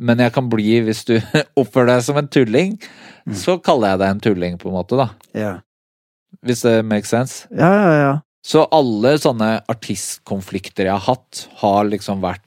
Men 0.00 0.18
jeg 0.18 0.32
kan 0.32 0.48
bli, 0.48 0.80
hvis 0.86 1.04
du 1.04 1.18
oppfører 1.60 1.96
deg 1.96 2.02
som 2.06 2.16
en 2.16 2.28
tulling, 2.28 2.78
Mm. 3.28 3.34
så 3.36 3.58
kaller 3.62 3.90
jeg 3.90 3.98
deg 4.00 4.08
en 4.08 4.20
tulling, 4.20 4.54
på 4.58 4.70
en 4.70 4.72
måte, 4.78 4.96
da. 4.96 5.10
Yeah. 5.36 5.58
Hvis 6.42 6.62
det 6.62 6.84
makes 6.86 7.10
sense. 7.12 7.46
ja, 7.52 7.68
ja, 7.68 7.92
ja. 8.00 8.20
Så 8.42 8.66
alle 8.72 9.18
sånne 9.20 9.60
artistkonflikter 9.68 10.86
jeg 10.88 10.94
har 10.96 11.04
hatt, 11.14 11.46
har 11.60 11.84
liksom 11.84 12.22
vært 12.22 12.40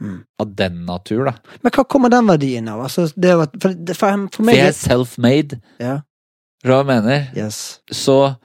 Mm. 0.00 0.20
av 0.40 0.54
den 0.56 0.84
natur, 0.86 1.24
da. 1.28 1.34
Men 1.62 1.72
hva 1.76 1.84
kommer 1.84 2.08
den 2.08 2.26
verdien 2.30 2.68
av? 2.72 2.80
Altså, 2.86 3.04
det 3.16 3.34
var, 3.36 3.50
for, 3.60 3.74
det- 3.74 3.96
for, 3.98 4.08
for 4.30 4.36
For 4.38 4.46
meg 4.48 4.56
jeg 4.56 4.68
er 4.70 4.76
self-made. 4.78 5.58
Ja. 5.78 5.98
Hva 6.64 6.78
jeg 6.80 6.86
mener? 6.88 7.26
Yes. 7.36 7.80
Så 7.92 8.36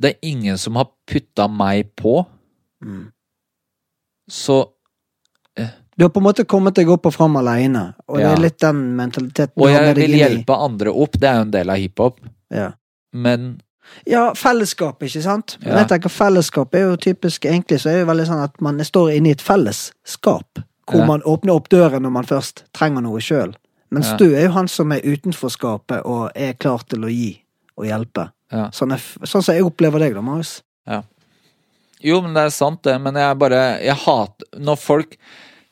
Det 0.00 0.10
er 0.12 0.18
ingen 0.30 0.58
som 0.58 0.76
har 0.78 0.86
putta 1.10 1.48
meg 1.50 1.88
på. 1.98 2.20
Mm. 2.84 3.08
Så 4.30 4.58
Du 5.98 6.04
har 6.04 6.10
på 6.14 6.20
en 6.20 6.26
måte 6.28 6.44
kommet 6.46 6.74
deg 6.78 6.88
opp 6.94 7.06
og 7.10 7.14
fram 7.14 7.34
aleine, 7.40 7.94
og 8.06 8.18
det 8.20 8.26
er 8.28 8.38
litt 8.38 8.58
den 8.62 8.82
mentaliteten 8.94 9.58
Og 9.58 9.70
jeg 9.72 9.96
vil 9.96 10.12
hjelpe 10.14 10.54
andre 10.54 10.92
opp, 10.94 11.16
det 11.18 11.26
er 11.26 11.40
jo 11.40 11.46
en 11.48 11.50
del 11.56 11.70
av 11.74 11.80
hiphop. 11.82 12.20
Ja. 12.54 12.68
Men 13.12 13.60
Ja, 14.06 14.32
fellesskap, 14.34 15.02
ikke 15.02 15.22
sant? 15.22 15.56
Men 15.64 15.76
jeg 15.82 15.88
tenker 15.88 16.08
fellesskap 16.12 16.74
er 16.74 16.86
jo 16.90 16.96
typisk 16.96 17.44
Egentlig 17.44 17.80
så 17.82 17.90
er 17.90 17.98
det 18.00 18.06
veldig 18.08 18.26
sånn 18.26 18.44
at 18.44 18.60
man 18.60 18.78
står 18.84 19.12
inne 19.16 19.28
i 19.28 19.36
et 19.36 19.42
fellesskap. 19.44 20.62
Hvor 20.88 21.00
Ja. 21.00 21.06
man 21.06 21.22
åpner 21.22 21.54
opp 21.54 21.68
døren 21.68 22.02
når 22.02 22.10
man 22.12 22.24
først 22.24 22.64
trenger 22.72 23.02
noe 23.02 23.20
sjøl. 23.20 23.54
Mens 23.90 24.06
Ja. 24.10 24.16
du 24.16 24.34
er 24.34 24.44
jo 24.46 24.50
han 24.52 24.68
som 24.68 24.92
er 24.92 25.00
utenfor 25.00 25.50
skapet 25.50 26.02
og 26.04 26.30
er 26.34 26.52
klar 26.54 26.82
til 26.88 27.00
å 27.00 27.08
gi 27.10 27.42
og 27.76 27.84
hjelpe. 27.86 28.30
Ja. 28.52 28.70
Sånn, 28.70 28.92
er, 28.92 28.98
sånn 29.26 29.42
som 29.42 29.54
jeg 29.54 29.64
opplever 29.64 29.98
deg, 29.98 30.14
da, 30.14 30.22
Marius. 30.22 30.62
Jo, 32.00 32.20
men 32.22 32.34
det 32.34 32.44
er 32.46 32.54
sant, 32.54 32.82
det. 32.86 32.94
Men 33.00 33.14
jeg 33.14 33.38
bare 33.38 33.80
Jeg 33.82 33.96
hater 34.04 34.46
Når 34.58 34.78
folk 34.78 35.16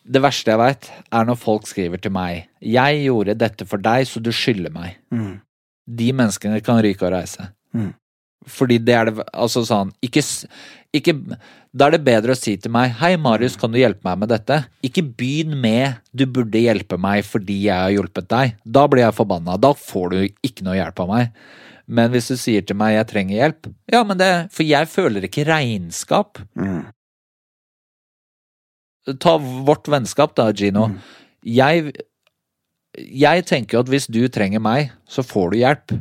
Det 0.06 0.22
verste 0.22 0.52
jeg 0.52 0.58
veit, 0.58 0.90
er 1.12 1.24
når 1.24 1.38
folk 1.38 1.66
skriver 1.66 2.00
til 2.02 2.12
meg 2.14 2.48
'Jeg 2.62 3.04
gjorde 3.06 3.38
dette 3.38 3.66
for 3.66 3.76
deg, 3.76 4.06
så 4.06 4.22
du 4.22 4.30
skylder 4.30 4.70
meg'. 4.70 4.94
Mm. 5.12 5.40
De 5.96 6.12
menneskene 6.12 6.60
kan 6.62 6.82
ryke 6.82 7.02
og 7.02 7.12
reise. 7.12 7.48
Mm. 7.74 7.92
Fordi 8.46 8.78
det 8.78 8.94
er 8.94 9.10
det 9.10 9.24
Altså 9.34 9.64
sånn 9.66 9.92
ikke, 10.04 10.22
ikke 10.94 11.14
Da 11.76 11.88
er 11.88 11.96
det 11.96 12.06
bedre 12.06 12.34
å 12.34 12.38
si 12.38 12.56
til 12.56 12.72
meg 12.72 12.94
'Hei, 12.96 13.16
Marius, 13.20 13.58
kan 13.58 13.72
du 13.72 13.78
hjelpe 13.78 14.06
meg 14.06 14.22
med 14.22 14.32
dette?' 14.32 14.64
Ikke 14.86 15.04
begynn 15.04 15.58
med 15.60 16.00
'Du 16.14 16.26
burde 16.26 16.62
hjelpe 16.62 16.98
meg 16.98 17.24
fordi 17.26 17.66
jeg 17.66 17.76
har 17.76 17.92
hjulpet 17.92 18.28
deg'. 18.30 18.56
Da 18.64 18.86
blir 18.86 19.04
jeg 19.04 19.18
forbanna. 19.18 19.58
Da 19.60 19.74
får 19.74 20.10
du 20.10 20.18
ikke 20.46 20.64
noe 20.64 20.78
hjelp 20.78 21.00
av 21.00 21.08
meg. 21.08 21.32
Men 21.86 22.10
hvis 22.10 22.28
du 22.28 22.36
sier 22.36 22.62
til 22.62 22.76
meg 22.76 22.94
'jeg 22.96 23.06
trenger 23.12 23.36
hjelp', 23.36 23.74
ja, 23.92 24.02
men 24.04 24.18
det 24.18 24.52
For 24.52 24.62
jeg 24.64 24.86
føler 24.86 25.22
ikke 25.22 25.46
regnskap. 25.46 26.38
Mm. 26.56 26.86
Ta 29.20 29.38
vårt 29.38 29.86
vennskap 29.86 30.34
da, 30.34 30.50
Gino. 30.52 30.88
Mm. 30.88 31.00
Jeg, 31.44 31.92
jeg 32.98 33.46
tenker 33.46 33.78
at 33.78 33.86
hvis 33.86 34.08
du 34.10 34.26
trenger 34.28 34.58
meg, 34.58 34.90
så 35.06 35.22
får 35.22 35.50
du 35.50 35.56
hjelp. 35.58 36.00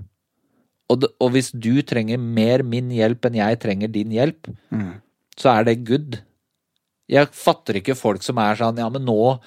Og, 0.89 0.99
det, 1.01 1.09
og 1.19 1.31
hvis 1.33 1.49
du 1.51 1.81
trenger 1.81 2.19
mer 2.21 2.61
min 2.63 2.91
hjelp 2.93 3.25
enn 3.25 3.39
jeg 3.41 3.59
trenger 3.63 3.91
din 3.91 4.11
hjelp, 4.13 4.51
Mm. 4.71 4.93
så 5.39 5.49
er 5.59 5.63
det 5.65 5.83
good. 5.87 6.19
Jeg 7.05 7.27
fatter 7.37 7.77
ikke 7.77 7.93
folk 7.93 8.23
som 8.25 8.39
er 8.41 8.55
sånn 8.57 8.79
Ja, 8.81 8.87
men 8.89 9.03
nå 9.05 9.37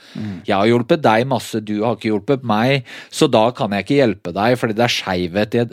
Jeg 0.47 0.55
har 0.55 0.67
hjulpet 0.71 1.01
deg 1.03 1.25
masse, 1.27 1.59
du 1.59 1.81
har 1.83 1.97
ikke 1.97 2.13
hjulpet 2.13 2.45
meg, 2.47 2.85
så 3.11 3.27
da 3.27 3.49
kan 3.51 3.73
jeg 3.75 3.83
ikke 3.83 3.97
hjelpe 3.99 4.33
deg 4.37 4.55
fordi 4.61 4.77
det 4.79 4.85
er 4.87 4.95
skeivhet 4.95 5.57
i 5.59 5.65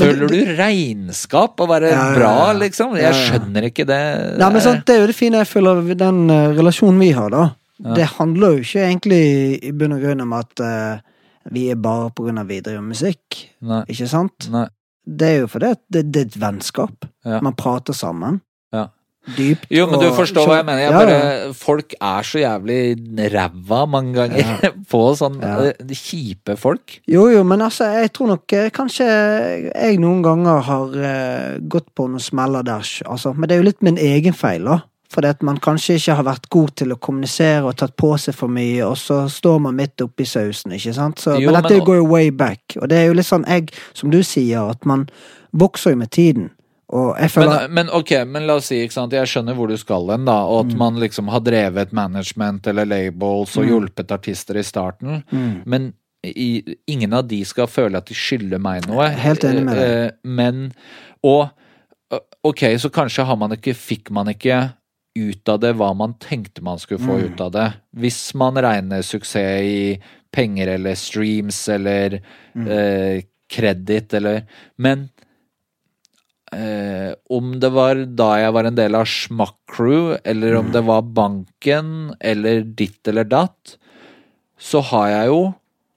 Føler 0.00 0.32
du 0.32 0.38
regnskap 0.56 1.60
å 1.60 1.68
være 1.68 1.90
Ja, 1.92 2.06
bra, 2.16 2.32
liksom? 2.56 2.96
Jeg 2.96 3.12
skjønner 3.18 3.68
ikke 3.68 3.84
det. 3.84 4.00
Nei, 4.40 4.48
men 4.48 4.64
sant, 4.64 4.86
Det 4.88 4.96
er 4.96 5.02
jo 5.04 5.10
det 5.12 5.18
fine 5.18 5.42
jeg 5.44 5.50
føler 5.52 5.84
ved 5.90 6.00
den 6.00 6.22
uh, 6.32 6.54
relasjonen 6.56 7.04
vi 7.04 7.10
har, 7.12 7.28
da. 7.36 7.44
Ja. 7.84 7.94
Det 8.00 8.08
handler 8.16 8.56
jo 8.56 8.64
ikke 8.64 8.88
egentlig 8.88 9.22
i 9.60 9.72
bunn 9.76 9.92
og 9.96 10.00
grunn 10.00 10.24
om 10.24 10.32
at 10.40 10.64
uh, 10.64 11.04
vi 11.52 11.68
er 11.72 11.76
bare 11.80 12.08
på 12.16 12.24
grunn 12.26 12.40
av 12.40 12.48
vi 12.48 12.62
driver 12.64 12.84
musikk, 12.84 13.42
Nei. 13.60 13.82
ikke 13.92 14.08
sant? 14.08 14.48
Nei. 14.52 14.66
Det 15.06 15.28
er 15.28 15.38
jo 15.42 15.50
fordi 15.50 15.74
det, 15.92 16.06
det 16.14 16.22
er 16.22 16.30
et 16.30 16.40
vennskap. 16.40 17.06
Ja. 17.26 17.40
Man 17.44 17.56
prater 17.58 17.96
sammen. 17.96 18.40
Ja. 18.74 18.88
Dypt. 19.36 19.66
Jo, 19.70 19.84
men 19.86 20.00
du 20.00 20.06
og- 20.08 20.16
forstår 20.16 20.46
hva 20.48 20.56
jeg 20.60 20.66
mener. 20.66 20.80
Jeg 20.80 20.92
bare, 20.96 21.16
ja. 21.16 21.52
Folk 21.52 21.92
er 22.00 22.22
så 22.24 22.40
jævlig 22.40 22.78
ræva 23.34 23.80
mange 23.86 24.14
ganger 24.16 24.70
på 24.92 25.00
sånn 25.18 25.36
eh, 25.44 25.92
kjipe 25.92 26.56
folk. 26.56 27.00
Jo, 27.10 27.26
jo, 27.28 27.42
men 27.44 27.60
altså, 27.60 27.90
jeg 28.00 28.12
tror 28.16 28.32
nok 28.32 28.54
eh, 28.56 28.70
kanskje 28.74 29.06
jeg 29.06 30.00
noen 30.00 30.22
ganger 30.24 30.64
har 30.66 30.96
uh, 30.96 31.58
gått 31.60 31.90
på 31.94 32.08
noen 32.08 32.22
smeller 32.24 32.64
der, 32.66 32.86
altså. 33.06 33.34
Men 33.36 33.48
det 33.48 33.56
er 33.56 33.62
jo 33.62 33.68
litt 33.68 33.84
min 33.86 34.00
egen 34.00 34.36
feil, 34.36 34.64
da. 34.64 34.80
Fordi 35.10 35.26
at 35.28 35.42
man 35.42 35.56
kanskje 35.58 35.96
ikke 35.98 36.14
har 36.14 36.22
vært 36.24 36.44
god 36.54 36.68
til 36.76 36.92
å 36.94 36.96
kommunisere 37.02 37.64
og 37.66 37.76
tatt 37.76 37.96
på 37.98 38.12
seg 38.18 38.34
for 38.38 38.48
mye, 38.48 38.84
og 38.86 38.94
så 38.96 39.24
står 39.28 39.58
man 39.60 39.74
midt 39.74 40.00
oppi 40.04 40.22
sausen, 40.24 40.70
ikke 40.76 40.94
sant. 40.94 41.18
Så, 41.18 41.34
Jo, 41.40 41.50
men 41.50 41.62
dette 41.62 41.76
men- 41.78 41.84
går 41.86 41.96
jo 41.96 42.04
way 42.06 42.30
back. 42.30 42.76
Og 42.80 42.88
det 42.88 42.98
er 42.98 43.06
jo 43.08 43.14
litt 43.14 43.26
sånn, 43.26 43.44
jeg, 43.48 43.70
som 43.92 44.10
du 44.10 44.20
sier, 44.22 44.70
at 44.70 44.86
man 44.86 45.08
vokser 45.52 45.90
jo 45.90 45.96
med 45.96 46.10
tiden. 46.10 46.50
Føler 46.90 47.68
Men, 47.68 47.74
men 47.74 47.90
ok, 47.90 48.24
men 48.26 48.46
la 48.46 48.54
oss 48.58 48.66
si, 48.66 48.80
ikke 48.84 48.92
sant, 48.92 49.12
jeg 49.12 49.26
skjønner 49.26 49.54
hvor 49.54 49.68
du 49.70 49.76
skal 49.76 50.08
hen, 50.10 50.24
da, 50.24 50.40
og 50.44 50.66
Mm. 50.66 50.70
at 50.70 50.76
man 50.78 50.96
liksom 50.98 51.28
har 51.30 51.40
drevet 51.40 51.92
management 51.92 52.66
eller 52.66 52.84
labels 52.84 53.56
og 53.56 53.64
hjulpet 53.66 54.10
artister 54.10 54.56
i 54.56 54.62
starten, 54.62 55.22
Mm. 55.32 55.62
men 55.66 55.92
i, 56.24 56.62
ingen 56.88 57.12
av 57.14 57.26
de 57.28 57.44
skal 57.44 57.66
føle 57.66 57.96
at 57.96 58.06
de 58.06 58.14
skylder 58.14 58.58
meg 58.60 58.86
noe. 58.86 59.08
Helt 59.08 59.40
enig 59.44 59.64
med 59.64 59.74
deg. 59.76 60.04
Eh, 60.06 60.10
Men, 60.24 60.72
og 61.24 61.50
eh, 62.12 62.18
ok, 62.44 62.58
så 62.78 62.90
kanskje 62.90 63.24
har 63.24 63.36
man 63.36 63.50
ikke, 63.52 63.74
fikk 63.74 64.10
man 64.10 64.26
ikke 64.26 64.72
ut 65.18 65.48
av 65.48 65.60
det 65.60 65.72
hva 65.74 65.90
man 65.96 66.14
tenkte 66.22 66.62
man 66.62 66.78
skulle 66.78 67.02
få 67.02 67.18
Mm. 67.18 67.24
ut 67.34 67.40
av 67.40 67.50
det. 67.52 67.72
Hvis 67.96 68.34
man 68.34 68.54
regner 68.54 69.02
suksess 69.02 69.62
i 69.62 70.00
penger 70.32 70.68
eller 70.68 70.94
streams 70.94 71.68
eller 71.68 72.20
Mm. 72.54 72.68
eh, 72.68 73.22
eller 74.12 74.46
Men 74.78 75.10
eh, 76.52 77.14
om 77.30 77.60
det 77.60 77.70
var 77.70 77.94
da 78.04 78.36
jeg 78.38 78.52
var 78.52 78.64
en 78.64 78.74
del 78.78 78.94
av 78.94 79.04
Schmack 79.06 79.56
Crew, 79.70 80.16
eller 80.24 80.56
om 80.56 80.70
det 80.72 80.82
var 80.86 81.02
banken, 81.02 82.14
eller 82.20 82.62
ditt 82.62 83.06
eller 83.08 83.24
datt, 83.24 83.76
så 84.58 84.82
har 84.82 85.08
jeg 85.08 85.26
jo 85.32 85.54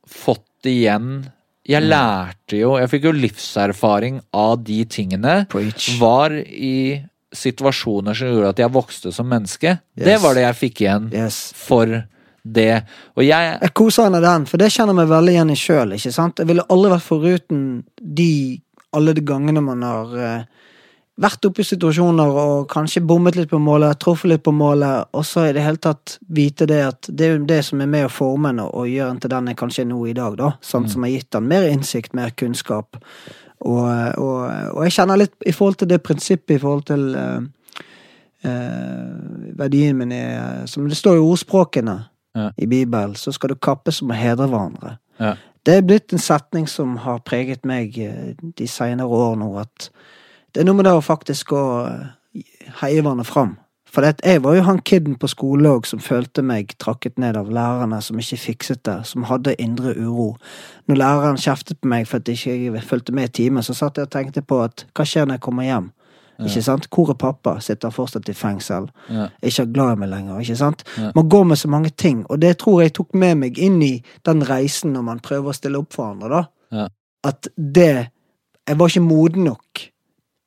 fått 0.08 0.70
igjen 0.70 1.32
Jeg 1.66 1.84
lærte 1.84 2.58
jo 2.60 2.74
Jeg 2.78 2.90
fikk 2.92 3.04
jo 3.08 3.12
livserfaring 3.16 4.22
av 4.34 4.64
de 4.64 4.84
tingene. 4.86 5.48
Preach. 5.48 5.98
Var 6.00 6.32
i 6.44 7.06
situasjoner 7.34 8.18
som 8.18 8.32
gjorde 8.32 8.54
at 8.54 8.64
jeg 8.64 8.74
vokste 8.74 9.14
som 9.16 9.30
menneske. 9.30 9.78
Det 9.96 10.18
var 10.22 10.38
det 10.38 10.48
jeg 10.48 10.60
fikk 10.60 10.84
igjen 10.86 11.10
Yes. 11.14 11.52
for 11.56 11.88
det. 12.44 12.84
Og 13.16 13.24
jeg 13.24 13.60
Jeg 13.62 13.74
koser 13.74 14.04
henne 14.10 14.22
den, 14.22 14.46
for 14.46 14.58
det 14.58 14.72
kjenner 14.72 14.94
meg 14.94 15.08
veldig 15.08 15.34
igjen 15.34 15.54
i 15.54 15.60
sjøl. 15.60 15.96
Jeg 15.96 16.48
ville 16.48 16.66
aldri 16.70 16.92
vært 16.92 17.08
foruten 17.08 17.84
de 18.02 18.62
alle 18.94 19.14
de 19.14 19.22
gangene 19.26 19.62
man 19.62 19.82
har 19.82 20.12
uh, 20.14 20.44
vært 21.22 21.46
oppe 21.46 21.62
i 21.62 21.68
situasjoner 21.68 22.38
og 22.42 22.68
kanskje 22.72 23.04
bommet 23.06 23.38
litt 23.38 23.52
på 23.52 23.60
målet, 23.62 24.00
truffet 24.02 24.32
litt 24.32 24.44
på 24.46 24.54
målet, 24.56 25.10
og 25.14 25.26
så 25.26 25.48
i 25.50 25.54
det 25.54 25.66
hele 25.66 25.82
tatt 25.82 26.18
vite 26.34 26.66
det 26.70 26.82
at 26.88 27.10
det 27.10 27.28
er 27.28 27.36
jo 27.36 27.46
det 27.50 27.60
som 27.68 27.82
er 27.84 27.92
med 27.92 28.08
å 28.08 28.14
forme 28.14 28.50
en 28.54 28.64
og, 28.66 28.88
gjøre 28.90 29.12
en 29.14 29.22
til 29.22 29.34
den 29.34 29.52
jeg 29.52 29.60
kanskje 29.60 29.86
er 29.86 29.90
nå 29.92 30.02
i 30.10 30.16
dag, 30.18 30.38
da. 30.40 30.52
Sant? 30.66 30.92
Som 30.94 31.06
har 31.06 31.14
gitt 31.14 31.30
den 31.36 31.50
mer 31.50 31.68
innsikt, 31.70 32.16
mer 32.18 32.34
kunnskap. 32.38 32.98
Og, 33.64 33.84
og, 34.20 34.40
og 34.76 34.82
jeg 34.84 34.96
kjenner 34.98 35.22
litt 35.22 35.48
i 35.48 35.54
forhold 35.56 35.78
til 35.80 35.90
det 35.90 36.02
prinsippet, 36.04 36.58
i 36.58 36.60
forhold 36.60 36.84
til 36.90 37.06
uh, 37.16 37.46
uh, 38.44 39.54
verdien 39.60 39.96
min 39.98 40.12
er 40.12 40.66
Som 40.68 40.90
det 40.90 41.00
står 41.00 41.20
i 41.20 41.24
ordspråkene 41.24 42.02
Ja. 42.36 42.50
i 42.58 42.66
Bibelen, 42.66 43.16
så 43.16 43.32
skal 43.32 43.54
du 43.54 43.56
kappes 43.62 44.02
om 44.02 44.10
å 44.10 44.18
hedre 44.18 44.48
hverandre. 44.50 44.96
Ja. 45.22 45.36
Det 45.66 45.76
er 45.78 45.86
blitt 45.86 46.14
en 46.14 46.20
setning 46.20 46.68
som 46.68 46.98
har 47.04 47.22
preget 47.24 47.64
meg 47.66 47.98
eh, 48.02 48.34
de 48.58 48.68
senere 48.68 49.08
år 49.08 49.38
nå, 49.40 49.52
at 49.62 49.92
det 50.52 50.64
er 50.64 50.66
noe 50.66 50.80
med 50.80 50.88
det 50.90 50.96
å 50.98 51.04
faktisk 51.06 51.54
å 51.56 51.64
eh, 51.86 52.42
heie 52.82 53.04
hverandre 53.04 53.28
fram. 53.28 53.54
For 53.94 54.02
det, 54.02 54.16
jeg 54.26 54.42
var 54.44 54.56
jo 54.58 54.62
han 54.66 54.80
kiden 54.82 55.16
på 55.22 55.28
skole 55.30 55.70
òg 55.70 55.86
som 55.86 56.00
følte 56.02 56.42
meg 56.42 56.72
trakket 56.82 57.20
ned 57.22 57.38
av 57.38 57.52
lærerne 57.54 58.00
som 58.02 58.18
ikke 58.18 58.40
fikset 58.42 58.82
det, 58.88 58.96
som 59.06 59.28
hadde 59.30 59.54
indre 59.62 59.94
uro. 59.94 60.32
Når 60.90 60.98
læreren 60.98 61.38
kjeftet 61.38 61.78
på 61.82 61.88
meg 61.92 62.08
for 62.10 62.18
at 62.18 62.28
jeg 62.32 62.42
ikke 62.72 62.82
fulgte 62.82 63.14
med 63.14 63.30
i 63.30 63.34
timen, 63.44 63.62
så 63.64 63.76
satt 63.78 63.98
jeg 64.02 64.08
og 64.10 64.16
tenkte 64.16 64.42
på 64.42 64.64
at 64.66 64.86
hva 64.98 65.06
skjer 65.06 65.28
når 65.30 65.38
jeg 65.38 65.46
kommer 65.46 65.64
hjem? 65.70 65.92
Ikke 66.42 66.64
sant? 66.66 66.88
Hvor 66.90 67.12
er 67.14 67.20
pappa? 67.22 67.60
Sitter 67.62 67.94
fortsatt 67.94 68.28
i 68.28 68.34
fengsel? 68.34 68.88
Ja. 69.14 69.28
Er 69.38 69.52
ikke 69.54 69.68
glad 69.76 69.94
i 69.94 70.00
meg 70.02 70.10
lenger, 70.10 70.40
ikke 70.42 70.58
sant? 70.58 70.82
Ja. 70.98 71.12
Man 71.16 71.30
går 71.30 71.44
med 71.52 71.62
så 71.62 71.70
mange 71.70 71.92
ting, 71.94 72.26
og 72.34 72.42
det 72.42 72.58
tror 72.64 72.82
jeg 72.82 72.96
tok 72.98 73.14
med 73.14 73.38
meg 73.46 73.60
inn 73.62 73.78
i 73.86 73.94
den 74.26 74.42
reisen 74.50 74.96
når 74.98 75.06
man 75.12 75.22
prøver 75.24 75.54
å 75.54 75.56
stille 75.56 75.78
opp 75.78 75.94
for 75.94 76.10
andre, 76.10 76.30
da. 76.42 76.44
Ja. 76.82 76.88
At 77.24 77.48
det 77.56 78.10
Jeg 78.68 78.80
var 78.80 78.88
ikke 78.88 79.02
moden 79.06 79.44
nok 79.44 79.80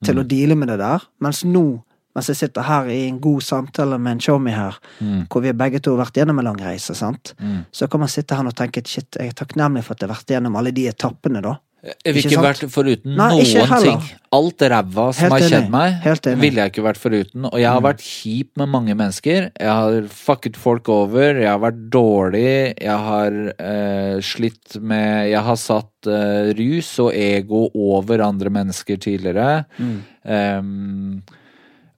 til 0.04 0.14
Mm. 0.14 0.20
å 0.20 0.28
deale 0.28 0.54
med 0.56 0.68
det 0.68 0.78
der, 0.78 1.02
mens 1.20 1.44
nå, 1.44 1.82
mens 2.16 2.30
jeg 2.32 2.38
sitter 2.40 2.64
her 2.64 2.88
i 2.88 3.02
en 3.10 3.18
god 3.20 3.44
samtale 3.44 3.98
med 4.00 4.16
en 4.16 4.24
showmy 4.24 4.54
her, 4.56 4.78
Mm. 5.02 5.26
hvor 5.28 5.44
vi 5.44 5.52
begge 5.52 5.82
to 5.84 5.94
har 5.96 6.06
vært 6.06 6.16
gjennom 6.22 6.38
en 6.40 6.48
lang 6.48 6.56
reise, 6.64 6.96
sant, 6.96 7.34
Mm. 7.38 7.66
så 7.72 7.88
kan 7.92 8.00
man 8.00 8.08
sitte 8.08 8.34
her 8.34 8.46
og 8.48 8.56
tenke 8.56 8.80
shit, 8.86 9.06
jeg 9.20 9.28
er 9.28 9.36
takknemlig 9.44 9.84
for 9.84 9.92
at 9.94 10.00
jeg 10.00 10.08
har 10.08 10.16
vært 10.16 10.32
gjennom 10.34 10.56
alle 10.56 10.72
de 10.72 10.88
etappene, 10.88 11.42
da. 11.44 11.58
Jeg 11.86 12.14
ville 12.16 12.26
Ikke 12.26 12.34
ikke 12.34 12.42
vært 12.42 12.70
foruten 12.72 13.12
Nei, 13.14 13.26
noen 13.30 13.82
ting. 13.84 14.00
Alt 14.34 14.62
ræva 14.72 15.04
som 15.14 15.22
Helt 15.22 15.32
har 15.36 15.44
kjent 15.52 15.70
meg, 15.70 16.00
ville 16.40 16.58
jeg 16.64 16.72
ikke 16.72 16.82
vært 16.82 16.98
foruten. 16.98 17.44
Og 17.46 17.60
jeg 17.60 17.70
har 17.70 17.80
vært 17.84 18.02
kjip 18.02 18.48
med 18.58 18.68
mange 18.72 18.96
mennesker. 18.98 19.50
Jeg 19.54 19.68
har 19.70 20.08
fucket 20.10 20.56
folk 20.58 20.88
over. 20.88 21.38
Jeg 21.38 21.46
har 21.46 21.60
vært 21.62 21.78
dårlig. 21.94 22.74
Jeg 22.80 22.98
har 23.06 23.38
eh, 23.60 24.18
slitt 24.18 24.80
med 24.82 25.30
Jeg 25.30 25.44
har 25.46 25.56
satt 25.62 26.10
eh, 26.10 26.50
rus 26.58 26.90
og 27.04 27.12
ego 27.14 27.68
over 27.72 28.18
andre 28.24 28.50
mennesker 28.50 28.98
tidligere. 28.98 29.66
Mm. 29.78 30.02
eh, 30.24 30.62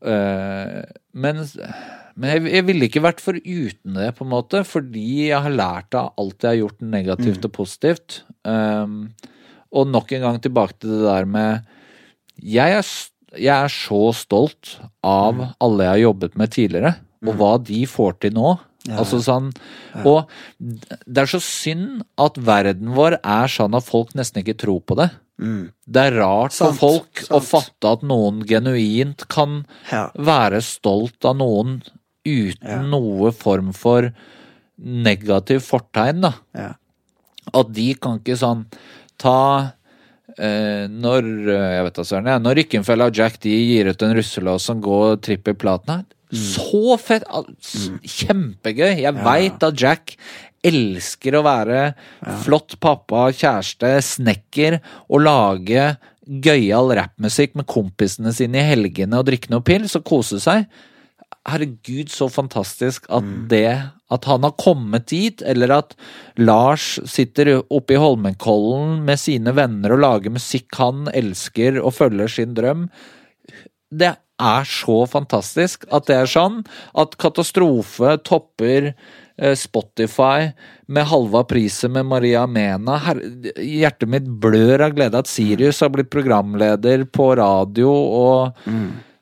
men 0.03 1.41
men 2.19 2.33
jeg, 2.33 2.45
jeg 2.51 2.66
ville 2.66 2.87
ikke 2.89 3.05
vært 3.05 3.20
foruten 3.23 3.99
det, 3.99 4.09
på 4.19 4.25
en 4.27 4.33
måte, 4.33 4.65
fordi 4.66 5.29
jeg 5.29 5.39
har 5.45 5.55
lært 5.55 5.95
av 5.95 6.16
alt 6.19 6.43
jeg 6.43 6.51
har 6.51 6.61
gjort 6.65 6.81
negativt 6.95 7.47
og 7.47 7.53
positivt. 7.55 8.16
Um, 8.43 9.12
og 9.70 9.91
nok 9.93 10.11
en 10.16 10.25
gang 10.27 10.41
tilbake 10.43 10.81
til 10.81 10.97
det 10.97 11.05
der 11.05 11.29
med 11.29 11.66
Jeg 12.41 12.79
er 12.79 12.87
Jeg 13.37 13.53
er 13.53 13.69
så 13.69 14.01
stolt 14.16 14.79
av 15.05 15.43
alle 15.61 15.85
jeg 15.85 15.93
har 15.93 16.03
jobbet 16.07 16.39
med 16.41 16.51
tidligere, 16.55 16.95
og 17.27 17.37
hva 17.37 17.53
de 17.61 17.83
får 17.87 18.19
til 18.25 18.35
nå. 18.35 18.57
Ja, 18.89 19.03
Altså 19.03 19.19
sånn 19.20 19.51
Og 20.07 20.31
det 20.59 21.23
er 21.23 21.29
så 21.29 21.41
synd 21.45 22.03
at 22.16 22.39
verden 22.41 22.95
vår 22.97 23.19
er 23.20 23.51
sånn 23.53 23.77
at 23.77 23.85
folk 23.85 24.15
nesten 24.16 24.41
ikke 24.41 24.57
tror 24.65 24.81
på 24.81 24.97
det. 24.99 25.11
Det 25.39 26.02
er 26.02 26.16
rart 26.19 26.52
Sant, 26.56 26.74
for 26.81 26.98
folk 26.98 27.23
å 27.31 27.39
fatte 27.44 27.93
at 27.93 28.02
noen 28.02 28.40
genuint 28.48 29.23
kan 29.31 29.60
Ja. 29.93 30.09
være 30.19 30.59
stolt 30.66 31.24
av 31.24 31.36
noen 31.39 31.77
uten 32.27 32.66
Ja. 32.69 32.82
noe 32.82 33.31
form 33.32 33.73
for 33.73 34.10
negativ 34.78 35.62
fortegn, 35.62 36.20
da. 36.27 36.32
Ja. 36.55 36.73
At 37.55 37.73
de 37.73 37.94
kan 37.94 38.19
ikke 38.20 38.36
sånn 38.36 38.66
ta 39.19 39.73
eh, 40.39 40.86
når 40.90 41.24
eh, 41.48 41.70
jeg 41.78 41.85
vet 41.86 41.94
da 41.94 42.02
søren, 42.05 42.27
ja, 42.27 42.39
når 42.43 42.59
Rykkenfell 42.60 43.02
og 43.06 43.15
Jack 43.16 43.39
de 43.40 43.51
gir 43.51 43.89
ut 43.90 44.02
en 44.02 44.15
russelås 44.19 44.66
som 44.69 44.81
går 44.85 45.16
trippel 45.24 45.55
platina. 45.59 46.05
Så 46.31 46.98
fett! 47.01 47.24
s- 47.62 47.89
Kjempegøy! 48.05 49.01
Jeg 49.01 49.15
veit 49.24 49.62
at 49.65 49.74
Jack 49.81 50.16
elsker 50.66 51.39
å 51.39 51.44
være 51.47 51.82
flott 52.44 52.78
pappa, 52.82 53.28
kjæreste, 53.35 53.93
snekker 54.05 54.78
og 55.09 55.24
lage 55.26 55.90
gøyal 56.28 56.93
rappmusikk 56.98 57.56
med 57.56 57.68
kompisene 57.70 58.35
sine 58.36 58.60
i 58.60 58.68
helgene 58.68 59.20
og 59.20 59.28
drikke 59.30 59.52
noe 59.52 59.64
pils 59.64 59.97
og 59.98 60.06
kose 60.09 60.40
seg. 60.43 60.66
Herregud, 61.48 62.10
så 62.12 62.28
fantastisk 62.28 63.06
at 63.09 63.24
det 63.48 63.94
At 64.09 64.24
han 64.24 64.40
har 64.40 64.55
kommet 64.56 65.10
dit, 65.12 65.43
eller 65.44 65.68
at 65.74 65.90
Lars 66.40 66.97
sitter 67.05 67.59
oppe 67.60 67.93
i 67.93 67.98
Holmenkollen 68.01 69.02
med 69.05 69.20
sine 69.20 69.52
venner 69.52 69.93
og 69.93 70.01
lager 70.01 70.32
musikk 70.32 70.78
han 70.80 71.10
elsker 71.12 71.76
og 71.82 71.93
følger 71.93 72.32
sin 72.32 72.55
drøm. 72.56 72.86
Det 73.93 74.14
er 74.40 74.64
så 74.64 75.02
fantastisk 75.12 75.85
at 75.93 76.09
det 76.09 76.16
er 76.22 76.30
sånn. 76.30 76.62
At 76.97 77.18
Katastrofe 77.20 78.16
topper 78.24 78.94
Spotify 79.59 80.51
med 80.90 81.06
halva 81.10 81.44
prisen 81.47 81.93
med 81.94 82.09
Maria 82.10 82.47
Mena. 82.51 82.97
Her, 83.05 83.20
hjertet 83.62 84.10
mitt 84.10 84.27
blør 84.43 84.89
av 84.89 84.97
glede 84.97 85.20
at 85.20 85.31
Sirius 85.31 85.82
har 85.85 85.93
blitt 85.94 86.10
programleder 86.10 87.05
på 87.12 87.31
radio 87.39 87.93
og 87.93 88.65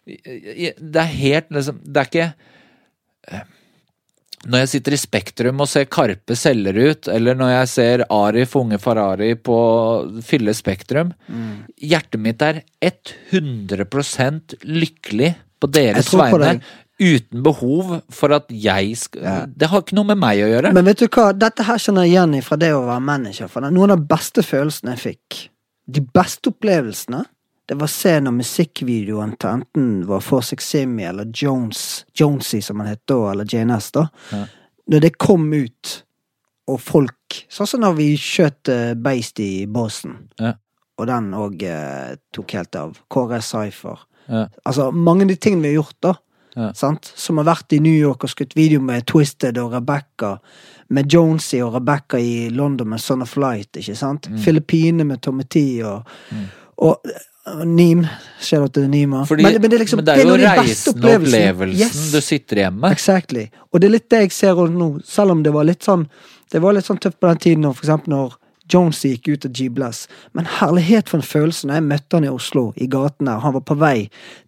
det 0.06 1.01
er 1.01 1.14
helt 1.18 1.48
liksom 1.51 1.80
Det 1.82 1.98
er 1.98 2.06
ikke 2.06 2.26
eh, 3.34 3.47
Når 4.47 4.62
jeg 4.62 4.70
sitter 4.70 4.94
i 4.94 5.01
Spektrum 5.02 5.64
og 5.64 5.66
ser 5.66 5.88
Karpe 5.90 6.36
selger 6.38 6.78
ut, 6.78 7.09
eller 7.10 7.34
når 7.34 7.51
jeg 7.51 7.70
ser 7.72 8.05
Arif 8.14 8.55
Unge 8.60 8.78
Ferrari 8.78 9.32
på 9.34 9.59
fylle 10.26 10.55
Spektrum 10.55 11.10
Hjertet 11.82 12.22
mitt 12.22 12.44
er 12.47 12.62
100% 12.86 14.60
lykkelig 14.62 15.34
på 15.56 15.70
deres 15.72 16.12
vegne. 16.14 16.60
Uten 16.97 17.43
behov 17.44 17.90
for 18.09 18.32
at 18.32 18.48
jeg 18.48 18.94
skal 18.97 19.51
Det 19.52 19.68
har 19.68 19.82
ikke 19.82 19.98
noe 19.98 20.09
med 20.14 20.20
meg 20.23 20.40
å 20.40 20.48
gjøre. 20.48 20.73
Men 20.73 20.86
vet 20.89 21.02
du 21.02 21.09
hva, 21.10 21.28
dette 21.36 21.66
her 21.68 21.81
kjenner 21.82 22.06
jeg 22.06 22.14
igjen 22.14 22.36
fra 22.47 22.56
det 22.60 22.70
å 22.73 22.86
være 22.86 23.05
manager. 23.05 23.51
For 23.52 23.68
noen 23.68 23.93
av 23.93 24.01
de 24.01 24.10
beste 24.14 24.44
følelsene 24.47 24.94
jeg 24.94 25.02
fikk, 25.02 25.40
de 25.86 26.02
beste 26.16 26.51
opplevelsene, 26.55 27.23
det 27.66 27.74
var 27.74 27.89
å 27.89 27.93
se 27.93 28.14
når 28.23 28.35
musikkvideoen 28.36 29.35
til 29.43 29.51
enten 29.51 29.86
var 30.06 30.23
For 30.23 30.44
Simi 30.47 31.05
eller 31.06 31.28
Jones, 31.35 32.06
Jonesy 32.14 32.60
som 32.62 32.81
han 32.81 32.93
het 32.93 33.02
da, 33.10 33.18
eller 33.32 33.48
JNS, 33.51 33.89
da. 33.97 34.06
Ja. 34.31 34.44
Når 34.86 35.02
det 35.02 35.16
kom 35.18 35.48
ut, 35.51 35.97
og 36.70 36.81
folk 36.82 37.12
Sånn 37.51 37.66
som 37.66 37.82
når 37.82 37.97
vi 37.98 38.06
skjøt 38.20 38.70
eh, 38.70 38.93
Beist 38.94 39.40
i 39.43 39.66
Boston. 39.70 40.14
Ja. 40.39 40.52
Og 40.97 41.09
den 41.10 41.32
òg 41.35 41.62
eh, 41.66 42.14
tok 42.35 42.55
helt 42.55 42.78
av. 42.78 43.01
Kåre 43.12 43.40
Cypher. 43.43 44.05
Ja. 44.31 44.44
Altså, 44.62 44.93
mange 44.94 45.27
av 45.27 45.32
de 45.32 45.36
tingene 45.43 45.66
vi 45.66 45.73
har 45.74 45.81
gjort, 45.81 45.97
da. 46.06 46.12
Ja. 46.57 46.70
Sant? 46.74 47.12
Som 47.20 47.37
har 47.41 47.47
vært 47.51 47.74
i 47.77 47.81
New 47.85 47.93
York 47.95 48.24
og 48.24 48.33
skutt 48.33 48.57
video 48.57 48.81
med 48.81 49.05
Twisted 49.11 49.59
og 49.61 49.74
Rebecca. 49.77 50.37
Med 50.89 51.12
Jonesy 51.12 51.61
og 51.61 51.74
Rebecca 51.74 52.19
i 52.23 52.49
London 52.55 52.89
med 52.95 53.03
Son 53.03 53.23
of 53.24 53.35
Light, 53.37 53.77
ikke 53.77 53.97
sant? 53.99 54.31
Mm. 54.31 54.39
Filippinene 54.41 55.05
med 55.05 55.20
Tommy 55.20 55.45
T 55.51 55.65
og, 55.85 56.07
og, 56.78 57.11
og 57.53 57.66
Neem. 57.69 58.07
Shout 58.41 58.62
out 58.62 58.73
til 58.78 58.89
Nima. 58.91 59.24
Fordi, 59.28 59.45
men, 59.45 59.61
men 59.61 59.70
det 59.70 59.77
er 59.78 59.85
liksom 59.85 60.01
men 60.01 60.09
det 60.09 60.15
er 60.15 60.23
jo 60.24 60.31
noen 60.33 60.47
av 60.49 60.62
reisen 60.62 60.97
og 60.97 61.11
opplevelsen 61.19 61.83
Yes. 61.83 62.01
du 62.15 62.20
sitter 62.24 62.62
igjen 62.62 62.81
med. 62.81 62.97
Exactly. 62.97 63.47
Og 63.73 63.83
det 63.83 63.91
er 63.91 63.97
litt 63.99 64.09
det 64.15 64.23
jeg 64.24 64.35
ser 64.39 64.65
nå, 64.73 64.91
selv 65.05 65.37
om 65.37 65.45
det 65.45 65.53
var 65.55 65.69
litt 65.69 65.85
sånn 65.85 66.09
Det 66.53 66.61
var 66.62 66.77
litt 66.77 66.87
sånn 66.87 66.99
tøft 67.03 67.19
på 67.20 67.27
den 67.27 67.43
tiden 67.43 67.69
for 67.73 67.83
eksempel 67.83 68.15
når 68.15 68.37
Jones 68.72 69.05
gikk 69.05 69.28
ut 69.28 69.47
av 69.47 69.55
G-Bless. 69.55 70.06
Men 70.36 70.48
herlighet 70.59 71.10
for 71.10 71.20
en 71.20 71.26
følelse 71.26 71.68
når 71.68 71.80
jeg 71.80 71.86
møtte 71.93 72.18
han 72.18 72.26
i 72.26 72.32
Oslo, 72.32 72.66
i 72.76 72.88
gaten 72.90 73.30
der. 73.30 73.40
Han 73.44 73.55
var 73.56 73.64
på 73.66 73.78
vei 73.78 73.97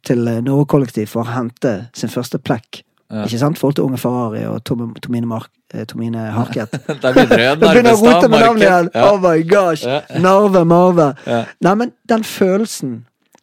til 0.06 0.26
eh, 0.28 0.42
Norge 0.44 0.68
Kollektiv 0.74 1.12
for 1.14 1.24
å 1.24 1.32
hente 1.36 1.74
sin 1.96 2.12
første 2.12 2.40
plekk. 2.42 2.82
Ja. 3.08 3.24
Ikke 3.24 3.40
sant? 3.40 3.58
Forhold 3.60 3.78
til 3.78 3.86
Unge 3.88 3.98
Ferrari 4.00 4.42
og 4.44 4.60
Tom, 4.68 4.90
Tomine, 5.00 5.28
Mark, 5.30 5.48
eh, 5.72 5.86
Tomine 5.88 6.28
Harket. 6.34 6.74
Det. 7.02 7.12
Begynner 7.62 7.94
å 7.94 8.00
rote 8.02 8.28
med 8.28 8.42
navnet 8.44 8.66
igjen! 8.66 8.90
Ja. 8.92 9.06
Oh 9.08 9.20
my 9.22 9.40
gosh! 9.48 9.86
Ja. 9.86 10.02
Narve, 10.20 10.64
Marve. 10.68 11.12
Ja. 11.24 11.44
Nei, 11.64 11.74
men 11.84 11.94
den 12.10 12.26
følelsen, 12.26 12.98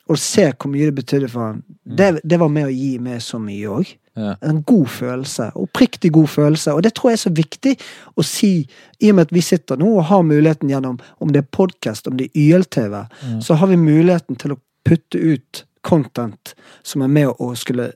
å 0.05 0.17
se 0.21 0.51
hvor 0.51 0.69
mye 0.69 0.91
det 0.91 0.99
betydde 0.99 1.31
for 1.33 1.47
han, 1.47 1.63
det, 1.81 2.19
det 2.21 2.37
var 2.37 2.51
med 2.53 2.67
å 2.67 2.73
gi 2.73 2.91
meg 3.01 3.23
så 3.25 3.39
mye 3.41 3.71
òg. 3.79 3.95
Ja. 4.15 4.35
En 4.47 4.61
god 4.63 4.87
følelse. 4.89 5.49
Oppriktig 5.59 6.11
god 6.15 6.29
følelse. 6.31 6.73
Og 6.73 6.83
det 6.83 6.93
tror 6.95 7.11
jeg 7.11 7.19
er 7.19 7.23
så 7.25 7.33
viktig 7.35 7.75
å 8.15 8.23
si, 8.23 8.51
i 8.99 9.11
og 9.11 9.17
med 9.17 9.27
at 9.27 9.35
vi 9.35 9.43
sitter 9.43 9.79
nå 9.81 9.89
og 9.97 10.07
har 10.11 10.23
muligheten 10.23 10.71
gjennom, 10.71 10.99
om 11.19 11.33
det 11.35 11.43
er 11.43 11.49
podkast, 11.51 12.07
om 12.07 12.15
det 12.19 12.29
er 12.29 12.39
YLTV, 12.45 12.95
så 13.43 13.59
har 13.59 13.71
vi 13.71 13.79
muligheten 13.81 14.39
til 14.39 14.55
å 14.55 14.59
putte 14.87 15.19
ut 15.19 15.65
content 15.85 16.55
som 16.83 17.03
er 17.05 17.11
med 17.11 17.43
å 17.43 17.51
skulle 17.59 17.91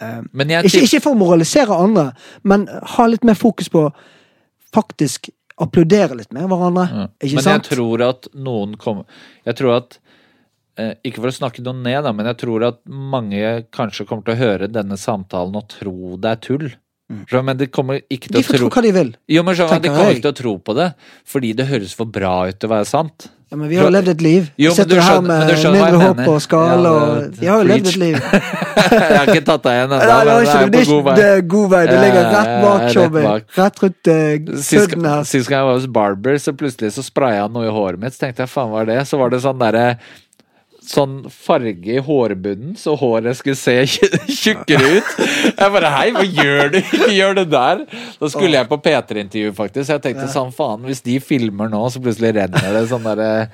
eh, 0.00 0.22
Men 0.32 0.50
ikke, 0.62 0.82
ikke 0.86 1.02
for 1.04 1.14
å 1.14 1.20
moralisere 1.20 1.76
andre, 1.76 2.08
men 2.42 2.66
ha 2.96 3.06
litt 3.10 3.26
mer 3.26 3.38
fokus 3.38 3.70
på 3.72 3.86
faktisk 4.72 5.30
applaudere 5.62 6.16
litt 6.18 6.32
mer 6.34 6.48
hverandre. 6.50 6.86
Ja. 6.88 7.08
Ikke 7.22 7.38
men 7.38 7.46
sant? 7.46 7.68
jeg 7.68 7.76
tror 7.76 8.02
at 8.08 8.30
noen 8.32 8.74
kommer 8.80 9.04
Jeg 9.46 9.58
tror 9.60 9.76
at 9.76 9.98
Ikke 11.04 11.20
for 11.20 11.28
å 11.28 11.34
snakke 11.36 11.64
noe 11.64 11.76
ned, 11.76 12.06
men 12.16 12.28
jeg 12.30 12.38
tror 12.40 12.64
at 12.70 12.78
mange 12.88 13.66
kanskje 13.76 14.06
kommer 14.08 14.24
til 14.24 14.36
å 14.36 14.40
høre 14.40 14.70
denne 14.72 14.96
samtalen 14.96 15.58
og 15.58 15.68
tro 15.68 16.16
det 16.16 16.30
er 16.32 16.40
tull. 16.46 16.70
Så, 17.28 17.42
Men 17.42 17.58
de 17.60 17.68
kommer 17.68 18.00
ikke 18.08 18.30
til 18.30 18.40
Mm. 18.40 18.40
De 18.40 18.40
å 18.40 18.48
får 18.48 18.58
tro 18.58 18.72
hva 18.72 18.82
de 18.82 18.92
vil. 18.96 19.12
Jo, 19.28 19.42
men 19.44 19.54
skjønner 19.58 19.82
De 19.82 19.92
kommer 19.92 20.16
ikke 20.16 20.24
til 20.24 20.32
å 20.32 20.40
tro 20.40 20.56
på 20.58 20.74
det 20.78 20.88
fordi 21.28 21.52
det 21.58 21.68
høres 21.68 21.94
for 21.94 22.08
bra 22.08 22.48
ut 22.48 22.58
til 22.58 22.70
å 22.70 22.72
være 22.72 22.88
sant. 22.88 23.28
Ja, 23.52 23.56
men 23.60 23.68
vi 23.68 23.76
har 23.76 23.84
jo 23.84 23.92
levd 23.92 24.08
et 24.08 24.22
liv. 24.24 24.46
Jo, 24.56 24.70
sitter 24.72 24.96
du 24.96 25.02
her 25.04 25.18
med 25.20 25.50
mindre 25.74 25.98
håp 26.00 26.20
og 26.24 26.38
skall 26.40 26.86
Ja, 26.86 26.92
og 26.92 27.34
vi 27.36 27.50
har 27.50 27.60
jo 27.60 27.66
levd 27.68 27.90
et 27.90 27.98
liv. 28.00 28.16
jeg 28.96 29.18
har 29.18 29.28
ikke 29.28 29.44
tatt 29.44 29.66
deg 29.66 29.76
igjen 29.76 29.92
ennå, 29.92 29.98
men 29.98 30.30
det, 30.30 30.32
er, 30.32 30.46
jeg 30.46 30.62
er 30.62 30.72
på 30.72 30.84
god 30.88 31.02
vei. 31.04 31.16
det 31.18 31.26
er 31.26 31.42
god 31.54 31.68
vei. 31.74 31.82
Du 31.90 31.94
ligger 32.00 32.30
rett 32.32 32.54
bak 32.62 32.86
showet. 32.94 33.52
Rett 33.58 33.82
rundt 33.84 34.08
uh, 34.08 34.16
her. 34.16 35.28
sist 35.28 35.52
gang 35.52 35.58
jeg 35.58 35.68
var 35.68 35.76
hos 35.76 35.90
Barber, 36.00 36.40
så 36.40 36.56
plutselig 36.56 36.94
så 36.96 37.04
spraya 37.04 37.44
han 37.44 37.52
noe 37.52 37.68
i 37.68 37.74
håret 37.76 38.00
mitt. 38.00 38.16
Så 38.16 38.24
tenkte 38.24 38.46
jeg 38.46 38.54
faen, 38.54 38.72
hva 38.72 38.86
er 38.86 38.88
det? 38.94 38.98
Så 39.10 39.20
var 39.20 39.36
det 39.36 39.42
sånn 39.44 39.60
derre 39.60 39.84
Sånn 40.82 41.28
farge 41.30 41.92
i 41.94 42.00
hårbunnen, 42.02 42.72
så 42.76 42.96
håret 42.98 43.36
skulle 43.38 43.54
se 43.56 43.74
tj- 43.86 44.16
tjukkere 44.42 44.88
ut. 44.96 45.10
Jeg 45.54 45.72
bare 45.76 45.90
Hei, 45.94 46.08
hva 46.16 46.24
gjør 46.26 46.72
du? 46.74 46.78
Gjør 47.18 47.36
det 47.38 47.44
der! 47.52 47.84
Da 48.18 48.30
skulle 48.32 48.56
jeg 48.58 48.66
på 48.68 48.78
P3-intervju, 48.82 49.52
faktisk. 49.54 49.92
Jeg 49.94 50.02
tenkte 50.08 50.26
sånn 50.32 50.50
faen, 50.56 50.82
hvis 50.88 51.04
de 51.06 51.20
filmer 51.22 51.70
nå, 51.70 51.84
så 51.94 52.02
plutselig 52.02 52.32
renner 52.40 52.74
det 52.74 52.82
sånne 52.90 53.14
der, 53.20 53.46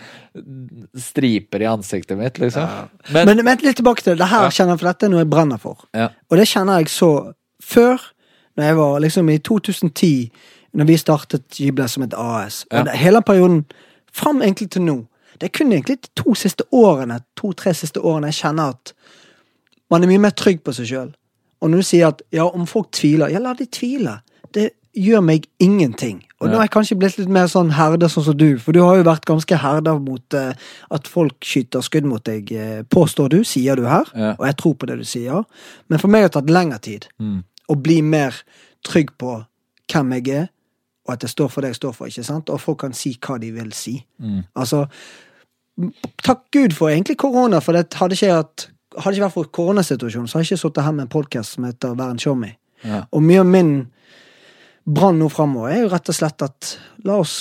striper 0.96 1.62
i 1.62 1.68
ansiktet 1.68 2.18
mitt, 2.18 2.38
liksom. 2.40 2.68
Men, 3.12 3.26
Men 3.28 3.44
men 3.44 3.58
litt 3.64 3.76
tilbake 3.80 4.02
til 4.04 4.14
det. 4.14 4.22
Det 4.24 4.30
her 4.32 4.48
kjenner 4.50 4.74
jeg, 4.76 4.80
for 4.82 4.90
dette 4.90 5.06
er 5.08 5.12
noe 5.12 5.22
jeg 5.24 5.30
brenner 5.32 5.60
for. 5.62 5.84
ja. 5.96 6.08
Og 6.30 6.40
det 6.40 6.48
kjenner 6.50 6.80
jeg 6.82 6.90
så 6.92 7.10
Før, 7.64 7.98
når 8.56 8.64
jeg 8.68 8.76
var 8.78 9.00
liksom 9.02 9.28
i 9.32 9.38
2010, 9.42 10.10
når 10.78 10.86
vi 10.86 10.96
startet 11.00 11.56
Gible 11.58 11.88
som 11.90 12.04
et 12.06 12.14
AS, 12.14 12.60
Ja. 12.70 12.84
hele 12.94 13.18
perioden 13.26 13.64
fram 14.14 14.40
egentlig 14.42 14.70
til 14.70 14.82
nå 14.86 14.94
Det 15.38 15.48
er 15.48 15.54
kun 15.58 15.72
egentlig 15.72 16.00
de 16.02 16.08
to 16.18 16.34
siste 16.34 16.64
årene, 16.74 17.20
to-tre 17.38 17.74
siste 17.74 18.00
årene 18.00 18.32
jeg 18.32 18.40
kjenner 18.42 18.74
at 18.74 18.92
man 19.90 20.02
er 20.04 20.10
mye 20.10 20.20
mer 20.26 20.34
trygg 20.36 20.60
på 20.66 20.74
seg 20.76 20.88
sjøl. 20.90 21.12
Og 21.62 21.70
når 21.70 21.82
du 21.82 21.86
sier 21.88 22.10
at 22.10 22.22
ja, 22.34 22.44
om 22.46 22.66
folk 22.66 22.90
tviler, 22.94 23.30
ja, 23.32 23.40
la 23.42 23.54
de 23.54 23.66
tvile. 23.66 24.18
Det 24.54 24.70
gjør 24.98 25.22
meg 25.22 25.46
ingenting. 25.62 26.20
Og 26.40 26.46
nå 26.48 26.54
har 26.54 26.62
er 26.62 26.66
jeg 26.68 26.74
kanskje 26.76 26.96
blitt 26.98 27.16
litt 27.18 27.30
mer 27.34 27.48
sånn 27.50 27.72
herder 27.74 28.10
sånn 28.10 28.24
som 28.28 28.36
du, 28.38 28.58
for 28.62 28.74
du 28.74 28.80
har 28.82 28.98
jo 29.00 29.06
vært 29.06 29.26
ganske 29.26 29.58
herder 29.58 29.98
mot 30.02 30.36
uh, 30.38 30.52
at 30.94 31.10
folk 31.10 31.34
skyter 31.44 31.82
skudd 31.82 32.06
mot 32.08 32.22
deg, 32.26 32.50
uh, 32.54 32.82
påstår 32.90 33.32
du, 33.34 33.38
sier 33.46 33.78
du 33.78 33.86
her, 33.90 34.06
Ja. 34.14 34.34
og 34.38 34.46
jeg 34.46 34.56
tror 34.62 34.74
på 34.78 34.86
det 34.90 34.98
du 35.00 35.04
sier. 35.04 35.44
Men 35.90 35.98
for 36.02 36.10
meg 36.10 36.22
har 36.26 36.30
det 36.30 36.36
tatt 36.38 36.50
lengre 36.54 36.78
tid 36.82 37.08
Mm. 37.18 37.42
å 37.68 37.74
bli 37.82 38.00
mer 38.02 38.34
trygg 38.86 39.10
på 39.18 39.44
hvem 39.92 40.12
jeg 40.18 40.28
er, 40.28 40.48
og 41.06 41.14
at 41.14 41.22
jeg 41.22 41.30
står 41.30 41.48
for 41.50 41.60
det 41.62 41.68
jeg 41.72 41.80
står 41.80 41.94
for, 41.94 42.06
ikke 42.06 42.24
sant? 42.24 42.50
Og 42.50 42.60
folk 42.60 42.78
kan 42.78 42.92
si 42.92 43.16
hva 43.20 43.38
de 43.40 43.50
vil 43.50 43.72
si. 43.72 44.04
Mm. 44.22 44.44
Altså, 44.54 44.86
takk 46.24 46.46
Gud 46.54 46.74
for 46.76 46.92
egentlig 46.92 47.18
korona, 47.20 47.60
for 47.64 47.76
det 47.76 47.98
hadde 47.98 48.16
ikke, 48.18 48.32
hatt, 48.40 48.66
hadde 48.96 49.16
ikke 49.16 49.26
vært 49.26 49.36
for 49.36 49.52
koronasituasjonen, 49.60 50.30
så 50.30 50.38
hadde 50.38 50.48
jeg 50.48 50.56
ikke 50.58 50.64
sittet 50.64 50.86
her 50.86 50.96
med 50.96 51.06
en 51.06 51.12
podkast 51.12 51.56
som 51.56 51.68
heter 51.68 51.94
Vær 51.98 52.14
en 52.14 52.20
showmy. 52.22 52.50
Ja. 52.86 53.04
Og 53.12 53.24
mye 53.24 53.42
av 53.42 53.48
min 53.50 53.72
brann 54.88 55.18
nå 55.20 55.28
framover 55.32 55.74
er 55.74 55.82
jo 55.84 55.92
rett 55.92 56.10
og 56.10 56.16
slett 56.16 56.44
at 56.46 56.74
la 57.06 57.18
oss 57.22 57.40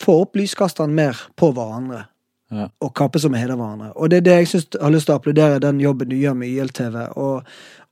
få 0.00 0.20
opp 0.24 0.36
lyskasteren 0.38 0.94
mer 0.96 1.18
på 1.36 1.52
hverandre. 1.54 2.06
Ja. 2.54 2.68
og 2.84 2.92
kappe 2.94 3.18
som 3.18 3.34
å 3.34 3.38
hedre 3.40 3.56
hverandre. 3.58 3.88
Og 3.98 4.10
det 4.12 4.20
er 4.20 4.26
det 4.26 4.34
jeg 4.36 4.48
synes 4.50 4.76
har 4.78 4.92
lyst 4.92 5.08
til 5.08 5.14
å 5.14 5.18
applaudere 5.18 5.62
den 5.64 5.80
jobben 5.82 6.10
du 6.12 6.14
gjør 6.14 6.36
med 6.38 6.52
YLTV. 6.52 6.98
Og, 7.18 7.48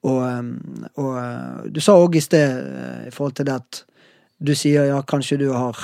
og, 0.07 0.19
um, 0.23 0.85
og 1.01 1.09
uh, 1.17 1.65
du 1.73 1.81
sa 1.83 1.97
òg 1.99 2.19
i 2.21 2.23
sted 2.23 2.61
uh, 2.61 3.01
i 3.09 3.11
forhold 3.11 3.35
til 3.41 3.49
det 3.49 3.57
at 3.57 3.81
du 4.39 4.53
sier 4.59 4.87
ja, 4.91 5.01
kanskje 5.09 5.41
du 5.41 5.49
har 5.51 5.81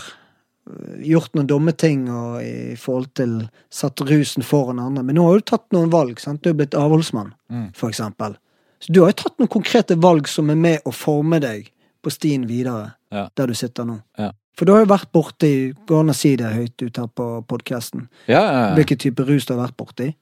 gjort 1.04 1.34
noen 1.34 1.46
dumme 1.48 1.72
ting 1.76 2.08
og 2.10 2.42
i 2.42 2.74
forhold 2.78 3.12
til 3.14 3.36
satt 3.70 4.00
rusen 4.08 4.42
foran 4.46 4.78
andre, 4.82 5.02
men 5.04 5.16
nå 5.16 5.24
har 5.28 5.38
du 5.40 5.46
tatt 5.52 5.66
noen 5.72 5.90
valg. 5.90 6.20
sant? 6.20 6.42
Du 6.42 6.50
er 6.50 6.54
blitt 6.54 6.74
avholdsmann, 6.78 7.32
Mm. 7.50 7.70
for 7.74 7.88
eksempel. 7.90 8.36
Så 8.80 8.92
du 8.92 9.00
har 9.02 9.08
jo 9.12 9.22
tatt 9.24 9.38
noen 9.38 9.48
konkrete 9.48 9.96
valg 10.00 10.28
som 10.28 10.50
er 10.50 10.54
med 10.56 10.80
å 10.84 10.92
forme 10.92 11.40
deg 11.40 11.70
på 12.02 12.10
stien 12.12 12.46
videre, 12.46 12.94
Ja. 13.10 13.28
der 13.34 13.46
du 13.46 13.54
sitter 13.54 13.84
nå. 13.84 14.02
Ja. 14.18 14.32
For 14.54 14.64
du 14.64 14.72
har 14.72 14.84
jo 14.84 14.86
vært 14.94 15.12
borti 15.12 15.72
Går 15.86 16.00
an 16.00 16.08
å 16.10 16.14
si 16.14 16.34
det 16.36 16.52
høyt 16.52 16.82
ut 16.82 16.96
her 16.96 17.06
på 17.06 17.44
podkasten? 17.46 18.08
Ja. 18.26 18.74
Hvilken 18.74 18.98
type 18.98 19.24
rus 19.26 19.46
du 19.46 19.54
har 19.54 19.66
vært 19.68 19.76
borti? 19.76 20.14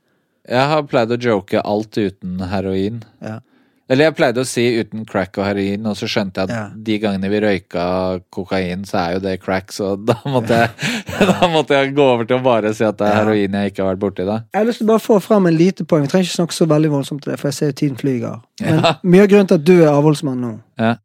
Jeg 0.49 0.69
har 0.69 0.83
pleid 0.85 1.09
å 1.11 1.19
joke 1.21 1.61
alt 1.65 1.91
uten 1.97 2.39
heroin. 2.39 3.03
Ja. 3.21 3.41
Eller 3.89 4.09
jeg 4.09 4.15
pleide 4.19 4.43
å 4.43 4.47
si 4.49 4.65
uten 4.81 5.05
crack 5.07 5.37
og 5.39 5.45
heroin, 5.47 5.85
og 5.87 5.95
så 5.95 6.09
skjønte 6.11 6.41
jeg 6.43 6.49
at 6.51 6.55
Ja. 6.57 6.63
de 6.75 6.99
gangene 6.99 7.29
vi 7.31 7.39
røyka 7.45 8.21
kokain, 8.35 8.83
så 8.85 8.99
er 8.99 9.13
jo 9.15 9.21
det 9.21 9.37
crack, 9.45 9.71
så 9.71 9.93
da 10.05 10.17
måtte 10.27 10.57
jeg, 10.59 10.71
da 11.31 11.47
måtte 11.53 11.71
jeg 11.79 11.95
gå 11.95 12.03
over 12.03 12.25
til 12.27 12.39
å 12.41 12.43
bare 12.43 12.73
si 12.75 12.83
at 12.85 12.99
det 12.99 13.07
er 13.07 13.13
Ja. 13.15 13.21
heroin 13.25 13.53
jeg 13.61 13.71
ikke 13.73 13.85
har 13.85 13.95
vært 13.95 14.03
borti 14.03 14.27
da. 14.27 14.41
Jeg 14.53 14.59
har 14.59 14.67
lyst 14.67 14.79
til 14.83 14.87
å 14.89 14.91
bare 14.91 15.05
få 15.07 15.21
fram 15.23 15.47
en 15.47 15.55
lite 15.57 15.85
poeng. 15.87 16.03
Vi 16.03 16.09
trenger 16.09 16.27
ikke 16.27 16.39
snakke 16.41 16.59
så 16.59 16.67
veldig 16.67 16.91
voldsomt 16.97 17.23
til 17.23 17.31
det, 17.33 17.39
for 17.41 17.49
jeg 17.49 17.55
ser 17.55 17.67
jo 17.71 17.77
tiden 17.83 17.97
flyger. 18.03 18.41
Men 18.61 18.83
Ja. 18.83 18.95
mye 19.05 19.23
av 19.23 19.29
grunnen 19.29 19.49
til 19.49 19.55
at 19.61 19.65
du 19.65 19.77
er 19.85 19.93
avholdsmann 19.95 20.41
nå, 20.43 20.53
Ja. 20.79 20.97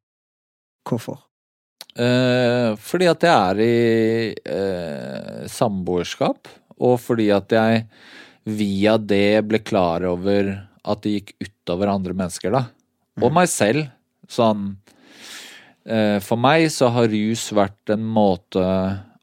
hvorfor? 0.90 1.20
Eh, 2.00 2.74
fordi 2.80 3.08
at 3.12 3.20
jeg 3.20 3.30
er 3.30 3.62
i 3.62 4.36
eh, 4.46 5.48
samboerskap, 5.48 6.48
og 6.80 6.98
fordi 7.00 7.30
at 7.36 7.50
jeg 7.54 7.86
via 8.48 8.98
det 8.98 9.46
ble 9.48 9.60
klar 9.60 10.02
over 10.08 10.68
at 10.88 11.02
det 11.04 11.16
gikk 11.18 11.34
utover 11.44 11.92
andre 11.92 12.16
mennesker, 12.18 12.54
da. 12.54 12.66
Og 13.22 13.34
meg 13.36 13.50
selv. 13.52 13.90
Sånn 14.32 14.78
eh, 15.84 16.18
For 16.24 16.40
meg 16.40 16.70
så 16.72 16.88
har 16.96 17.10
rus 17.12 17.50
vært 17.52 17.92
en 17.92 18.06
måte 18.16 18.64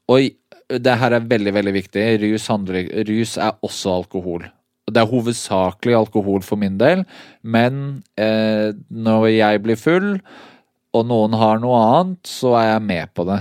Oi, 0.09 0.27
det 0.69 0.95
her 1.01 1.15
er 1.17 1.25
veldig, 1.29 1.53
veldig 1.53 1.73
viktig. 1.73 2.05
Rus, 2.21 2.47
handler, 2.49 2.87
rus 3.09 3.35
er 3.41 3.57
også 3.65 3.95
alkohol. 3.99 4.45
Det 4.89 5.01
er 5.01 5.09
hovedsakelig 5.09 5.95
alkohol 5.97 6.41
for 6.45 6.61
min 6.61 6.79
del, 6.81 7.03
men 7.41 8.01
eh, 8.17 8.73
når 8.89 9.27
jeg 9.29 9.61
blir 9.65 9.77
full, 9.77 10.07
og 10.97 11.05
noen 11.05 11.35
har 11.37 11.61
noe 11.61 11.81
annet, 11.85 12.21
så 12.25 12.55
er 12.57 12.71
jeg 12.71 12.85
med 12.87 13.13
på 13.17 13.25
det. 13.29 13.37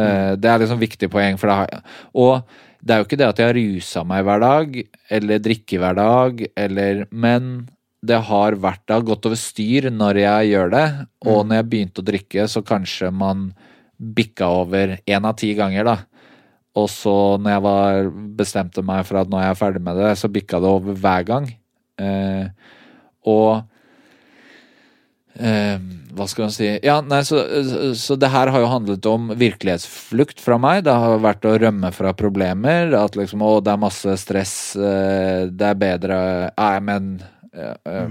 Eh, 0.00 0.32
det 0.40 0.48
er 0.48 0.62
liksom 0.62 0.80
viktig 0.80 1.10
poeng, 1.12 1.36
for 1.40 1.50
det 1.50 1.58
har 1.58 1.82
Og 2.16 2.56
det 2.82 2.94
er 2.94 3.00
jo 3.00 3.08
ikke 3.08 3.18
det 3.18 3.28
at 3.28 3.40
jeg 3.40 3.50
har 3.50 3.58
rusa 3.58 4.04
meg 4.06 4.26
hver 4.26 4.42
dag, 4.42 4.76
eller 5.18 5.42
drikker 5.42 5.82
hver 5.82 5.98
dag, 5.98 6.44
eller 6.56 7.06
Men 7.10 7.68
det 8.06 8.20
har 8.28 8.54
vært 8.54 8.84
Det 8.86 8.94
har 8.94 9.06
gått 9.06 9.26
over 9.26 9.38
styr 9.38 9.88
når 9.90 10.20
jeg 10.22 10.50
gjør 10.52 10.70
det, 10.70 10.86
og 11.26 11.40
når 11.46 11.60
jeg 11.60 11.68
begynte 11.72 12.04
å 12.04 12.06
drikke, 12.06 12.46
så 12.46 12.62
kanskje 12.62 13.10
man 13.10 13.50
bikka 13.98 14.46
over 14.60 14.98
én 15.02 15.26
av 15.26 15.34
ti 15.40 15.50
ganger, 15.58 15.84
da. 15.84 15.96
Og 16.78 16.86
så 16.92 17.14
når 17.42 17.56
jeg 17.56 17.64
var, 17.64 18.10
bestemte 18.38 18.84
meg 18.86 19.02
for 19.08 19.18
at 19.18 19.30
nå 19.30 19.40
er 19.40 19.50
jeg 19.50 19.58
ferdig 19.58 19.82
med 19.82 19.98
det, 19.98 20.12
så 20.20 20.30
bikka 20.30 20.60
det 20.62 20.70
over 20.70 20.94
hver 21.02 21.26
gang. 21.26 21.48
Eh, 21.98 22.46
og 23.26 23.66
eh, 25.38 25.78
Hva 26.18 26.26
skal 26.26 26.48
man 26.48 26.52
si 26.54 26.68
Ja, 26.82 26.98
nei, 27.06 27.20
så, 27.26 27.40
så 27.94 28.16
det 28.18 28.30
her 28.32 28.50
har 28.50 28.60
jo 28.64 28.70
handlet 28.72 29.06
om 29.06 29.28
virkelighetsflukt 29.38 30.40
fra 30.42 30.58
meg. 30.58 30.84
Det 30.88 30.94
har 30.94 31.18
vært 31.22 31.46
å 31.46 31.56
rømme 31.62 31.92
fra 31.94 32.12
problemer. 32.18 32.92
At 32.98 33.16
liksom 33.18 33.42
Å, 33.46 33.58
det 33.62 33.74
er 33.74 33.82
masse 33.84 34.16
stress. 34.22 34.54
eh, 34.76 35.46
Det 35.50 35.68
er 35.72 35.78
bedre 35.78 36.18
Nei, 36.58 36.72
men 36.88 37.10
eh, 37.54 37.74
eh, 37.86 38.08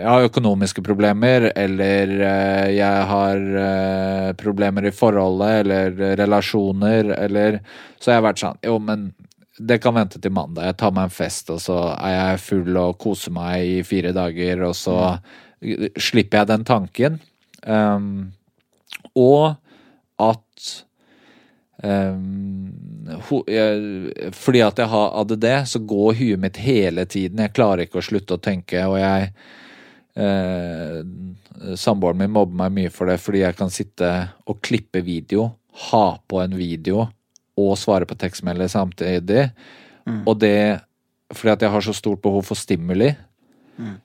jeg 0.00 0.08
har 0.08 0.28
økonomiske 0.30 0.82
problemer, 0.84 1.50
eller 1.56 2.14
eh, 2.30 2.70
jeg 2.78 3.04
har 3.12 3.44
eh, 3.66 4.32
problemer 4.40 4.88
i 4.88 4.94
forholdet, 4.94 5.60
eller 5.64 6.16
relasjoner, 6.24 7.12
eller 7.18 7.60
Så 8.00 8.12
har 8.14 8.24
vært 8.24 8.42
sånn 8.44 8.60
Jo, 8.64 8.78
men 8.80 9.12
det 9.54 9.76
kan 9.78 9.94
vente 9.94 10.18
til 10.18 10.32
mandag. 10.34 10.64
Jeg 10.66 10.74
tar 10.80 10.90
meg 10.96 11.04
en 11.06 11.12
fest, 11.14 11.50
og 11.54 11.60
så 11.62 11.76
er 11.94 12.10
jeg 12.16 12.40
full 12.42 12.78
og 12.80 12.96
koser 12.98 13.30
meg 13.36 13.62
i 13.62 13.76
fire 13.86 14.10
dager, 14.16 14.64
og 14.66 14.72
så 14.74 14.96
slipper 16.00 16.42
jeg 16.42 16.50
den 16.50 16.66
tanken. 16.68 17.20
Um, 17.64 18.32
og 19.16 19.54
at 20.20 20.70
um, 21.82 22.74
ho, 23.28 23.40
jeg, 23.48 24.30
Fordi 24.36 24.62
at 24.64 24.80
jeg 24.82 24.90
har 24.92 25.16
ADD, 25.20 25.48
så 25.70 25.80
går 25.80 26.18
huet 26.20 26.42
mitt 26.42 26.60
hele 26.62 27.06
tiden. 27.10 27.42
Jeg 27.42 27.54
klarer 27.56 27.86
ikke 27.86 28.00
å 28.02 28.06
slutte 28.06 28.36
å 28.36 28.42
tenke, 28.42 28.84
og 28.88 28.98
jeg 29.00 29.30
eh, 30.20 31.00
Samboeren 31.78 32.20
min 32.20 32.32
mobber 32.34 32.58
meg 32.64 32.74
mye 32.76 32.92
for 32.92 33.10
det, 33.10 33.20
fordi 33.22 33.44
jeg 33.44 33.56
kan 33.58 33.70
sitte 33.72 34.10
og 34.50 34.58
klippe 34.64 35.04
video, 35.06 35.52
ha 35.90 36.06
på 36.28 36.40
en 36.42 36.56
video 36.58 37.06
og 37.58 37.76
svare 37.78 38.06
på 38.10 38.16
tekstmelder 38.18 38.70
samtidig. 38.70 39.46
Og 40.26 40.34
det 40.42 40.82
fordi 41.34 41.52
at 41.54 41.62
jeg 41.64 41.72
har 41.72 41.84
så 41.84 41.94
stort 41.96 42.22
behov 42.22 42.44
for 42.46 42.58
stimuli. 42.58 43.12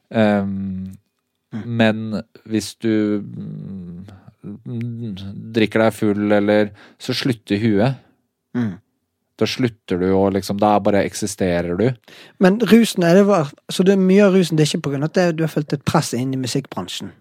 Um, 0.10 0.94
men 1.52 2.22
hvis 2.46 2.76
du 2.82 3.22
mm, 3.24 4.06
drikker 5.56 5.84
deg 5.86 5.96
full, 5.98 6.32
eller 6.32 6.70
Så 7.02 7.16
slutter 7.18 7.60
huet. 7.62 7.98
Mm. 8.58 8.76
Da 9.40 9.48
slutter 9.48 10.00
du 10.02 10.10
å 10.16 10.26
liksom 10.34 10.60
Da 10.60 10.76
bare 10.84 11.06
eksisterer 11.08 11.78
du. 11.80 11.88
Men 12.44 12.60
rusen 12.60 13.06
er 13.08 13.16
det 13.22 13.26
var, 13.30 13.52
Så 13.72 13.86
det 13.88 13.96
er 13.96 14.04
mye 14.04 14.28
av 14.28 14.34
rusen 14.38 14.58
det 14.60 14.68
er 14.68 14.74
ikke 14.74 14.86
på 14.90 14.94
grunn 14.94 15.04
av 15.08 15.12
at 15.12 15.14
det- 15.14 15.36
du 15.38 15.44
har 15.44 15.54
følt 15.54 15.74
et 15.74 15.86
press 15.86 16.14
inn 16.14 16.34
i 16.34 16.38
musikkbransjen? 16.38 17.12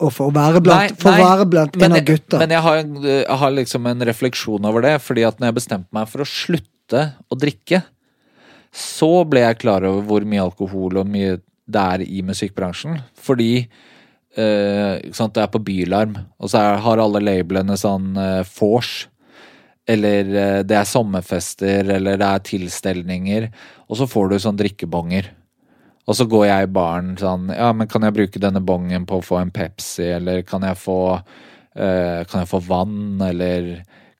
Og 0.00 0.12
for 0.12 0.30
å 0.30 0.32
være 0.32 0.62
blant, 0.64 0.90
Nei, 0.90 0.96
for 0.96 1.12
å 1.12 1.20
være 1.20 1.44
blant 1.50 1.74
en 1.76 1.80
Men, 1.80 1.92
av 1.92 2.04
gutta? 2.06 2.38
men 2.38 2.48
jeg, 2.48 2.62
har, 2.62 2.76
jeg 3.04 3.36
har 3.36 3.50
liksom 3.50 3.86
en 3.86 4.00
refleksjon 4.00 4.64
over 4.64 4.80
det, 4.80 4.94
fordi 5.02 5.26
at 5.28 5.38
når 5.38 5.48
jeg 5.48 5.54
bestemte 5.54 5.92
meg 5.92 6.08
for 6.08 6.20
å 6.20 6.24
slutte 6.24 7.02
å 7.30 7.36
drikke, 7.36 7.82
så 8.72 9.28
ble 9.28 9.40
jeg 9.40 9.58
klar 9.58 9.84
over 9.84 10.00
hvor 10.06 10.24
mye 10.24 10.40
alkohol 10.40 10.96
og 11.02 11.06
mye 11.06 11.40
det 11.72 11.86
er 11.94 12.04
i 12.06 12.22
musikkbransjen. 12.26 12.98
Fordi 13.18 13.52
eh, 13.60 15.10
sant, 15.16 15.34
det 15.36 15.44
er 15.44 15.52
på 15.52 15.62
Bylarm, 15.64 16.18
og 16.38 16.52
så 16.52 16.62
er, 16.62 16.82
har 16.84 17.02
alle 17.02 17.22
labelene 17.24 17.78
sånn 17.80 18.14
eh, 18.20 18.42
vors. 18.58 18.94
Eller 19.90 20.30
eh, 20.30 20.62
det 20.66 20.78
er 20.78 20.88
sommerfester, 20.88 21.94
eller 21.96 22.20
det 22.20 22.30
er 22.30 22.48
tilstelninger. 22.52 23.50
Og 23.88 24.00
så 24.00 24.08
får 24.10 24.30
du 24.30 24.40
sånn 24.42 24.58
drikkebonger. 24.60 25.32
Og 26.10 26.16
så 26.18 26.26
går 26.26 26.46
jeg 26.48 26.66
i 26.66 26.72
baren 26.74 27.14
sånn 27.20 27.50
Ja, 27.52 27.70
men 27.76 27.88
kan 27.90 28.02
jeg 28.06 28.16
bruke 28.16 28.42
denne 28.42 28.62
bongen 28.64 29.04
på 29.06 29.20
å 29.20 29.24
få 29.24 29.40
en 29.40 29.52
Pepsi, 29.54 30.08
eller 30.16 30.42
kan 30.48 30.64
jeg 30.66 30.78
få 30.80 31.00
eh, 31.14 32.22
Kan 32.26 32.42
jeg 32.42 32.50
få 32.50 32.62
vann, 32.66 33.20
eller 33.22 33.68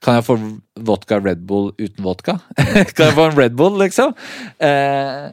Kan 0.05 0.18
jeg 0.18 0.27
få 0.28 0.36
vodka 0.86 1.18
Red 1.22 1.43
Bull 1.48 1.72
uten 1.81 2.05
vodka? 2.05 2.39
kan 2.94 3.09
jeg 3.09 3.16
få 3.16 3.31
en 3.31 3.39
Red 3.39 3.56
Bull, 3.59 3.81
liksom? 3.81 4.14
Eh, 4.62 5.31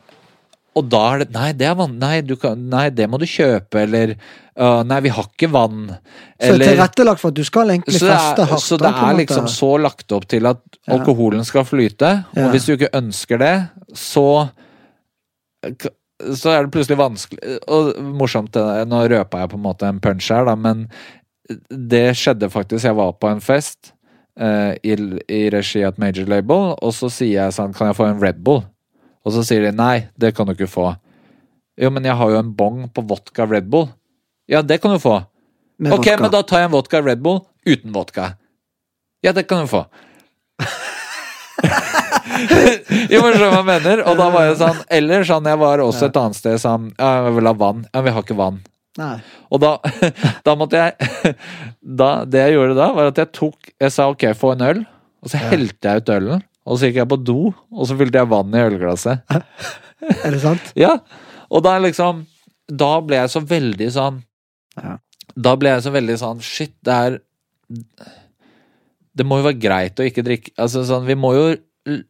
og 0.78 0.90
da 0.92 1.02
er 1.14 1.24
det 1.24 1.28
Nei, 1.36 1.52
det 1.58 1.68
er 1.70 1.76
vann. 1.80 1.96
Nei, 2.02 2.22
du 2.26 2.36
kan, 2.40 2.60
nei 2.72 2.88
det 2.94 3.08
må 3.10 3.20
du 3.22 3.26
kjøpe, 3.30 3.82
eller 3.84 4.14
uh, 4.60 4.84
Nei, 4.88 5.00
vi 5.08 5.12
har 5.16 5.28
ikke 5.30 5.50
vann. 5.54 5.88
så 6.38 6.54
det 6.54 6.68
er 6.68 6.76
tilrettelagt 6.76 7.22
for 7.24 7.34
at 7.34 7.40
du 7.40 7.44
skal 7.48 7.74
egentlig 7.74 7.98
så 7.98 8.06
det 8.06 8.14
feste 8.14 8.46
er, 8.46 8.52
hardt? 8.52 8.66
så 8.68 8.80
det 8.82 8.92
er 8.94 9.20
liksom 9.22 9.50
så 9.52 9.72
lagt 9.82 10.12
opp 10.18 10.28
til 10.30 10.46
at 10.54 10.62
Ja. 10.88 10.94
alkoholen 10.96 11.44
skal 11.44 11.66
flyte, 11.68 12.12
Ja. 12.36 12.46
og 12.46 12.54
hvis 12.54 12.66
du 12.70 12.76
ikke 12.78 12.94
ønsker 12.96 13.42
det, 13.42 13.56
så 13.94 14.28
så 16.34 16.50
er 16.54 16.64
det 16.66 16.72
plutselig 16.74 16.98
vanskelig 16.98 17.58
Og 17.70 17.98
morsomt, 18.18 18.56
nå 18.90 19.02
røpa 19.12 19.44
jeg 19.44 19.52
på 19.52 19.58
en 19.60 19.66
måte 19.66 19.90
en 19.90 20.00
punch 20.02 20.30
her, 20.34 20.46
da, 20.48 20.56
men 20.56 20.88
det 21.70 22.10
skjedde 22.20 22.50
faktisk. 22.52 22.84
Jeg 22.84 22.96
var 22.98 23.14
på 23.16 23.30
en 23.32 23.40
fest 23.40 23.94
eh, 24.40 24.74
i, 24.84 24.96
i 25.32 25.42
regi 25.54 25.84
av 25.86 25.94
et 25.94 26.02
major 26.02 26.28
label, 26.28 26.74
og 26.82 26.92
så 26.96 27.08
sier 27.14 27.38
jeg 27.46 27.56
sånn 27.56 27.76
Kan 27.78 27.88
jeg 27.92 27.96
få 27.96 28.08
en 28.10 28.20
Red 28.20 28.42
Bull? 28.44 28.66
Og 29.28 29.34
så 29.36 29.44
sier 29.44 29.66
de 29.68 29.74
nei, 29.76 30.08
det 30.16 30.32
kan 30.38 30.48
du 30.48 30.56
ikke 30.56 30.70
få. 30.72 30.94
Jo, 31.78 31.92
men 31.92 32.06
jeg 32.08 32.16
har 32.16 32.32
jo 32.32 32.40
en 32.40 32.54
bong 32.56 32.86
på 32.96 33.04
vodka 33.10 33.44
Red 33.46 33.68
Bull. 33.70 33.90
Ja, 34.48 34.64
det 34.64 34.80
kan 34.80 34.96
du 34.96 35.02
få. 35.04 35.20
Med 35.78 35.92
ok, 35.92 36.00
vodka. 36.00 36.22
men 36.24 36.32
da 36.34 36.42
tar 36.48 36.64
jeg 36.64 36.70
en 36.70 36.76
vodka 36.78 37.02
Red 37.04 37.20
Bull 37.26 37.42
uten 37.68 37.92
vodka. 37.94 38.32
Ja, 39.26 39.34
det 39.36 39.44
kan 39.50 39.66
du 39.66 39.68
få. 39.70 39.84
jo, 43.12 43.20
men 43.20 43.36
skjønner 43.36 43.52
hva 43.52 43.60
jeg 43.60 43.68
mener? 43.68 44.02
Og 44.08 44.18
da 44.18 44.30
var 44.34 44.48
jeg 44.48 44.56
sånn 44.58 44.80
Eller 44.94 45.26
sånn, 45.28 45.46
jeg 45.50 45.60
var 45.62 45.82
også 45.84 46.08
et 46.08 46.18
annet 46.18 46.38
sted 46.38 46.58
sånn 46.62 46.88
Ja, 46.96 47.10
jeg 47.28 47.36
vil 47.38 47.50
ha 47.50 47.54
vann. 47.58 47.84
Ja, 47.92 48.02
vi 48.06 48.14
har 48.16 48.26
ikke 48.26 48.38
vann. 48.40 48.60
Nei. 48.98 49.18
Og 49.54 49.62
da, 49.62 49.76
da 50.48 50.56
måtte 50.58 50.82
jeg 50.82 50.92
da, 52.02 52.10
Det 52.26 52.46
jeg 52.46 52.58
gjorde 52.58 52.78
da, 52.80 52.88
var 52.96 53.12
at 53.12 53.22
jeg 53.22 53.34
tok 53.38 53.72
Jeg 53.76 53.94
sa 53.94 54.10
ok, 54.14 54.24
få 54.38 54.56
en 54.56 54.66
øl. 54.72 54.84
Og 55.26 55.34
så 55.34 55.42
helte 55.42 55.92
jeg 55.92 56.06
ut 56.06 56.14
ølen. 56.14 56.46
Og 56.68 56.80
så 56.80 56.90
gikk 56.90 57.00
jeg 57.00 57.10
på 57.12 57.20
do, 57.24 57.40
og 57.54 57.88
så 57.88 57.96
fylte 58.00 58.20
jeg 58.20 58.30
vann 58.32 58.56
i 58.56 58.64
ølglasset. 58.68 59.24
Er 60.08 60.34
det 60.36 60.42
sant? 60.44 60.74
Ja, 60.86 60.98
og 61.50 61.64
da 61.66 61.78
liksom 61.82 62.26
Da 62.70 62.92
ble 63.02 63.18
jeg 63.22 63.32
så 63.34 63.42
veldig 63.42 63.88
sånn 63.96 64.20
Ja. 64.78 64.98
Da 65.34 65.56
ble 65.58 65.72
jeg 65.74 65.86
så 65.88 65.94
veldig 65.96 66.18
sånn 66.22 66.44
Shit, 66.46 66.76
det 66.86 66.98
er 67.08 67.18
Det 69.18 69.26
må 69.26 69.40
jo 69.40 69.48
være 69.48 69.62
greit 69.62 69.98
å 70.00 70.06
ikke 70.06 70.26
drikke 70.28 70.54
Altså 70.62 70.84
sånn, 70.88 71.08
vi 71.08 71.18
må 71.18 71.34
jo 71.34 71.48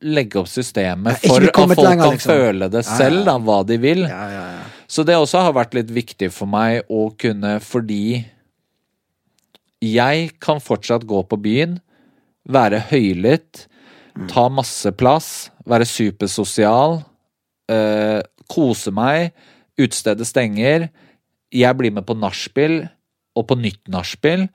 legge 0.02 0.40
opp 0.42 0.50
systemet 0.50 1.20
for 1.22 1.38
at 1.38 1.54
folk 1.54 1.78
lenger, 1.78 2.00
kan 2.02 2.16
liksom. 2.16 2.32
føle 2.34 2.68
det 2.74 2.82
selv, 2.88 3.20
da, 3.28 3.36
hva 3.38 3.60
de 3.62 3.76
vil. 3.78 4.00
Ja, 4.10 4.24
ja, 4.34 4.46
ja. 4.56 4.64
Så 4.90 5.04
det 5.06 5.14
også 5.14 5.44
har 5.46 5.54
vært 5.54 5.76
litt 5.78 5.92
viktig 5.94 6.32
for 6.34 6.50
meg 6.50 6.90
å 6.90 7.04
kunne, 7.22 7.52
fordi 7.62 8.24
jeg 9.86 10.32
kan 10.42 10.64
fortsatt 10.66 11.06
gå 11.06 11.22
på 11.30 11.38
byen, 11.46 11.78
være 12.50 12.82
høylytt, 12.90 13.68
ta 14.32 14.48
masse 14.50 14.92
plass, 14.98 15.50
være 15.68 15.86
supersosial, 15.86 17.02
øh, 17.72 18.22
kose 18.50 18.92
meg, 18.96 19.34
utestedet 19.78 20.28
stenger, 20.28 20.88
jeg 21.54 21.78
blir 21.78 21.94
med 21.94 22.06
på 22.08 22.16
nachspiel, 22.18 22.88
og 23.38 23.48
på 23.48 23.58
nytt 23.60 23.84
nachspiel, 23.92 24.48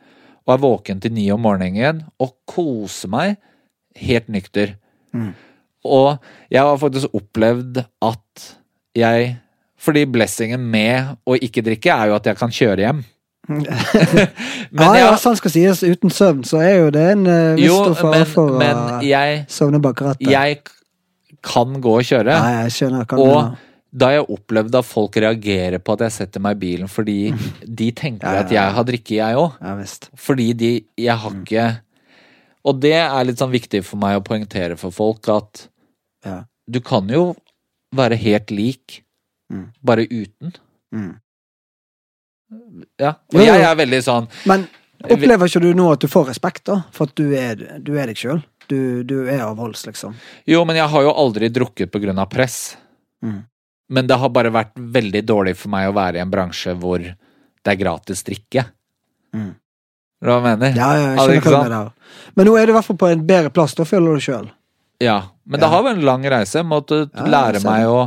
og 0.43 0.55
er 0.55 0.63
våken 0.65 1.01
til 1.01 1.15
ni 1.15 1.29
om 1.31 1.45
morgenen, 1.45 2.03
og 2.19 2.35
kose 2.51 3.09
meg 3.11 3.37
helt 3.97 4.29
nykter. 4.33 4.75
Og 5.85 6.19
jeg 6.51 6.63
har 6.63 6.77
faktisk 6.79 7.15
opplevd 7.15 7.85
at 8.03 8.51
jeg 8.97 9.39
Fordi 9.83 10.05
blessingen 10.07 10.63
med 10.71 11.17
å 11.27 11.35
ikke 11.35 11.63
drikke 11.67 11.91
er 11.91 12.07
jo 12.07 12.15
at 12.15 12.27
jeg 12.29 12.37
kan 12.39 12.53
kjøre 12.55 12.85
hjem. 12.85 13.01
Men 13.49 14.95
ja, 14.95 14.95
ja, 15.03 15.17
sant 15.21 15.41
skal 15.41 15.51
sies. 15.55 15.83
Uten 15.83 16.13
søvn 16.15 16.45
så 16.47 16.61
er 16.63 16.77
jo 16.79 16.91
det 16.95 17.03
en 17.17 17.27
uh, 17.27 17.55
viss 17.59 17.73
stor 17.75 17.97
fare 17.99 18.25
for 18.31 18.55
men 18.61 18.79
å 18.79 19.01
jeg, 19.05 19.43
sovne 19.51 19.81
bak 19.83 19.99
rattet. 20.05 20.31
jeg 20.31 20.61
kan 21.43 21.75
gå 21.83 21.95
og 21.99 22.07
kjøre. 22.07 22.37
Nei, 22.39 22.53
jeg 22.69 22.75
skjønner 22.77 23.07
kan 23.11 23.19
Og 23.19 23.57
da 23.93 24.09
har 24.09 24.15
jeg 24.21 24.29
opplevd 24.33 24.77
at 24.79 24.87
folk 24.89 25.17
reagerer 25.21 25.83
på 25.85 25.93
at 25.97 26.05
jeg 26.07 26.15
setter 26.15 26.41
meg 26.45 26.55
i 26.57 26.61
bilen 26.63 26.89
fordi 26.89 27.17
de 27.83 27.89
tenker 27.99 28.25
Ja, 28.29 28.39
ja, 28.39 28.45
at 28.47 28.55
jeg 28.55 28.77
har 28.79 28.87
drikke, 28.89 29.17
jeg 29.19 29.41
òg. 29.43 29.59
Fordi 30.17 30.47
de 30.57 30.71
Jeg 30.97 31.17
har 31.25 31.31
Mm. 31.35 31.43
ikke 31.45 31.67
Og 32.65 32.79
det 32.81 32.95
er 32.95 33.25
litt 33.27 33.39
sånn 33.43 33.51
viktig 33.53 33.83
for 33.85 33.99
meg 33.99 34.17
å 34.21 34.25
poengtere 34.25 34.79
for 34.79 34.95
folk 34.95 35.29
at 35.35 35.67
Ja. 36.25 36.45
du 36.71 36.79
kan 36.81 37.09
jo 37.11 37.35
være 37.93 38.17
helt 38.17 38.51
lik, 38.55 39.03
Mm. 39.53 39.67
bare 39.85 40.07
uten. 40.09 40.55
Mm. 40.95 41.19
Ja. 43.01 43.15
Og 43.35 43.41
jeg 43.43 43.63
er 43.63 43.77
veldig 43.79 43.99
sånn 44.05 44.27
Men 44.49 44.67
opplever 45.05 45.49
ikke 45.51 45.61
du 45.63 45.71
nå 45.77 45.87
at 45.93 46.01
du 46.05 46.09
får 46.11 46.29
respekt, 46.31 46.65
da? 46.69 46.81
For 46.95 47.09
at 47.11 47.15
du 47.19 47.33
er, 47.37 47.57
du 47.83 47.95
er 47.99 48.07
deg 48.13 48.19
sjøl? 48.21 48.43
Du, 48.71 49.03
du 49.05 49.27
er 49.29 49.43
avholds, 49.45 49.83
liksom. 49.89 50.15
Jo, 50.49 50.63
men 50.65 50.77
jeg 50.79 50.87
har 50.89 51.03
jo 51.03 51.11
aldri 51.19 51.49
drukket 51.53 51.91
på 51.93 52.01
grunn 52.05 52.21
av 52.23 52.29
press. 52.33 52.77
Mm. 53.25 53.41
Men 53.93 54.07
det 54.09 54.17
har 54.23 54.31
bare 54.33 54.53
vært 54.55 54.79
veldig 54.79 55.25
dårlig 55.29 55.57
for 55.59 55.73
meg 55.75 55.91
å 55.91 55.97
være 55.97 56.21
i 56.21 56.23
en 56.23 56.31
bransje 56.33 56.73
hvor 56.79 57.03
det 57.03 57.75
er 57.75 57.81
gratis 57.81 58.23
drikke. 58.25 58.65
Mm. 59.35 59.51
Hva 60.23 60.39
mener? 60.45 60.73
Ja, 60.79 60.93
ja, 60.97 61.11
jeg 61.11 61.19
skjønner 61.19 61.43
hva 61.43 61.51
du 61.51 61.69
mener. 61.69 61.91
Men 62.39 62.49
nå 62.49 62.55
er 62.57 62.67
du 62.67 62.73
i 62.73 62.77
hvert 62.79 62.87
fall 62.87 63.01
på 63.03 63.11
en 63.11 63.27
bedre 63.27 63.51
plass, 63.55 63.75
da 63.79 63.85
føler 63.89 64.17
du 64.17 64.25
sjøl. 64.25 64.49
Ja, 65.03 65.19
men 65.45 65.59
Ja. 65.59 65.65
det 65.67 65.71
har 65.75 65.83
vært 65.83 65.99
en 65.99 66.07
lang 66.07 66.25
reise. 66.31 66.61
Jeg 66.63 66.69
måtte 66.71 67.03
Ja, 67.11 67.27
lære 67.27 67.61
meg 67.67 67.87
å 67.91 68.01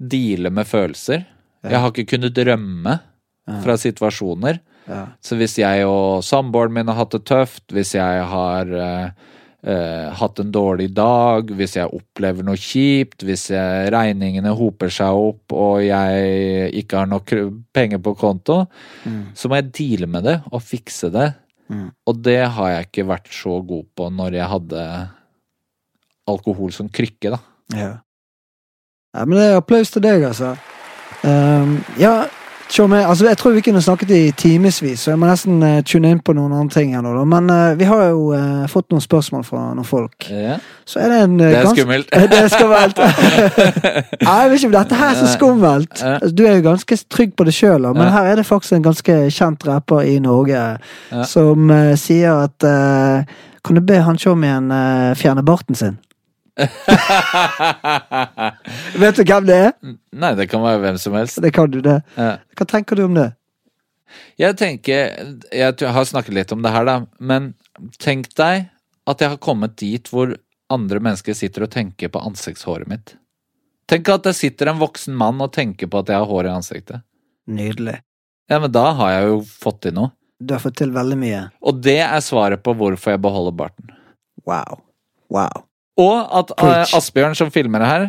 deale 0.00 0.50
med 0.50 0.66
følelser. 0.66 1.26
Jeg 1.62 1.78
har 1.78 1.92
ikke 1.92 2.08
kunnet 2.16 2.34
rømme 2.48 2.98
fra 3.62 3.76
situasjoner. 3.80 4.60
Ja. 4.86 5.04
Så 5.22 5.38
hvis 5.38 5.58
jeg 5.60 5.86
og 5.86 6.24
samboeren 6.26 6.74
min 6.74 6.90
har 6.90 6.98
hatt 6.98 7.14
det 7.14 7.24
tøft, 7.28 7.64
hvis 7.74 7.94
jeg 7.94 8.24
har 8.30 8.72
eh, 8.74 9.28
eh, 9.62 10.08
hatt 10.18 10.42
en 10.42 10.50
dårlig 10.54 10.88
dag, 10.96 11.50
hvis 11.58 11.76
jeg 11.78 11.90
opplever 11.94 12.46
noe 12.46 12.58
kjipt, 12.58 13.22
hvis 13.26 13.48
jeg, 13.54 13.92
regningene 13.94 14.54
hoper 14.58 14.92
seg 14.92 15.22
opp 15.28 15.54
og 15.54 15.82
jeg 15.86 16.72
ikke 16.82 17.04
har 17.04 17.10
nok 17.10 17.34
penger 17.74 18.02
på 18.02 18.16
konto, 18.18 18.64
så 19.34 19.50
må 19.50 19.60
jeg 19.60 19.72
deale 19.78 20.10
med 20.10 20.26
det 20.28 20.38
og 20.50 20.62
fikse 20.66 21.12
det. 21.14 21.30
Mm. 21.72 21.88
Og 22.10 22.22
det 22.26 22.40
har 22.56 22.74
jeg 22.74 22.88
ikke 22.90 23.08
vært 23.08 23.30
så 23.32 23.58
god 23.64 23.86
på 23.96 24.10
når 24.12 24.38
jeg 24.40 24.50
hadde 24.50 24.86
alkohol 26.32 26.72
som 26.74 26.90
krykke, 26.92 27.32
da. 27.34 27.40
Ja. 27.72 27.92
ja, 29.16 29.24
men 29.24 29.38
det 29.38 29.46
er 29.48 29.58
applaus 29.60 29.92
til 29.94 30.04
deg, 30.04 30.26
altså. 30.28 30.54
Um, 31.22 31.78
ja, 32.00 32.26
med, 32.80 33.04
altså 33.04 33.26
jeg 33.26 33.36
tror 33.38 33.52
vi 33.52 33.60
kunne 33.60 33.82
snakket 33.82 34.10
i 34.10 34.30
timevis, 34.30 35.00
så 35.00 35.10
jeg 35.10 35.18
må 35.20 35.26
nesten 35.28 35.62
uh, 35.62 35.80
tune 35.84 36.08
inn 36.10 36.20
på 36.24 36.32
noen 36.36 36.52
andre 36.56 36.72
ting 36.80 36.94
her 36.96 37.02
nå. 37.04 37.24
Men 37.28 37.50
uh, 37.52 37.78
vi 37.78 37.84
har 37.84 38.04
jo 38.08 38.30
uh, 38.32 38.64
fått 38.70 38.88
noen 38.92 39.04
spørsmål 39.04 39.44
fra 39.44 39.64
noen 39.76 39.84
folk. 39.86 40.28
Ja. 40.30 40.56
Så 40.88 41.02
er 41.02 41.12
det 41.12 41.18
en 41.26 41.34
Det 41.42 41.50
er 41.58 41.68
skummelt. 41.68 42.08
det 42.12 42.38
er 42.38 42.48
skummelt. 42.52 43.02
Nei, 43.02 44.38
jeg 44.40 44.50
vet 44.50 44.58
ikke 44.58 44.70
om 44.70 44.76
dette 44.78 45.00
her 45.02 45.12
er 45.12 45.20
så 45.20 45.28
skummelt. 45.34 45.92
Altså, 46.00 46.32
Du 46.34 46.44
er 46.46 46.56
jo 46.56 46.66
ganske 46.70 46.98
trygg 47.12 47.36
på 47.36 47.46
det 47.48 47.54
sjøl, 47.56 47.90
men 47.92 48.12
her 48.14 48.30
er 48.30 48.40
det 48.40 48.46
faktisk 48.48 48.78
en 48.78 48.88
ganske 48.88 49.18
kjent 49.30 49.66
rapper 49.68 50.06
i 50.08 50.16
Norge 50.22 50.62
som 51.28 51.72
sier 52.00 52.46
at 52.46 52.72
Kan 53.62 53.78
du 53.78 53.84
be 53.84 54.00
han 54.00 54.16
uh, 54.16 55.12
fjerne 55.18 55.44
barten 55.44 55.76
sin? 55.78 56.00
Vet 59.02 59.16
du 59.16 59.22
hvem 59.24 59.46
det 59.48 59.56
er? 59.56 59.72
Nei, 60.12 60.34
det 60.36 60.50
kan 60.52 60.60
være 60.64 60.82
hvem 60.82 60.98
som 61.00 61.14
helst. 61.16 61.40
Det 61.42 61.52
kan 61.56 61.70
du 61.72 61.80
det. 61.84 62.00
Ja. 62.18 62.34
Hva 62.58 62.66
tenker 62.68 62.98
du 62.98 63.04
om 63.06 63.14
det? 63.16 63.30
Jeg 64.36 64.58
tenker 64.60 64.98
Jeg 65.48 65.92
har 65.96 66.04
snakket 66.04 66.34
litt 66.36 66.52
om 66.52 66.60
det 66.64 66.72
her, 66.74 66.84
da. 66.88 66.96
Men 67.18 67.52
tenk 68.02 68.28
deg 68.36 68.68
at 69.08 69.22
jeg 69.22 69.32
har 69.32 69.40
kommet 69.42 69.78
dit 69.80 70.08
hvor 70.12 70.36
andre 70.72 71.00
mennesker 71.02 71.34
sitter 71.36 71.66
og 71.66 71.72
tenker 71.72 72.12
på 72.12 72.22
ansiktshåret 72.22 72.88
mitt. 72.88 73.16
Tenk 73.90 74.08
at 74.12 74.28
det 74.28 74.34
sitter 74.38 74.70
en 74.70 74.80
voksen 74.80 75.16
mann 75.18 75.40
og 75.42 75.52
tenker 75.56 75.90
på 75.90 76.00
at 76.00 76.12
jeg 76.12 76.20
har 76.20 76.28
hår 76.28 76.48
i 76.48 76.52
ansiktet. 76.52 77.02
Nydelig. 77.50 77.98
Ja, 78.48 78.60
men 78.62 78.72
da 78.72 78.92
har 78.98 79.10
jeg 79.16 79.24
jo 79.30 79.40
fått 79.48 79.82
til 79.86 79.96
noe. 79.96 80.12
Du 80.42 80.54
har 80.54 80.62
fått 80.62 80.78
til 80.80 80.92
veldig 80.94 81.18
mye. 81.18 81.42
Og 81.62 81.82
det 81.82 82.00
er 82.04 82.22
svaret 82.24 82.62
på 82.64 82.74
hvorfor 82.78 83.14
jeg 83.14 83.22
beholder 83.22 83.54
barten. 83.58 83.92
Wow. 84.48 84.80
Wow. 85.32 85.64
Og 86.02 86.34
at 86.42 86.52
uh, 86.58 86.96
Asbjørn 86.98 87.36
som 87.38 87.50
filmer 87.54 87.82
det 87.84 87.90
her 87.92 88.08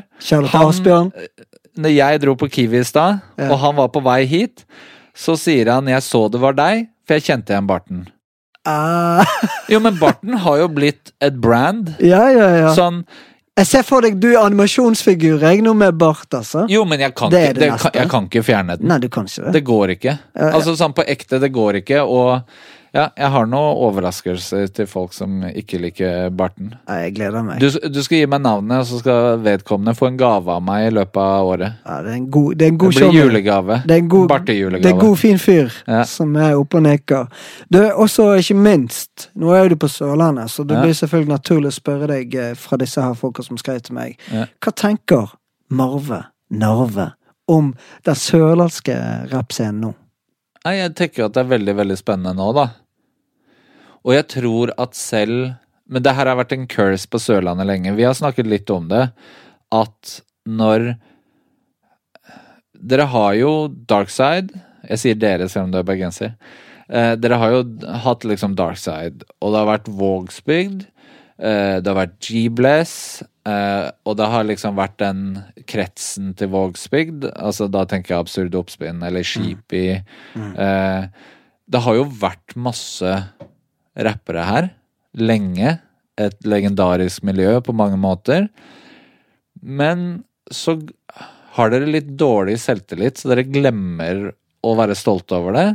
Han- 0.54 0.68
Asbjørn. 0.70 1.12
Når 1.78 1.94
jeg 1.96 2.22
dro 2.22 2.36
på 2.38 2.50
Kiwi 2.54 2.80
i 2.84 2.86
stad, 2.86 3.22
Ja. 3.40 3.48
og 3.52 3.58
han 3.64 3.76
var 3.80 3.88
på 3.94 4.02
vei 4.06 4.26
hit, 4.30 4.66
så 5.16 5.34
sier 5.38 5.72
han 5.74 5.86
'jeg 5.90 6.02
så 6.06 6.28
det 6.32 6.40
var 6.42 6.54
deg', 6.54 6.88
for 7.08 7.14
jeg 7.18 7.24
kjente 7.24 7.50
igjen 7.54 7.68
barten. 7.68 8.04
Ah, 8.66 9.26
Jo, 9.70 9.80
men 9.80 9.98
barten 10.00 10.34
har 10.40 10.58
jo 10.62 10.68
blitt 10.70 11.12
et 11.22 11.36
brand. 11.42 11.96
ja, 12.00 12.30
ja, 12.32 12.50
ja. 12.56 12.74
Sånn 12.76 13.04
Jeg 13.58 13.68
ser 13.68 13.84
for 13.84 14.02
deg 14.02 14.20
du 14.20 14.32
er 14.34 14.40
animasjonsfigur, 14.48 15.40
jeg, 15.42 15.62
nå 15.62 15.74
med 15.78 15.98
bart, 15.98 16.26
altså. 16.34 16.64
Jo, 16.70 16.86
men 16.86 17.00
jeg 17.00 17.14
kan, 17.14 17.30
Det 17.30 17.42
ikke, 17.50 17.54
det 17.54 17.60
det, 17.72 17.80
kan, 17.82 17.92
jeg 17.94 18.10
kan 18.10 18.24
ikke 18.30 18.44
fjerne 18.44 18.78
den. 18.80 18.88
Nei, 18.88 18.98
du 19.00 19.10
kan 19.10 19.26
ikke 19.26 19.44
det. 19.46 19.52
Det 19.54 19.64
går 19.68 19.88
ikke. 19.94 20.16
Altså 20.36 20.74
sånn 20.80 20.94
på 20.98 21.04
ekte, 21.06 21.40
det 21.40 21.52
går 21.54 21.74
ikke. 21.84 22.00
Og 22.02 22.42
ja, 22.94 23.08
jeg 23.18 23.30
har 23.34 23.48
noen 23.50 23.78
overraskelser 23.88 24.68
til 24.78 24.86
folk 24.88 25.14
som 25.18 25.40
ikke 25.50 25.80
liker 25.82 26.28
barten. 26.38 26.76
Nei, 26.88 26.98
jeg 27.08 27.16
gleder 27.16 27.42
meg. 27.48 27.60
Du, 27.64 27.68
du 27.90 28.00
skal 28.06 28.20
gi 28.20 28.28
meg 28.30 28.44
navnet, 28.46 28.84
og 28.84 28.86
så 28.86 29.00
skal 29.02 29.40
vedkommende 29.42 29.96
få 29.98 30.12
en 30.12 30.18
gave 30.20 30.54
av 30.54 30.62
meg 30.62 30.88
i 30.88 30.92
løpet 30.94 31.18
av 31.24 31.50
året. 31.50 31.80
Ja, 31.88 31.96
det 32.06 32.12
er 32.14 32.18
en 32.20 32.28
god, 32.36 32.52
det 32.60 32.68
er 32.68 32.74
en 32.74 32.78
god 32.84 32.92
Det 32.94 33.00
blir 33.00 33.08
showman. 33.08 33.18
julegave. 33.24 33.80
Det 33.88 33.96
er 33.98 34.04
en 34.04 34.12
god, 34.14 34.28
Bartejulegave. 34.30 34.84
det 34.84 34.92
er 34.92 34.94
en 35.00 35.02
god, 35.08 35.18
fin 35.24 35.42
fyr 35.42 35.72
Ja. 35.88 36.04
som 36.04 36.36
er 36.36 36.54
oppe 36.60 36.78
og 36.78 36.84
neker. 36.84 37.28
Du, 37.74 37.80
også 38.06 38.28
ikke 38.44 38.56
minst, 38.62 39.30
nå 39.36 39.56
er 39.58 39.70
du 39.74 39.76
på 39.76 39.90
Sørlandet, 39.90 40.52
så 40.54 40.64
det 40.68 40.78
Ja. 40.78 40.84
blir 40.86 40.94
selvfølgelig 40.94 41.34
naturlig 41.34 41.74
å 41.74 41.80
spørre 41.82 42.08
deg 42.14 42.36
eh, 42.36 42.54
fra 42.54 42.78
disse 42.78 43.02
her 43.02 43.14
folka 43.18 43.44
som 43.44 43.58
skrev 43.58 43.82
til 43.82 43.96
meg. 43.96 44.20
Ja. 44.32 44.46
Hva 44.62 44.72
tenker 44.72 45.34
Marve 45.74 46.26
Narve 46.54 47.14
om 47.50 47.74
den 48.06 48.16
sørlandske 48.16 48.94
rappscenen 49.34 49.82
nå? 49.82 49.94
Nei, 50.64 50.78
jeg 50.78 50.94
tenker 50.96 51.26
at 51.26 51.34
det 51.34 51.42
er 51.44 51.50
veldig, 51.58 51.74
veldig 51.76 51.98
spennende 52.00 52.36
nå, 52.38 52.54
da. 52.56 52.70
Og 54.04 54.16
jeg 54.18 54.28
tror 54.38 54.74
at 54.78 54.98
selv 55.00 55.54
Men 55.84 56.04
det 56.04 56.14
her 56.16 56.30
har 56.30 56.38
vært 56.40 56.54
en 56.56 56.68
curse 56.72 57.10
på 57.12 57.20
Sørlandet 57.20 57.68
lenge. 57.68 57.92
Vi 57.98 58.06
har 58.08 58.16
snakket 58.16 58.48
litt 58.48 58.70
om 58.72 58.88
det. 58.90 59.10
At 59.72 60.14
når 60.48 60.94
Dere 62.84 63.06
har 63.12 63.34
jo 63.36 63.52
Darkside. 63.68 64.64
Jeg 64.90 65.00
sier 65.00 65.20
dere 65.20 65.50
selv 65.52 65.68
om 65.68 65.74
du 65.74 65.78
er 65.80 65.86
bergenser. 65.88 66.34
Eh, 66.92 67.14
dere 67.16 67.38
har 67.40 67.54
jo 67.54 67.62
hatt 68.04 68.26
liksom 68.28 68.58
Darkside, 68.60 69.24
og 69.40 69.54
det 69.54 69.62
har 69.62 69.70
vært 69.70 69.92
Vågsbygd. 70.00 70.82
Eh, 71.40 71.78
det 71.80 71.88
har 71.90 71.98
vært 71.98 72.18
G-Bless, 72.22 73.24
eh, 73.48 73.88
og 74.06 74.18
det 74.20 74.28
har 74.34 74.44
liksom 74.50 74.76
vært 74.78 74.98
den 75.02 75.24
kretsen 75.70 76.34
til 76.38 76.52
Vågsbygd. 76.54 77.30
Altså 77.34 77.70
da 77.72 77.86
tenker 77.90 78.14
jeg 78.14 78.26
Absurd 78.26 78.60
Oppspinn 78.60 79.02
eller 79.04 79.24
Sheepy. 79.26 79.86
Eh, 80.36 81.08
det 81.64 81.82
har 81.88 81.98
jo 81.98 82.06
vært 82.06 82.58
masse 82.60 83.16
rappere 83.96 84.46
her 84.48 84.70
lenge. 85.18 85.78
Et 86.20 86.46
legendarisk 86.46 87.26
miljø 87.26 87.58
på 87.66 87.76
mange 87.76 87.98
måter. 87.98 88.48
Men 89.62 90.24
så 90.52 90.78
har 91.58 91.70
dere 91.70 91.90
litt 91.90 92.14
dårlig 92.18 92.58
selvtillit, 92.62 93.20
så 93.20 93.32
dere 93.32 93.46
glemmer 93.48 94.32
å 94.64 94.74
være 94.78 94.98
stolte 94.98 95.38
over 95.38 95.58
det. 95.58 95.68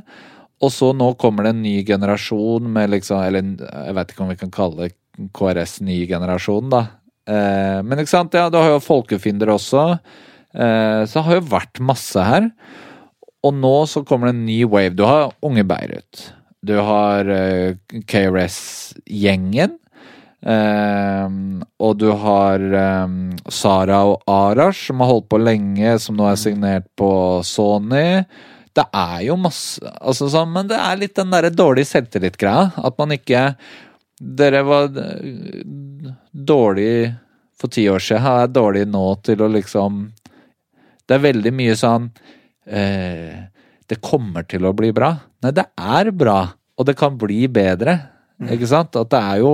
Og 0.65 0.73
så 0.75 0.91
nå 0.97 1.13
kommer 1.21 1.47
det 1.47 1.55
en 1.55 1.63
ny 1.63 1.77
generasjon 1.87 2.67
med 2.75 2.91
liksom 2.91 3.21
Eller 3.23 3.53
jeg 3.61 3.95
vet 3.95 4.11
ikke 4.11 4.25
om 4.25 4.33
vi 4.33 4.41
kan 4.41 4.55
kalle 4.55 4.89
det 4.89 5.29
KRS 5.35 5.81
ny 5.87 6.01
generasjon, 6.11 6.71
da. 6.73 6.83
Eh, 7.29 7.79
men 7.85 8.01
ikke 8.01 8.15
sant, 8.15 8.35
ja, 8.35 8.49
du 8.51 8.59
har 8.59 8.73
jo 8.73 8.83
folkefiender 8.83 9.51
også. 9.55 9.85
Eh, 10.55 11.03
så 11.07 11.19
det 11.19 11.25
har 11.27 11.39
jo 11.39 11.51
vært 11.51 11.83
masse 11.83 12.27
her. 12.27 12.51
Og 13.47 13.55
nå 13.55 13.75
så 13.91 14.03
kommer 14.07 14.31
det 14.31 14.37
en 14.37 14.47
ny 14.47 14.61
wave. 14.67 14.97
Du 14.99 15.05
har 15.07 15.35
Unge 15.47 15.67
Beirut. 15.67 16.29
Du 16.65 16.75
har 16.83 17.29
uh, 17.29 17.77
KRS-gjengen. 18.09 19.77
Um, 20.39 21.65
og 21.83 21.97
du 21.99 22.13
har 22.15 22.63
um, 23.05 23.33
Sara 23.51 24.05
og 24.07 24.23
Arash, 24.31 24.87
som 24.87 25.03
har 25.03 25.11
holdt 25.11 25.29
på 25.33 25.41
lenge, 25.43 25.97
som 25.99 26.19
nå 26.19 26.29
er 26.31 26.39
signert 26.39 26.87
på 26.99 27.11
Sony. 27.47 28.23
Det 28.75 28.85
er 28.95 29.25
jo 29.27 29.35
masse 29.41 29.83
altså 29.99 30.29
sånn, 30.31 30.53
Men 30.55 30.69
det 30.71 30.79
er 30.79 31.01
litt 31.01 31.17
den 31.19 31.33
derre 31.35 31.51
dårlige 31.51 31.91
selvtillit-greia. 31.91 32.71
At 32.85 32.99
man 33.01 33.17
ikke 33.17 33.51
Dere 34.19 34.65
var 34.67 34.89
dårlige 34.91 36.17
dårlig 36.33 37.15
for 37.61 37.69
ti 37.69 37.89
år 37.91 38.03
siden, 38.03 38.27
er 38.27 38.53
dårlig 38.53 38.87
nå 38.89 39.05
til 39.27 39.43
å 39.43 39.51
liksom 39.51 40.07
Det 41.09 41.17
er 41.17 41.25
veldig 41.25 41.53
mye 41.57 41.77
sånn 41.79 42.11
eh, 42.69 43.49
Det 43.89 44.01
kommer 44.05 44.45
til 44.49 44.67
å 44.69 44.75
bli 44.77 44.91
bra. 44.93 45.15
Nei, 45.45 45.53
det 45.57 45.65
er 45.77 46.11
bra, 46.13 46.39
og 46.77 46.89
det 46.89 46.97
kan 46.99 47.17
bli 47.21 47.47
bedre. 47.51 47.99
Ikke 48.53 48.69
sant? 48.71 48.97
At 48.97 49.11
det 49.11 49.19
er 49.19 49.41
jo 49.43 49.53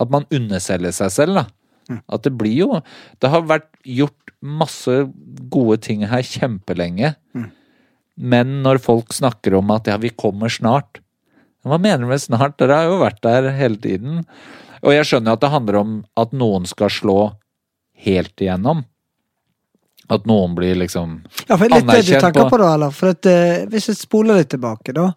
At 0.00 0.10
man 0.10 0.24
underselger 0.34 0.94
seg 0.94 1.10
selv, 1.14 1.36
da. 1.38 2.00
At 2.10 2.22
det 2.26 2.32
blir 2.38 2.56
jo 2.56 2.80
Det 3.22 3.30
har 3.30 3.46
vært 3.46 3.68
gjort 3.86 4.32
masse 4.40 4.94
gode 5.52 5.76
ting 5.84 6.02
her 6.08 6.22
kjempelenge. 6.24 7.14
Men 8.16 8.62
når 8.64 8.80
folk 8.82 9.12
snakker 9.12 9.54
om 9.58 9.70
at 9.74 9.86
ja, 9.86 9.96
vi 10.00 10.10
kommer 10.10 10.48
snart 10.52 11.02
Hva 11.64 11.78
mener 11.78 12.04
du 12.04 12.10
med 12.10 12.22
snart? 12.22 12.56
Dere 12.58 12.78
har 12.80 12.88
jo 12.88 13.02
vært 13.02 13.20
der 13.22 13.50
hele 13.52 13.76
tiden. 13.76 14.24
Og 14.80 14.94
jeg 14.94 15.06
skjønner 15.06 15.36
at 15.36 15.42
det 15.44 15.52
handler 15.52 15.76
om 15.82 15.96
at 16.16 16.32
noen 16.32 16.64
skal 16.66 16.88
slå 16.88 17.18
helt 18.00 18.40
igjennom. 18.40 18.86
At 20.10 20.24
noen 20.26 20.54
blir 20.56 20.74
liksom 20.76 21.20
Ja, 21.48 21.56
for 21.56 21.68
litt 21.68 21.86
det 21.86 22.06
du 22.06 22.12
tenker 22.20 22.44
på- 22.44 22.50
på, 22.50 22.58
da, 22.58 22.74
eller? 22.74 22.90
For 22.90 23.08
at, 23.14 23.26
eh, 23.26 23.66
hvis 23.66 23.86
jeg 23.88 23.96
spoler 23.96 24.34
litt 24.36 24.50
tilbake, 24.50 24.92
da, 24.92 25.12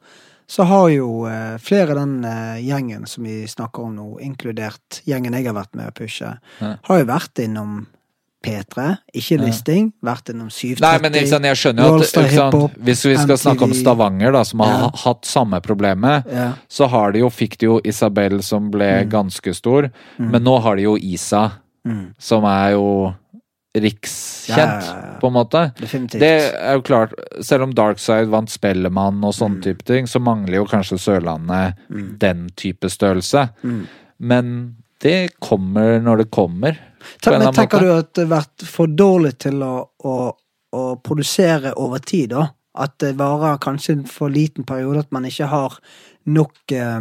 så 0.48 0.66
har 0.66 0.90
jo 0.90 1.26
eh, 1.26 1.58
flere 1.58 1.92
av 1.92 1.96
den 2.04 2.24
eh, 2.26 2.62
gjengen 2.62 3.08
som 3.08 3.24
vi 3.24 3.44
snakker 3.48 3.84
om 3.84 3.96
nå, 3.96 4.20
inkludert 4.22 5.02
gjengen 5.08 5.34
jeg 5.34 5.46
har 5.48 5.54
vært 5.56 5.74
med 5.76 5.88
å 5.90 5.96
pushe, 5.98 6.38
Ja. 6.62 6.76
har 6.84 7.00
jo 7.00 7.06
vært 7.06 7.40
innom 7.44 7.88
P3, 8.44 8.98
ikke 9.16 9.38
listing, 9.40 9.94
vært 10.04 10.28
innom 10.34 10.50
730. 10.52 10.82
Nei, 10.84 10.98
men 11.00 11.14
ikke 11.14 11.30
sant, 11.32 11.46
jeg 11.46 11.56
skjønner 11.56 11.86
jo 11.86 11.94
at 11.94 12.02
Rollstar 12.02 12.24
ikke 12.28 12.36
sant, 12.36 12.54
Hiphop, 12.58 12.74
Hvis 12.84 13.04
vi 13.08 13.16
skal 13.16 13.38
snakke 13.40 13.64
om 13.64 13.70
MTV. 13.72 13.80
Stavanger, 13.86 14.32
da, 14.34 14.44
som 14.44 14.60
har 14.60 14.68
Ja. 14.82 14.90
hatt 15.06 15.22
samme 15.24 15.62
problemet, 15.64 16.26
Ja. 16.30 16.54
så 16.70 16.90
har 16.90 17.14
de 17.14 17.20
jo, 17.20 17.30
fikk 17.30 17.58
de 17.58 17.66
jo 17.68 17.80
Isabel 17.86 18.42
som 18.44 18.70
ble 18.70 19.06
ganske 19.08 19.56
stor, 19.56 19.90
men 20.20 20.44
nå 20.44 20.62
har 20.62 20.76
de 20.76 20.82
jo 20.84 20.98
Isa, 20.98 21.54
Mm. 21.88 22.14
som 22.20 22.44
er 22.44 22.72
jo 22.72 23.16
rikskjent, 23.74 24.58
Ja, 24.58 24.94
ja, 25.14 25.20
på 25.20 25.28
en 25.28 25.34
måte. 25.34 25.72
Definitivt. 25.80 26.20
Det 26.22 26.54
er 26.54 26.76
jo 26.78 26.82
klart, 26.86 27.14
selv 27.42 27.64
om 27.64 27.74
Darkside 27.74 28.30
vant 28.30 28.50
Spellemann 28.54 29.24
og 29.24 29.34
Mm. 29.34 29.38
sånne 29.40 29.62
type 29.64 29.84
ting, 29.84 30.06
så 30.08 30.20
mangler 30.22 30.60
jo 30.60 30.66
kanskje 30.66 31.00
Sørlandet 31.00 31.76
den 32.20 32.50
type 32.56 32.90
størrelse. 32.90 33.50
Mm. 33.64 33.88
Men 34.20 34.76
det 35.02 35.40
kommer 35.42 36.00
når 36.00 36.18
det 36.18 36.32
kommer. 36.32 36.78
en 37.26 37.40
Men 37.40 37.54
tenker 37.54 37.80
måte. 37.80 37.82
du 37.82 37.98
at 37.98 38.14
det 38.14 38.28
har 38.30 38.40
vært 38.42 38.66
for 38.68 38.88
dårlig 38.88 39.38
til 39.40 39.64
å, 39.64 39.90
å, 40.06 40.32
å 40.74 40.96
produsere 41.04 41.74
over 41.76 42.00
tid, 42.00 42.30
da? 42.30 42.50
At 42.76 42.98
det 43.00 43.16
varer 43.18 43.58
kanskje 43.60 43.92
en 43.98 44.06
for 44.06 44.30
liten 44.30 44.64
periode, 44.64 45.00
at 45.00 45.12
man 45.12 45.26
ikke 45.26 45.48
har 45.48 45.80
nok 46.26 46.72
eh, 46.72 47.00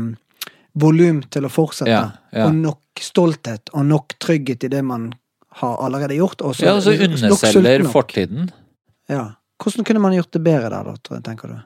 volum 0.74 1.22
til 1.30 1.44
å 1.44 1.48
fortsette? 1.52 1.90
Ja, 1.90 2.10
ja. 2.32 2.46
Og 2.46 2.54
nok 2.54 2.78
stolthet 3.00 3.70
og 3.72 3.86
nok 3.86 4.14
trygghet 4.18 4.64
i 4.64 4.68
det 4.68 4.82
man 4.84 5.12
har 5.60 5.76
allerede 5.84 6.16
gjort? 6.16 6.40
Og 6.42 6.54
så- 6.56 6.64
Ja, 6.66 6.74
og 6.76 6.82
så 6.82 6.92
underselger 6.96 7.84
fortiden. 7.92 8.50
Ja. 9.08 9.32
Hvordan 9.62 9.84
kunne 9.84 10.00
man 10.00 10.12
gjort 10.16 10.30
det 10.32 10.42
bedre 10.42 10.70
der, 10.70 10.94
da, 11.10 11.20
tenker 11.20 11.48
du? 11.48 11.58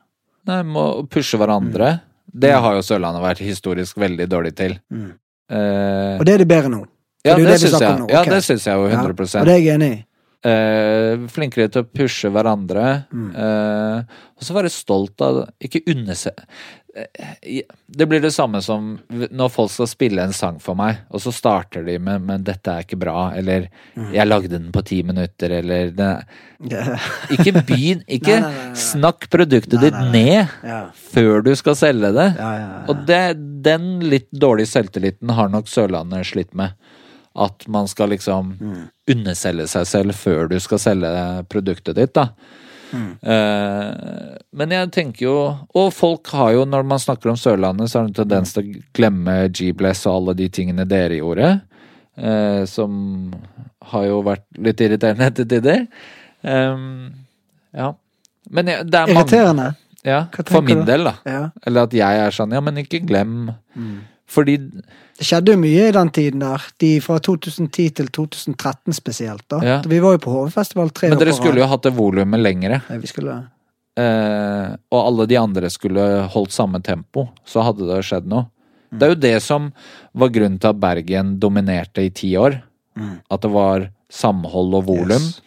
Nei, 0.46 0.62
må 0.62 1.06
pushe 1.08 1.38
hverandre. 1.38 2.00
Det 2.32 2.52
har 2.52 2.74
jo 2.74 2.82
Sørlandet 2.84 3.22
vært 3.22 3.38
historisk 3.38 3.96
veldig 3.96 4.26
dårlig 4.28 4.54
til. 4.56 4.78
Mm. 4.92 5.12
Eh, 5.50 6.18
Og 6.18 6.24
det 6.26 6.34
er 6.34 6.38
det 6.38 6.48
bedre 6.48 6.68
nå? 6.68 6.84
ja, 7.24 7.34
det 7.36 7.46
det 7.46 7.60
syns 7.60 7.80
jeg. 7.80 8.00
Okay. 8.02 8.14
Ja, 8.14 8.24
det 8.24 8.42
syns 8.44 8.64
jeg 8.66 8.76
jo 8.76 8.88
100% 8.88 9.40
Og 9.40 9.46
det 9.46 9.54
er 9.54 9.58
jeg 9.62 9.74
enig 9.80 9.92
i. 9.92 10.04
eh, 10.48 11.16
Flinkere 11.28 11.68
til 11.72 11.82
å 11.82 11.88
pushe 11.88 12.30
hverandre. 12.30 13.06
Mm. 13.12 13.30
Eh, 13.34 13.98
og 14.36 14.42
så 14.42 14.54
være 14.54 14.70
stolt 14.70 15.20
av 15.22 15.48
Ikke 15.62 15.82
underse... 15.88 16.30
Det 17.86 18.06
blir 18.08 18.20
det 18.24 18.30
samme 18.32 18.62
som 18.64 18.94
når 19.12 19.50
folk 19.52 19.70
skal 19.72 19.88
spille 19.90 20.22
en 20.24 20.32
sang 20.32 20.56
for 20.62 20.74
meg, 20.78 21.02
og 21.12 21.20
så 21.20 21.32
starter 21.34 21.84
de 21.84 21.98
med 21.98 22.22
'men 22.24 22.44
dette 22.44 22.68
er 22.72 22.82
ikke 22.84 22.98
bra', 22.98 23.32
eller 23.36 23.68
Mm. 23.96 24.12
'jeg 24.14 24.26
lagde 24.28 24.48
den 24.48 24.72
på 24.72 24.82
ti 24.84 25.02
minutter', 25.02 25.50
eller. 25.50 25.92
Ikke 27.30 27.52
begynn 27.66 28.02
Ikke 28.08 28.40
Nei, 28.40 28.50
nei, 28.50 28.66
nei, 28.68 28.74
snakk 28.74 29.28
produktet 29.30 29.80
ditt 29.80 29.94
ned 30.12 30.48
Ja. 30.64 30.90
før 31.12 31.42
du 31.44 31.54
skal 31.54 31.74
selge 31.74 32.12
det. 32.14 32.36
Ja, 32.38 32.52
ja, 32.52 32.58
ja. 32.58 32.84
Og 32.88 33.06
det, 33.06 33.62
den 33.62 34.00
litt 34.00 34.30
dårlige 34.32 34.66
selvtilliten 34.66 35.30
har 35.30 35.48
nok 35.48 35.66
Sørlandet 35.66 36.24
slitt 36.26 36.54
med. 36.54 36.72
At 37.36 37.68
man 37.68 37.86
skal 37.86 38.08
liksom 38.08 38.56
Mm. 38.58 38.88
underselge 39.08 39.68
seg 39.68 39.86
selv 39.86 40.12
før 40.14 40.48
du 40.48 40.58
skal 40.60 40.78
selge 40.78 41.44
produktet 41.48 41.94
ditt, 41.94 42.14
da. 42.14 42.28
Mm. 42.92 43.08
Men 44.56 44.70
jeg 44.70 44.90
tenker 44.94 45.24
jo 45.24 45.36
Og 45.74 45.88
folk 45.90 46.28
har 46.30 46.52
jo, 46.54 46.60
når 46.70 46.84
man 46.86 47.00
snakker 47.02 47.32
om 47.32 47.38
Sørlandet, 47.40 47.90
så 47.90 47.98
har 47.98 48.06
de 48.06 48.14
tendens 48.20 48.52
til 48.54 48.62
å 48.62 48.82
glemme 48.94 49.34
G-Bless 49.50 50.04
og 50.06 50.20
alle 50.20 50.36
de 50.38 50.46
tingene 50.54 50.86
dere 50.86 51.18
gjorde. 51.18 51.48
eh, 52.16 52.64
som 52.70 53.34
har 53.92 54.06
jo 54.08 54.20
vært 54.26 54.46
litt 54.62 54.80
irriterende 54.82 55.30
til 55.36 55.48
tider. 55.50 55.86
Um, 56.42 57.12
ja. 57.76 57.92
Men 58.50 58.70
jeg, 58.72 58.86
det 58.90 59.00
er 59.00 59.12
mange 59.12 59.24
Irriterende? 59.26 59.68
Ja, 60.06 60.20
for 60.46 60.62
min 60.62 60.84
du? 60.84 60.86
del, 60.86 61.08
da. 61.08 61.16
Ja. 61.26 61.40
Eller 61.66 61.88
at 61.88 61.94
jeg 61.96 62.20
er 62.22 62.34
sånn, 62.34 62.52
ja, 62.54 62.60
men 62.62 62.78
ikke 62.78 63.00
glem. 63.02 63.50
Mm. 63.74 63.96
Fordi 64.26 64.56
Det 64.58 65.24
skjedde 65.24 65.54
jo 65.54 65.58
mye 65.60 65.88
i 65.88 65.92
den 65.94 66.10
tiden 66.10 66.42
der. 66.42 66.62
De 66.82 67.00
fra 67.00 67.18
2010 67.22 67.90
til 67.94 68.08
2013 68.08 68.92
spesielt. 68.92 69.44
da. 69.48 69.60
Ja. 69.64 69.76
Vi 69.86 70.00
var 70.02 70.16
jo 70.16 70.18
på 70.18 70.32
HV-festival 70.34 70.90
tre 70.90 71.08
Men 71.08 71.18
dere 71.18 71.32
skulle 71.32 71.62
jo 71.62 71.68
hatt 71.70 71.86
det 71.86 71.94
volumet 71.96 72.42
lengre. 72.42 72.82
Ja, 72.88 72.98
vi 72.98 73.06
skulle 73.06 73.44
Eh, 73.96 74.74
og 74.92 74.98
alle 75.00 75.24
de 75.24 75.38
andre 75.40 75.70
skulle 75.72 76.02
holdt 76.28 76.52
samme 76.52 76.82
tempo. 76.84 77.30
Så 77.48 77.64
hadde 77.64 77.86
det 77.88 78.02
skjedd 78.04 78.28
noe. 78.28 78.50
Det 78.92 79.06
er 79.06 79.14
jo 79.14 79.20
det 79.22 79.36
som 79.42 79.70
var 80.12 80.28
grunnen 80.34 80.60
til 80.60 80.68
at 80.68 80.80
Bergen 80.80 81.38
dominerte 81.40 82.04
i 82.04 82.12
ti 82.14 82.34
år. 82.36 82.60
Mm. 82.96 83.14
At 83.32 83.40
det 83.40 83.50
var 83.52 83.88
samhold 84.12 84.76
og 84.78 84.86
volum. 84.90 85.24
Yes. 85.24 85.40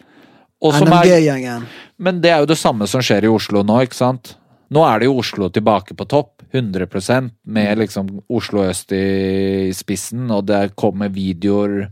NMG-gjengen. 0.60 1.62
men 1.96 2.20
det 2.20 2.30
er 2.30 2.42
jo 2.42 2.50
det 2.50 2.58
samme 2.60 2.84
som 2.90 3.00
skjer 3.00 3.24
i 3.24 3.30
Oslo 3.32 3.62
nå, 3.64 3.78
ikke 3.86 3.96
sant? 3.96 4.34
Nå 4.68 4.82
er 4.84 5.00
det 5.00 5.06
jo 5.08 5.14
Oslo 5.22 5.48
tilbake 5.48 5.96
på 5.96 6.04
topp, 6.04 6.39
100% 6.52 7.30
med 7.44 7.78
liksom 7.78 8.08
Oslo 8.28 8.64
øst 8.68 8.92
i 8.92 9.72
spissen, 9.76 10.30
og 10.30 10.46
det 10.48 10.74
kommer 10.76 11.08
videoer 11.12 11.86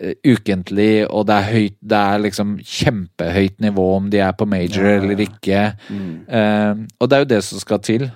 eh, 0.00 0.14
ukentlig, 0.26 1.06
og 1.10 1.26
det 1.28 1.34
er 1.36 1.50
høyt 1.52 1.76
Det 1.80 1.98
er 1.98 2.22
liksom 2.24 2.56
kjempehøyt 2.58 3.60
nivå 3.60 3.88
om 3.96 4.10
de 4.10 4.22
er 4.24 4.32
på 4.32 4.46
major 4.46 4.84
Ja, 4.84 4.90
ja, 4.90 4.94
ja. 4.94 5.02
eller 5.02 5.24
ikke. 5.26 5.64
Eh, 6.28 6.86
og 7.00 7.10
det 7.10 7.16
er 7.16 7.24
jo 7.24 7.32
det 7.34 7.42
som 7.44 7.62
skal 7.62 7.82
til. 7.82 8.08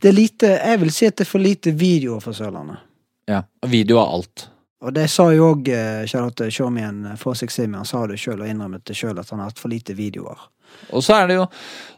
Det 0.00 0.08
er 0.08 0.16
lite, 0.16 0.46
jeg 0.46 0.80
vil 0.80 0.92
si 0.92 1.06
at 1.06 1.16
det 1.18 1.26
er 1.26 1.30
for 1.30 1.44
lite 1.44 1.70
videoer 1.70 2.20
fra 2.20 2.32
Sørlandet. 2.32 2.82
Ja. 3.28 3.42
Video 3.66 3.98
er 4.00 4.16
alt. 4.18 4.48
Og 4.84 4.92
det 4.92 5.08
sa 5.08 5.30
jo 5.32 5.54
òg 5.54 5.68
Charlotte 6.06 6.50
Shawmien 6.52 7.14
for 7.16 7.32
Simi. 7.32 7.76
Han 7.76 7.88
sa 7.88 8.02
det 8.06 8.18
sjøl 8.20 8.42
og 8.42 8.48
innrømmet 8.48 8.84
det 8.84 8.96
sjøl 8.96 9.18
at 9.18 9.30
han 9.32 9.40
har 9.40 9.48
hatt 9.48 9.60
for 9.62 9.72
lite 9.72 9.96
videoer. 9.96 10.50
Og 10.92 11.02
så 11.02 11.14
er 11.22 11.26
det 11.30 11.36
jo 11.40 11.46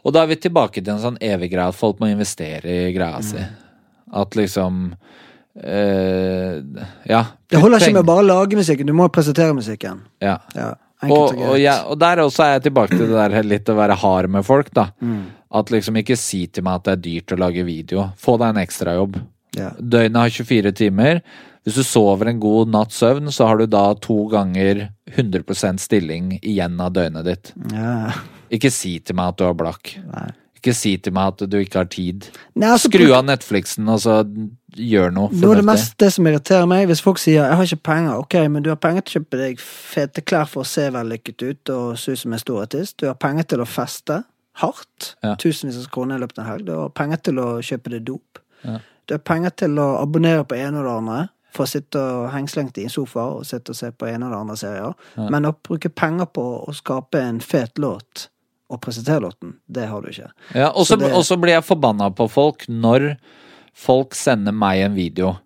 Og 0.07 0.13
da 0.15 0.21
er 0.23 0.27
vi 0.31 0.35
tilbake 0.39 0.79
til 0.81 0.93
en 0.93 1.01
sånn 1.03 1.17
evig 1.21 1.49
greie 1.51 1.67
at 1.67 1.75
folk 1.75 1.99
må 1.99 2.07
investere 2.11 2.63
i 2.87 2.91
greia 2.95 3.19
si. 3.25 3.41
At 4.15 4.35
liksom 4.39 4.93
øh, 5.63 6.61
Ja. 7.09 7.23
Det 7.49 7.59
holder 7.61 7.79
ikke 7.79 7.93
med 7.93 8.01
med 8.01 8.05
bare 8.09 8.23
å 8.23 8.27
lage 8.27 8.59
musikken, 8.59 8.87
du 8.87 8.93
må 8.93 9.07
presentere 9.09 9.53
musikken. 9.55 10.01
ja. 10.21 10.37
Ja, 10.55 10.73
Og, 11.11 11.11
og 11.11 11.41
og, 11.41 11.57
greit. 11.59 11.83
og 11.85 11.99
der 11.99 12.17
også 12.23 12.43
er 12.43 12.51
jeg 12.55 12.63
tilbake 12.71 12.89
til 12.97 13.05
det 13.07 13.17
der 13.31 13.43
litt 13.43 13.69
å 13.69 13.75
være 13.77 13.95
hard 14.01 14.29
med 14.33 14.43
folk, 14.45 14.71
da. 14.73 14.87
Mm. 14.99 15.25
At 15.53 15.69
liksom 15.69 15.95
ikke 16.01 16.17
si 16.17 16.47
til 16.47 16.63
meg 16.63 16.79
at 16.79 16.83
det 16.87 16.91
er 16.95 17.03
dyrt 17.03 17.33
å 17.35 17.37
lage 17.37 17.63
video. 17.67 18.07
Få 18.17 18.37
deg 18.41 18.49
en 18.55 18.63
ekstrajobb. 18.63 19.19
Ja. 19.55 19.69
Døgnet 19.77 20.17
har 20.17 20.29
24 20.33 20.71
timer. 20.73 21.21
Hvis 21.63 21.75
du 21.75 21.83
sover 21.83 22.27
en 22.31 22.39
god 22.39 22.69
natts 22.73 22.97
søvn, 22.97 23.29
så 23.31 23.45
har 23.47 23.57
du 23.57 23.67
da 23.67 23.93
to 23.93 24.25
ganger 24.31 24.87
100% 25.15 25.77
stilling 25.79 26.39
igjen 26.41 26.79
av 26.81 26.93
døgnet 26.97 27.25
ditt. 27.29 27.53
Ja. 27.73 28.11
Ikke 28.51 28.71
si 28.71 28.99
til 28.99 29.15
meg 29.15 29.33
at 29.33 29.37
du 29.37 29.47
er 29.47 29.53
blakk. 29.57 29.95
Nei. 30.13 30.27
Ikke 30.57 30.73
si 30.73 30.95
til 30.97 31.13
meg 31.13 31.33
at 31.35 31.49
du 31.51 31.57
ikke 31.59 31.83
har 31.83 31.89
tid. 31.91 32.29
Nei, 32.55 32.69
altså, 32.73 32.89
Skru 32.89 33.11
av 33.13 33.25
Netflixen, 33.27 33.87
og 33.93 33.99
så 34.01 34.17
gjør 34.77 35.11
noe 35.13 35.29
Noe 35.31 35.51
av 35.53 35.59
det 35.61 35.65
mest 35.67 35.97
det 36.01 36.09
som 36.13 36.25
irriterer 36.29 36.65
meg, 36.69 36.87
hvis 36.89 37.01
folk 37.01 37.21
sier 37.21 37.43
'jeg 37.43 37.55
har 37.55 37.63
ikke 37.63 37.83
penger', 37.83 38.17
ok, 38.17 38.35
men 38.49 38.63
du 38.63 38.69
har 38.69 38.75
penger 38.75 39.01
til 39.01 39.21
å 39.21 39.23
kjøpe 39.23 39.37
deg 39.37 39.59
fete 39.59 40.21
klær 40.21 40.47
for 40.47 40.63
å 40.63 40.65
se 40.65 40.89
vellykket 40.89 41.43
ut 41.49 41.69
og 41.69 41.97
se 41.97 42.11
ut 42.11 42.19
som 42.19 42.33
en 42.33 42.39
stor 42.39 42.61
artist. 42.61 42.97
Du 42.97 43.05
har 43.05 43.13
penger 43.13 43.43
til 43.43 43.59
å 43.59 43.65
feste 43.67 44.23
hardt, 44.55 45.15
Ja. 45.23 45.35
tusenvis 45.35 45.77
av 45.77 45.91
kroner 45.91 46.15
i 46.15 46.19
løpet 46.19 46.39
av 46.39 46.45
en 46.45 46.51
helg. 46.51 46.65
Du 46.65 46.71
har 46.75 46.89
penger 46.89 47.17
til 47.17 47.35
å 47.35 47.61
kjøpe 47.61 47.89
deg 47.89 48.05
dop. 48.05 48.39
Ja. 48.63 48.79
Du 49.07 49.13
har 49.13 49.19
penger 49.19 49.49
til 49.55 49.75
å 49.77 50.01
abonnere 50.01 50.43
på 50.43 50.55
ene 50.57 50.79
og 50.79 50.85
det 50.85 50.97
andre. 50.97 51.29
For 51.53 51.63
å 51.63 51.67
sitte 51.67 51.95
og 51.95 52.31
hengslengt 52.31 52.77
i 52.77 52.83
en 52.83 52.89
sofa 52.89 53.19
og 53.37 53.45
sitte 53.45 53.69
og 53.69 53.75
se 53.75 53.91
på 53.91 54.05
ene 54.07 54.25
og 54.25 54.31
det 54.31 54.39
andre 54.39 54.55
serier. 54.57 54.93
Ja. 55.17 55.29
Men 55.29 55.43
å 55.45 55.55
bruke 55.63 55.89
penger 55.89 56.25
på 56.25 56.67
å 56.67 56.73
skape 56.75 57.15
en 57.15 57.39
fet 57.39 57.75
låt 57.77 58.27
og 58.69 58.81
presentere 58.81 59.21
låten, 59.23 59.55
det 59.71 59.87
har 59.87 60.01
du 60.01 60.09
ikke. 60.09 60.31
Ja, 60.55 60.69
og 60.69 60.85
Så 60.85 60.97
så 60.97 61.35
det- 61.35 61.41
blir 61.41 61.53
jeg 61.55 61.63
forbanna 61.63 62.09
på 62.13 62.29
folk 62.29 62.67
når 62.67 63.17
folk 63.73 64.13
sender 64.15 64.51
meg 64.51 64.79
en 64.81 64.95
video, 64.95 65.37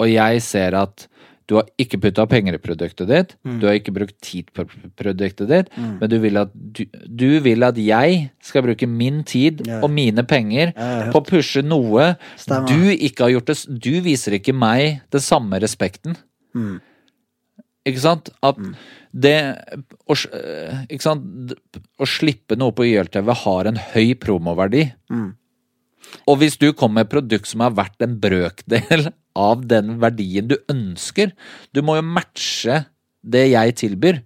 og 0.00 0.08
jeg 0.08 0.42
ser 0.42 0.74
at 0.74 1.06
Du 1.50 1.56
har 1.56 1.64
ikke 1.76 1.98
putta 2.00 2.26
penger 2.28 2.54
i 2.54 2.58
produktet 2.58 3.08
ditt, 3.08 3.34
Mm. 3.44 3.58
du 3.58 3.66
har 3.66 3.74
ikke 3.74 3.92
brukt 3.92 4.20
tid 4.22 4.44
på 4.54 4.68
produktet 4.96 5.48
ditt, 5.48 5.68
men 5.76 6.08
du 6.08 6.16
vil, 6.20 6.32
du, 6.72 6.84
du 6.84 7.40
vil 7.40 7.64
at 7.64 7.74
jeg 7.74 8.30
skal 8.40 8.62
bruke 8.62 8.86
min 8.86 9.24
tid 9.24 9.66
Ja. 9.66 9.80
og 9.82 9.90
mine 9.90 10.22
penger 10.22 10.72
Ja, 10.76 11.10
på 11.10 11.18
å 11.20 11.26
pushe 11.26 11.60
noe 11.64 12.16
Stemmer. 12.36 12.68
du 12.68 12.94
ikke 12.96 13.24
har 13.24 13.30
gjort 13.30 13.46
det 13.46 13.80
Du 13.82 14.00
viser 14.00 14.38
ikke 14.38 14.54
meg 14.54 15.00
den 15.10 15.20
samme 15.20 15.58
respekten. 15.60 16.16
Mm. 16.54 16.80
Ikke 17.88 18.02
sant? 18.02 18.30
At 18.44 18.58
det 19.12 19.36
å, 20.04 20.14
eh, 20.14 20.84
Ikke 20.92 21.06
sant? 21.06 21.54
Å 21.98 22.08
slippe 22.08 22.58
noe 22.58 22.74
på 22.76 22.84
YLTV 22.84 23.32
har 23.44 23.70
en 23.70 23.80
høy 23.94 24.14
promoverdi. 24.20 24.92
Mm. 25.10 25.30
Og 26.28 26.40
hvis 26.40 26.58
du 26.58 26.72
kommer 26.72 27.00
med 27.00 27.08
et 27.08 27.14
produkt 27.14 27.48
som 27.50 27.62
er 27.64 27.76
verdt 27.76 28.02
en 28.04 28.18
brøkdel 28.20 29.10
av 29.48 29.66
den 29.70 29.98
verdien 30.02 30.48
du 30.50 30.56
ønsker 30.68 31.30
Du 31.72 31.82
må 31.86 31.94
jo 32.00 32.02
matche 32.02 32.84
det 33.22 33.50
jeg 33.52 33.76
tilbyr. 33.76 34.22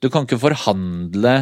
Du 0.00 0.08
kan 0.10 0.24
ikke 0.24 0.40
forhandle 0.40 1.34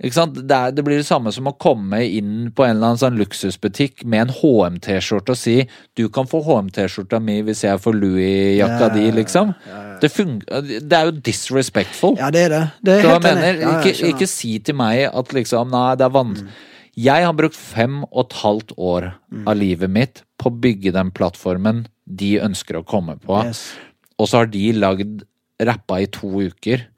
ikke 0.00 0.16
sant? 0.16 0.38
Det, 0.48 0.56
er, 0.56 0.72
det 0.72 0.84
blir 0.86 0.96
det 0.96 1.04
samme 1.08 1.28
som 1.34 1.48
å 1.50 1.52
komme 1.60 1.98
inn 2.06 2.48
på 2.56 2.64
en 2.64 2.78
eller 2.78 2.92
annen 2.92 3.00
sånn 3.02 3.18
luksusbutikk 3.20 4.06
med 4.08 4.22
en 4.22 4.32
HM-T-skjorte 4.38 5.34
og 5.34 5.38
si 5.38 5.56
'du 5.98 6.08
kan 6.08 6.28
få 6.30 6.40
HM-T-skjorta 6.46 7.20
mi 7.20 7.42
hvis 7.44 7.66
jeg 7.66 7.82
får 7.84 7.98
Louis-jakka 7.98 8.88
Ja, 8.88 8.94
di', 8.94 9.10
liksom. 9.12 9.52
Det, 10.00 10.08
fun 10.08 10.38
det 10.40 10.96
er 10.96 11.10
jo 11.10 11.12
disrespectful. 11.20 12.16
Ja, 12.16 12.30
det 12.32 12.46
er 12.46 12.54
det. 12.54 12.64
Det 12.80 12.96
er 12.96 13.10
jeg 13.10 13.22
mener, 13.28 13.52
Ja, 13.52 13.60
ja, 13.60 13.76
ikke, 13.84 14.14
ikke 14.14 14.30
si 14.30 14.58
til 14.58 14.78
meg 14.80 15.04
at 15.12 15.36
liksom 15.36 15.70
Nei, 15.70 15.94
det 16.00 16.08
er 16.08 16.16
vanskelig. 16.16 16.50
Jeg 16.96 17.24
har 17.24 17.36
brukt 17.36 17.56
fem 17.56 18.02
og 18.10 18.24
et 18.24 18.40
halvt 18.40 18.72
år 18.76 19.12
av 19.46 19.56
livet 19.56 19.90
mitt 19.90 20.24
på 20.40 20.50
å 20.50 20.56
bygge 20.64 20.92
den 20.96 21.12
plattformen 21.14 21.86
de 22.04 22.40
ønsker 22.42 22.80
å 22.80 22.84
komme 22.84 23.14
på. 23.20 23.36
Yes. 23.46 23.76
Og 24.18 24.28
så 24.28 24.42
har 24.42 24.50
de 24.50 24.72
lagd 24.72 25.22
rappa 25.60 26.00
i 26.00 26.08
to 26.10 26.28
uker 26.40 26.88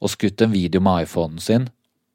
og 0.00 0.12
skutt 0.12 0.40
en 0.44 0.52
video 0.52 0.80
med 0.84 1.08
iPhonen 1.08 1.40
sin 1.42 1.68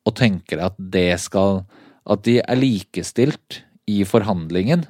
og 0.06 0.15
tenker 0.18 0.61
at 0.61 0.77
det 0.77 1.19
skal 1.19 1.65
At 2.06 2.22
de 2.23 2.38
er 2.38 2.60
likestilt 2.60 3.64
i 3.90 4.03
forhandlingen. 4.06 4.86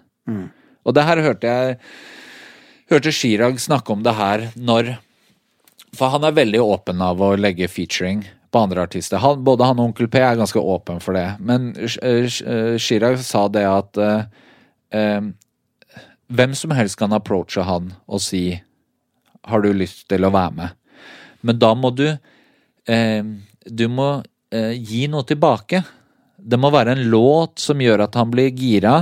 Og 0.83 0.93
det 0.95 1.03
her 1.07 1.21
hørte 1.23 1.47
jeg 1.47 1.77
Hørte 2.91 3.11
Chirag 3.11 3.59
snakke 3.59 3.93
om 3.93 4.03
det 4.03 4.13
her 4.13 4.49
når 4.55 4.97
For 5.95 6.11
han 6.13 6.27
er 6.27 6.35
veldig 6.35 6.61
åpen 6.61 7.01
av 7.01 7.21
å 7.23 7.35
legge 7.39 7.69
featuring 7.71 8.25
på 8.51 8.61
andre 8.61 8.83
artister. 8.83 9.19
Han, 9.19 9.43
både 9.43 9.65
han 9.67 9.79
og 9.79 9.89
Onkel 9.89 10.07
P 10.11 10.19
er 10.19 10.35
ganske 10.35 10.59
åpen 10.59 10.99
for 11.03 11.15
det. 11.15 11.37
Men 11.39 11.73
eh, 11.75 12.27
eh, 12.27 12.75
Chirag 12.79 13.17
sa 13.23 13.47
det 13.51 13.63
at 13.67 13.99
eh, 13.99 14.27
eh, 14.95 15.27
hvem 16.27 16.55
som 16.55 16.71
helst 16.75 16.99
kan 16.99 17.15
approache 17.15 17.63
han 17.63 17.93
og 18.07 18.21
si 18.23 18.61
har 19.45 19.63
du 19.63 19.71
lyst 19.75 20.05
til 20.11 20.27
å 20.27 20.31
være 20.35 20.55
med? 20.59 20.77
Men 21.45 21.59
da 21.61 21.73
må 21.77 21.91
du 21.95 22.07
eh, 22.07 23.23
Du 23.65 23.87
må 23.87 24.09
gi 24.79 25.05
noe 25.11 25.25
tilbake. 25.27 25.83
Det 26.37 26.59
må 26.61 26.69
være 26.73 26.93
en 26.95 27.05
låt 27.09 27.61
som 27.63 27.81
gjør 27.81 28.05
at 28.05 28.15
han 28.19 28.31
blir 28.33 28.51
gira. 28.53 28.97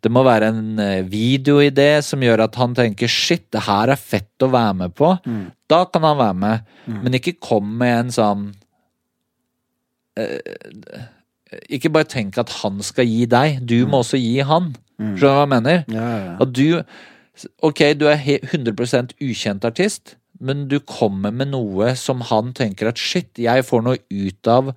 Det 0.00 0.10
må 0.12 0.22
være 0.24 0.48
en 0.48 0.80
eh, 0.80 1.02
videoidé 1.04 2.00
som 2.04 2.22
gjør 2.24 2.46
at 2.46 2.56
han 2.56 2.74
tenker 2.74 3.08
'shit, 3.10 3.44
det 3.52 3.66
her 3.66 3.92
er 3.92 4.00
fett 4.00 4.42
å 4.42 4.48
være 4.50 4.74
med 4.74 4.94
på'. 4.96 5.12
Da 5.68 5.84
kan 5.84 6.02
han 6.08 6.18
være 6.18 6.34
med. 6.34 6.60
Men 6.86 7.12
ikke 7.18 7.36
kom 7.40 7.78
med 7.78 7.98
en 7.98 8.10
sånn 8.14 8.46
eh, 10.16 10.38
Ikke 11.68 11.90
bare 11.90 12.06
tenk 12.06 12.38
at 12.38 12.50
han 12.62 12.80
skal 12.82 13.06
gi 13.06 13.26
deg, 13.26 13.60
du 13.66 13.86
må 13.86 14.00
også 14.04 14.18
gi 14.18 14.38
han. 14.46 14.72
Skjønner 15.00 15.20
du 15.20 15.26
hva 15.26 15.40
jeg 15.40 15.50
mener? 15.54 15.84
Ja, 15.88 16.08
ja. 16.24 16.36
At 16.40 16.52
du 16.52 16.82
Ok, 17.62 17.78
du 17.96 18.04
er 18.10 18.18
100% 18.20 19.14
ukjent 19.22 19.64
artist, 19.64 20.16
men 20.40 20.66
du 20.70 20.78
kommer 20.80 21.32
med 21.34 21.52
noe 21.52 21.92
som 22.00 22.22
han 22.30 22.52
tenker 22.56 22.88
at 22.88 23.00
shit, 23.00 23.30
jeg 23.38 23.64
får 23.68 23.82
noe 23.86 23.98
ut 24.10 24.48
av 24.50 24.72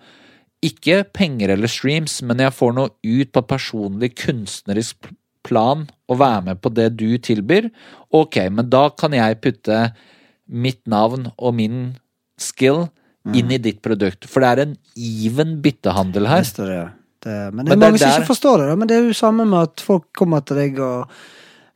ikke 0.63 1.01
penger 1.15 1.51
eller 1.55 1.67
streams, 1.71 2.21
men 2.23 2.39
jeg 2.39 2.53
får 2.55 2.73
noe 2.77 2.91
ut 3.03 3.31
på 3.35 3.41
personlig 3.47 4.13
kunstnerisk 4.21 5.09
plan 5.43 5.85
å 6.07 6.15
være 6.19 6.45
med 6.49 6.61
på 6.63 6.71
det 6.71 6.89
du 6.99 7.17
tilbyr. 7.19 7.67
Ok, 8.15 8.37
men 8.51 8.69
da 8.71 8.85
kan 8.95 9.11
jeg 9.15 9.41
putte 9.43 9.79
mitt 10.47 10.79
navn 10.87 11.29
og 11.37 11.55
min 11.59 11.81
skill 12.39 12.85
inn 13.35 13.51
i 13.55 13.59
ditt 13.59 13.81
produkt. 13.83 14.27
For 14.27 14.43
det 14.43 14.49
er 14.53 14.61
en 14.65 14.73
even 14.99 15.57
byttehandel 15.63 16.27
her. 16.27 16.41
Visst 16.43 16.59
det. 16.59 16.79
det 17.23 17.37
men 17.55 17.65
det 17.65 17.71
er 17.71 17.77
Men 17.77 17.79
mange 17.79 17.99
som 17.99 18.09
der- 18.09 18.19
ikke 18.19 18.31
forstår 18.31 18.57
det. 18.59 18.67
da 18.67 18.75
Men 18.75 18.87
det 18.87 18.97
er 18.97 19.07
jo 19.07 19.13
samme 19.13 19.45
med 19.47 19.59
at 19.63 19.79
folk 19.83 20.09
kommer 20.15 20.43
til 20.43 20.57
deg 20.57 20.79
og 20.79 21.09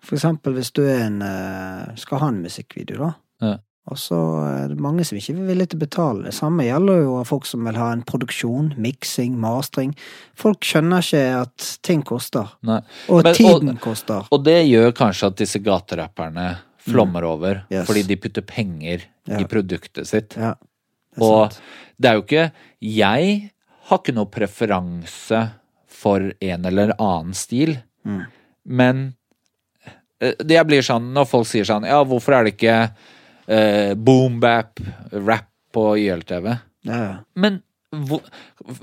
For 0.08 0.16
eksempel 0.16 0.54
hvis 0.56 0.72
du 0.72 0.84
er 0.88 1.02
en 1.08 1.22
eh, 1.22 1.96
skal 2.00 2.20
ha 2.20 2.28
en 2.30 2.42
musikkvideo, 2.42 2.98
da. 2.98 3.14
Ja. 3.42 3.58
Og 3.88 3.96
så 3.98 4.18
er 4.44 4.68
det 4.74 4.80
mange 4.84 5.06
som 5.08 5.16
ikke 5.18 5.32
er 5.38 5.48
villige 5.48 5.70
til 5.72 5.80
å 5.80 5.84
betale. 5.86 6.24
Det 6.28 6.34
samme 6.36 6.66
gjelder 6.68 7.04
jo 7.06 7.24
folk 7.24 7.46
som 7.48 7.64
vil 7.64 7.78
ha 7.80 7.92
en 7.96 8.02
produksjon, 8.04 8.74
miksing, 8.84 9.38
mastring. 9.40 9.94
Folk 10.36 10.60
skjønner 10.68 11.00
ikke 11.06 11.22
at 11.42 11.68
ting 11.88 12.02
koster. 12.04 12.50
Nei. 12.68 12.82
Og 13.08 13.24
Men- 13.24 13.36
tiden 13.36 13.70
og- 13.70 13.80
koster. 13.82 14.28
Og 14.32 14.44
det 14.44 14.68
gjør 14.68 14.92
kanskje 14.92 15.28
at 15.28 15.36
disse 15.38 15.60
gaterapperne 15.64 16.58
flommer 16.80 17.24
over, 17.24 17.54
Mm. 17.56 17.72
Yes. 17.72 17.88
fordi 17.88 18.04
de 18.08 18.16
putter 18.18 18.42
penger 18.42 19.02
Ja. 19.26 19.40
i 19.40 19.44
produktet 19.46 20.06
sitt. 20.08 20.36
Ja. 20.36 20.56
Det 21.16 21.22
Og 21.24 21.52
sant. 21.52 21.62
det 22.00 22.10
er 22.10 22.14
jo 22.16 22.22
ikke 22.24 22.52
Jeg 22.82 23.52
har 23.86 23.98
ikke 24.00 24.14
noe 24.14 24.26
preferanse 24.26 25.52
for 25.88 26.20
en 26.42 26.66
eller 26.66 26.94
annen 27.00 27.34
stil, 27.34 27.78
Mm. 28.06 28.26
men 28.66 29.16
eh, 30.22 30.34
det 30.40 30.50
jeg 30.56 30.68
blir 30.68 30.82
sånn 30.82 31.14
når 31.14 31.26
folk 31.28 31.46
sier 31.48 31.64
sånn 31.64 31.86
Ja, 31.86 32.04
hvorfor 32.04 32.34
er 32.34 32.44
det 32.44 32.58
ikke 32.58 32.92
eh, 33.48 33.94
boom-bap, 33.96 34.80
rap 35.14 35.48
på 35.74 35.88
YLTV? 35.98 36.58
Ja. 36.88 37.18
Men 37.36 37.62
hvor, 37.96 38.20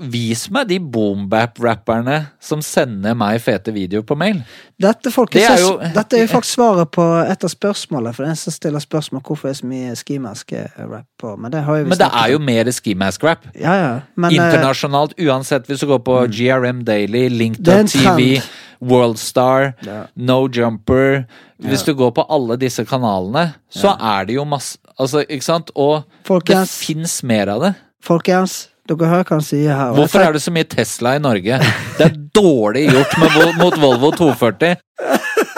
vis 0.01 0.47
meg 0.49 0.65
de 0.71 0.79
boom-bap-rapperne 0.81 2.15
som 2.41 2.61
sender 2.65 3.13
meg 3.17 3.37
fete 3.43 3.69
videoer 3.75 4.05
på 4.07 4.15
mail. 4.17 4.39
Dette, 4.81 5.11
folk, 5.13 5.29
Det 5.31 5.43
er 5.45 5.59
jo- 5.61 5.77
dette 5.77 6.17
er 6.17 6.25
jo 6.25 6.31
faktisk 6.33 6.57
svaret 6.57 6.89
på 6.91 7.05
et 7.29 7.43
av 7.43 7.49
spørsmålene. 7.49 8.13
For 8.15 8.25
den 8.25 8.35
som 8.35 8.51
stiller 8.51 8.79
spørsmål 8.79 9.21
hvorfor 9.21 9.49
er 9.49 9.53
så 9.53 9.65
mye 9.69 9.93
skimask-rap 9.95 11.05
på. 11.21 11.37
Men 11.37 11.51
det 11.51 11.65
Men 11.65 11.89
det 11.89 12.09
er 12.11 12.31
jo 12.31 12.39
mer 12.39 12.63
ski-mask-rap. 12.65 13.45
Ja, 13.59 13.73
ja. 13.75 13.95
Eh, 14.17 14.33
Internasjonalt, 14.33 15.13
uansett 15.19 15.67
hvis 15.67 15.79
du 15.79 15.85
går 15.87 15.99
på 16.03 16.27
GRM 16.27 16.83
Daily, 16.83 17.27
en 17.27 17.87
TV. 17.87 18.41
Worldstar, 18.81 19.73
Ja. 19.85 20.05
No 20.15 20.47
Jumper 20.47 21.25
Hvis 21.63 21.83
du 21.85 21.93
går 21.95 22.11
på 22.17 22.25
alle 22.29 22.57
disse 22.59 22.83
kanalene, 22.85 23.53
så 23.71 23.95
er 23.99 24.25
det 24.25 24.35
jo 24.35 24.45
masse 24.45 24.77
Altså, 24.99 25.25
ikke 25.27 25.43
sant? 25.43 25.71
Og 25.75 26.03
det 26.05 26.27
Folkens. 26.27 26.71
fins 26.79 27.23
mer 27.27 27.49
av 27.51 27.61
det. 27.61 27.73
Folkens, 28.01 28.69
dere 28.87 29.09
hører 29.09 29.23
hva 29.27 29.35
han 29.35 29.41
sier 29.43 29.73
her. 29.75 29.89
Hvorfor 29.97 30.21
er 30.23 30.31
det 30.31 30.39
så 30.41 30.53
mye 30.55 30.63
Tesla 30.71 31.15
i 31.17 31.19
Norge? 31.19 31.57
Det 31.97 32.05
er 32.05 32.13
dårlig 32.37 32.85
gjort 32.93 33.17
med, 33.19 33.57
mot 33.59 33.75
Volvo 33.81 34.11
240. 34.15 34.77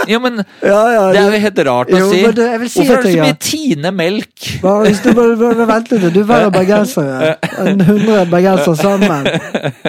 Jo, 0.07 0.19
men 0.23 0.39
ja, 0.63 0.79
ja, 0.89 1.03
det 1.13 1.19
er 1.21 1.35
jo 1.35 1.39
helt 1.43 1.59
rart 1.67 1.89
å 1.93 1.99
Jo, 1.99 2.09
si. 2.09 2.21
det- 2.31 2.69
si 2.71 2.79
Hvorfor 2.79 2.97
er 2.97 3.03
det 3.03 3.13
så 3.13 3.21
mye 3.27 3.37
Tine 3.39 3.91
Melk? 3.91 4.47
Bare, 4.63 4.85
hvis 4.87 5.03
du 5.03 5.13
bare, 5.13 5.35
bare 5.35 5.67
vent 5.67 5.91
litt, 5.91 6.13
du 6.13 6.19
er 6.21 6.29
verre 6.31 6.51
bergensere 6.55 7.37
enn 7.61 7.81
100 7.85 8.25
bergensere 8.31 8.75
sammen. 8.79 9.27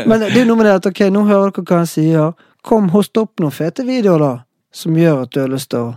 Men 0.04 0.20
det 0.26 0.36
er 0.36 0.44
noe 0.44 0.56
med 0.60 0.66
det 0.66 0.74
at 0.82 0.90
ok, 0.92 1.00
nå 1.14 1.24
hører 1.24 1.52
dere 1.56 1.64
hva 1.64 1.80
han 1.80 1.86
sier. 1.88 2.34
Kom, 2.68 2.90
host 2.92 3.16
opp 3.16 3.40
noen 3.40 3.54
fete 3.54 3.84
videoer, 3.88 4.20
da, 4.20 4.34
som 4.74 4.96
gjør 4.98 5.22
at 5.24 5.32
du 5.32 5.40
har 5.40 5.48
lyst 5.54 5.70
til 5.72 5.86
å 5.86 5.96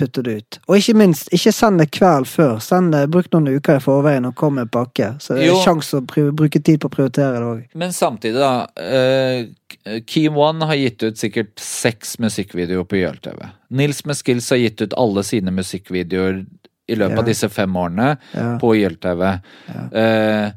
putte 0.00 0.22
det 0.24 0.34
ut. 0.40 0.58
Og 0.68 0.78
ikke 0.78 0.94
minst, 0.96 1.28
ikke 1.36 1.52
send 1.52 1.80
det 1.80 1.90
kveld 1.92 2.28
før. 2.28 2.54
Send 2.64 2.92
det, 2.94 3.02
Bruk 3.12 3.26
noen 3.34 3.48
uker 3.56 3.76
i 3.76 3.82
forveien 3.84 4.24
og 4.28 4.34
kom 4.38 4.54
med 4.56 4.68
en 4.68 4.72
pakke. 4.72 5.10
Så 5.20 5.34
det 5.36 5.42
er 5.44 5.50
Jo. 5.50 5.58
sjanse 5.64 5.98
å 6.00 6.04
bruke 6.32 6.60
tid 6.64 6.80
på 6.80 6.88
å 6.88 6.94
prioritere 6.94 7.34
det 7.40 7.48
òg. 7.48 7.66
Men 7.74 7.92
samtidig, 7.92 8.40
da. 8.40 8.66
Uh, 8.80 10.00
Key 10.08 10.28
One 10.28 10.64
har 10.70 10.74
gitt 10.80 11.02
ut 11.02 11.20
sikkert 11.20 11.52
seks 11.60 12.18
musikkvideoer 12.18 12.84
på 12.88 12.96
YLTV. 13.00 13.44
Nils 13.70 14.04
med 14.08 14.16
Skills 14.16 14.48
har 14.50 14.56
gitt 14.62 14.80
ut 14.80 14.96
alle 14.96 15.22
sine 15.22 15.50
musikkvideoer 15.52 16.46
i 16.88 16.96
løpet 16.96 17.16
Ja. 17.16 17.18
av 17.18 17.26
disse 17.26 17.48
fem 17.48 17.76
årene 17.76 18.16
Ja. 18.34 18.58
på 18.58 18.74
YLTV. 18.76 19.40
Eh, 19.92 20.50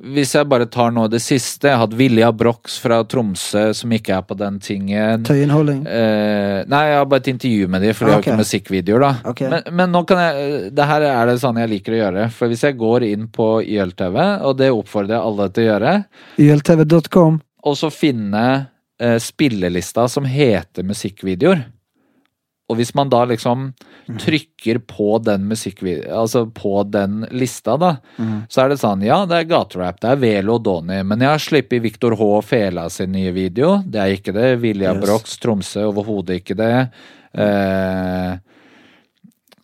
hvis 0.00 0.30
jeg 0.32 0.48
bare 0.48 0.64
tar 0.72 0.90
nå 0.96 1.02
det 1.12 1.18
siste 1.20 1.68
Jeg 1.68 1.76
har 1.76 1.82
hatt 1.82 1.92
Vilja 1.98 2.30
Brox 2.32 2.78
fra 2.80 3.02
Tromsø, 3.04 3.66
som 3.76 3.92
ikke 3.92 4.14
er 4.16 4.22
på 4.24 4.36
den 4.40 4.56
tingen. 4.64 5.24
Tøyenholding. 5.28 5.82
Eh, 5.86 6.62
nei, 6.72 6.80
jeg 6.88 6.96
har 7.02 7.04
bare 7.10 7.20
et 7.20 7.28
intervju 7.34 7.68
med 7.68 7.84
dem, 7.84 7.92
for 7.94 8.06
de 8.08 8.12
Ah, 8.12 8.14
har 8.16 8.24
ikke 8.24 8.38
musikkvideoer, 8.40 9.04
da. 9.04 9.12
Okay. 9.34 9.50
Men, 9.52 9.68
men 9.76 9.92
nå 9.92 10.02
kan 10.08 10.22
jeg 10.24 10.72
Det 10.74 10.86
her 10.88 11.04
er 11.10 11.26
det 11.28 11.36
sånn 11.42 11.60
jeg 11.60 11.72
liker 11.74 11.92
å 11.92 12.00
gjøre. 12.00 12.24
For 12.32 12.48
hvis 12.48 12.64
jeg 12.64 12.78
går 12.80 13.04
inn 13.10 13.28
på 13.28 13.50
YLTV, 13.66 14.18
og 14.48 14.56
det 14.56 14.70
oppfordrer 14.72 15.18
jeg 15.18 15.26
alle 15.30 15.48
til 15.52 15.66
å 15.66 15.68
gjøre, 15.72 15.94
YLTV.com. 16.46 17.40
og 17.68 17.76
så 17.76 17.90
finne 17.92 18.46
eh, 19.00 19.18
spillelista 19.20 20.08
som 20.08 20.24
heter 20.24 20.82
musikkvideoer. 20.88 21.66
Og 22.70 22.76
hvis 22.78 22.92
man 22.94 23.08
da 23.10 23.24
liksom 23.26 23.72
trykker 24.20 24.78
på 24.86 25.16
den 25.26 25.48
musikkvideoen, 25.50 26.12
altså 26.22 26.44
på 26.54 26.84
den 26.90 27.24
lista, 27.34 27.74
da, 27.78 27.96
så 28.50 28.62
er 28.64 28.72
det 28.72 28.78
sånn, 28.80 29.02
ja, 29.06 29.20
det 29.26 29.40
er 29.42 29.48
gaterap, 29.50 29.98
det 30.02 30.12
er 30.14 30.20
Velo 30.22 30.56
og 30.60 30.64
Donny, 30.66 31.00
men 31.06 31.22
jeg 31.26 31.30
har 31.32 31.42
sluppet 31.42 31.82
Victor 31.84 32.14
H. 32.18 32.28
og 32.38 32.44
Fela 32.46 32.86
sin 32.90 33.10
nye 33.14 33.32
video. 33.34 33.80
Det 33.84 34.00
er 34.02 34.14
ikke 34.16 34.34
det. 34.36 34.52
Vilja 34.62 34.94
Yes. 34.94 35.02
Brox, 35.02 35.34
Tromsø, 35.42 35.82
overhodet 35.90 36.40
ikke 36.40 36.56
det. 36.58 36.70
Eh, 37.34 38.38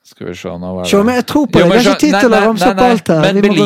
Skal 0.07 0.29
vi 0.31 0.35
se, 0.39 0.49
nå 0.49 0.69
var 0.77 0.85
det 0.87 0.91
Se, 0.93 0.99
men 1.03 1.17
jeg 1.19 1.25
tror 1.27 1.47
på 1.51 1.59
det. 1.59 1.67
Det 1.67 1.77
er 1.77 1.89
ikke 1.91 2.01
tid 2.01 2.15
til 2.23 2.35
å 2.37 2.41
ramse 2.47 2.69
opp 2.71 2.81
alt 2.87 3.09
her. 3.11 3.23
Men 3.25 3.41
videre. 3.43 3.57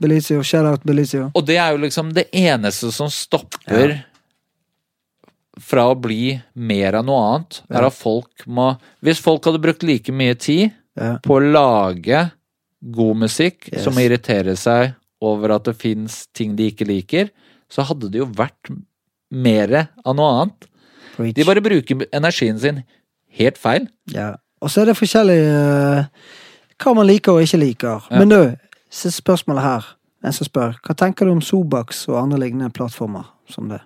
Belizio, 0.00 0.42
shout 0.46 0.66
out 0.70 0.84
Belizio. 0.86 1.30
Og 1.34 1.46
det 1.48 1.56
er 1.58 1.72
jo 1.74 1.80
liksom 1.82 2.12
det 2.14 2.28
eneste 2.32 2.92
som 2.94 3.10
stopper 3.10 3.96
fra 5.60 5.86
å 5.90 5.96
bli 5.98 6.34
mer 6.54 6.98
av 6.98 7.06
noe 7.08 7.22
annet, 7.30 7.62
er 7.72 7.86
at 7.88 7.96
folk 7.96 8.44
må 8.46 8.74
Hvis 9.04 9.22
folk 9.24 9.44
hadde 9.48 9.62
brukt 9.62 9.82
like 9.86 10.12
mye 10.12 10.34
tid 10.38 10.72
Ja. 10.96 11.18
på 11.22 11.36
å 11.36 11.52
lage 11.52 12.30
god 12.82 13.16
musikk 13.16 13.68
Yes. 13.72 13.84
som 13.84 13.94
irriterer 13.94 14.56
seg 14.56 14.94
over 15.20 15.54
at 15.56 15.64
det 15.64 15.76
fins 15.76 16.26
ting 16.34 16.56
de 16.56 16.70
ikke 16.70 16.86
liker, 16.86 17.30
så 17.70 17.82
hadde 17.82 18.10
det 18.10 18.18
jo 18.20 18.26
vært 18.26 18.70
mer 19.30 19.88
av 20.04 20.14
noe 20.14 20.42
annet. 20.42 20.68
Preach. 21.16 21.34
De 21.34 21.44
bare 21.44 21.60
bruker 21.64 22.06
energien 22.12 22.58
sin 22.60 22.84
helt 23.38 23.58
feil. 23.58 23.88
Ja. 24.12 24.36
Og 24.60 24.70
så 24.70 24.82
er 24.82 24.86
det 24.86 24.96
forskjellig 24.96 25.40
uh, 25.52 26.04
hva 26.82 26.94
man 26.94 27.06
liker 27.08 27.32
og 27.32 27.42
ikke 27.44 27.60
liker. 27.60 28.06
Men 28.10 28.28
du, 28.28 28.56
spørsmålet 28.90 29.62
her. 29.62 29.84
En 30.24 30.32
som 30.32 30.46
spør. 30.48 30.76
Hva 30.82 30.94
tenker 30.96 31.26
du 31.26 31.32
om 31.32 31.42
Sobax 31.44 32.08
og 32.08 32.16
andre 32.22 32.38
lignende 32.40 32.72
plattformer 32.74 33.26
som 33.52 33.68
det? 33.68 33.80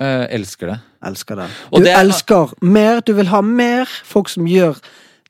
Eh, 0.00 0.26
elsker 0.36 0.66
det. 0.72 0.78
Elsker 1.04 1.36
det. 1.36 1.48
Og 1.72 1.78
Du 1.80 1.84
det 1.84 1.92
er- 1.94 2.00
elsker 2.04 2.52
mer, 2.62 3.00
du 3.00 3.12
vil 3.14 3.26
ha 3.26 3.40
mer 3.42 3.84
folk 4.04 4.28
som 4.28 4.44
gjør 4.46 4.76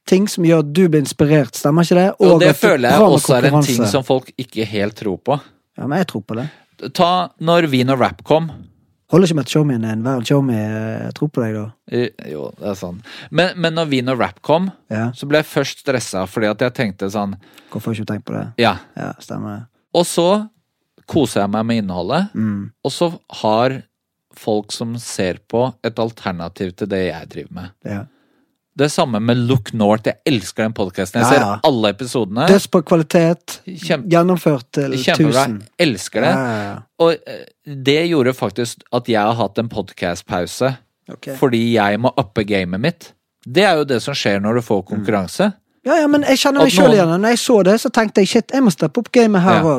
ting 0.06 0.26
som 0.28 0.44
gjør 0.44 0.60
at 0.60 0.72
du 0.72 0.88
blir 0.88 1.00
inspirert, 1.02 1.52
stemmer 1.54 1.82
ikke 1.84 1.94
det? 1.96 2.14
Og 2.20 2.40
det 2.40 2.54
føler 2.56 2.88
jeg 2.90 3.00
også 3.00 3.36
er 3.38 3.46
en 3.54 3.62
ting 3.62 3.84
som 3.86 4.02
folk 4.02 4.30
ikke 4.38 4.64
helt 4.66 4.94
tror 4.96 5.18
på. 5.18 5.40
Ja, 5.76 5.86
men 5.86 5.98
jeg 5.98 6.06
tror 6.08 6.22
på 6.24 6.34
det. 6.36 6.48
Ta 6.94 7.28
når 7.40 7.66
Vin 7.68 7.90
og 7.90 8.00
Rap 8.00 8.22
kom. 8.24 8.50
Holder 9.10 9.26
ikke 9.26 9.34
med 9.36 9.44
at 9.46 9.50
showmien 9.50 9.84
er 9.84 9.92
enhver 9.96 10.24
showmy. 10.26 10.52
Jeg 10.54 11.14
tror 11.14 11.28
på 11.32 11.42
deg, 11.42 11.54
da. 11.54 11.70
Eh, 11.90 12.08
Jo, 12.30 12.50
det 12.58 12.68
er 12.68 12.74
sånn. 12.74 12.98
Men, 13.30 13.52
men 13.56 13.74
når 13.74 13.88
Vin 13.88 14.08
og 14.08 14.18
Rap 14.18 14.42
kom, 14.42 14.70
Ja. 14.90 15.10
så 15.12 15.26
ble 15.26 15.38
jeg 15.38 15.46
først 15.46 15.78
stressa 15.84 16.26
fordi 16.28 16.50
at 16.50 16.58
jeg 16.58 16.74
tenkte 16.74 17.10
sånn 17.10 17.36
Hvorfor 17.70 17.86
har 17.94 17.94
ikke 17.94 18.06
tenkt 18.06 18.24
på 18.26 18.34
det? 18.34 18.52
Ja. 18.58 18.76
Ja, 18.96 19.12
stemmer. 19.20 19.66
Og 19.94 20.04
så 20.04 20.48
koser 21.06 21.40
jeg 21.40 21.50
meg 21.50 21.64
med 21.66 21.82
innholdet, 21.84 22.30
Mm. 22.34 22.70
og 22.84 22.90
så 22.92 23.18
har 23.42 23.82
folk 24.38 24.72
som 24.74 24.94
ser 25.02 25.40
på, 25.50 25.66
et 25.84 25.98
alternativ 26.02 26.72
til 26.78 26.88
det 26.90 27.02
jeg 27.10 27.28
driver 27.34 27.52
med. 27.58 27.74
Ja. 27.88 28.04
Det 28.78 28.86
samme 28.94 29.18
med 29.18 29.40
Look 29.48 29.72
North. 29.74 30.06
Jeg 30.06 30.20
elsker 30.30 30.62
den 30.68 30.74
podkasten. 30.76 31.18
Jeg 31.18 31.26
Ja, 31.26 31.30
ser 31.34 31.42
ja. 31.42 31.54
alle 31.66 31.90
episodene. 31.90 32.44
Dødsbra 32.46 32.80
kvalitet. 32.86 33.56
Kjempe, 33.66 34.06
Gjennomført 34.12 34.68
til 34.78 34.94
kjempebra. 35.02 35.46
1000. 35.48 35.56
Elsker 35.82 36.22
det. 36.22 36.30
Ja, 36.30 36.44
ja, 36.46 36.60
ja. 36.68 36.76
Og 37.02 37.16
eh, 37.26 37.40
det 37.88 37.96
gjorde 38.12 38.36
faktisk 38.38 38.84
at 38.94 39.10
jeg 39.10 39.18
har 39.18 39.34
hatt 39.40 39.58
en 39.58 39.68
podkastpause. 39.72 40.70
Okay. 41.10 41.34
Fordi 41.40 41.64
jeg 41.74 41.98
må 42.04 42.12
uppe 42.22 42.44
gamet 42.46 42.80
mitt. 42.86 43.08
Det 43.48 43.64
er 43.66 43.80
jo 43.80 43.84
det 43.88 43.98
som 44.04 44.14
skjer 44.14 44.38
når 44.44 44.60
du 44.60 44.62
får 44.68 44.84
konkurranse. 44.92 45.50
Ja, 45.88 45.96
ja, 46.02 46.08
men 46.10 46.24
jeg 46.28 46.36
kjenner 46.42 46.66
meg 46.66 46.74
sjøl 46.74 46.92
igjen. 46.92 47.12
Når 47.22 47.32
jeg 47.32 47.40
så 47.40 47.54
det, 47.64 47.74
så 47.80 47.90
tenkte 47.94 48.20
jeg 48.20 48.28
shit, 48.28 48.52
jeg 48.52 48.64
må 48.64 48.72
steppe 48.74 49.00
opp 49.00 49.08
gamet 49.14 49.44
her 49.44 49.62
Ja. 49.62 49.78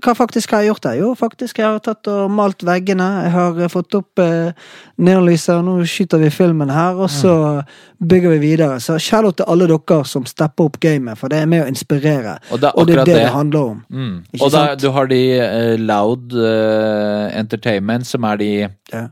Hva 0.00 0.14
faktisk 0.16 0.54
har 0.54 0.62
jeg 0.64 0.70
gjort 0.70 0.86
der? 0.86 0.94
Jo, 1.02 1.10
faktisk, 1.18 1.58
jeg 1.60 1.66
har 1.68 1.82
tatt 1.84 2.08
og 2.08 2.30
malt 2.32 2.64
veggene. 2.64 3.06
Jeg 3.26 3.32
har 3.34 3.58
eh, 3.60 3.68
fått 3.68 3.94
opp 3.98 4.22
eh, 4.24 4.56
og 4.96 5.64
Nå 5.66 5.74
skyter 5.84 6.22
vi 6.22 6.30
filmen 6.32 6.72
her, 6.72 6.96
og 6.96 7.10
så 7.12 7.34
bygger 8.00 8.34
vi 8.34 8.38
videre. 8.38 8.80
Så 8.80 8.96
shout-out 8.98 9.36
til 9.36 9.46
alle 9.52 9.68
dere 9.68 10.00
som 10.08 10.24
stepper 10.26 10.70
opp 10.70 10.80
gamet, 10.80 11.18
for 11.20 11.28
det 11.28 11.42
er 11.42 11.46
med 11.52 11.66
å 11.66 11.68
inspirere. 11.68 12.38
Og 12.50 12.60
det 12.62 12.70
er 12.72 12.80
Og 12.80 12.88
det 12.88 12.96
er 12.96 13.04
det 13.04 13.14
det 13.14 13.20
det. 13.20 13.30
handler 13.36 13.60
om. 13.60 13.84
Mm. 13.90 14.16
Og 14.40 14.50
da, 14.52 14.74
du 14.74 14.90
har 14.96 15.06
de 15.12 15.22
uh, 15.38 15.76
Loud 15.78 16.32
uh, 16.34 17.28
Entertainment, 17.38 18.06
som 18.06 18.24
er 18.24 18.36
de 18.36 18.52
Ja. 18.92 19.06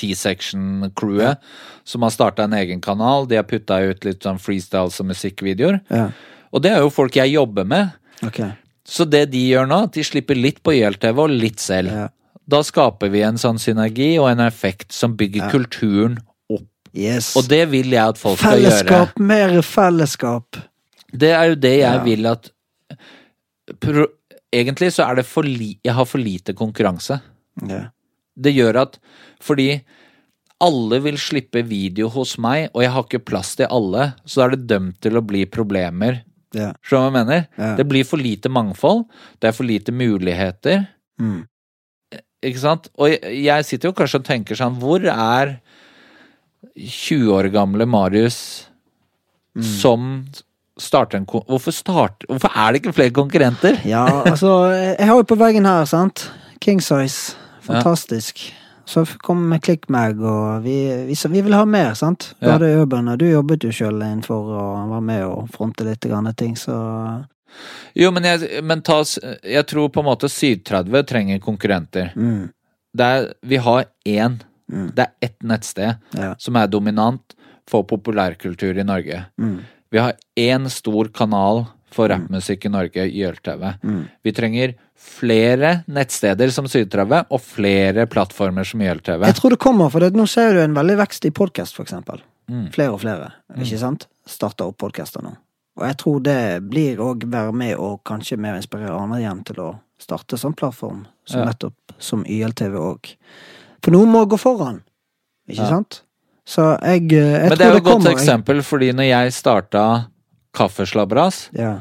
T-section-crewet, 0.00 1.38
som 1.84 2.02
har 2.02 2.10
starta 2.14 2.44
en 2.44 2.52
egen 2.58 2.80
kanal. 2.84 3.26
De 3.30 3.36
har 3.38 3.46
putta 3.48 3.80
ut 3.90 4.04
litt 4.04 4.22
sånn 4.26 4.40
freestyles 4.42 5.00
og 5.00 5.06
musikkvideoer. 5.12 5.80
Ja. 5.90 6.08
Og 6.54 6.62
det 6.64 6.72
er 6.74 6.82
jo 6.84 6.90
folk 6.94 7.16
jeg 7.18 7.32
jobber 7.34 7.64
med. 7.64 7.94
Okay. 8.22 8.52
Så 8.86 9.06
det 9.08 9.30
de 9.32 9.40
gjør 9.48 9.66
nå, 9.70 9.78
at 9.88 9.94
de 9.96 10.04
slipper 10.06 10.36
litt 10.38 10.62
på 10.62 10.74
YLTV 10.76 11.18
og 11.24 11.30
litt 11.32 11.62
selv. 11.62 11.90
Ja. 11.94 12.08
Da 12.46 12.60
skaper 12.66 13.08
vi 13.08 13.22
en 13.24 13.38
sånn 13.40 13.58
synergi 13.58 14.18
og 14.20 14.28
en 14.34 14.42
effekt 14.44 14.92
som 14.92 15.14
bygger 15.16 15.48
kulturen 15.52 16.18
opp. 16.52 16.66
Yes. 16.92 17.32
Og 17.40 17.48
det 17.48 17.62
vil 17.72 17.88
jeg 17.94 18.02
at 18.14 18.20
folk 18.20 18.38
skal 18.38 18.60
gjøre. 18.60 18.74
Fellesskap, 18.84 19.18
mer 19.18 19.56
fellesskap. 19.64 20.60
Det 21.14 21.30
er 21.32 21.48
jo 21.54 21.54
det 21.54 21.76
jeg 21.78 21.94
Ja. 21.94 22.02
vil 22.04 22.26
at 22.26 22.50
Egentlig 24.54 24.92
så 24.94 25.02
er 25.08 25.16
det 25.16 25.24
for 25.26 25.42
li, 25.42 25.78
jeg 25.82 25.94
har 25.96 26.04
for 26.06 26.18
lite 26.22 26.52
konkurranse. 26.54 27.16
Ja. 27.66 27.88
Det 28.36 28.52
gjør 28.54 28.80
at 28.82 28.98
fordi 29.44 29.68
alle 30.64 31.00
vil 31.04 31.16
slippe 31.20 31.62
video 31.66 32.08
hos 32.14 32.36
meg, 32.40 32.70
og 32.72 32.82
jeg 32.82 32.90
har 32.94 33.04
ikke 33.04 33.24
plass 33.26 33.54
til 33.58 33.66
alle, 33.70 34.12
så 34.24 34.44
er 34.44 34.54
det 34.54 34.66
dømt 34.70 35.00
til 35.04 35.18
å 35.18 35.22
bli 35.26 35.44
problemer. 35.50 36.22
Yeah. 36.54 36.72
Skjønner 36.86 37.10
du 37.10 37.10
hva 37.10 37.10
jeg 37.10 37.26
mener? 37.26 37.46
Yeah. 37.58 37.74
Det 37.80 37.86
blir 37.90 38.06
for 38.08 38.22
lite 38.22 38.48
mangfold, 38.48 39.04
det 39.42 39.50
er 39.50 39.56
for 39.56 39.64
lite 39.68 39.92
muligheter, 39.92 40.86
Mm. 41.20 41.44
ikke 42.42 42.58
sant? 42.58 42.88
Og 42.98 43.10
jeg, 43.12 43.20
jeg 43.44 43.64
sitter 43.64 43.88
jo 43.88 43.94
kanskje 43.94 44.18
og 44.18 44.24
tenker 44.26 44.58
sånn, 44.58 44.78
hvor 44.82 45.04
er 45.06 45.60
20 46.74 47.28
år 47.34 47.50
gamle 47.54 47.86
Marius 47.86 48.66
Mm. 49.54 49.62
som 49.62 50.24
starter 50.76 51.20
en 51.20 51.26
Hvorfor, 51.26 51.70
start, 51.72 52.24
hvorfor 52.26 52.50
er 52.56 52.72
det 52.72 52.80
ikke 52.82 52.94
flere 52.96 53.12
konkurrenter? 53.14 53.76
Ja, 53.86 54.24
altså, 54.26 54.48
jeg 54.98 55.06
har 55.06 55.14
jo 55.14 55.22
på 55.22 55.36
veggen 55.38 55.64
her, 55.64 55.84
sant. 55.86 56.24
King 56.60 56.80
size. 56.80 57.36
Fantastisk. 57.66 58.54
Så 58.86 59.04
kom 59.24 59.48
med 59.48 59.62
ClickMag, 59.64 60.18
og 60.20 60.62
vi, 60.66 60.74
vi, 61.08 61.14
vi 61.28 61.42
vil 61.46 61.54
ha 61.56 61.64
mer, 61.64 61.94
sant. 61.96 62.34
Du 62.40 62.46
Ja. 62.46 62.58
Urban, 62.58 63.08
og 63.08 63.18
du 63.18 63.24
jobbet 63.30 63.64
jo 63.64 63.70
sjøl 63.72 64.02
innenfor 64.02 64.50
å 64.52 64.64
være 64.90 65.00
med 65.02 65.24
og 65.24 65.48
fronte 65.54 65.86
litt 65.86 66.04
grann 66.04 66.28
ting, 66.36 66.54
så 66.56 67.24
Jo, 67.94 68.10
men 68.10 68.24
jeg, 68.24 68.62
men 68.66 68.82
ta, 68.82 68.98
jeg 69.46 69.66
tror 69.70 69.88
på 69.88 70.02
en 70.02 70.08
måte 70.10 70.28
730 70.28 71.06
trenger 71.06 71.38
konkurrenter. 71.38 72.10
mm, 72.16 72.50
er, 72.98 73.32
vi 73.42 73.56
har 73.56 73.84
én. 74.04 74.40
Mm. 74.72 74.90
Det 74.94 75.04
er 75.06 75.12
ett 75.22 75.42
nettsted 75.42 75.96
Ja. 76.18 76.34
som 76.38 76.56
er 76.56 76.66
dominant 76.66 77.34
for 77.68 77.84
populærkultur 77.84 78.76
i 78.78 78.84
Norge. 78.84 79.24
Mm. 79.38 79.60
Vi 79.90 79.98
har 79.98 80.14
én 80.36 80.68
stor 80.68 81.08
kanal 81.08 81.66
for 81.94 82.10
rappmusikk 82.10 82.66
i 82.66 82.72
Norge, 82.74 83.04
YLTV. 83.06 83.62
Mm. 83.86 84.00
Vi 84.26 84.32
trenger 84.36 84.74
flere 84.98 85.70
nettsteder 85.94 86.50
som 86.54 86.66
730, 86.70 87.24
og 87.30 87.40
flere 87.44 88.06
plattformer 88.10 88.66
som 88.66 88.82
YLTV. 88.82 89.24
Jeg 89.28 89.38
tror 89.38 89.54
det 89.54 89.60
kommer, 89.62 89.90
for 89.94 90.04
det, 90.04 90.12
nå 90.18 90.26
ser 90.30 90.54
du 90.56 90.62
en 90.64 90.74
veldig 90.76 90.98
vekst 91.04 91.28
i 91.28 91.32
podkast, 91.34 91.76
for 91.76 91.86
eksempel. 91.86 92.22
Mm. 92.50 92.66
Flere 92.74 92.92
og 92.96 93.00
flere, 93.04 93.30
ikke 93.56 93.78
sant? 93.80 94.08
Starter 94.28 94.68
opp 94.70 94.78
podkaster 94.82 95.22
nå. 95.24 95.34
Og 95.80 95.86
jeg 95.88 95.96
tror 95.98 96.20
det 96.22 96.38
blir 96.70 97.00
òg 97.02 97.24
være 97.32 97.52
med 97.56 97.74
og 97.82 98.00
kanskje 98.06 98.38
mer 98.38 98.54
inspirere 98.60 98.94
andre 98.94 99.18
igjen 99.24 99.40
til 99.48 99.56
å 99.64 99.68
starte 99.98 100.38
sånn 100.38 100.54
plattform, 100.56 101.06
som 101.26 101.40
Ja. 101.40 101.46
nettopp 101.50 101.94
som 101.98 102.24
YLTV 102.24 102.74
òg. 102.78 103.14
For 103.82 103.90
noen 103.90 104.12
må 104.12 104.24
gå 104.28 104.38
foran, 104.38 104.82
ikke 105.48 105.62
Ja. 105.64 105.68
sant? 105.68 106.02
Så 106.46 106.78
jeg, 106.82 107.10
eh, 107.12 107.40
jeg 107.40 107.48
Men 107.48 107.58
det 107.58 107.60
er 107.66 107.70
jo 107.72 107.76
et 107.78 107.84
godt 107.84 108.02
kommer. 108.04 108.12
eksempel, 108.12 108.62
fordi 108.62 108.92
når 108.92 109.08
jeg 109.08 109.32
starta 109.32 110.06
Kaffeslabberas, 110.54 111.48
Ja. 111.52 111.80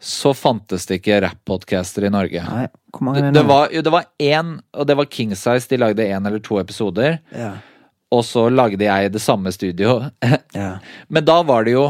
så 0.00 0.32
fantes 0.34 0.86
det 0.86 1.00
ikke 1.00 1.20
rappodcaster 1.24 2.04
i 2.06 2.10
Norge. 2.10 2.42
Nei, 2.48 2.66
hvor 2.92 3.02
mange 3.08 3.22
Det, 3.22 3.32
det, 3.38 3.44
var, 3.48 3.68
jo, 3.74 3.82
det 3.82 3.92
var 3.94 4.04
én, 4.18 4.52
og 4.74 4.86
det 4.86 4.96
var 4.96 5.04
King 5.10 5.34
Size. 5.36 5.68
De 5.70 5.76
lagde 5.80 6.04
én 6.06 6.26
eller 6.26 6.38
to 6.44 6.58
episoder. 6.60 7.18
Ja. 7.34 7.52
Og 8.10 8.22
så 8.24 8.46
lagde 8.50 8.84
jeg 8.86 9.12
det 9.12 9.20
samme 9.22 9.52
studio. 9.52 10.00
Ja. 10.54 10.78
Men 11.08 11.24
da 11.28 11.42
var 11.42 11.64
det 11.66 11.74
jo 11.76 11.88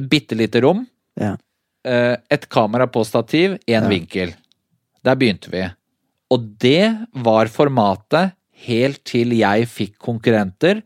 bitte 0.00 0.36
lite 0.38 0.60
rom, 0.62 0.84
Ja. 1.18 1.36
eh, 1.84 2.16
et 2.30 2.48
kamera 2.48 2.86
på 2.86 3.04
stativ, 3.04 3.58
én 3.66 3.88
vinkel. 3.88 4.34
Der 5.04 5.16
begynte 5.16 5.50
vi. 5.50 5.64
Og 6.30 6.40
det 6.60 7.06
var 7.14 7.46
formatet 7.46 8.32
helt 8.68 9.02
til 9.04 9.32
jeg 9.38 9.66
fikk 9.70 9.98
konkurrenter 9.98 10.82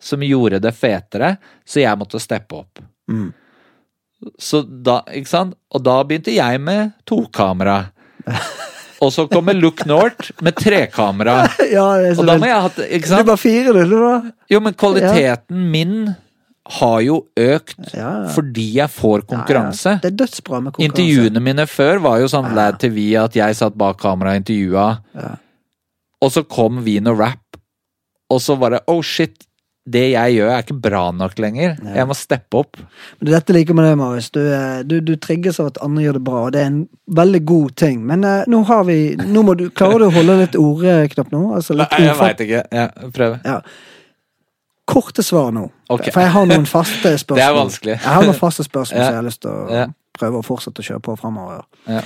som 0.00 0.20
gjorde 0.20 0.60
det 0.62 0.72
fetere, 0.74 1.36
så 1.66 1.80
jeg 1.82 1.98
måtte 1.98 2.20
steppe 2.22 2.54
opp. 2.58 2.80
Mm. 3.10 3.32
Så 4.40 4.62
da, 4.64 5.00
ikke 5.12 5.30
sant? 5.30 5.56
Og 5.74 5.82
da 5.84 6.00
begynte 6.06 6.32
jeg 6.34 6.60
med 6.62 6.94
to 7.08 7.22
kamera. 7.34 7.82
Og 9.04 9.12
så 9.12 9.26
kommer 9.28 9.56
Look 9.56 9.84
North 9.86 10.30
med 10.42 10.56
trekamera. 10.56 11.42
ja, 11.76 11.86
det 12.00 12.14
Og 12.18 12.28
da 12.28 12.36
må 12.40 12.48
jeg 12.48 12.62
ha 12.64 12.86
Ikke 12.86 13.04
Du 13.04 13.10
sant? 13.12 13.26
bare 13.28 13.40
fire, 13.40 13.74
du, 13.76 13.96
da? 14.00 14.14
Jo, 14.50 14.62
men 14.64 14.76
kvaliteten 14.78 15.66
min 15.72 15.98
har 16.80 17.00
jo 17.04 17.20
økt 17.38 17.76
Ja, 17.94 18.24
ja. 18.24 18.30
fordi 18.34 18.64
jeg 18.80 18.90
får 18.90 19.22
konkurranse. 19.30 19.86
Ja, 19.86 19.98
ja. 19.98 20.02
Det 20.02 20.08
er 20.10 20.16
dødsbra 20.24 20.60
med 20.64 20.74
konkurranse. 20.74 20.88
Intervjuene 20.88 21.42
mine 21.44 21.66
før 21.70 22.00
var 22.02 22.22
jo 22.24 22.30
sånn 22.32 22.48
Lad 22.56 22.80
TV, 22.82 23.12
at 23.20 23.36
jeg 23.38 23.58
satt 23.60 23.76
bak 23.78 24.00
kamera 24.02 24.32
og 24.34 24.40
intervjua. 24.40 24.86
Ja. 25.14 25.34
Og 26.24 26.32
så 26.34 26.42
kom 26.48 26.80
vino 26.82 27.12
og 27.14 27.20
Rap, 27.20 27.60
og 28.32 28.40
så 28.42 28.56
var 28.58 28.74
det 28.74 28.80
oh 28.90 29.02
shit, 29.04 29.46
det 29.86 30.02
jeg 30.10 30.32
gjør 30.34 30.48
er 30.50 30.62
ikke 30.64 30.74
bra 30.82 31.00
nok 31.14 31.36
lenger. 31.38 31.76
Ja. 31.84 31.92
Jeg 32.00 32.08
må 32.10 32.14
steppe 32.18 32.58
opp. 32.58 32.78
Men 33.20 33.28
Dette 33.30 33.54
liker 33.54 33.76
med 33.78 33.86
det, 33.86 33.92
Marius. 34.00 34.30
Du, 34.34 34.40
eh, 34.42 34.80
du, 34.82 34.96
du 35.06 35.12
trigges 35.22 35.60
av 35.62 35.68
at 35.70 35.78
andre 35.86 36.02
gjør 36.02 36.16
det 36.18 36.22
bra, 36.26 36.40
og 36.48 36.54
det 36.56 36.62
er 36.64 36.70
en 36.72 36.80
veldig 37.20 37.42
god 37.46 37.76
ting. 37.78 38.00
Men 38.08 38.24
uh, 38.26 38.40
nå 38.50 38.64
har 38.66 38.82
vi 38.88 38.96
nå 39.20 39.44
må 39.46 39.54
du, 39.54 39.68
Klarer 39.70 40.02
du 40.02 40.08
å 40.08 40.14
holde 40.16 40.40
litt 40.40 40.58
ordknapp 40.58 41.30
nå? 41.30 41.42
Altså 41.60 41.76
litt 41.78 41.94
Nei, 41.94 42.02
jeg 42.08 42.18
veit 42.18 42.42
ikke. 42.48 42.64
Ja, 42.74 42.88
prøv. 43.14 43.38
Ja. 43.46 43.60
korte 44.90 45.22
svar 45.22 45.52
nå. 45.54 45.68
Okay. 45.90 46.10
For 46.14 46.22
jeg 46.26 46.34
har 46.34 46.46
noen 46.50 46.66
faste 46.66 47.14
spørsmål. 47.22 47.38
Det 47.40 47.46
er 47.46 47.56
vanskelig. 47.60 47.96
Jeg 48.00 48.12
har 48.18 48.26
noen 48.26 48.40
faste 48.42 48.66
spørsmål 48.66 48.98
Ja. 49.02 49.06
som 49.06 49.14
jeg 49.14 49.22
har 49.22 49.28
lyst 49.30 49.42
til 49.46 49.50
å 49.54 49.70
Ja. 49.70 49.86
prøve 50.18 50.42
å 50.42 50.46
fortsette 50.46 50.82
å 50.82 50.86
kjøre 50.90 51.02
på 51.06 51.16
framover. 51.22 51.62
Ja. 51.86 52.02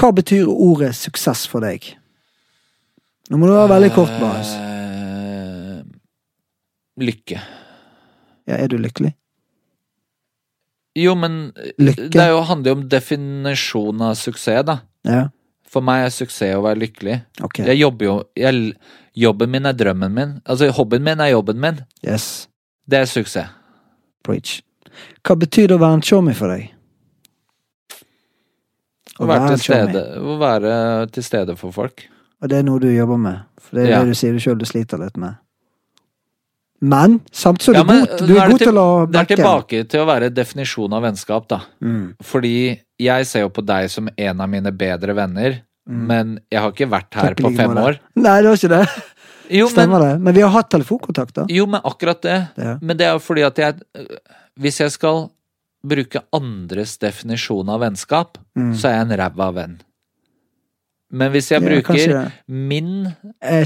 Hva 0.00 0.12
betyr 0.16 0.48
ordet 0.48 0.94
suksess 0.96 1.44
for 1.50 1.60
deg? 1.64 1.92
Nå 3.30 3.38
må 3.38 3.46
du 3.46 3.52
være 3.54 3.70
veldig 3.76 3.92
kort, 3.94 4.12
Marius. 4.22 4.56
Lykke. 7.00 7.40
Ja, 8.50 8.56
er 8.56 8.68
du 8.72 8.76
lykkelig? 8.80 9.14
Jo, 10.98 11.14
men 11.14 11.52
Lykke? 11.78 12.08
det 12.12 12.28
jo, 12.32 12.40
handler 12.48 12.72
jo 12.72 12.78
om 12.80 12.88
definisjon 12.90 14.00
av 14.02 14.16
suksess, 14.18 14.64
da. 14.66 14.80
Ja, 15.06 15.28
For 15.70 15.84
meg 15.86 16.02
er 16.08 16.10
suksess 16.10 16.56
å 16.58 16.64
være 16.64 16.80
lykkelig. 16.82 17.20
Okay. 17.46 17.64
Jeg 17.70 17.78
jobber 17.84 18.04
jo 18.08 18.14
jeg, 18.36 18.72
Jobben 19.20 19.50
min 19.50 19.66
er 19.66 19.74
drømmen 19.74 20.12
min. 20.14 20.32
Altså, 20.46 20.68
hobbyen 20.74 21.02
min 21.02 21.20
er 21.20 21.32
jobben 21.32 21.58
min. 21.62 21.80
Yes. 22.06 22.48
Det 22.90 22.98
er 23.00 23.08
suksess. 23.10 23.48
Preach. 24.26 24.60
Hva 25.26 25.34
betyr 25.38 25.66
det 25.70 25.76
å 25.78 25.80
være 25.82 25.98
en 25.98 26.04
showmy 26.06 26.34
for 26.36 26.52
deg? 26.52 26.68
Å 29.20 29.26
være, 29.28 29.50
til 29.52 29.62
stede, 29.66 30.02
å 30.22 30.36
være 30.40 30.74
til 31.12 31.24
stede 31.26 31.56
for 31.60 31.74
folk. 31.74 32.06
Og 32.40 32.48
det 32.48 32.60
er 32.60 32.64
noe 32.64 32.80
du 32.80 32.88
jobber 32.88 33.18
med. 33.20 33.42
For 33.60 33.76
det 33.76 33.86
er 33.86 33.90
Ja. 33.90 33.98
det 34.04 34.14
du 34.14 34.14
sier 34.18 34.32
du 34.32 34.40
sjøl 34.40 34.58
du 34.58 34.64
sliter 34.64 34.98
litt 35.02 35.16
med. 35.20 35.36
Men 36.80 37.20
samtidig 37.32 37.74
Ja, 37.76 37.82
du 37.82 37.86
men 37.92 38.06
god, 38.06 38.18
du 38.26 38.34
er 38.36 38.40
er 38.44 38.48
god 38.50 38.58
til- 38.58 38.66
til 38.66 38.74
å 38.80 39.10
Det 39.10 39.20
er 39.20 39.36
tilbake 39.36 39.88
til 39.88 40.00
å 40.00 40.06
være 40.06 40.30
definisjon 40.32 40.92
av 40.96 41.02
vennskap, 41.02 41.48
da. 41.48 41.60
Mm. 41.82 42.14
Fordi 42.22 42.80
jeg 42.98 43.26
ser 43.26 43.40
jo 43.40 43.50
på 43.50 43.64
deg 43.66 43.90
som 43.90 44.08
en 44.16 44.40
av 44.40 44.48
mine 44.48 44.72
bedre 44.72 45.14
venner, 45.14 45.62
Mm. 45.88 46.06
men 46.06 46.40
jeg 46.50 46.60
har 46.60 46.70
ikke 46.72 46.88
vært 46.90 47.14
her 47.14 47.34
Takk 47.34 47.36
på 47.44 47.56
fem 47.56 47.70
år. 47.76 47.98
Nei, 48.16 48.42
det 48.42 48.48
var 48.48 48.56
ikke 48.56 48.68
det. 48.68 48.88
Jo, 49.50 49.66
Stemmer 49.68 49.98
men, 49.98 50.08
det. 50.08 50.20
Men 50.20 50.34
vi 50.34 50.40
har 50.42 50.50
hatt 50.50 50.70
telefonkontakt, 50.70 51.32
da. 51.34 51.46
jo, 51.48 51.66
men 51.66 51.80
akkurat 51.84 52.20
det. 52.22 52.48
det. 52.56 52.78
Men 52.82 52.96
det 52.96 53.06
er 53.06 53.12
jo 53.14 53.18
fordi 53.18 53.44
at 53.46 53.56
jeg 53.56 53.74
Hvis 54.60 54.78
jeg 54.78 54.90
skal 54.92 55.30
bruke 55.86 56.20
andres 56.32 56.98
definisjon 56.98 57.68
av 57.70 57.80
vennskap, 57.80 58.36
Mm. 58.56 58.74
så 58.74 58.84
er 58.88 58.92
jeg 59.04 59.10
en 59.10 59.18
ræva 59.18 59.52
venn. 59.54 59.80
Men 61.10 61.32
hvis 61.34 61.48
jeg 61.50 61.62
bruker 61.64 61.96
ja, 61.98 62.20
min 62.46 63.08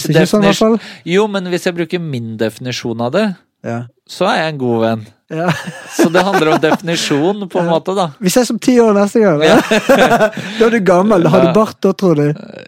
sånn, 0.01 0.45
i 0.45 0.49
hvert 0.49 0.57
fall. 0.61 0.79
Jo, 1.09 1.27
men 1.29 1.51
hvis 1.53 1.67
jeg 1.69 1.77
bruker 1.77 2.01
min 2.01 2.37
definisjon 2.41 3.03
av 3.05 3.13
det, 3.13 3.27
Ja. 3.65 3.83
så 4.09 4.27
er 4.31 4.39
jeg 4.43 4.55
en 4.55 4.59
god 4.61 4.81
venn. 4.85 5.03
Ja. 5.33 5.49
Så 5.97 6.11
det 6.13 6.21
handler 6.25 6.51
om 6.53 6.61
definisjon, 6.61 7.47
på 7.49 7.61
en 7.63 7.71
måte, 7.73 7.95
da. 7.97 8.11
Vi 8.21 8.29
ses 8.33 8.51
om 8.53 8.59
ti 8.61 8.75
år 8.81 8.93
neste 8.97 9.23
gang. 9.23 9.41
Da, 9.45 10.67
er 10.67 10.71
du 10.71 10.79
gammel. 10.85 11.25
Da 11.25 11.33
har 11.33 11.47
du 11.47 11.53
bart 11.57 11.79
da, 11.83 11.95
tror 11.97 12.21
du. 12.21 12.27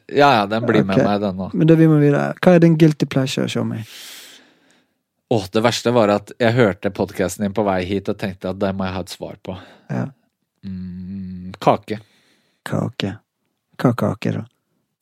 Ja, 0.08 0.30
ja, 0.40 0.46
den 0.50 0.64
blir 0.66 0.84
med 0.84 0.96
meg, 0.98 1.20
den 1.22 1.42
òg. 1.46 1.52
Men 1.54 1.68
da 1.68 1.76
vi 1.78 1.88
må 1.90 2.00
videre. 2.00 2.30
Hva 2.40 2.56
er 2.56 2.64
din 2.64 2.78
guilty 2.80 3.08
pleasure, 3.12 3.48
show 3.52 3.64
me? 3.68 3.82
Åh, 5.36 5.44
det 5.52 5.62
verste 5.64 5.92
var 5.94 6.12
at 6.14 6.32
jeg 6.38 6.54
hørte 6.56 6.92
podkasten 6.94 7.44
din 7.44 7.54
på 7.54 7.64
vei 7.66 7.80
hit 7.88 8.08
og 8.12 8.18
tenkte 8.20 8.52
at 8.52 8.60
det 8.62 8.72
må 8.78 8.86
jeg 8.88 8.96
ha 8.96 9.04
et 9.04 9.14
svar 9.14 9.38
på. 9.44 9.56
Ja. 9.92 10.04
Mm, 10.66 11.52
kake. 11.62 12.00
Kake. 12.66 13.16
Hva 13.76 13.92
kake, 13.98 14.32
da? 14.38 14.44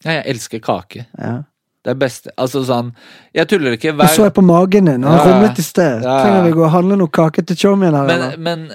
Ja, 0.05 0.19
jeg 0.21 0.25
elsker 0.35 0.63
kake. 0.65 1.07
Ja. 1.19 1.35
Det 1.85 1.93
er 1.93 1.99
beste 2.01 2.33
Altså 2.41 2.63
sånn 2.65 2.95
Jeg 3.37 3.49
tuller 3.51 3.75
ikke 3.77 3.91
Jeg 3.91 4.09
så 4.15 4.23
hver 4.23 4.31
jeg 4.31 4.37
på 4.39 4.45
magen 4.47 4.89
din, 4.89 5.05
og 5.05 5.13
han 5.13 5.19
Ja, 5.21 5.25
rumlet 5.35 5.59
i 5.61 5.65
sted. 5.67 6.05
Ja. 6.05 6.17
Trenger 6.25 6.47
vi 6.49 6.53
gå 6.57 6.65
og 6.65 6.73
handle 6.73 6.97
noe 7.01 7.13
kake 7.13 7.45
til 7.45 7.59
showmien 7.61 7.97
her. 7.97 8.09
Men, 8.09 8.25
men 8.41 8.67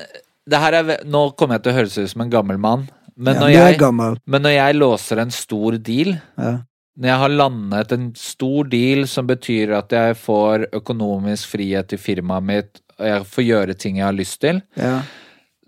det 0.49 0.61
her 0.61 0.77
er 0.79 0.91
Nå 1.09 1.23
kommer 1.39 1.57
jeg 1.57 1.65
til 1.65 1.73
å 1.73 1.77
høres 1.79 1.97
ut 1.97 2.11
som 2.13 2.25
en 2.25 2.33
gammel 2.33 2.59
mann, 2.61 2.87
men, 3.19 3.35
når 3.41 3.49
jeg, 3.51 3.77
gammel. 3.81 4.17
men 4.25 4.45
når 4.45 4.53
jeg 4.55 4.77
låser 4.79 5.23
en 5.25 5.33
stor 5.35 5.77
deal 5.77 6.15
Ja. 6.39 6.57
Når 6.99 7.07
jeg 7.07 7.19
har 7.21 7.31
landet 7.31 7.91
en 7.95 8.07
stor 8.19 8.67
deal 8.67 9.05
som 9.07 9.27
betyr 9.27 9.71
at 9.77 9.93
jeg 9.95 10.17
får 10.19 10.65
økonomisk 10.75 11.53
frihet 11.53 11.93
i 11.95 11.99
firmaet 12.01 12.43
mitt, 12.43 12.81
og 12.99 13.05
jeg 13.07 13.27
får 13.31 13.45
gjøre 13.45 13.75
ting 13.79 14.01
jeg 14.01 14.05
har 14.09 14.17
lyst 14.17 14.41
til 14.43 14.61
Ja. 14.75 14.99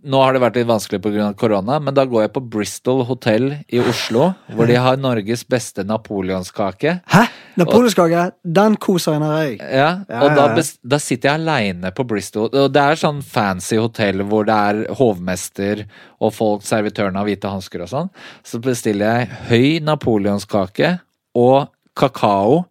Nå 0.04 0.18
har 0.24 0.34
det 0.34 0.42
vært 0.42 0.56
litt 0.58 0.68
vanskelig 0.70 0.98
pga. 1.04 1.28
korona, 1.38 1.76
men 1.80 1.94
da 1.94 2.06
går 2.10 2.24
jeg 2.24 2.32
på 2.34 2.42
Bristol 2.50 3.04
hotell 3.06 3.52
i 3.70 3.80
Oslo, 3.80 4.32
hvor 4.56 4.66
de 4.66 4.74
har 4.82 4.98
Norges 4.98 5.44
beste 5.46 5.84
napoleonskake. 5.86 7.02
Hæ? 7.06 7.28
Napoleonskake? 7.60 8.32
Den 8.42 8.78
koser 8.82 9.14
jeg 9.14 9.22
av 9.22 9.36
jeg. 9.44 9.60
Ja, 9.62 9.90
og 10.08 10.30
da, 10.34 10.42
ja, 10.42 10.48
ja. 10.48 10.56
bes- 10.58 10.80
da 10.82 10.98
sitter 10.98 11.30
jeg 11.30 11.42
aleine 11.44 11.92
på 11.94 12.06
Bristol. 12.08 12.50
Og 12.50 12.72
det 12.74 12.82
er 12.82 12.96
sånn 12.98 13.22
fancy 13.22 13.78
hotell 13.78 14.24
hvor 14.26 14.48
det 14.50 14.56
er 14.58 14.82
hovmester 14.98 15.86
og 16.20 16.34
folk, 16.34 16.66
servitørene 16.66 17.22
har 17.22 17.28
hvite 17.30 17.52
hansker 17.52 17.84
og 17.86 17.92
sånn. 17.94 18.10
Så 18.44 18.58
bestiller 18.64 19.20
jeg 19.20 19.30
høy 19.52 19.80
napoleonskake 19.86 20.96
og 21.38 21.70
kakao. 21.96 22.66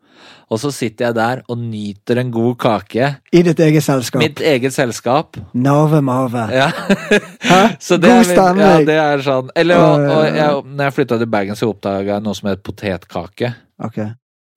Og 0.51 0.59
så 0.59 0.73
sitter 0.75 1.07
jeg 1.07 1.15
der 1.15 1.43
og 1.47 1.59
nyter 1.63 2.19
en 2.19 2.31
god 2.35 2.57
kake. 2.59 3.11
I 3.31 3.43
ditt 3.47 3.61
eget 3.63 3.85
selskap. 3.87 4.19
Mitt 4.23 4.41
eget 4.43 4.75
selskap. 4.75 5.39
Narve 5.55 6.01
mave. 6.03 6.47
Ja. 6.51 6.71
Så 7.87 8.01
det 8.03 8.11
God 8.11 8.27
stemning. 8.27 8.65
ja, 8.67 8.81
det 8.87 8.97
er 8.99 9.23
sånn 9.25 9.53
Eller 9.59 9.79
og, 9.79 10.09
og 10.11 10.25
jeg, 10.27 10.65
når 10.67 10.89
jeg 10.89 10.97
flytta 10.99 11.19
til 11.21 11.31
Bergen, 11.31 11.59
så 11.59 11.71
oppdaga 11.71 12.17
jeg 12.17 12.25
noe 12.27 12.39
som 12.39 12.51
het 12.51 12.65
potetkake. 12.67 13.53
Ok. 13.87 14.01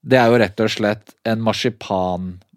Det 0.03 0.19
er 0.19 0.33
jo 0.33 0.39
rett 0.41 0.65
og 0.65 0.73
slett 0.73 1.13
en 1.29 1.45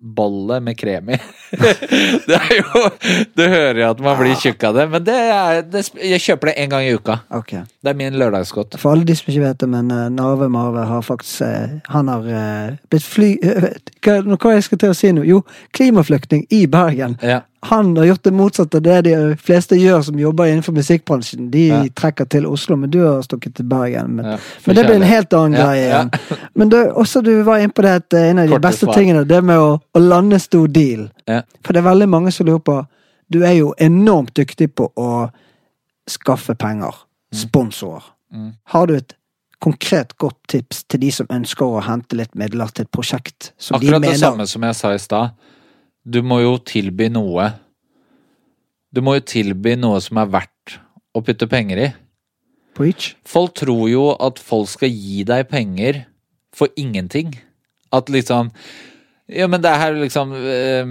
marsipanbolle 0.01 0.61
med 0.61 0.79
krem 0.79 1.11
i. 1.11 1.19
det 2.27 2.35
er 2.35 2.57
jo 2.59 2.91
Du 3.35 3.43
hører 3.49 3.81
jo 3.81 3.91
at 3.91 4.01
man 4.01 4.19
blir 4.19 4.35
tjukk 4.35 4.65
av 4.65 4.75
det, 4.75 4.89
men 4.91 5.05
det 5.05 5.15
er 5.15 5.63
det, 5.63 5.85
Jeg 6.03 6.21
kjøper 6.21 6.49
det 6.49 6.57
én 6.59 6.71
gang 6.71 6.85
i 6.85 6.95
uka. 6.95 7.21
Okay. 7.31 7.63
Det 7.83 7.91
er 7.91 7.95
min 7.95 8.15
lørdagsgodt. 8.15 8.79
For 8.79 8.93
alle 8.93 9.05
de 9.05 9.17
som 9.17 9.31
ikke 9.31 9.45
vet 9.45 9.61
det, 9.61 9.69
men 9.69 9.91
uh, 9.91 10.09
Narve 10.11 10.49
Marve 10.49 10.85
har 10.87 11.03
faktisk 11.03 11.43
eh, 11.43 11.79
Han 11.89 12.09
har 12.09 12.27
eh, 12.27 12.77
blitt 12.91 13.05
fly... 13.05 13.39
eh, 13.43 13.69
hva, 14.05 14.21
hva 14.37 14.55
jeg 14.55 14.65
skal 14.65 14.79
til 14.79 14.91
å 14.91 14.97
si 14.97 15.13
nå? 15.13 15.25
Jo, 15.27 15.43
klimaflyktning 15.77 16.47
i 16.51 16.67
Bergen. 16.67 17.19
Ja. 17.23 17.43
Han 17.63 17.97
har 17.97 18.05
gjort 18.05 18.23
det 18.23 18.31
motsatte 18.33 18.77
av 18.77 18.83
det 18.83 19.01
de 19.03 19.37
fleste 19.43 19.75
gjør 19.77 20.03
som 20.05 20.19
jobber 20.19 20.45
innenfor 20.47 20.73
musikkbransjen. 20.77 21.51
De 21.51 21.67
Ja. 21.69 21.85
trekker 21.95 22.25
til 22.29 22.47
Oslo, 22.47 22.77
men 22.77 22.91
du 22.91 23.01
har 23.07 23.23
stukket 23.23 23.55
til 23.55 23.65
Bergen. 23.65 24.17
Men, 24.17 24.25
Ja, 24.25 24.37
men 24.67 24.77
det 24.77 24.85
blir 24.87 24.95
en 24.97 25.03
helt 25.03 25.33
annen 25.35 25.53
Ja, 25.59 25.67
greie 25.67 25.87
igjen. 25.89 26.11
Men 26.55 26.69
det, 26.69 26.93
også 26.93 27.23
du 27.25 27.43
var 27.43 27.59
inne 27.59 27.73
på 27.73 27.83
det 27.83 27.91
at 27.91 28.15
eh, 28.15 28.29
en 28.31 28.39
av 28.39 28.47
de 28.47 28.53
Korte 28.53 28.63
beste 28.69 28.87
svar. 28.87 28.95
tingene, 28.95 29.25
det 29.25 29.43
med 29.45 29.59
å, 29.59 29.81
å 29.95 29.99
lande 29.99 30.39
stor 30.39 30.69
deal. 30.69 31.09
For 31.65 31.73
det 31.73 31.77
er 31.83 31.89
veldig 31.91 32.09
mange 32.09 32.31
som 32.33 32.47
lurer 32.47 32.59
på 32.61 32.87
Du 33.33 33.43
er 33.43 33.53
jo 33.59 33.75
enormt 33.79 34.35
dyktig 34.37 34.75
på 34.75 34.93
å 34.97 35.31
skaffe 36.09 36.55
penger. 36.55 36.95
Sponsorer. 37.35 38.03
Mm. 38.33 38.53
Har 38.65 38.87
du 38.87 38.95
et 38.97 39.15
konkret 39.61 40.17
godt 40.19 40.37
tips 40.49 40.85
til 40.85 41.01
de 41.01 41.11
som 41.11 41.27
ønsker 41.33 41.65
å 41.67 41.81
hente 41.83 42.15
litt 42.19 42.35
midler 42.39 42.69
til 42.69 42.85
et 42.85 42.91
prosjekt 42.93 43.53
som 43.59 43.77
Akkurat 43.79 44.03
de 44.03 44.09
det 44.13 44.19
samme 44.21 44.47
som 44.47 44.63
jeg 44.63 44.75
sa 44.79 44.93
i 44.95 44.99
stad. 44.99 45.31
Du 46.07 46.21
må 46.23 46.39
jo 46.45 46.57
tilby 46.63 47.09
noe. 47.11 47.51
Du 48.95 49.03
må 49.03 49.17
jo 49.17 49.25
tilby 49.27 49.75
noe 49.79 49.99
som 50.05 50.21
er 50.23 50.31
verdt 50.31 50.77
å 51.17 51.23
putte 51.27 51.49
penger 51.51 51.81
i. 51.83 51.89
Preach? 52.77 53.15
Folk 53.27 53.57
tror 53.59 53.89
jo 53.91 54.05
at 54.23 54.39
folk 54.39 54.69
skal 54.71 54.93
gi 54.93 55.25
deg 55.27 55.49
penger 55.51 56.05
for 56.55 56.71
ingenting. 56.79 57.35
At 57.95 58.13
liksom 58.13 58.53
Ja, 59.27 59.49
men 59.51 59.59
det 59.59 59.71
er 59.73 59.81
her 59.81 59.97
liksom 59.99 60.33
øh, 60.39 60.91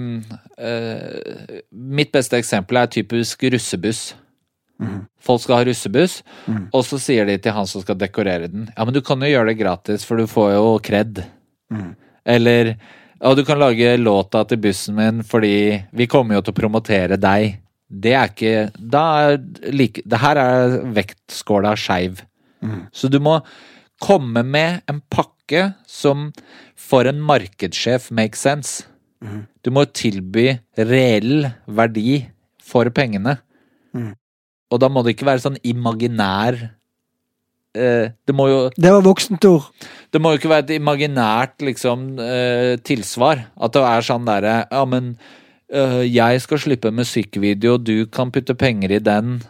øh, 0.60 1.60
Mitt 1.72 2.10
beste 2.12 2.36
eksempel 2.36 2.76
er 2.76 2.90
typisk 2.92 3.46
russebuss. 3.48 4.10
Folk 5.24 5.40
skal 5.40 5.56
ha 5.56 5.64
russebuss, 5.64 6.18
og 6.68 6.82
så 6.84 6.98
sier 7.00 7.24
de 7.24 7.38
til 7.40 7.54
han 7.56 7.64
som 7.66 7.80
skal 7.80 7.96
dekorere 7.96 8.50
den 8.52 8.68
Ja, 8.76 8.84
men 8.84 8.92
du 8.92 9.00
kan 9.00 9.22
jo 9.24 9.30
gjøre 9.30 9.48
det 9.48 9.58
gratis, 9.62 10.04
for 10.04 10.20
du 10.20 10.28
får 10.28 10.52
jo 10.52 10.74
kred. 10.84 11.22
Eller 12.28 12.74
Ja, 13.20 13.34
du 13.34 13.44
kan 13.44 13.58
lage 13.58 13.96
låta 13.96 14.44
til 14.44 14.60
bussen 14.60 14.96
min 14.98 15.22
fordi 15.24 15.82
vi 15.96 16.06
kommer 16.10 16.36
jo 16.36 16.42
til 16.44 16.52
å 16.52 16.60
promotere 16.60 17.16
deg. 17.20 17.62
Det 17.86 18.12
er 18.18 18.32
ikke 18.32 18.70
Da 18.76 19.02
er 19.22 19.36
like 19.72 20.02
Det 20.04 20.18
her 20.18 20.36
er 20.36 20.80
vektskåla 20.96 21.76
skeiv. 21.78 22.20
Så 22.92 23.08
du 23.08 23.18
må 23.20 23.40
komme 24.02 24.42
med 24.44 24.82
en 24.90 25.00
pakke 25.08 25.74
som 25.86 26.32
for 26.76 27.06
en 27.06 27.20
markedssjef 27.22 28.10
makes 28.10 28.42
sense. 28.42 28.84
Du 29.64 29.70
må 29.70 29.86
tilby 29.86 30.58
reell 30.76 31.46
verdi 31.66 32.26
for 32.60 32.90
pengene. 32.90 33.38
Og 34.70 34.80
da 34.82 34.88
må 34.90 35.02
det 35.02 35.14
ikke 35.14 35.26
være 35.30 35.44
sånn 35.46 35.60
imaginær 35.62 36.58
Det 37.76 38.34
må 38.36 38.48
jo 38.50 38.60
Det 38.76 38.92
var 38.92 39.02
voksent 39.04 39.44
ord. 39.48 39.66
det 40.12 40.20
må 40.22 40.32
jo 40.32 40.40
ikke 40.40 40.52
være 40.52 40.64
et 40.66 40.76
imaginært 40.78 41.60
liksom 41.62 42.14
eh, 42.22 42.76
tilsvar. 42.86 43.46
At 43.60 43.74
det 43.76 43.82
er 43.84 44.06
sånn 44.06 44.28
derre 44.28 44.54
Ja, 44.70 44.84
men 44.88 45.16
eh, 45.72 46.02
jeg 46.08 46.40
skal 46.44 46.62
slippe 46.62 46.94
musikkvideo, 46.94 47.76
du 47.78 48.06
kan 48.06 48.32
putte 48.32 48.56
penger 48.56 48.96
i 48.96 49.02
den. 49.02 49.40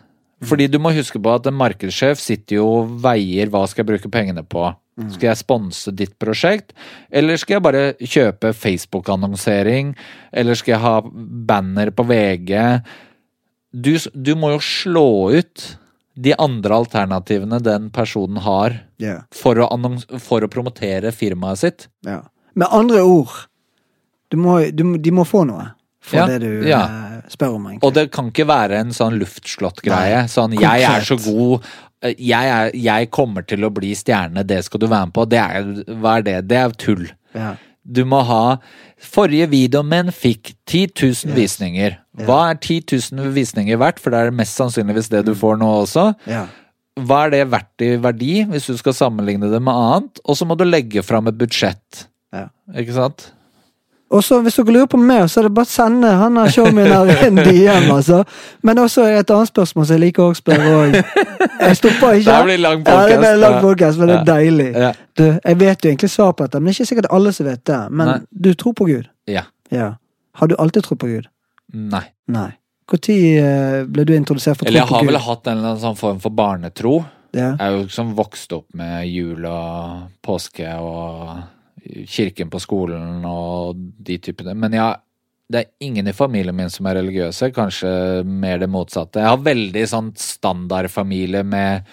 Fordi 0.44 0.66
du 0.68 0.76
må 0.82 0.90
huske 0.92 1.20
på 1.22 1.30
at 1.32 1.46
en 1.48 1.56
markedssjef 1.56 2.20
sitter 2.20 2.58
jo 2.58 2.66
og 2.82 2.98
veier 3.04 3.48
hva 3.48 3.62
skal 3.68 3.84
jeg 3.84 3.92
bruke 3.94 4.10
pengene 4.12 4.42
på. 4.44 4.66
Skal 5.12 5.30
jeg 5.30 5.40
sponse 5.42 5.92
ditt 5.92 6.14
prosjekt, 6.20 6.72
eller 7.12 7.36
skal 7.36 7.58
jeg 7.58 7.64
bare 7.64 7.82
kjøpe 8.00 8.52
Facebook-annonsering? 8.56 9.90
Eller 10.32 10.56
skal 10.56 10.72
jeg 10.72 10.80
ha 10.84 10.94
banner 11.04 11.90
på 11.92 12.04
VG? 12.08 12.52
Du, 13.76 13.92
du 14.12 14.32
må 14.40 14.54
jo 14.54 14.62
slå 14.64 15.08
ut 15.36 15.64
de 16.16 16.32
andre 16.40 16.74
alternativene 16.74 17.58
den 17.60 17.90
personen 17.92 18.40
har 18.40 18.78
yeah. 19.02 19.22
for 19.34 19.60
å, 19.60 19.68
for 20.22 20.44
å 20.44 20.48
promotere 20.48 21.12
firmaet 21.12 21.60
sitt. 21.60 21.88
Ja. 22.06 22.22
Med 22.56 22.72
andre 22.72 23.02
ord, 23.04 23.34
du 24.32 24.38
må, 24.40 24.58
du, 24.72 24.84
de 24.98 25.12
må 25.14 25.26
få 25.28 25.44
noe. 25.48 25.68
for 26.00 26.22
Ja, 26.22 26.26
det 26.30 26.38
du 26.46 26.68
ja. 26.68 26.80
eh, 26.86 27.26
spør 27.32 27.58
om, 27.58 27.66
egentlig. 27.68 27.84
Og 27.84 27.94
det 27.98 28.06
kan 28.14 28.30
ikke 28.32 28.46
være 28.48 28.80
en 28.80 28.94
sånn 28.96 29.18
luftslott-greie. 29.20 30.24
Sånn 30.32 30.56
'jeg 30.56 30.86
er 30.88 31.04
så 31.04 31.18
god', 31.20 31.66
eh, 32.02 32.14
jeg, 32.16 32.48
er, 32.48 32.70
'jeg 32.72 33.10
kommer 33.10 33.42
til 33.46 33.66
å 33.66 33.70
bli 33.74 33.92
stjerne', 33.92 34.46
det 34.46 34.64
skal 34.64 34.80
du 34.80 34.86
være 34.86 35.10
med 35.10 35.14
på. 35.14 35.28
Det 35.28 35.38
er, 35.38 35.62
hva 36.00 36.18
er 36.18 36.22
det? 36.22 36.48
Det 36.48 36.56
er 36.56 36.70
tull. 36.70 37.08
Du 37.86 38.02
må 38.08 38.20
ha 38.26 38.58
Forrige 38.96 39.46
videoen 39.52 39.88
min 39.90 40.12
fikk 40.14 40.54
10 40.66 40.86
000 41.28 41.36
visninger. 41.36 41.98
Hva 42.26 42.38
er 42.50 42.58
10 42.58 42.96
000 43.12 43.34
visninger 43.36 43.76
verdt? 43.80 44.00
For 44.00 44.12
det 44.12 44.22
er 44.22 44.36
mest 44.36 44.56
sannsynligvis 44.56 45.10
det 45.12 45.26
du 45.26 45.34
får 45.36 45.58
nå 45.60 45.68
også. 45.82 46.08
Ja. 46.30 46.46
Hva 46.96 47.26
er 47.26 47.34
det 47.34 47.42
verdt 47.52 47.84
i 47.84 47.90
verdi, 48.00 48.32
hvis 48.48 48.70
du 48.70 48.76
skal 48.80 48.96
sammenligne 48.96 49.50
det 49.52 49.60
med 49.60 49.76
annet? 49.76 50.22
Og 50.24 50.38
så 50.38 50.48
må 50.48 50.56
du 50.56 50.64
legge 50.64 51.04
fram 51.04 51.28
et 51.28 51.36
budsjett. 51.36 52.06
Ja. 52.32 52.48
Ikke 52.72 52.96
sant? 52.96 53.28
Og 54.10 54.22
så 54.22 54.38
hvis 54.42 54.54
dere 54.54 54.70
lurer 54.70 54.86
på 54.86 54.98
mer, 55.02 55.24
så 55.26 55.40
er 55.40 55.48
det 55.48 55.54
bare 55.56 55.66
å 55.66 55.70
sende 55.70 56.10
han 56.20 56.36
her 56.38 56.52
showmien 56.54 56.92
en 57.26 57.40
DM, 57.42 57.88
altså. 57.90 58.20
Men 58.62 58.78
også 58.78 59.02
et 59.10 59.30
annet 59.34 59.50
spørsmål 59.50 59.88
som 59.88 59.96
jeg 59.96 60.02
liker 60.04 60.22
å 60.28 60.36
spørre 60.38 60.74
òg. 60.76 60.94
Jeg 61.56 61.78
stopper 61.80 62.20
ikke. 62.20 62.30
Det 62.30 62.44
blir 62.46 62.60
lang 62.62 62.84
podcast. 62.84 63.00
Ja, 63.02 63.08
det 63.10 63.16
blir 63.24 63.40
lang 63.42 63.56
podcast, 63.64 63.98
men 63.98 64.12
det 64.12 64.18
er 64.20 64.28
deilig. 64.28 64.68
Du, 65.18 65.24
jeg 65.32 65.58
vet 65.62 65.82
jo 65.82 65.90
egentlig 65.90 66.10
svar 66.12 66.36
på 66.36 66.46
dette, 66.46 66.60
men 66.60 66.70
det 66.70 66.76
er 66.76 66.78
ikke 66.78 66.90
sikkert 66.92 67.10
alle 67.18 67.32
som 67.34 67.48
vet 67.48 67.64
det. 67.66 67.80
Men 67.90 68.12
Nei. 68.12 68.20
du 68.46 68.52
tror 68.54 68.76
på 68.78 68.86
Gud? 68.92 69.10
Ja. 69.30 69.42
Ja. 69.74 69.90
Har 70.38 70.52
du 70.52 70.54
alltid 70.62 70.86
trodd 70.86 71.02
på 71.02 71.10
Gud? 71.10 71.26
Nei. 71.74 72.04
Nei. 72.30 72.50
Når 72.86 73.90
ble 73.90 74.06
du 74.06 74.14
introdusert 74.14 74.60
for 74.60 74.68
tro 74.68 74.70
på 74.70 74.70
Gud? 74.70 74.76
Eller 74.76 74.84
jeg 74.84 74.92
har 74.94 75.10
vel 75.10 75.22
hatt 75.26 75.50
en 75.50 75.56
eller 75.56 75.72
annen 75.72 75.82
sånn 75.82 75.98
form 75.98 76.22
for 76.22 76.30
barnetro. 76.36 77.00
Ja. 77.34 77.50
Jeg 77.58 77.66
er 77.66 77.74
jo 77.74 77.82
liksom 77.88 78.14
vokst 78.16 78.54
opp 78.54 78.68
med 78.78 79.08
jul 79.10 79.44
og 79.50 80.06
påske 80.24 80.70
og 80.78 81.55
kirken 82.10 82.50
på 82.52 82.60
skolen 82.62 83.24
og 83.28 83.76
de 84.06 84.18
typene. 84.18 84.54
Men 84.58 84.72
jeg, 84.76 84.96
det 85.52 85.60
er 85.62 85.70
ingen 85.86 86.08
i 86.10 86.14
familien 86.16 86.56
min 86.56 86.70
som 86.72 86.86
er 86.90 86.98
religiøse, 87.00 87.52
kanskje 87.54 87.90
mer 88.26 88.58
det 88.62 88.68
motsatte. 88.72 89.20
Jeg 89.22 89.30
har 89.30 89.44
veldig 89.46 89.84
sånn 89.90 90.08
standardfamilie 90.18 91.44
med 91.46 91.84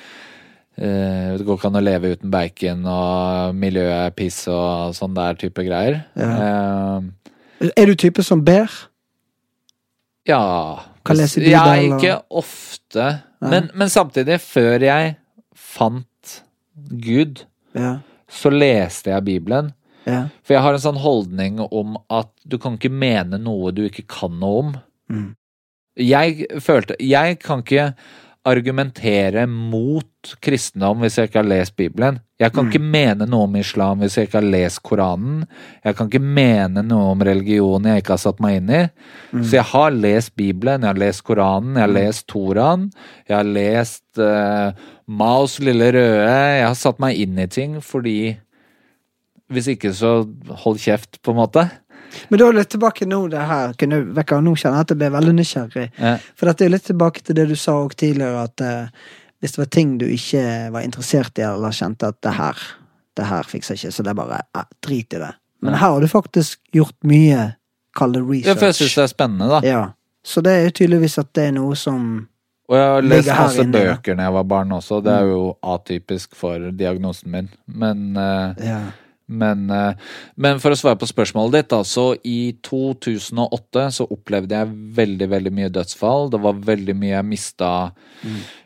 eh, 0.78 1.36
Det 1.38 1.46
går 1.46 1.60
ikke 1.60 1.70
an 1.70 1.78
å 1.82 1.84
leve 1.86 2.14
uten 2.16 2.32
bacon, 2.34 2.86
og 2.90 3.54
miljøet 3.62 4.08
er 4.08 4.16
piss 4.18 4.42
og 4.52 4.96
sånn 4.98 5.14
der 5.18 5.38
type 5.42 5.66
greier. 5.68 6.02
Eh, 6.18 7.70
Er 7.78 7.86
du 7.88 7.96
type 7.96 8.24
som 8.26 8.42
ber? 8.44 8.72
ja 10.28 10.40
Kan 11.04 11.18
lese 11.20 11.42
Bibelen? 11.42 11.52
Ja, 11.52 11.98
ikke 11.98 12.14
ofte. 12.32 13.06
Men, 13.44 13.66
men 13.76 13.90
samtidig, 13.92 14.38
før 14.40 14.80
jeg 14.86 15.16
fant 15.54 16.38
Gud, 17.04 17.42
Ja. 17.76 17.98
så 18.32 18.50
leste 18.54 19.12
jeg 19.12 19.26
Bibelen. 19.28 19.74
Ja. 20.10 20.26
For 20.44 20.58
jeg 20.58 20.66
har 20.66 20.76
en 20.76 20.84
sånn 20.84 21.00
holdning 21.04 21.62
om 21.64 21.96
at 22.12 22.32
du 22.44 22.58
kan 22.62 22.76
ikke 22.80 22.92
mene 22.92 23.40
noe 23.42 23.72
du 23.76 23.86
ikke 23.88 24.06
kan 24.10 24.36
noe 24.42 24.60
om. 24.64 24.76
Mm. 25.14 25.30
Jeg 26.00 26.48
følte 26.64 26.98
Jeg 27.04 27.38
kan 27.44 27.62
ikke 27.62 27.94
argumentere 28.44 29.46
mot 29.48 30.34
kristendom 30.44 31.04
hvis 31.04 31.16
jeg 31.16 31.30
ikke 31.30 31.40
har 31.40 31.48
lest 31.48 31.76
Bibelen. 31.80 32.18
Jeg 32.42 32.52
kan 32.52 32.68
ikke 32.68 32.82
mene 32.84 33.28
noe 33.30 33.48
om 33.48 33.56
islam 33.56 34.02
hvis 34.04 34.18
jeg 34.18 34.28
ikke 34.28 34.42
har 34.42 34.50
lest 34.52 34.82
Koranen. 34.84 35.46
Jeg 35.86 35.96
kan 35.96 36.10
ikke 36.12 36.34
mene 36.40 36.84
noe 36.84 37.14
om 37.14 37.24
religion 37.24 37.88
jeg 37.88 38.04
ikke 38.04 38.18
har 38.18 38.24
satt 38.26 38.42
meg 38.44 38.58
inn 38.60 38.74
i. 38.74 38.82
Så 39.32 39.60
jeg 39.62 39.68
har 39.72 39.96
lest 39.96 40.34
Bibelen, 40.40 40.84
jeg 40.84 40.92
har 40.92 41.00
lest 41.06 41.24
Koranen, 41.28 41.78
jeg 41.78 41.86
har 41.86 41.96
lest 41.96 42.28
Toraen. 42.32 42.90
Jeg 43.30 43.38
har 43.38 43.48
lest 43.48 44.20
uh, 44.20 44.90
Maos 45.08 45.56
lille 45.64 45.94
røde. 45.96 46.28
Jeg 46.28 46.68
har 46.68 46.80
satt 46.80 47.00
meg 47.04 47.24
inn 47.24 47.40
i 47.40 47.48
ting 47.48 47.80
fordi 47.84 48.36
Hvis 49.54 49.70
ikke, 49.76 49.94
så 49.96 50.16
hold 50.64 50.82
kjeft, 50.82 51.22
på 51.22 51.34
en 51.34 51.42
måte. 51.42 51.68
Men 52.30 52.40
da 52.40 52.48
er 52.48 52.58
litt 52.60 52.72
tilbake 52.74 53.08
nå, 53.10 53.26
det 53.32 53.42
her. 53.50 53.74
Kunne 53.80 54.02
vekke, 54.16 54.40
nå 54.44 54.54
kjenner 54.60 54.82
jeg 54.82 54.88
at 54.88 54.94
jeg 54.94 55.02
ble 55.02 55.12
veldig 55.16 55.36
nysgjerrig. 55.40 55.86
Ja. 55.98 56.16
For 56.38 56.50
dette 56.50 56.66
er 56.66 56.74
litt 56.74 56.88
tilbake 56.90 57.24
til 57.26 57.38
det 57.40 57.48
du 57.50 57.56
sa 57.60 57.78
også 57.82 58.00
tidligere, 58.04 58.46
at 58.48 58.64
eh, 58.64 59.08
hvis 59.44 59.56
det 59.56 59.64
var 59.64 59.72
ting 59.76 59.96
du 60.02 60.06
ikke 60.08 60.44
var 60.74 60.86
interessert 60.86 61.40
i, 61.42 61.46
eller 61.48 61.76
kjente 61.76 62.12
at 62.14 62.20
det 62.24 62.36
her, 62.38 62.68
det 63.18 63.30
her 63.30 63.50
fikser 63.50 63.80
ikke, 63.80 63.94
så 63.96 64.06
det 64.06 64.14
er 64.14 64.20
bare 64.22 64.44
eh, 64.46 64.70
drit 64.86 65.18
i 65.18 65.24
det. 65.24 65.34
Men 65.64 65.78
her 65.80 65.96
har 65.96 66.04
du 66.04 66.10
faktisk 66.12 66.60
gjort 66.76 66.96
mye, 67.08 67.54
kall 67.96 68.16
det 68.16 68.24
Ja, 68.44 68.56
for 68.58 68.70
jeg 68.70 68.80
syns 68.82 68.96
det 69.00 69.04
er 69.04 69.12
spennende, 69.12 69.50
da. 69.52 69.60
Ja. 69.68 69.84
Så 70.24 70.42
det 70.44 70.54
er 70.56 70.66
jo 70.68 70.76
tydeligvis 70.80 71.18
at 71.20 71.34
det 71.36 71.50
er 71.50 71.56
noe 71.56 71.76
som 71.76 72.04
Og 72.72 72.76
jeg 72.78 72.88
har 72.88 73.04
lest 73.04 73.30
masse 73.30 73.66
bøker 73.68 74.16
da 74.16 74.28
jeg 74.28 74.36
var 74.38 74.46
barn 74.48 74.72
også. 74.72 75.02
Det 75.04 75.12
er 75.12 75.28
jo 75.28 75.42
atypisk 75.68 76.36
for 76.40 76.72
diagnosen 76.72 77.32
min. 77.32 77.50
Men, 77.68 78.06
uh, 78.16 78.56
Ja. 78.64 78.80
Men, 79.28 79.70
eh, 79.70 79.94
men 80.36 80.60
for 80.60 80.74
å 80.74 80.80
svare 80.80 81.00
på 81.00 81.08
spørsmålet 81.10 81.56
ditt, 81.58 81.70
da. 81.72 81.84
Så 81.88 82.18
i 82.28 82.56
2008 82.66 83.86
så 84.00 84.08
opplevde 84.12 84.58
jeg 84.58 84.74
veldig, 85.00 85.30
veldig 85.32 85.54
mye 85.54 85.72
dødsfall. 85.74 86.30
Det 86.34 86.42
var 86.44 86.66
veldig 86.72 86.96
mye 87.00 87.16
jeg 87.16 87.30
mista 87.30 87.72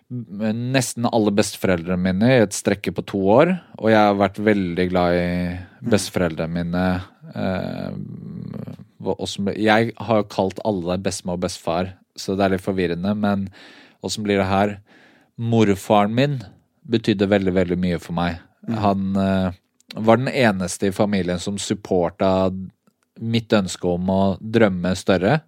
nesten 0.07 1.03
alle 1.09 1.33
besteforeldrene 1.35 1.99
mine 1.99 2.27
i 2.31 2.39
et 2.45 2.55
strekke 2.55 2.93
på 2.95 3.03
to 3.11 3.19
år. 3.27 3.51
Og 3.81 3.91
jeg 3.91 3.99
har 3.99 4.15
vært 4.15 4.39
veldig 4.39 4.85
glad 4.91 5.17
i 5.19 5.89
besteforeldrene 5.91 6.53
mine. 6.55 6.83
Eh, 7.35 7.91
jeg 9.59 9.91
har 9.99 10.21
jo 10.21 10.29
kalt 10.31 10.63
alle 10.65 10.97
bestemor 11.03 11.37
og 11.37 11.43
bestefar, 11.45 11.93
så 12.17 12.35
det 12.35 12.45
er 12.45 12.55
litt 12.55 12.65
forvirrende. 12.65 13.13
Men 13.19 13.49
åssen 14.03 14.23
blir 14.25 14.39
det 14.41 14.49
her? 14.49 14.77
Morfaren 15.37 16.15
min 16.15 16.39
betydde 16.87 17.29
veldig, 17.29 17.53
veldig 17.53 17.77
mye 17.77 17.99
for 18.01 18.15
meg. 18.17 18.39
Han 18.67 19.15
eh, 19.19 19.51
var 19.95 20.17
den 20.19 20.27
eneste 20.27 20.87
i 20.89 20.91
familien 20.95 21.39
som 21.39 21.57
supporta 21.57 22.51
mitt 23.21 23.53
ønske 23.53 23.87
om 23.87 24.09
å 24.13 24.21
drømme 24.41 24.91
større. 24.99 25.39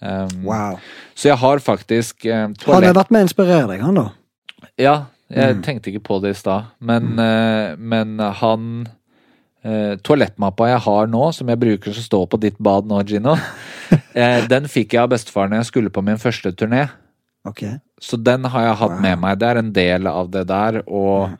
Um, 0.00 0.42
Wow. 0.44 0.78
Så 1.14 1.28
jeg 1.30 1.38
har 1.40 1.58
faktisk 1.62 2.22
toalett... 2.24 2.40
Han 2.42 2.54
toalett... 2.60 2.88
har 2.90 2.98
vært 3.02 3.10
med 3.14 3.20
å 3.22 3.26
inspirere 3.28 3.66
deg, 3.70 3.80
han 3.84 3.94
da? 4.00 4.06
Ja, 4.80 4.96
jeg 5.30 5.56
Mm. 5.56 5.62
tenkte 5.62 5.90
ikke 5.90 6.04
på 6.06 6.20
det 6.22 6.30
i 6.30 6.38
stad, 6.38 6.68
men, 6.80 7.18
eh, 7.18 7.74
men 7.78 8.18
han 8.18 8.66
uh, 9.64 9.96
Toalettmappa 9.98 10.68
jeg 10.70 10.78
har 10.84 11.06
nå, 11.10 11.32
som 11.34 11.48
jeg 11.50 11.58
bruker 11.58 11.92
som 11.96 12.02
står 12.04 12.26
på 12.30 12.38
ditt 12.40 12.58
bad 12.62 12.86
nå, 12.86 13.00
Gino, 13.08 13.34
uh, 13.34 14.46
den 14.52 14.68
fikk 14.70 14.94
jeg 14.94 15.02
av 15.02 15.10
bestefaren 15.10 15.50
da 15.50 15.56
jeg 15.62 15.70
skulle 15.72 15.90
på 15.90 16.04
min 16.06 16.20
første 16.22 16.52
turné. 16.54 16.84
Okay. 17.46 17.78
Så 18.02 18.16
den 18.22 18.44
har 18.44 18.68
jeg 18.68 18.76
hatt 18.82 18.94
Wow. 18.98 19.00
med 19.02 19.18
meg. 19.24 19.38
Det 19.38 19.48
er 19.48 19.58
en 19.58 19.72
del 19.72 20.06
av 20.06 20.30
det 20.30 20.44
der. 20.46 20.80
Og 20.86 21.28
ehm, 21.28 21.36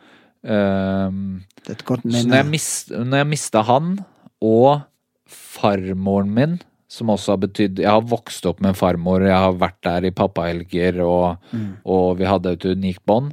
Godt 0.46 2.04
så 2.06 2.22
når 2.28 2.36
jeg, 2.38 2.46
mist, 2.50 2.92
når 2.94 3.22
jeg 3.22 3.28
mista 3.32 3.62
han, 3.66 3.96
og 4.44 4.84
farmoren 5.26 6.30
min, 6.30 6.58
som 6.86 7.10
også 7.10 7.34
har 7.34 7.40
betydd 7.42 7.80
Jeg 7.82 7.90
har 7.90 8.04
vokst 8.06 8.46
opp 8.46 8.60
med 8.62 8.70
en 8.70 8.78
farmor, 8.78 9.24
jeg 9.26 9.34
har 9.34 9.56
vært 9.58 9.80
der 9.82 10.06
i 10.06 10.14
pappahelger, 10.14 11.00
og, 11.02 11.48
og 11.82 12.20
vi 12.20 12.28
hadde 12.28 12.54
et 12.54 12.68
unikt 12.70 13.02
bånd. 13.08 13.32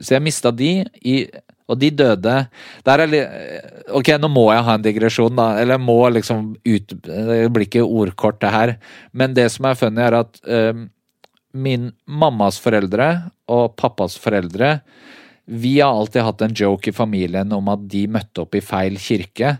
Så 0.00 0.14
jeg 0.14 0.24
mista 0.24 0.50
de, 0.56 0.70
i, 1.04 1.26
og 1.68 1.76
de 1.76 1.90
døde 1.92 2.36
Der 2.86 3.02
er 3.02 3.10
litt 3.10 3.90
Ok, 3.92 4.08
nå 4.16 4.30
må 4.32 4.46
jeg 4.54 4.64
ha 4.64 4.76
en 4.78 4.84
digresjon, 4.86 5.36
da. 5.36 5.50
Eller 5.60 5.76
jeg 5.76 5.84
må 5.84 5.98
liksom 6.14 6.46
ut 6.56 6.94
Det 7.04 7.40
blir 7.52 7.66
ikke 7.66 7.84
ordkort, 7.84 8.40
det 8.40 8.54
her. 8.54 8.72
Men 9.12 9.36
det 9.36 9.50
som 9.52 9.68
er 9.68 9.76
funny, 9.78 10.00
er 10.02 10.16
at 10.22 10.40
ehm, 10.48 10.88
min 11.56 11.90
mammas 12.08 12.58
foreldre 12.60 13.30
og 13.52 13.76
pappas 13.78 14.16
foreldre 14.20 14.78
vi 15.46 15.80
har 15.80 15.94
alltid 15.94 16.22
hatt 16.26 16.42
en 16.42 16.54
joke 16.58 16.90
i 16.90 16.94
familien 16.94 17.52
om 17.54 17.68
at 17.70 17.84
de 17.90 18.06
møtte 18.10 18.42
opp 18.42 18.56
i 18.58 18.64
feil 18.64 18.98
kirke 18.98 19.56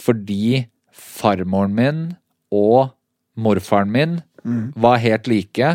fordi 0.00 0.64
farmoren 0.96 1.74
min 1.76 2.00
og 2.54 2.94
morfaren 3.36 3.92
min 3.92 4.20
var 4.76 5.00
helt 5.02 5.26
like, 5.26 5.72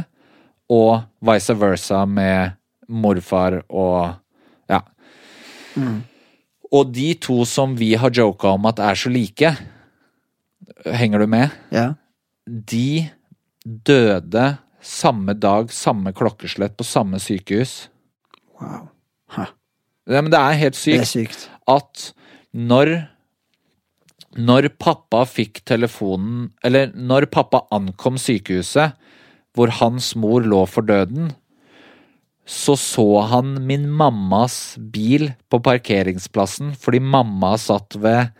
og 0.71 1.03
vice 1.27 1.53
versa 1.59 2.05
med 2.07 2.55
morfar 2.87 3.59
og 3.67 4.15
ja. 4.71 4.79
Og 6.71 6.93
de 6.95 7.09
to 7.19 7.41
som 7.45 7.75
vi 7.75 7.93
har 7.99 8.13
joka 8.15 8.55
om 8.55 8.69
at 8.69 8.79
er 8.79 8.95
så 8.95 9.11
like, 9.11 9.51
henger 10.85 11.19
du 11.19 11.27
med? 11.27 11.51
Ja. 11.75 11.93
De 12.47 13.11
døde 13.65 14.45
samme 14.81 15.35
dag, 15.35 15.69
samme 15.71 16.13
klokkeslett, 16.15 16.77
på 16.77 16.87
samme 16.87 17.19
sykehus. 17.19 17.89
Wow. 18.61 18.90
Ja, 20.09 20.21
men 20.21 20.31
det 20.33 20.39
er 20.39 20.57
helt 20.59 20.77
Det 20.79 20.97
er 20.97 21.05
sykt 21.05 21.35
sykt. 21.35 21.49
at 21.67 22.13
når 22.53 23.07
Når 24.37 24.69
pappa 24.79 25.25
fikk 25.27 25.61
telefonen 25.67 26.51
Eller 26.63 26.91
når 26.95 27.27
pappa 27.31 27.65
ankom 27.71 28.17
sykehuset, 28.17 28.93
hvor 29.53 29.67
hans 29.67 30.15
mor 30.15 30.41
lå 30.41 30.65
for 30.65 30.81
døden, 30.81 31.33
så 32.47 32.77
så 32.79 33.21
han 33.27 33.65
min 33.67 33.89
mammas 33.91 34.77
bil 34.79 35.33
på 35.51 35.59
parkeringsplassen 35.59 36.71
fordi 36.79 36.99
mamma 36.99 37.57
satt 37.59 37.95
ved 37.99 38.31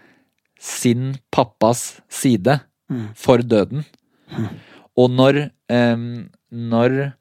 sin 0.60 1.18
pappas 1.32 2.02
side 2.10 2.60
for 3.16 3.44
døden. 3.44 3.84
Og 4.98 5.12
når 5.12 5.50
eh, 5.70 5.98
Når 6.52 7.14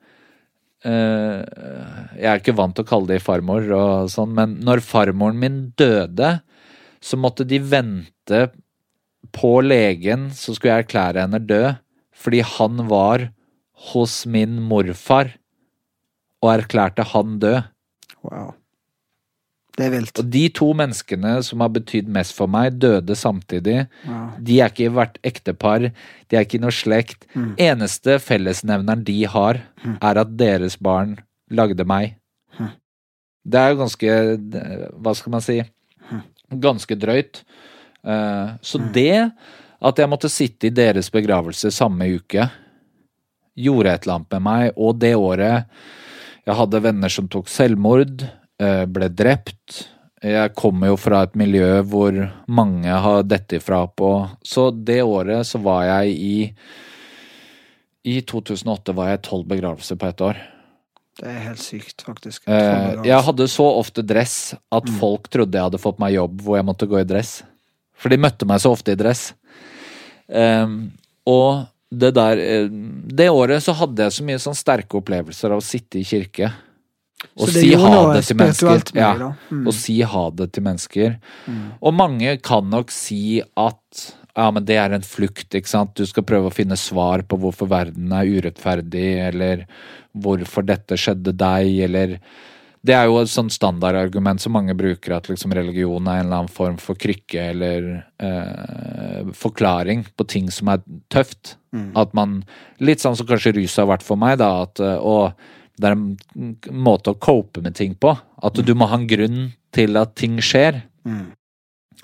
Jeg 0.84 2.26
er 2.30 2.40
ikke 2.40 2.56
vant 2.56 2.72
til 2.76 2.86
å 2.86 2.88
kalle 2.88 3.10
det 3.10 3.20
farmor 3.24 3.66
og 3.76 4.10
sånn, 4.12 4.32
men 4.36 4.54
når 4.64 4.80
farmoren 4.84 5.36
min 5.40 5.58
døde, 5.78 6.38
så 7.00 7.18
måtte 7.20 7.44
de 7.48 7.58
vente 7.60 8.46
på 9.36 9.58
legen 9.64 10.30
så 10.34 10.54
skulle 10.54 10.72
jeg 10.78 10.86
erklære 10.86 11.26
henne 11.26 11.42
død, 11.44 11.82
fordi 12.16 12.40
han 12.56 12.86
var 12.90 13.28
hos 13.90 14.22
min 14.28 14.58
morfar 14.70 15.34
og 16.40 16.52
erklærte 16.54 17.04
han 17.12 17.38
død. 17.40 17.68
Wow. 18.24 18.54
Det 19.78 19.86
er 19.86 19.92
vilt. 19.94 20.18
Og 20.18 20.28
de 20.34 20.42
to 20.52 20.70
menneskene 20.76 21.36
som 21.46 21.62
har 21.64 21.70
betydd 21.72 22.08
mest 22.12 22.34
for 22.36 22.50
meg, 22.50 22.78
døde 22.82 23.14
samtidig. 23.16 23.84
Ja. 24.06 24.20
De 24.38 24.58
er 24.60 24.72
ikke 24.72 24.90
vært 24.96 25.18
ektepar, 25.26 25.86
de 26.28 26.36
er 26.36 26.44
ikke 26.46 26.60
noe 26.62 26.74
slekt. 26.74 27.26
Eneste 27.60 28.18
fellesnevneren 28.22 29.04
de 29.06 29.18
har, 29.30 29.62
er 30.00 30.20
at 30.24 30.34
deres 30.40 30.76
barn 30.82 31.16
lagde 31.50 31.86
meg. 31.88 32.16
Det 33.40 33.56
er 33.56 33.70
jo 33.72 33.78
ganske 33.80 34.16
Hva 35.00 35.14
skal 35.16 35.32
man 35.32 35.40
si? 35.44 35.60
Ganske 36.50 36.96
drøyt. 36.98 37.40
Eh, 38.04 38.50
Så 38.60 38.78
det 38.92 39.30
at 39.80 39.96
jeg 39.96 40.10
måtte 40.12 40.28
sitte 40.28 40.68
i 40.68 40.74
deres 40.76 41.08
begravelse 41.10 41.70
samme 41.72 42.04
uke, 42.18 42.50
gjorde 43.56 43.94
et 43.94 44.04
eller 44.04 44.18
annet 44.18 44.34
med 44.36 44.42
meg, 44.44 44.72
og 44.76 44.98
det 45.00 45.14
året 45.16 45.64
jeg 46.46 46.56
hadde 46.56 46.82
venner 46.84 47.12
som 47.12 47.28
tok 47.32 47.48
selvmord, 47.48 48.26
ble 48.60 49.08
drept. 49.08 49.78
Jeg 50.20 50.52
kommer 50.52 50.90
jo 50.90 50.98
fra 51.00 51.22
et 51.24 51.36
miljø 51.40 51.80
hvor 51.88 52.12
mange 52.52 52.92
har 53.04 53.22
dette 53.24 53.56
ifra 53.56 53.86
på. 53.88 54.10
Så 54.44 54.68
det 54.70 54.98
året 55.00 55.48
så 55.48 55.60
var 55.64 55.86
jeg 55.88 56.12
i 56.12 56.34
I 58.10 58.20
2008 58.28 58.92
var 58.96 59.14
jeg 59.14 59.22
tolv 59.24 59.48
begravelser 59.48 59.96
på 60.00 60.10
ett 60.10 60.24
år. 60.24 60.42
Det 61.20 61.28
er 61.28 61.42
helt 61.50 61.60
sykt, 61.60 62.04
faktisk. 62.06 62.46
Eh, 62.48 63.02
jeg 63.04 63.26
hadde 63.26 63.48
så 63.50 63.66
ofte 63.76 64.04
dress 64.06 64.54
at 64.72 64.86
folk 65.00 65.28
trodde 65.32 65.58
jeg 65.58 65.68
hadde 65.68 65.82
fått 65.82 66.00
meg 66.00 66.14
jobb 66.14 66.40
hvor 66.44 66.56
jeg 66.56 66.68
måtte 66.68 66.88
gå 66.88 67.00
i 67.00 67.08
dress. 67.08 67.40
For 68.00 68.12
de 68.12 68.20
møtte 68.20 68.48
meg 68.48 68.62
så 68.62 68.72
ofte 68.72 68.94
i 68.94 68.98
dress. 68.98 69.30
Ehm, 70.30 70.94
og 71.28 71.66
det 71.90 72.12
der 72.14 72.38
eh, 72.38 72.68
Det 72.70 73.26
året 73.34 73.64
så 73.64 73.74
hadde 73.74 74.04
jeg 74.06 74.14
så 74.14 74.24
mye 74.24 74.40
sånn 74.40 74.56
sterke 74.56 75.00
opplevelser 75.00 75.52
av 75.52 75.60
å 75.60 75.66
sitte 75.66 76.00
i 76.00 76.06
kirke. 76.06 76.52
Og 77.36 77.50
si 77.52 77.72
ha 77.76 77.96
det 78.14 78.22
til 78.26 78.38
mennesker. 78.40 78.94
Ja. 78.96 79.10
Mm. 79.50 79.66
Og 79.66 79.74
si 79.76 79.98
ha 80.02 80.24
det 80.34 80.50
til 80.56 80.64
mennesker. 80.66 81.18
Og 81.80 81.94
mange 81.96 82.36
kan 82.44 82.70
nok 82.72 82.92
si 82.94 83.40
at 83.40 84.06
ja, 84.36 84.46
men 84.54 84.64
det 84.64 84.76
er 84.78 84.94
en 84.94 85.04
flukt, 85.04 85.50
ikke 85.56 85.68
sant. 85.68 85.96
Du 85.98 86.06
skal 86.06 86.24
prøve 86.26 86.50
å 86.50 86.54
finne 86.54 86.78
svar 86.78 87.24
på 87.28 87.38
hvorfor 87.40 87.68
verden 87.70 88.12
er 88.14 88.30
urettferdig, 88.30 89.08
eller 89.26 89.66
hvorfor 90.16 90.64
dette 90.66 90.98
skjedde 90.98 91.34
deg, 91.36 91.74
eller 91.88 92.16
Det 92.80 92.94
er 92.96 93.10
jo 93.10 93.18
et 93.20 93.28
sånn 93.28 93.50
standardargument 93.52 94.40
som 94.40 94.54
mange 94.56 94.72
bruker, 94.72 95.12
at 95.12 95.26
liksom 95.28 95.52
religion 95.52 96.06
er 96.08 96.22
en 96.22 96.30
eller 96.30 96.38
annen 96.38 96.48
form 96.48 96.78
for 96.80 96.96
krykke 96.96 97.42
eller 97.50 97.90
eh, 98.16 99.28
forklaring 99.36 100.06
på 100.16 100.24
ting 100.24 100.48
som 100.48 100.70
er 100.72 100.80
tøft. 101.12 101.58
At 101.92 102.14
man 102.16 102.38
Litt 102.80 103.04
sånn 103.04 103.18
som 103.18 103.28
kanskje 103.28 103.52
rus 103.58 103.76
har 103.76 103.90
vært 103.90 104.06
for 104.06 104.16
meg, 104.16 104.38
da, 104.40 104.62
at 104.64 104.80
eh, 104.80 104.96
å 104.96 105.28
det 105.80 105.90
er 105.90 105.96
en 105.96 106.54
måte 106.84 107.14
å 107.14 107.18
cope 107.18 107.62
med 107.64 107.76
ting 107.78 107.94
på. 107.96 108.12
At 108.44 108.60
du 108.60 108.72
må 108.76 108.88
ha 108.90 108.98
en 109.00 109.08
grunn 109.10 109.50
til 109.74 109.96
at 110.00 110.14
ting 110.18 110.38
skjer. 110.44 110.82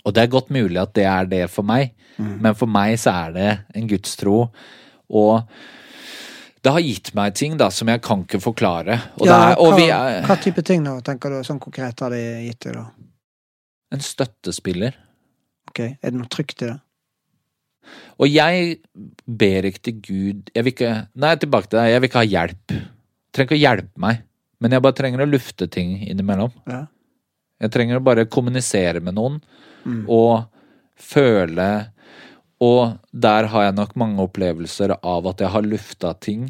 Og 0.07 0.15
det 0.15 0.23
er 0.23 0.32
godt 0.32 0.53
mulig 0.55 0.78
at 0.81 0.94
det 0.97 1.07
er 1.11 1.28
det 1.31 1.47
for 1.53 1.66
meg, 1.66 1.94
men 2.19 2.55
for 2.57 2.70
meg 2.70 2.94
så 3.03 3.15
er 3.27 3.35
det 3.36 3.48
en 3.77 3.89
gudstro. 3.90 4.47
Og 5.11 5.43
det 6.62 6.73
har 6.74 6.82
gitt 6.82 7.12
meg 7.15 7.35
ting 7.39 7.57
da 7.59 7.69
som 7.70 7.90
jeg 7.90 8.03
kan 8.03 8.24
ikke 8.24 8.40
forklare. 8.43 9.01
Og, 9.20 9.27
ja, 9.28 9.32
det 9.32 9.51
er, 9.51 9.59
og 9.61 9.73
hva, 9.73 9.77
vi 9.78 9.90
er 9.94 10.24
hva 10.27 10.39
type 10.43 10.65
ting 10.66 10.86
da, 10.86 10.97
tenker 11.05 11.35
du, 11.35 11.43
sånn 11.47 11.61
konkret 11.62 12.01
har 12.03 12.15
det 12.15 12.23
gitt 12.47 12.66
deg, 12.66 12.81
da? 12.81 12.86
en 13.94 14.03
støttespiller. 14.03 14.97
Ok, 15.70 15.81
Er 16.01 16.11
det 16.11 16.19
noe 16.19 16.31
trygt 16.32 16.62
i 16.62 16.70
det? 16.70 16.78
Og 18.19 18.27
jeg 18.27 18.78
ber 19.27 19.66
ikke 19.69 19.82
til 19.86 19.98
Gud 20.03 20.48
Jeg 20.51 20.65
vil 20.66 20.73
ikke 20.73 20.93
Nei, 21.23 21.36
tilbake 21.39 21.69
til 21.70 21.78
deg. 21.78 21.90
Jeg 21.93 22.03
vil 22.03 22.09
ikke 22.11 22.23
ha 22.23 22.31
hjelp. 22.32 22.74
Trenger 23.36 23.50
ikke 23.50 23.58
å 23.58 23.64
hjelpe 23.64 24.00
meg, 24.00 24.22
men 24.64 24.72
jeg 24.72 24.82
bare 24.86 24.96
trenger 24.96 25.22
å 25.24 25.28
lufte 25.28 25.66
ting 25.68 25.98
innimellom. 26.08 26.54
Ja. 26.66 26.86
Jeg 27.60 27.72
trenger 27.74 28.00
å 28.00 28.04
bare 28.04 28.24
kommunisere 28.28 29.02
med 29.04 29.16
noen 29.18 29.40
Mm. 29.86 30.04
og 30.10 30.48
føle 30.98 31.90
Og 32.58 32.96
der 33.12 33.46
har 33.52 33.64
jeg 33.66 33.74
nok 33.76 33.90
mange 34.00 34.16
opplevelser 34.24 34.94
av 35.04 35.26
at 35.28 35.42
jeg 35.44 35.50
har 35.52 35.60
lufta 35.62 36.14
ting, 36.18 36.46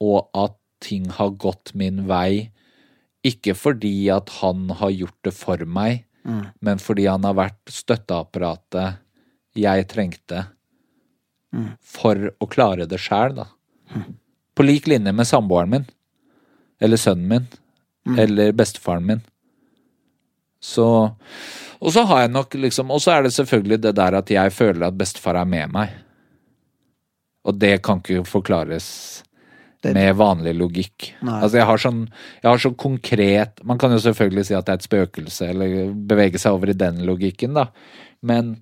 og 0.00 0.28
at 0.32 0.54
ting 0.80 1.08
har 1.10 1.30
gått 1.30 1.72
min 1.74 2.04
vei. 2.06 2.52
Ikke 3.26 3.56
fordi 3.58 4.08
at 4.14 4.28
han 4.38 4.68
har 4.78 4.90
gjort 4.94 5.18
det 5.24 5.32
for 5.34 5.56
meg, 5.66 6.04
Mm. 6.24 6.52
men 6.62 6.78
fordi 6.78 7.10
han 7.10 7.24
har 7.24 7.34
vært 7.34 7.58
støtteapparatet 7.66 8.98
jeg 9.56 9.88
trengte 9.88 10.46
Mm. 11.52 11.76
for 11.82 12.14
å 12.40 12.48
klare 12.48 12.86
det 12.88 13.00
sjæl, 13.00 13.34
da. 13.34 13.46
På 14.54 14.62
lik 14.64 14.86
linje 14.86 15.12
med 15.12 15.26
samboeren 15.26 15.68
min. 15.68 15.86
Eller 16.84 17.00
sønnen 17.00 17.28
min. 17.30 17.50
Mm. 18.04 18.18
Eller 18.20 18.52
bestefaren 18.56 19.06
min. 19.08 19.24
Så 20.64 20.86
Og 21.80 21.92
så 21.92 22.04
har 22.08 22.24
jeg 22.24 22.32
nok 22.32 22.54
liksom 22.56 22.92
Og 22.92 23.02
så 23.04 23.10
er 23.12 23.24
det 23.24 23.34
selvfølgelig 23.36 23.82
det 23.82 23.94
der 23.96 24.16
at 24.16 24.30
jeg 24.30 24.52
føler 24.52 24.86
at 24.86 24.98
bestefar 24.98 25.36
er 25.40 25.48
med 25.48 25.72
meg. 25.72 25.92
Og 27.44 27.58
det 27.60 27.82
kan 27.84 28.00
ikke 28.00 28.24
forklares 28.24 28.86
med 29.84 30.14
vanlig 30.16 30.54
logikk. 30.56 31.10
Nei. 31.20 31.40
Altså 31.42 31.58
jeg 31.58 31.68
har 31.68 31.80
sånn 31.82 32.04
Jeg 32.42 32.48
har 32.48 32.62
sånn 32.62 32.76
konkret 32.80 33.60
Man 33.68 33.80
kan 33.80 33.92
jo 33.92 34.00
selvfølgelig 34.00 34.46
si 34.48 34.56
at 34.56 34.64
det 34.64 34.72
er 34.72 34.80
et 34.80 34.88
spøkelse, 34.88 35.50
eller 35.52 35.92
bevege 35.92 36.40
seg 36.40 36.56
over 36.56 36.72
i 36.72 36.78
den 36.78 37.02
logikken, 37.04 37.58
da. 37.58 37.68
Men 38.24 38.56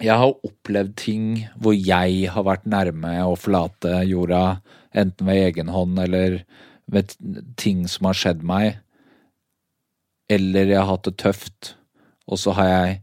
jeg 0.00 0.16
har 0.16 0.46
opplevd 0.46 0.94
ting 0.96 1.24
hvor 1.60 1.74
jeg 1.76 2.30
har 2.32 2.46
vært 2.46 2.68
nærme 2.70 3.18
å 3.26 3.34
forlate 3.36 4.04
jorda, 4.08 4.60
enten 4.96 5.28
ved 5.28 5.50
egen 5.50 5.68
hånd 5.74 5.98
eller 6.00 6.38
ved 6.90 7.14
ting 7.60 7.86
som 7.90 8.08
har 8.10 8.18
skjedd 8.18 8.42
meg. 8.46 8.80
Eller 10.30 10.70
jeg 10.70 10.78
har 10.78 10.90
hatt 10.90 11.08
det 11.08 11.16
tøft, 11.20 11.74
og 12.30 12.40
så 12.40 12.56
har 12.58 12.74
jeg 12.74 12.98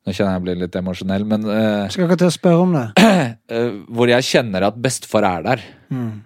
Nå 0.00 0.14
kjenner 0.16 0.30
jeg 0.32 0.38
jeg 0.38 0.42
blir 0.46 0.56
litt 0.62 0.76
emosjonell, 0.78 1.24
men 1.28 1.42
uh, 1.44 1.84
Skal 1.92 2.06
ikke 2.06 2.16
til 2.22 2.30
å 2.30 2.32
spørre 2.32 2.60
om 2.64 2.70
det. 2.72 2.84
Uh, 3.52 3.82
hvor 3.98 4.08
jeg 4.08 4.24
kjenner 4.24 4.64
at 4.70 4.78
bestefar 4.80 5.26
er 5.28 5.44
der. 5.44 5.64
Mm. 5.92 6.22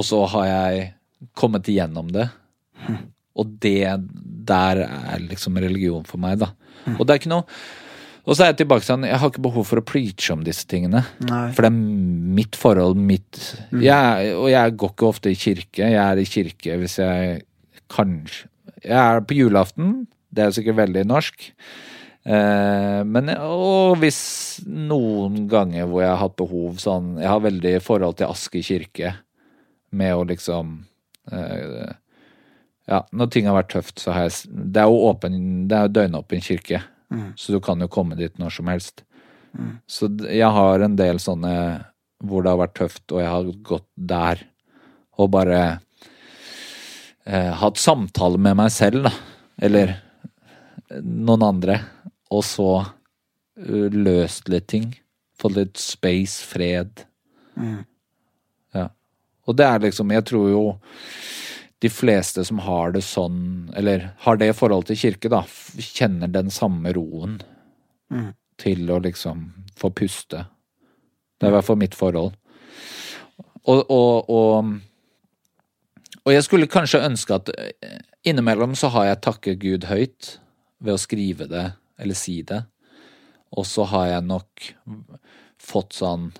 Og 0.00 0.06
så 0.08 0.22
har 0.32 0.46
jeg 0.48 0.86
kommet 1.36 1.68
igjennom 1.68 2.08
det. 2.16 2.24
Og 3.36 3.52
det 3.60 3.84
der 4.48 4.80
er 4.86 5.26
liksom 5.26 5.60
religion 5.60 6.08
for 6.08 6.22
meg, 6.22 6.40
da. 6.40 6.54
Og 6.96 7.04
det 7.04 7.12
er 7.12 7.20
ikke 7.20 7.34
noe 7.34 7.44
Og 8.26 8.34
så 8.34 8.42
er 8.42 8.50
jeg 8.50 8.64
tilbake 8.64 8.82
sånn, 8.82 9.06
jeg 9.06 9.20
har 9.22 9.30
ikke 9.30 9.44
behov 9.44 9.68
for 9.68 9.78
å 9.78 9.86
preache 9.86 10.34
om 10.34 10.42
disse 10.46 10.66
tingene. 10.66 11.04
Nei. 11.28 11.44
For 11.54 11.62
det 11.62 11.70
er 11.70 11.76
mitt 12.40 12.58
forhold, 12.58 12.98
mitt 12.98 13.38
jeg, 13.70 14.32
Og 14.34 14.48
jeg 14.50 14.76
går 14.82 14.94
ikke 14.94 15.06
ofte 15.08 15.30
i 15.30 15.38
kirke. 15.38 15.86
Jeg 15.86 16.00
er 16.02 16.18
i 16.18 16.26
kirke 16.26 16.78
hvis 16.82 16.98
jeg 16.98 17.44
kanskje 17.92 18.48
Jeg 18.82 18.98
er 18.98 19.22
på 19.22 19.36
julaften. 19.38 20.08
Det 20.34 20.42
er 20.42 20.56
sikkert 20.56 20.80
veldig 20.82 21.04
norsk. 21.06 21.46
Eh, 22.26 23.02
men 23.06 23.30
og 23.38 24.00
hvis 24.02 24.18
noen 24.66 25.44
ganger 25.50 25.86
hvor 25.86 26.02
jeg 26.02 26.10
har 26.10 26.18
hatt 26.24 26.34
behov 26.40 26.80
sånn 26.82 27.12
Jeg 27.20 27.30
har 27.30 27.44
veldig 27.44 27.74
forhold 27.84 28.16
til 28.18 28.32
Aske 28.32 28.62
kirke 28.66 29.12
med 29.94 30.16
å 30.16 30.24
liksom 30.26 30.72
eh, 31.30 31.92
Ja, 32.90 33.04
når 33.14 33.30
ting 33.30 33.46
har 33.46 33.54
vært 33.60 33.70
tøft, 33.76 34.02
så 34.02 34.16
har 34.16 34.26
jeg 34.26 34.50
Det 34.74 34.82
er 34.82 34.90
jo 34.90 35.06
åpen 35.06 35.38
Det 35.70 35.78
er 35.78 35.86
jo 35.86 35.94
døgnåpen 36.00 36.42
kirke, 36.42 36.82
så 37.38 37.54
du 37.54 37.60
kan 37.62 37.80
jo 37.80 37.88
komme 37.92 38.16
dit 38.18 38.34
når 38.40 38.56
som 38.58 38.70
helst. 38.72 39.04
Så 39.86 40.08
jeg 40.26 40.48
har 40.52 40.82
en 40.84 40.96
del 40.98 41.20
sånne 41.22 41.52
hvor 42.24 42.42
det 42.42 42.52
har 42.52 42.60
vært 42.60 42.76
tøft, 42.76 43.04
og 43.12 43.20
jeg 43.22 43.30
har 43.30 43.50
gått 43.68 43.88
der 43.94 44.42
og 45.16 45.30
bare 45.32 45.60
eh, 47.24 47.52
hatt 47.60 47.80
samtale 47.80 48.40
med 48.40 48.58
meg 48.58 48.72
selv, 48.74 49.06
da. 49.06 49.12
Eller 49.64 49.94
noen 51.00 51.44
andre. 51.46 51.78
Og 52.34 52.44
så 52.44 52.70
uh, 52.84 53.88
løst 53.92 54.50
litt 54.52 54.68
ting. 54.72 54.90
Fått 55.40 55.56
litt 55.56 55.80
space, 55.80 56.44
fred. 56.44 57.04
Ja. 58.76 58.88
Og 59.46 59.56
det 59.56 59.64
er 59.64 59.80
liksom 59.80 60.10
Jeg 60.12 60.26
tror 60.28 60.48
jo 60.50 60.62
de 61.84 61.90
fleste 61.92 62.44
som 62.44 62.60
har 62.64 62.94
det 62.94 63.02
sånn, 63.04 63.70
eller 63.76 64.10
har 64.24 64.38
det 64.40 64.54
forholdet 64.56 64.94
til 64.94 65.00
kirke, 65.02 65.30
da, 65.32 65.42
kjenner 65.76 66.30
den 66.32 66.50
samme 66.50 66.92
roen 66.96 67.38
til 68.56 68.90
å 68.90 68.98
liksom 69.04 69.50
få 69.76 69.90
puste. 69.92 70.46
Det 71.36 71.46
er 71.46 71.52
i 71.52 71.56
hvert 71.58 71.68
fall 71.68 71.80
mitt 71.80 71.96
forhold. 71.98 72.32
Og, 73.66 73.82
og, 73.90 74.30
og, 74.30 74.70
og 76.24 76.32
jeg 76.32 76.46
skulle 76.46 76.70
kanskje 76.70 77.02
ønske 77.04 77.36
at 77.36 77.50
eh, 77.58 77.98
innimellom 78.24 78.76
så 78.78 78.88
har 78.94 79.10
jeg 79.10 79.22
takket 79.26 79.60
Gud 79.60 79.88
høyt 79.90 80.36
ved 80.78 80.94
å 80.94 81.02
skrive 81.02 81.48
det 81.50 81.66
eller 82.00 82.16
si 82.16 82.40
det. 82.46 82.62
Og 83.56 83.66
så 83.68 83.84
har 83.90 84.08
jeg 84.14 84.28
nok 84.30 84.70
fått 85.62 85.96
sånn 85.98 86.30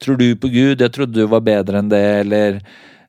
Tror 0.00 0.16
du 0.16 0.30
på 0.40 0.48
Gud? 0.48 0.80
Jeg 0.80 0.92
trodde 0.94 1.18
du 1.18 1.28
var 1.28 1.42
bedre 1.44 1.82
enn 1.82 1.90
det, 1.92 2.04
eller 2.22 2.62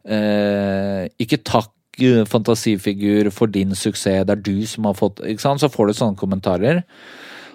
eh, 0.05 1.07
Ikke 1.23 1.39
takk 1.43 1.71
eh, 2.01 2.23
fantasifigur 2.29 3.31
for 3.31 3.51
din 3.51 3.75
suksess, 3.75 4.25
det 4.27 4.37
er 4.37 4.43
du 4.43 4.65
som 4.69 4.89
har 4.89 4.97
fått 4.99 5.23
Ikke 5.25 5.45
sant? 5.45 5.61
Så 5.63 5.71
får 5.71 5.87
du 5.87 5.93
sånne 5.97 6.19
kommentarer. 6.19 6.83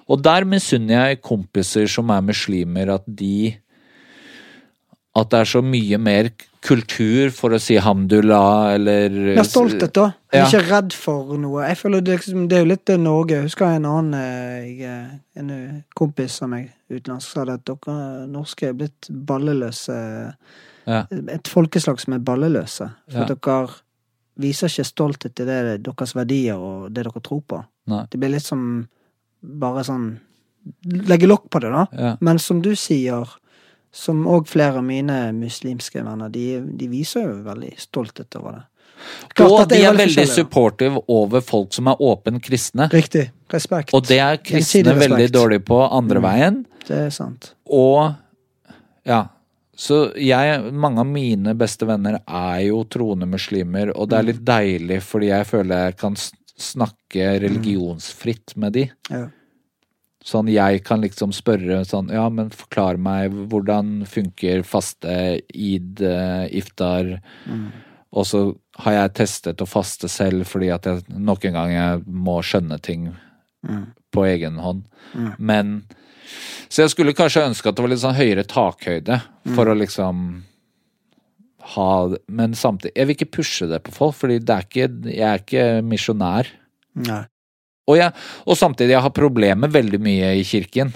Og 0.09 0.23
der 0.25 0.47
misunner 0.49 1.11
jeg 1.11 1.23
kompiser 1.23 1.89
som 1.91 2.11
er 2.11 2.25
muslimer, 2.25 2.95
at 2.95 3.05
de 3.07 3.57
At 5.17 5.31
det 5.33 5.41
er 5.41 5.51
så 5.51 5.65
mye 5.65 5.99
mer 5.99 6.31
kultur 6.65 7.31
for 7.35 7.55
å 7.55 7.61
si 7.63 7.77
hamdullah, 7.81 8.75
eller 8.75 9.15
jeg 9.15 9.39
er 9.41 9.47
stolthet, 9.47 9.93
da. 9.95 10.13
Jeg 10.33 10.41
er 10.41 10.45
Ja. 10.45 10.47
ikke 10.49 10.71
redd 10.71 10.93
for 10.93 11.39
noe. 11.39 11.63
Jeg 11.69 11.77
føler 11.79 12.01
det, 12.05 12.19
liksom, 12.21 12.49
det 12.49 12.57
er 12.59 12.65
jo 12.65 12.71
litt 12.73 12.89
Norge. 12.99 13.35
Jeg 13.35 13.43
husker 13.43 13.67
en 13.67 13.87
annen 13.87 14.15
eh, 14.15 14.67
jeg, 14.67 14.81
eh, 14.83 15.41
en 15.41 15.51
eh, 15.51 15.81
kompis 15.95 16.43
av 16.43 16.51
meg 16.51 16.73
utenlandsk 16.91 17.29
sa 17.33 17.45
det 17.45 17.55
at 17.55 17.65
dere 17.65 18.27
norske 18.29 18.69
er 18.69 18.73
blitt 18.75 19.09
balleløse. 19.11 20.35
Ja. 20.89 21.03
Et 21.35 21.49
folkeslag 21.53 22.01
som 22.01 22.15
er 22.17 22.23
balleløse. 22.25 22.89
For 23.13 23.27
Ja. 23.27 23.27
dere 23.29 23.69
viser 24.39 24.71
ikke 24.71 24.87
stolthet 24.89 25.35
til 25.37 25.47
det, 25.51 25.83
deres 25.85 26.15
verdier 26.17 26.57
og 26.57 26.93
det 26.95 27.05
dere 27.05 27.21
tror 27.21 27.43
på. 27.51 27.61
Nei. 27.91 28.05
Det 28.11 28.21
blir 28.21 28.31
litt 28.37 28.47
som 28.47 28.89
bare 29.43 29.85
sånn 29.85 30.19
Legge 30.85 31.25
lokk 31.31 31.47
på 31.49 31.61
det, 31.63 31.71
da. 31.73 31.87
Ja. 31.97 32.17
Men 32.21 32.39
som 32.39 32.59
du 32.61 32.75
sier, 32.77 33.25
som 33.95 34.27
òg 34.29 34.47
flere 34.51 34.77
av 34.83 34.85
mine 34.85 35.33
muslimske 35.33 36.03
venner, 36.05 36.29
de, 36.29 36.61
de 36.77 36.89
viser 36.93 37.23
jo 37.25 37.39
veldig 37.47 37.71
stolthet 37.81 38.37
over 38.37 38.53
det. 38.59 38.65
Klart 39.39 39.51
Og 39.55 39.69
de 39.71 39.77
er 39.79 39.95
veldig 39.95 40.17
veldig 40.17 40.27
supportive 40.29 41.01
over 41.09 41.41
folk 41.41 41.73
som 41.73 41.87
er 41.89 41.97
åpen 42.05 42.41
kristne. 42.45 42.91
Riktig. 42.93 43.31
Respekt. 43.55 43.95
Og 43.95 44.05
det 44.11 44.19
er 44.21 44.37
kristne 44.45 44.93
veldig 44.99 45.31
dårlige 45.33 45.65
på 45.65 45.79
andre 45.91 46.19
Mm. 46.21 46.27
veien. 46.29 46.67
Det 46.87 46.97
er 47.07 47.11
sant. 47.11 47.55
Og 47.71 48.15
ja. 49.07 49.23
Så 49.79 49.99
jeg, 50.19 50.73
mange 50.75 51.05
av 51.05 51.07
mine 51.07 51.55
beste 51.59 51.87
venner 51.87 52.19
er 52.25 52.61
jo 52.67 52.83
troende 52.91 53.29
muslimer, 53.31 53.93
og 53.95 54.11
det 54.11 54.19
er 54.19 54.27
litt 54.27 54.45
deilig 54.47 55.01
fordi 55.07 55.31
jeg 55.31 55.47
føler 55.47 55.85
jeg 55.87 55.99
kan 56.01 56.19
snakke 56.59 57.29
religionsfritt 57.45 58.57
med 58.59 58.75
de. 58.75 58.89
Ja. 59.13 59.29
Sånn 60.29 60.51
jeg 60.51 60.83
kan 60.85 60.99
liksom 61.01 61.31
spørre 61.33 61.85
sånn 61.87 62.11
Ja, 62.13 62.27
men 62.29 62.51
forklar 62.51 62.99
meg 63.01 63.33
hvordan 63.49 64.03
funker 64.11 64.65
faste 64.67 65.13
id, 65.55 66.03
iftar? 66.03 67.15
iftar 67.15 67.87
Og 68.17 68.27
så 68.27 68.41
har 68.85 68.97
jeg 68.97 69.15
testet 69.21 69.63
å 69.63 69.69
faste 69.69 70.09
selv 70.11 70.49
fordi 70.49 70.71
at 70.73 70.87
jeg 70.89 71.05
nok 71.13 71.45
en 71.49 71.57
gang 71.59 71.73
jeg 71.75 72.03
må 72.07 72.39
skjønne 72.45 72.79
ting 72.81 73.11
på 74.15 74.25
egen 74.25 74.59
hånd. 74.63 74.85
Men 75.39 75.83
Så 76.69 76.85
jeg 76.85 76.93
skulle 76.93 77.17
kanskje 77.17 77.47
ønske 77.49 77.71
at 77.71 77.77
det 77.77 77.85
var 77.85 77.93
litt 77.93 78.03
sånn 78.03 78.19
høyere 78.19 78.45
takhøyde 78.49 79.21
for 79.57 79.71
å 79.71 79.77
liksom 79.79 80.29
ha 81.75 81.89
Men 82.33 82.55
samtidig 82.57 82.95
Jeg 82.97 83.07
vil 83.09 83.17
ikke 83.17 83.35
pushe 83.39 83.67
det 83.69 83.83
på 83.85 83.93
folk, 83.93 84.15
fordi 84.17 84.39
det 84.41 84.55
er 84.55 84.65
ikke 84.65 84.87
Jeg 85.13 85.27
er 85.29 85.43
ikke 85.43 85.67
misjonær. 85.85 86.53
Og, 87.89 87.97
jeg, 87.97 88.13
og 88.45 88.57
samtidig, 88.61 88.93
jeg 88.97 89.05
har 89.05 89.15
problemer 89.17 89.71
veldig 89.73 90.01
mye 90.05 90.33
i 90.37 90.45
kirken. 90.45 90.91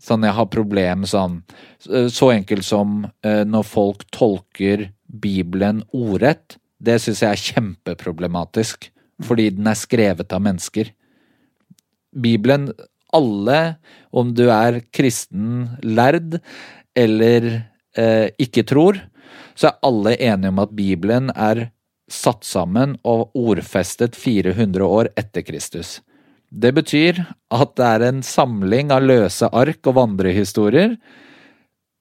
Sånn, 0.00 0.24
jeg 0.26 0.34
har 0.34 0.48
problem 0.50 1.04
sånn 1.06 1.42
Så 1.84 2.32
enkelt 2.32 2.66
som 2.66 3.04
eh, 3.26 3.44
når 3.46 3.66
folk 3.68 4.06
tolker 4.14 4.88
Bibelen 5.06 5.84
ordrett. 5.96 6.56
Det 6.80 6.96
syns 7.02 7.20
jeg 7.22 7.30
er 7.34 7.44
kjempeproblematisk, 7.50 8.86
fordi 9.26 9.50
den 9.52 9.68
er 9.68 9.76
skrevet 9.76 10.32
av 10.32 10.40
mennesker. 10.46 10.92
Bibelen 12.16 12.70
Alle, 13.16 13.76
om 14.12 14.34
du 14.34 14.46
er 14.52 14.80
kristen 14.94 15.68
lærd 15.82 16.38
eller 16.98 17.48
eh, 17.96 18.28
ikke 18.38 18.64
tror, 18.66 19.00
så 19.54 19.70
er 19.70 19.82
alle 19.86 20.14
enige 20.16 20.52
om 20.52 20.62
at 20.62 20.74
Bibelen 20.76 21.30
er 21.34 21.68
satt 22.10 22.44
sammen 22.46 22.96
og 23.06 23.30
ordfestet 23.38 24.16
400 24.18 24.86
år 24.86 25.10
etter 25.20 25.44
Kristus. 25.46 26.00
Det 26.50 26.72
betyr 26.74 27.20
at 27.54 27.76
det 27.78 27.86
er 27.86 28.06
en 28.08 28.24
samling 28.26 28.90
av 28.90 29.04
løse 29.06 29.46
ark 29.54 29.86
og 29.86 29.96
vandrehistorier 30.00 30.96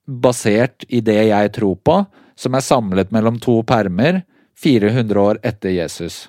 basert 0.10 0.88
i 0.90 1.04
det 1.06 1.20
jeg 1.30 1.54
tror 1.60 1.78
på, 1.86 2.00
som 2.40 2.58
er 2.58 2.66
samlet 2.66 3.14
mellom 3.14 3.38
to 3.44 3.60
permer 3.68 4.24
400 4.58 5.22
år 5.22 5.40
etter 5.46 5.76
Jesus. 5.76 6.28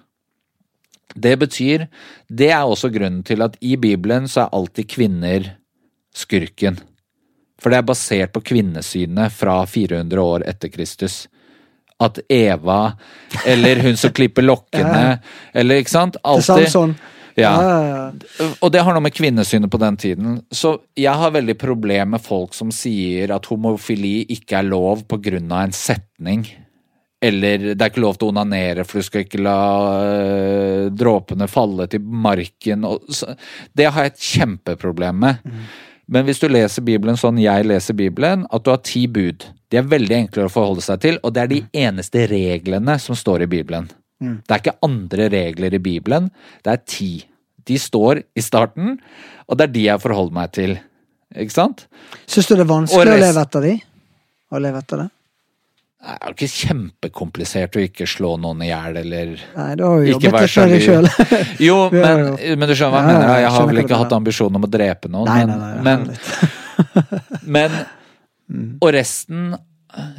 Det 1.15 1.33
betyr 1.41 1.87
Det 2.29 2.51
er 2.51 2.63
også 2.63 2.91
grunnen 2.95 3.25
til 3.27 3.43
at 3.43 3.57
i 3.61 3.77
Bibelen 3.77 4.29
så 4.29 4.45
er 4.45 4.55
alltid 4.57 4.89
kvinner 4.91 5.51
skurken. 6.15 6.79
For 7.61 7.71
det 7.71 7.81
er 7.81 7.87
basert 7.87 8.33
på 8.33 8.43
kvinnesynet 8.53 9.33
fra 9.37 9.61
400 9.67 10.23
år 10.23 10.47
etter 10.49 10.73
Kristus. 10.73 11.27
At 12.01 12.19
Eva, 12.33 12.95
eller 13.45 13.83
hun 13.85 13.99
som 14.01 14.13
klipper 14.17 14.47
lokkene, 14.47 15.19
eller 15.53 15.83
ikke 15.83 15.93
sant? 15.93 16.17
Alltid. 16.25 16.71
Sånn. 16.73 16.95
Ja. 17.39 17.51
ja. 17.61 18.47
Og 18.65 18.73
det 18.73 18.83
har 18.85 18.97
noe 18.97 19.05
med 19.05 19.15
kvinnesynet 19.15 19.71
på 19.71 19.81
den 19.81 19.99
tiden. 20.01 20.41
Så 20.51 20.79
jeg 20.99 21.13
har 21.21 21.35
veldig 21.35 21.57
problem 21.61 22.17
med 22.17 22.25
folk 22.25 22.57
som 22.57 22.73
sier 22.75 23.35
at 23.37 23.47
homofili 23.53 24.25
ikke 24.33 24.63
er 24.63 24.71
lov 24.71 25.05
på 25.09 25.21
grunn 25.23 25.53
av 25.53 25.69
en 25.69 25.77
setning. 25.77 26.47
Eller 27.21 27.75
det 27.75 27.85
er 27.85 27.91
ikke 27.91 28.01
lov 28.01 28.17
til 28.17 28.31
å 28.31 28.33
onanere, 28.33 28.87
for 28.89 29.01
du 29.01 29.05
skal 29.05 29.27
ikke 29.27 29.43
la 29.45 29.61
øh, 30.01 30.87
dråpene 30.97 31.49
falle 31.53 31.85
til 31.93 32.01
marken. 32.01 32.87
Og, 32.89 33.11
så, 33.13 33.35
det 33.77 33.91
har 33.93 34.07
jeg 34.07 34.15
et 34.15 34.27
kjempeproblem 34.31 35.21
med. 35.27 35.47
Men 36.11 36.25
hvis 36.27 36.41
du 36.43 36.49
leser 36.49 36.83
Bibelen 36.87 37.21
sånn 37.21 37.39
jeg 37.39 37.69
leser 37.69 37.99
Bibelen, 37.99 38.47
at 38.51 38.65
du 38.65 38.73
har 38.73 38.81
ti 38.83 39.05
bud. 39.07 39.45
De 39.71 39.79
er 39.79 39.87
veldig 39.87 40.17
enkle 40.17 40.49
å 40.49 40.51
forholde 40.51 40.83
seg 40.83 41.05
til, 41.05 41.21
og 41.23 41.37
det 41.37 41.45
er 41.45 41.53
de 41.53 41.61
eneste 41.85 42.25
reglene 42.33 42.97
som 42.99 43.19
står 43.19 43.45
i 43.45 43.51
Bibelen. 43.53 43.87
Det 44.21 44.53
er 44.53 44.61
ikke 44.61 44.81
andre 44.85 45.29
regler 45.33 45.77
i 45.77 45.81
Bibelen, 45.81 46.29
det 46.65 46.73
er 46.73 46.83
ti. 46.85 47.13
De 47.69 47.79
står 47.81 48.21
i 48.37 48.43
starten, 48.45 48.99
og 49.47 49.57
det 49.57 49.69
er 49.69 49.73
de 49.77 49.85
jeg 49.87 50.03
forholder 50.03 50.37
meg 50.37 50.53
til. 50.57 50.75
Ikke 51.39 51.55
sant? 51.55 51.87
Syns 52.27 52.51
du 52.51 52.57
det 52.57 52.65
er 52.67 52.73
vanskelig 52.73 53.15
å 53.15 53.23
leve 53.23 53.45
etter 53.47 53.65
de? 53.65 53.73
Å 54.51 54.61
leve 54.61 54.83
etter 54.83 55.05
det? 55.05 55.09
Det 56.01 56.15
er 56.17 56.31
jo 56.31 56.37
ikke 56.39 56.47
kjempekomplisert 56.49 57.77
å 57.77 57.81
ikke 57.85 58.07
slå 58.09 58.31
noen 58.41 58.63
i 58.65 58.71
hjel, 58.71 58.95
eller 59.03 59.33
Nei, 59.53 59.71
du 59.77 59.83
har 59.85 59.99
jo 60.01 60.15
Ikke 60.15 60.31
jobbet 60.31 60.55
det 60.73 60.79
sjøl. 60.87 61.09
Jo, 61.61 61.77
men, 61.93 62.23
men 62.57 62.71
du 62.71 62.73
skjønner 62.73 62.95
hva 62.95 63.01
jeg 63.03 63.09
mener. 63.11 63.33
jeg 63.43 63.51
har 63.57 63.67
vel 63.69 63.81
ikke 63.83 63.99
hatt 64.01 64.15
ambisjon 64.17 64.57
om 64.57 64.65
å 64.65 64.71
drepe 64.73 65.11
noen, 65.13 65.29
Nei, 65.29 65.43
men, 65.45 65.61
nei, 65.61 65.75
nei. 65.77 65.83
men, 67.51 67.51
men 67.59 68.79
Og 68.81 68.95
resten 68.97 69.51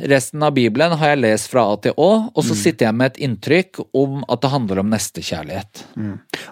Resten 0.04 0.44
av 0.44 0.54
Bibelen 0.54 0.94
har 1.00 1.14
jeg 1.14 1.22
lest 1.24 1.48
fra 1.48 1.64
A 1.72 1.76
til 1.80 1.94
Å, 1.96 2.10
og 2.36 2.44
så 2.44 2.58
sitter 2.60 2.90
jeg 2.90 2.98
med 3.00 3.14
et 3.14 3.20
inntrykk 3.24 3.80
om 3.96 4.18
at 4.28 4.42
det 4.44 4.50
handler 4.52 4.82
om 4.82 4.90
nestekjærlighet. 4.92 5.86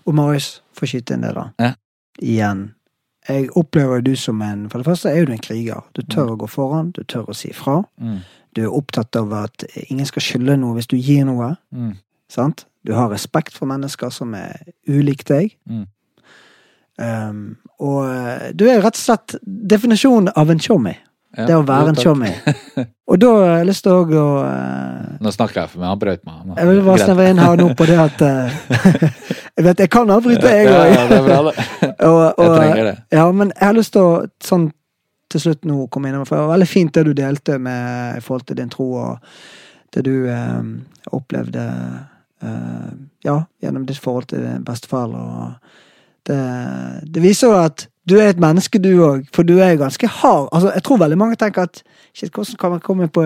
Og 0.05 0.15
Marius, 0.15 0.61
få 0.71 0.87
skyte 0.87 1.17
inn 1.17 1.25
det, 1.27 1.33
da. 1.35 1.49
Ja. 1.59 1.73
Igjen. 2.23 2.61
Jeg 3.27 3.49
opplever 3.59 3.99
du 4.01 4.13
som 4.15 4.39
en 4.41 4.69
For 4.71 4.79
det 4.79 4.87
første 4.87 5.11
er 5.11 5.27
du 5.27 5.33
en 5.35 5.43
kriger. 5.43 5.83
Du 5.93 6.01
tør 6.07 6.31
å 6.33 6.37
gå 6.39 6.47
foran, 6.49 6.93
du 6.95 7.03
tør 7.03 7.27
å 7.29 7.35
si 7.35 7.51
fra. 7.53 7.81
Mm. 7.99 8.21
Du 8.55 8.63
er 8.65 8.73
opptatt 8.73 9.15
av 9.19 9.33
at 9.37 9.65
ingen 9.89 10.07
skal 10.09 10.25
skylde 10.25 10.57
noe 10.59 10.77
hvis 10.77 10.89
du 10.89 10.97
gir 10.97 11.27
noe. 11.27 11.53
Mm. 11.75 11.95
Sant? 12.31 12.65
Du 12.87 12.93
har 12.95 13.11
respekt 13.11 13.57
for 13.57 13.69
mennesker 13.69 14.13
som 14.13 14.33
er 14.37 14.57
ulik 14.87 15.25
deg. 15.29 15.53
Mm. 15.69 15.85
Um, 16.99 17.43
og 17.79 18.01
eh, 18.09 18.49
du 18.51 18.65
er 18.67 18.81
rett 18.83 18.97
og 18.97 18.99
slett 18.99 19.37
definisjonen 19.45 20.33
av 20.35 20.49
en 20.51 20.59
chommy. 20.59 20.97
Ja, 21.37 21.45
Det 21.45 21.55
å 21.59 21.61
være 21.63 21.93
en 21.93 21.99
chommy. 21.99 22.31
Og 23.09 23.19
da 23.21 23.29
har 23.35 23.51
jeg 23.59 23.67
lyst 23.69 23.83
til 23.85 23.93
å 24.17 24.25
uh, 24.41 25.19
Nå 25.21 25.29
snakker 25.33 25.61
jeg 25.61 25.69
for 25.69 25.81
meg, 25.81 25.91
han 25.91 25.99
brøt 26.01 26.23
meg. 26.25 26.39
Jeg 26.57 26.69
vil 26.69 26.79
bare 26.87 27.03
snevre 27.03 27.27
inn 27.29 27.41
her 27.41 27.59
nå 27.61 27.67
på 27.77 27.85
det 27.85 27.97
at 28.01 28.23
uh, 28.25 28.57
Jeg 29.59 29.65
vet, 29.67 29.83
jeg 29.85 29.91
kan 29.93 30.09
avbryte, 30.13 30.49
jeg 30.49 30.65
ja, 30.65 30.79
òg. 30.79 30.89
ja, 30.89 31.05
det 31.09 31.19
er 31.19 31.27
bra, 31.27 31.39
det. 31.45 31.65
Og, 32.07 32.19
og, 32.39 32.41
Jeg 32.41 32.51
trenger 32.55 32.89
det. 32.89 32.95
Ja, 33.13 33.25
men 33.29 33.53
jeg 33.53 33.65
har 33.67 33.77
lyst 33.77 33.93
til 33.93 34.05
å 34.07 34.11
sånn 34.45 34.67
til 35.29 35.41
slutt 35.43 35.65
nå 35.69 35.87
kom 35.93 36.05
innom, 36.09 36.25
for 36.25 36.35
det 36.37 36.45
var 36.47 36.55
veldig 36.55 36.67
fint 36.69 36.93
det 36.93 37.05
du 37.05 37.13
delte 37.13 37.59
med 37.61 38.17
i 38.17 38.23
forhold 38.25 38.47
til 38.49 38.57
din 38.57 38.69
tro 38.73 38.87
og 38.97 39.19
det 39.93 40.03
du 40.05 40.27
eh, 40.29 40.63
opplevde 41.13 41.65
eh, 42.43 42.89
ja, 43.25 43.37
gjennom 43.61 43.85
ditt 43.89 44.01
forhold 44.01 44.29
til 44.31 44.43
din 44.45 44.63
bestefar. 44.65 45.13
Det, 46.25 46.39
det 47.05 47.23
viser 47.23 47.47
jo 47.49 47.57
at 47.61 47.87
du 48.09 48.17
er 48.17 48.31
et 48.31 48.41
menneske, 48.41 48.81
du 48.81 48.91
òg, 49.05 49.27
for 49.33 49.45
du 49.45 49.59
er 49.61 49.77
ganske 49.77 50.07
hard. 50.07 50.47
Altså, 50.51 50.71
jeg 50.73 50.83
tror 50.85 51.01
veldig 51.03 51.17
mange 51.17 51.37
tenker 51.37 51.67
at 51.69 51.83
shit, 52.13 52.31
hvordan 52.33 52.57
kan 52.59 52.73
man 52.77 52.85
komme 52.85 53.07
på 53.13 53.25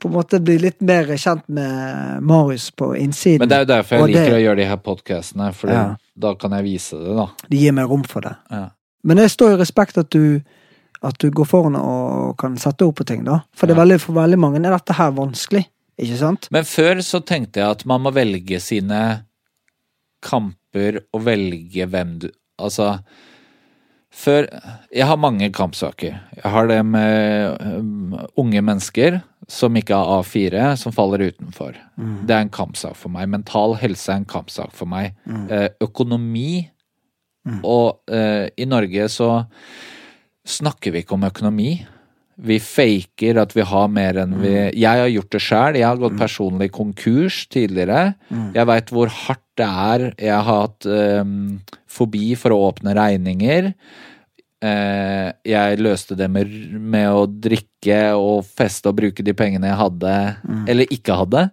på 0.00 0.08
en 0.08 0.14
måte 0.14 0.38
bli 0.40 0.54
litt 0.56 0.80
mer 0.80 1.10
kjent 1.20 1.42
med 1.52 2.22
Marius 2.24 2.70
på 2.72 2.94
innsiden. 2.96 3.42
Men 3.42 3.50
det 3.50 3.56
er 3.58 3.64
jo 3.66 3.68
derfor 3.74 3.96
jeg 3.96 4.02
Og 4.02 4.08
det- 4.08 4.14
liker 4.22 4.36
å 4.36 4.40
gjøre 4.40 4.56
de 4.56 4.64
her 4.64 4.76
podkastene, 4.76 5.54
for 5.54 5.68
Ja. 5.68 5.96
da 6.18 6.34
kan 6.34 6.50
jeg 6.52 6.64
vise 6.64 6.96
det, 6.96 7.16
da. 7.16 7.26
De 7.50 7.56
gir 7.58 7.72
meg 7.72 7.84
rom 7.90 8.02
for 8.04 8.20
det. 8.20 8.34
Ja. 8.50 8.70
Men 9.04 9.16
det 9.18 9.30
står 9.30 9.52
i 9.52 9.60
respekt 9.60 9.98
at 9.98 10.08
du 10.10 10.40
at 11.06 11.16
du 11.22 11.30
går 11.32 11.48
foran 11.48 11.78
og 11.80 12.36
kan 12.40 12.58
sette 12.60 12.84
ord 12.84 12.96
på 12.98 13.06
ting, 13.08 13.24
da. 13.24 13.40
For 13.56 13.68
det 13.68 13.76
er 13.76 13.82
veldig, 13.82 14.00
for 14.02 14.18
veldig 14.18 14.38
mange 14.40 14.60
er 14.60 14.74
dette 14.74 14.96
her 14.98 15.14
vanskelig, 15.16 15.64
ikke 16.00 16.20
sant? 16.20 16.50
Men 16.52 16.68
før 16.68 17.00
så 17.04 17.22
tenkte 17.24 17.62
jeg 17.62 17.78
at 17.78 17.86
man 17.88 18.04
må 18.04 18.12
velge 18.14 18.60
sine 18.62 19.00
kamper 20.24 21.00
og 21.14 21.24
velge 21.24 21.88
hvem 21.88 22.18
du 22.20 22.30
Altså 22.60 22.98
Før 24.12 24.44
Jeg 24.92 25.06
har 25.08 25.16
mange 25.16 25.46
kampsaker. 25.48 26.18
Jeg 26.36 26.50
har 26.52 26.66
det 26.68 26.82
med 26.84 27.56
um, 27.62 28.18
unge 28.36 28.60
mennesker 28.60 29.20
som 29.48 29.76
ikke 29.78 29.96
har 29.96 30.20
A4, 30.20 30.74
som 30.76 30.92
faller 30.92 31.24
utenfor. 31.30 31.78
Det 32.28 32.34
er 32.34 32.44
en 32.44 32.52
kampsak 32.52 32.94
for 32.98 33.10
meg. 33.10 33.30
Mental 33.32 33.74
helse 33.80 34.12
er 34.12 34.20
en 34.20 34.28
kampsak 34.28 34.74
for 34.76 34.90
meg. 34.90 35.16
Eh, 35.26 35.70
økonomi 35.80 36.68
Og 37.64 38.02
eh, 38.12 38.50
i 38.60 38.66
Norge 38.68 39.08
så 39.08 39.30
snakker 40.48 40.94
vi 40.94 41.02
ikke 41.04 41.16
om 41.16 41.26
økonomi. 41.28 41.72
Vi 42.40 42.56
faker 42.62 43.40
at 43.42 43.52
vi 43.52 43.64
har 43.68 43.88
mer 43.92 44.16
enn 44.22 44.38
vi 44.40 44.52
Jeg 44.54 45.00
har 45.02 45.10
gjort 45.12 45.34
det 45.34 45.40
sjøl. 45.44 45.76
Jeg 45.76 45.86
har 45.86 45.98
gått 46.00 46.16
personlig 46.20 46.70
konkurs 46.72 47.42
tidligere. 47.52 48.14
Jeg 48.56 48.68
veit 48.70 48.92
hvor 48.94 49.12
hardt 49.12 49.44
det 49.60 49.66
er. 49.66 50.04
Jeg 50.16 50.36
har 50.38 50.62
hatt 50.62 50.86
um, 50.88 51.58
fobi 51.90 52.32
for 52.40 52.54
å 52.54 52.62
åpne 52.70 52.94
regninger. 52.96 53.74
Uh, 54.60 55.32
jeg 55.44 55.80
løste 55.80 56.16
det 56.16 56.30
med, 56.32 56.48
med 56.80 57.10
å 57.12 57.26
drikke 57.28 58.00
og 58.16 58.44
feste 58.44 58.88
og 58.88 58.96
bruke 59.00 59.24
de 59.24 59.36
pengene 59.36 59.68
jeg 59.68 59.80
hadde, 59.80 60.14
eller 60.68 60.96
ikke 60.96 61.16
hadde. 61.16 61.44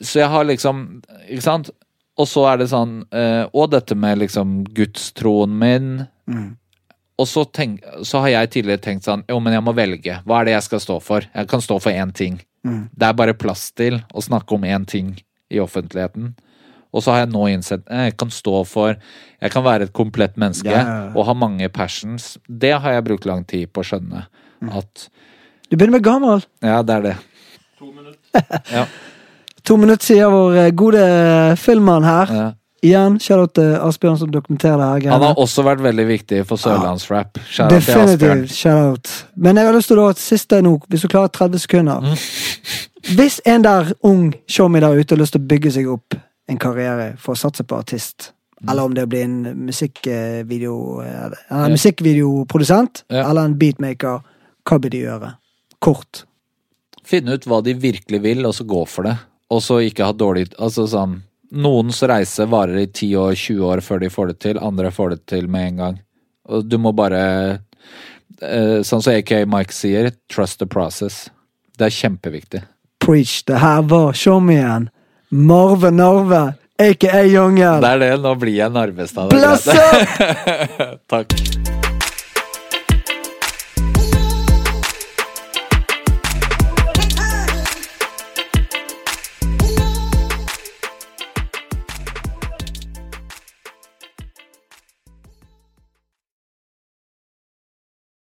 Så 0.00 0.22
jeg 0.22 0.32
har 0.32 0.46
liksom 0.48 1.02
Ikke 1.28 1.44
sant? 1.44 1.68
Og 2.16 2.28
så 2.28 2.46
er 2.48 2.60
det 2.60 2.70
sånn 2.70 3.02
uh, 3.12 3.44
Og 3.52 3.66
dette 3.72 3.92
med 3.96 4.22
liksom 4.22 4.62
gudstroen 4.76 5.52
min. 5.60 5.90
Og 7.20 7.28
så, 7.28 7.44
tenk, 7.44 7.82
så 8.06 8.22
har 8.24 8.32
jeg 8.32 8.52
tidligere 8.54 8.80
tenkt 8.80 9.04
sånn 9.04 9.26
Jo, 9.28 9.40
men 9.44 9.52
jeg 9.52 9.64
må 9.66 9.74
velge. 9.76 10.20
Hva 10.24 10.40
er 10.40 10.48
det 10.48 10.54
jeg 10.54 10.66
skal 10.70 10.80
stå 10.86 11.00
for? 11.04 11.26
Jeg 11.28 11.50
kan 11.50 11.64
stå 11.64 11.76
for 11.82 11.92
én 11.92 12.14
ting. 12.16 12.38
Det 12.64 13.08
er 13.08 13.16
bare 13.16 13.36
plass 13.36 13.70
til 13.76 14.00
å 14.12 14.22
snakke 14.24 14.56
om 14.56 14.64
én 14.68 14.86
ting 14.88 15.14
i 15.50 15.60
offentligheten. 15.60 16.34
Og 16.90 17.04
så 17.04 17.14
har 17.14 17.22
jeg 17.22 17.30
nå 17.32 17.44
innsett 17.52 17.84
eh, 17.86 18.08
jeg 18.08 18.16
kan 18.18 18.32
stå 18.34 18.64
for 18.66 18.96
Jeg 18.96 19.52
kan 19.54 19.62
være 19.62 19.86
et 19.86 19.92
komplett 19.94 20.34
menneske 20.40 20.72
ja. 20.72 21.10
og 21.14 21.26
ha 21.28 21.34
mange 21.38 21.68
passions. 21.72 22.34
Det 22.48 22.72
har 22.82 22.96
jeg 22.96 23.06
brukt 23.06 23.28
lang 23.28 23.44
tid 23.48 23.70
på 23.72 23.84
å 23.84 23.90
skjønne. 23.92 24.24
At 24.74 25.06
Du 25.70 25.76
begynner 25.76 25.98
med 25.98 26.04
gammel. 26.04 26.44
Ja, 26.64 26.80
det 26.82 26.96
er 26.98 27.06
det. 27.10 27.16
To 27.78 27.92
Ja, 28.72 28.86
To 29.68 29.76
minutter, 29.76 30.06
sier 30.08 30.30
vår 30.32 30.56
eh, 30.56 30.70
gode 30.72 31.04
filmmann 31.60 32.06
her. 32.08 32.30
ja. 32.32 32.48
Igjen, 32.82 33.18
shout-out 33.20 33.52
til 33.58 33.74
Asbjørn 33.76 34.18
som 34.22 34.30
dokumenterer 34.32 34.80
det 34.80 35.04
her. 35.04 35.12
Han 35.12 35.24
har 35.26 35.40
også 35.40 35.64
vært 35.66 35.82
veldig 35.84 36.06
viktig 36.08 36.40
for 36.48 36.60
sørlandsrap. 36.60 37.38
Shout 37.44 37.66
out 37.66 37.82
til 37.82 37.92
Asbjørn. 37.92 38.08
Definitivt. 38.08 38.56
Shout-out. 38.56 39.12
Men 39.36 39.60
jeg 39.60 39.68
har 39.68 39.76
lyst 39.76 39.92
til 39.92 40.00
å 40.00 40.08
ha 40.08 40.16
et 40.16 40.22
siste 40.22 40.62
nå, 40.64 40.78
hvis 40.88 41.04
du 41.04 41.08
klarer 41.12 41.28
30 41.28 41.64
sekunder. 41.66 42.00
Mm. 42.00 43.14
Hvis 43.20 43.40
en 43.48 43.64
der 43.64 43.92
ung 44.06 44.34
showmy 44.48 44.80
der 44.80 44.96
ute 44.96 45.14
har 45.14 45.20
lyst 45.20 45.36
til 45.36 45.44
å 45.44 45.48
bygge 45.52 45.72
seg 45.76 45.88
opp 45.92 46.16
en 46.48 46.60
karriere 46.60 47.14
for 47.20 47.36
å 47.36 47.40
satse 47.40 47.64
på 47.68 47.76
artist, 47.76 48.32
Mm. 48.60 48.68
eller 48.68 48.82
om 48.82 48.94
det 48.94 49.06
blir 49.08 49.22
en 49.24 49.66
musikkvideo 49.66 51.00
en 51.00 51.34
yeah. 51.50 51.68
musikkvideoprodusent, 51.72 53.04
yeah. 53.08 53.30
eller 53.30 53.48
en 53.48 53.56
beatmaker, 53.56 54.20
hva 54.68 54.76
bør 54.76 54.92
de 54.92 55.00
gjøre? 55.00 55.30
Kort. 55.80 56.26
Finne 57.08 57.38
ut 57.38 57.46
hva 57.48 57.62
de 57.64 57.72
virkelig 57.72 58.20
vil, 58.20 58.44
og 58.44 58.52
så 58.54 58.66
gå 58.68 58.82
for 58.84 59.08
det. 59.08 59.16
Og 59.50 59.62
så 59.64 59.80
ikke 59.82 60.04
ha 60.06 60.12
dårlig 60.14 60.52
Altså 60.62 60.84
sånn 60.86 61.22
Noens 61.50 62.02
reise 62.06 62.46
varer 62.46 62.84
i 62.84 62.86
10 62.86 63.16
år, 63.18 63.34
20 63.34 63.64
år 63.66 63.82
før 63.82 64.02
de 64.04 64.10
får 64.10 64.30
det 64.30 64.38
til. 64.44 64.60
Andre 64.62 64.92
får 64.94 65.10
det 65.16 65.20
til 65.32 65.48
med 65.50 65.72
en 65.72 65.82
gang. 65.82 65.98
Og 66.50 66.64
du 66.66 66.78
må 66.78 66.92
bare 66.96 67.22
eh, 68.40 68.80
Sånn 68.86 69.02
som 69.02 69.12
AK 69.12 69.32
Mike 69.50 69.74
sier, 69.74 70.12
trust 70.30 70.60
the 70.62 70.68
process. 70.70 71.28
Det 71.78 71.88
er 71.88 71.96
kjempeviktig. 71.96 72.62
Preach. 73.02 73.40
Det 73.48 73.58
her 73.58 73.82
var 73.90 74.14
igjen. 74.14 74.90
Marve 75.30 75.90
Narve, 75.90 76.54
aka 76.78 77.22
Jungel. 77.24 77.80
Det 77.82 77.92
er 77.94 78.02
det. 78.02 78.14
Nå 78.22 78.34
blir 78.34 78.58
jeg 78.58 78.74
Narvestad. 78.74 79.30
blass 79.30 79.68
opp! 79.70 81.06
Takk. 81.12 81.79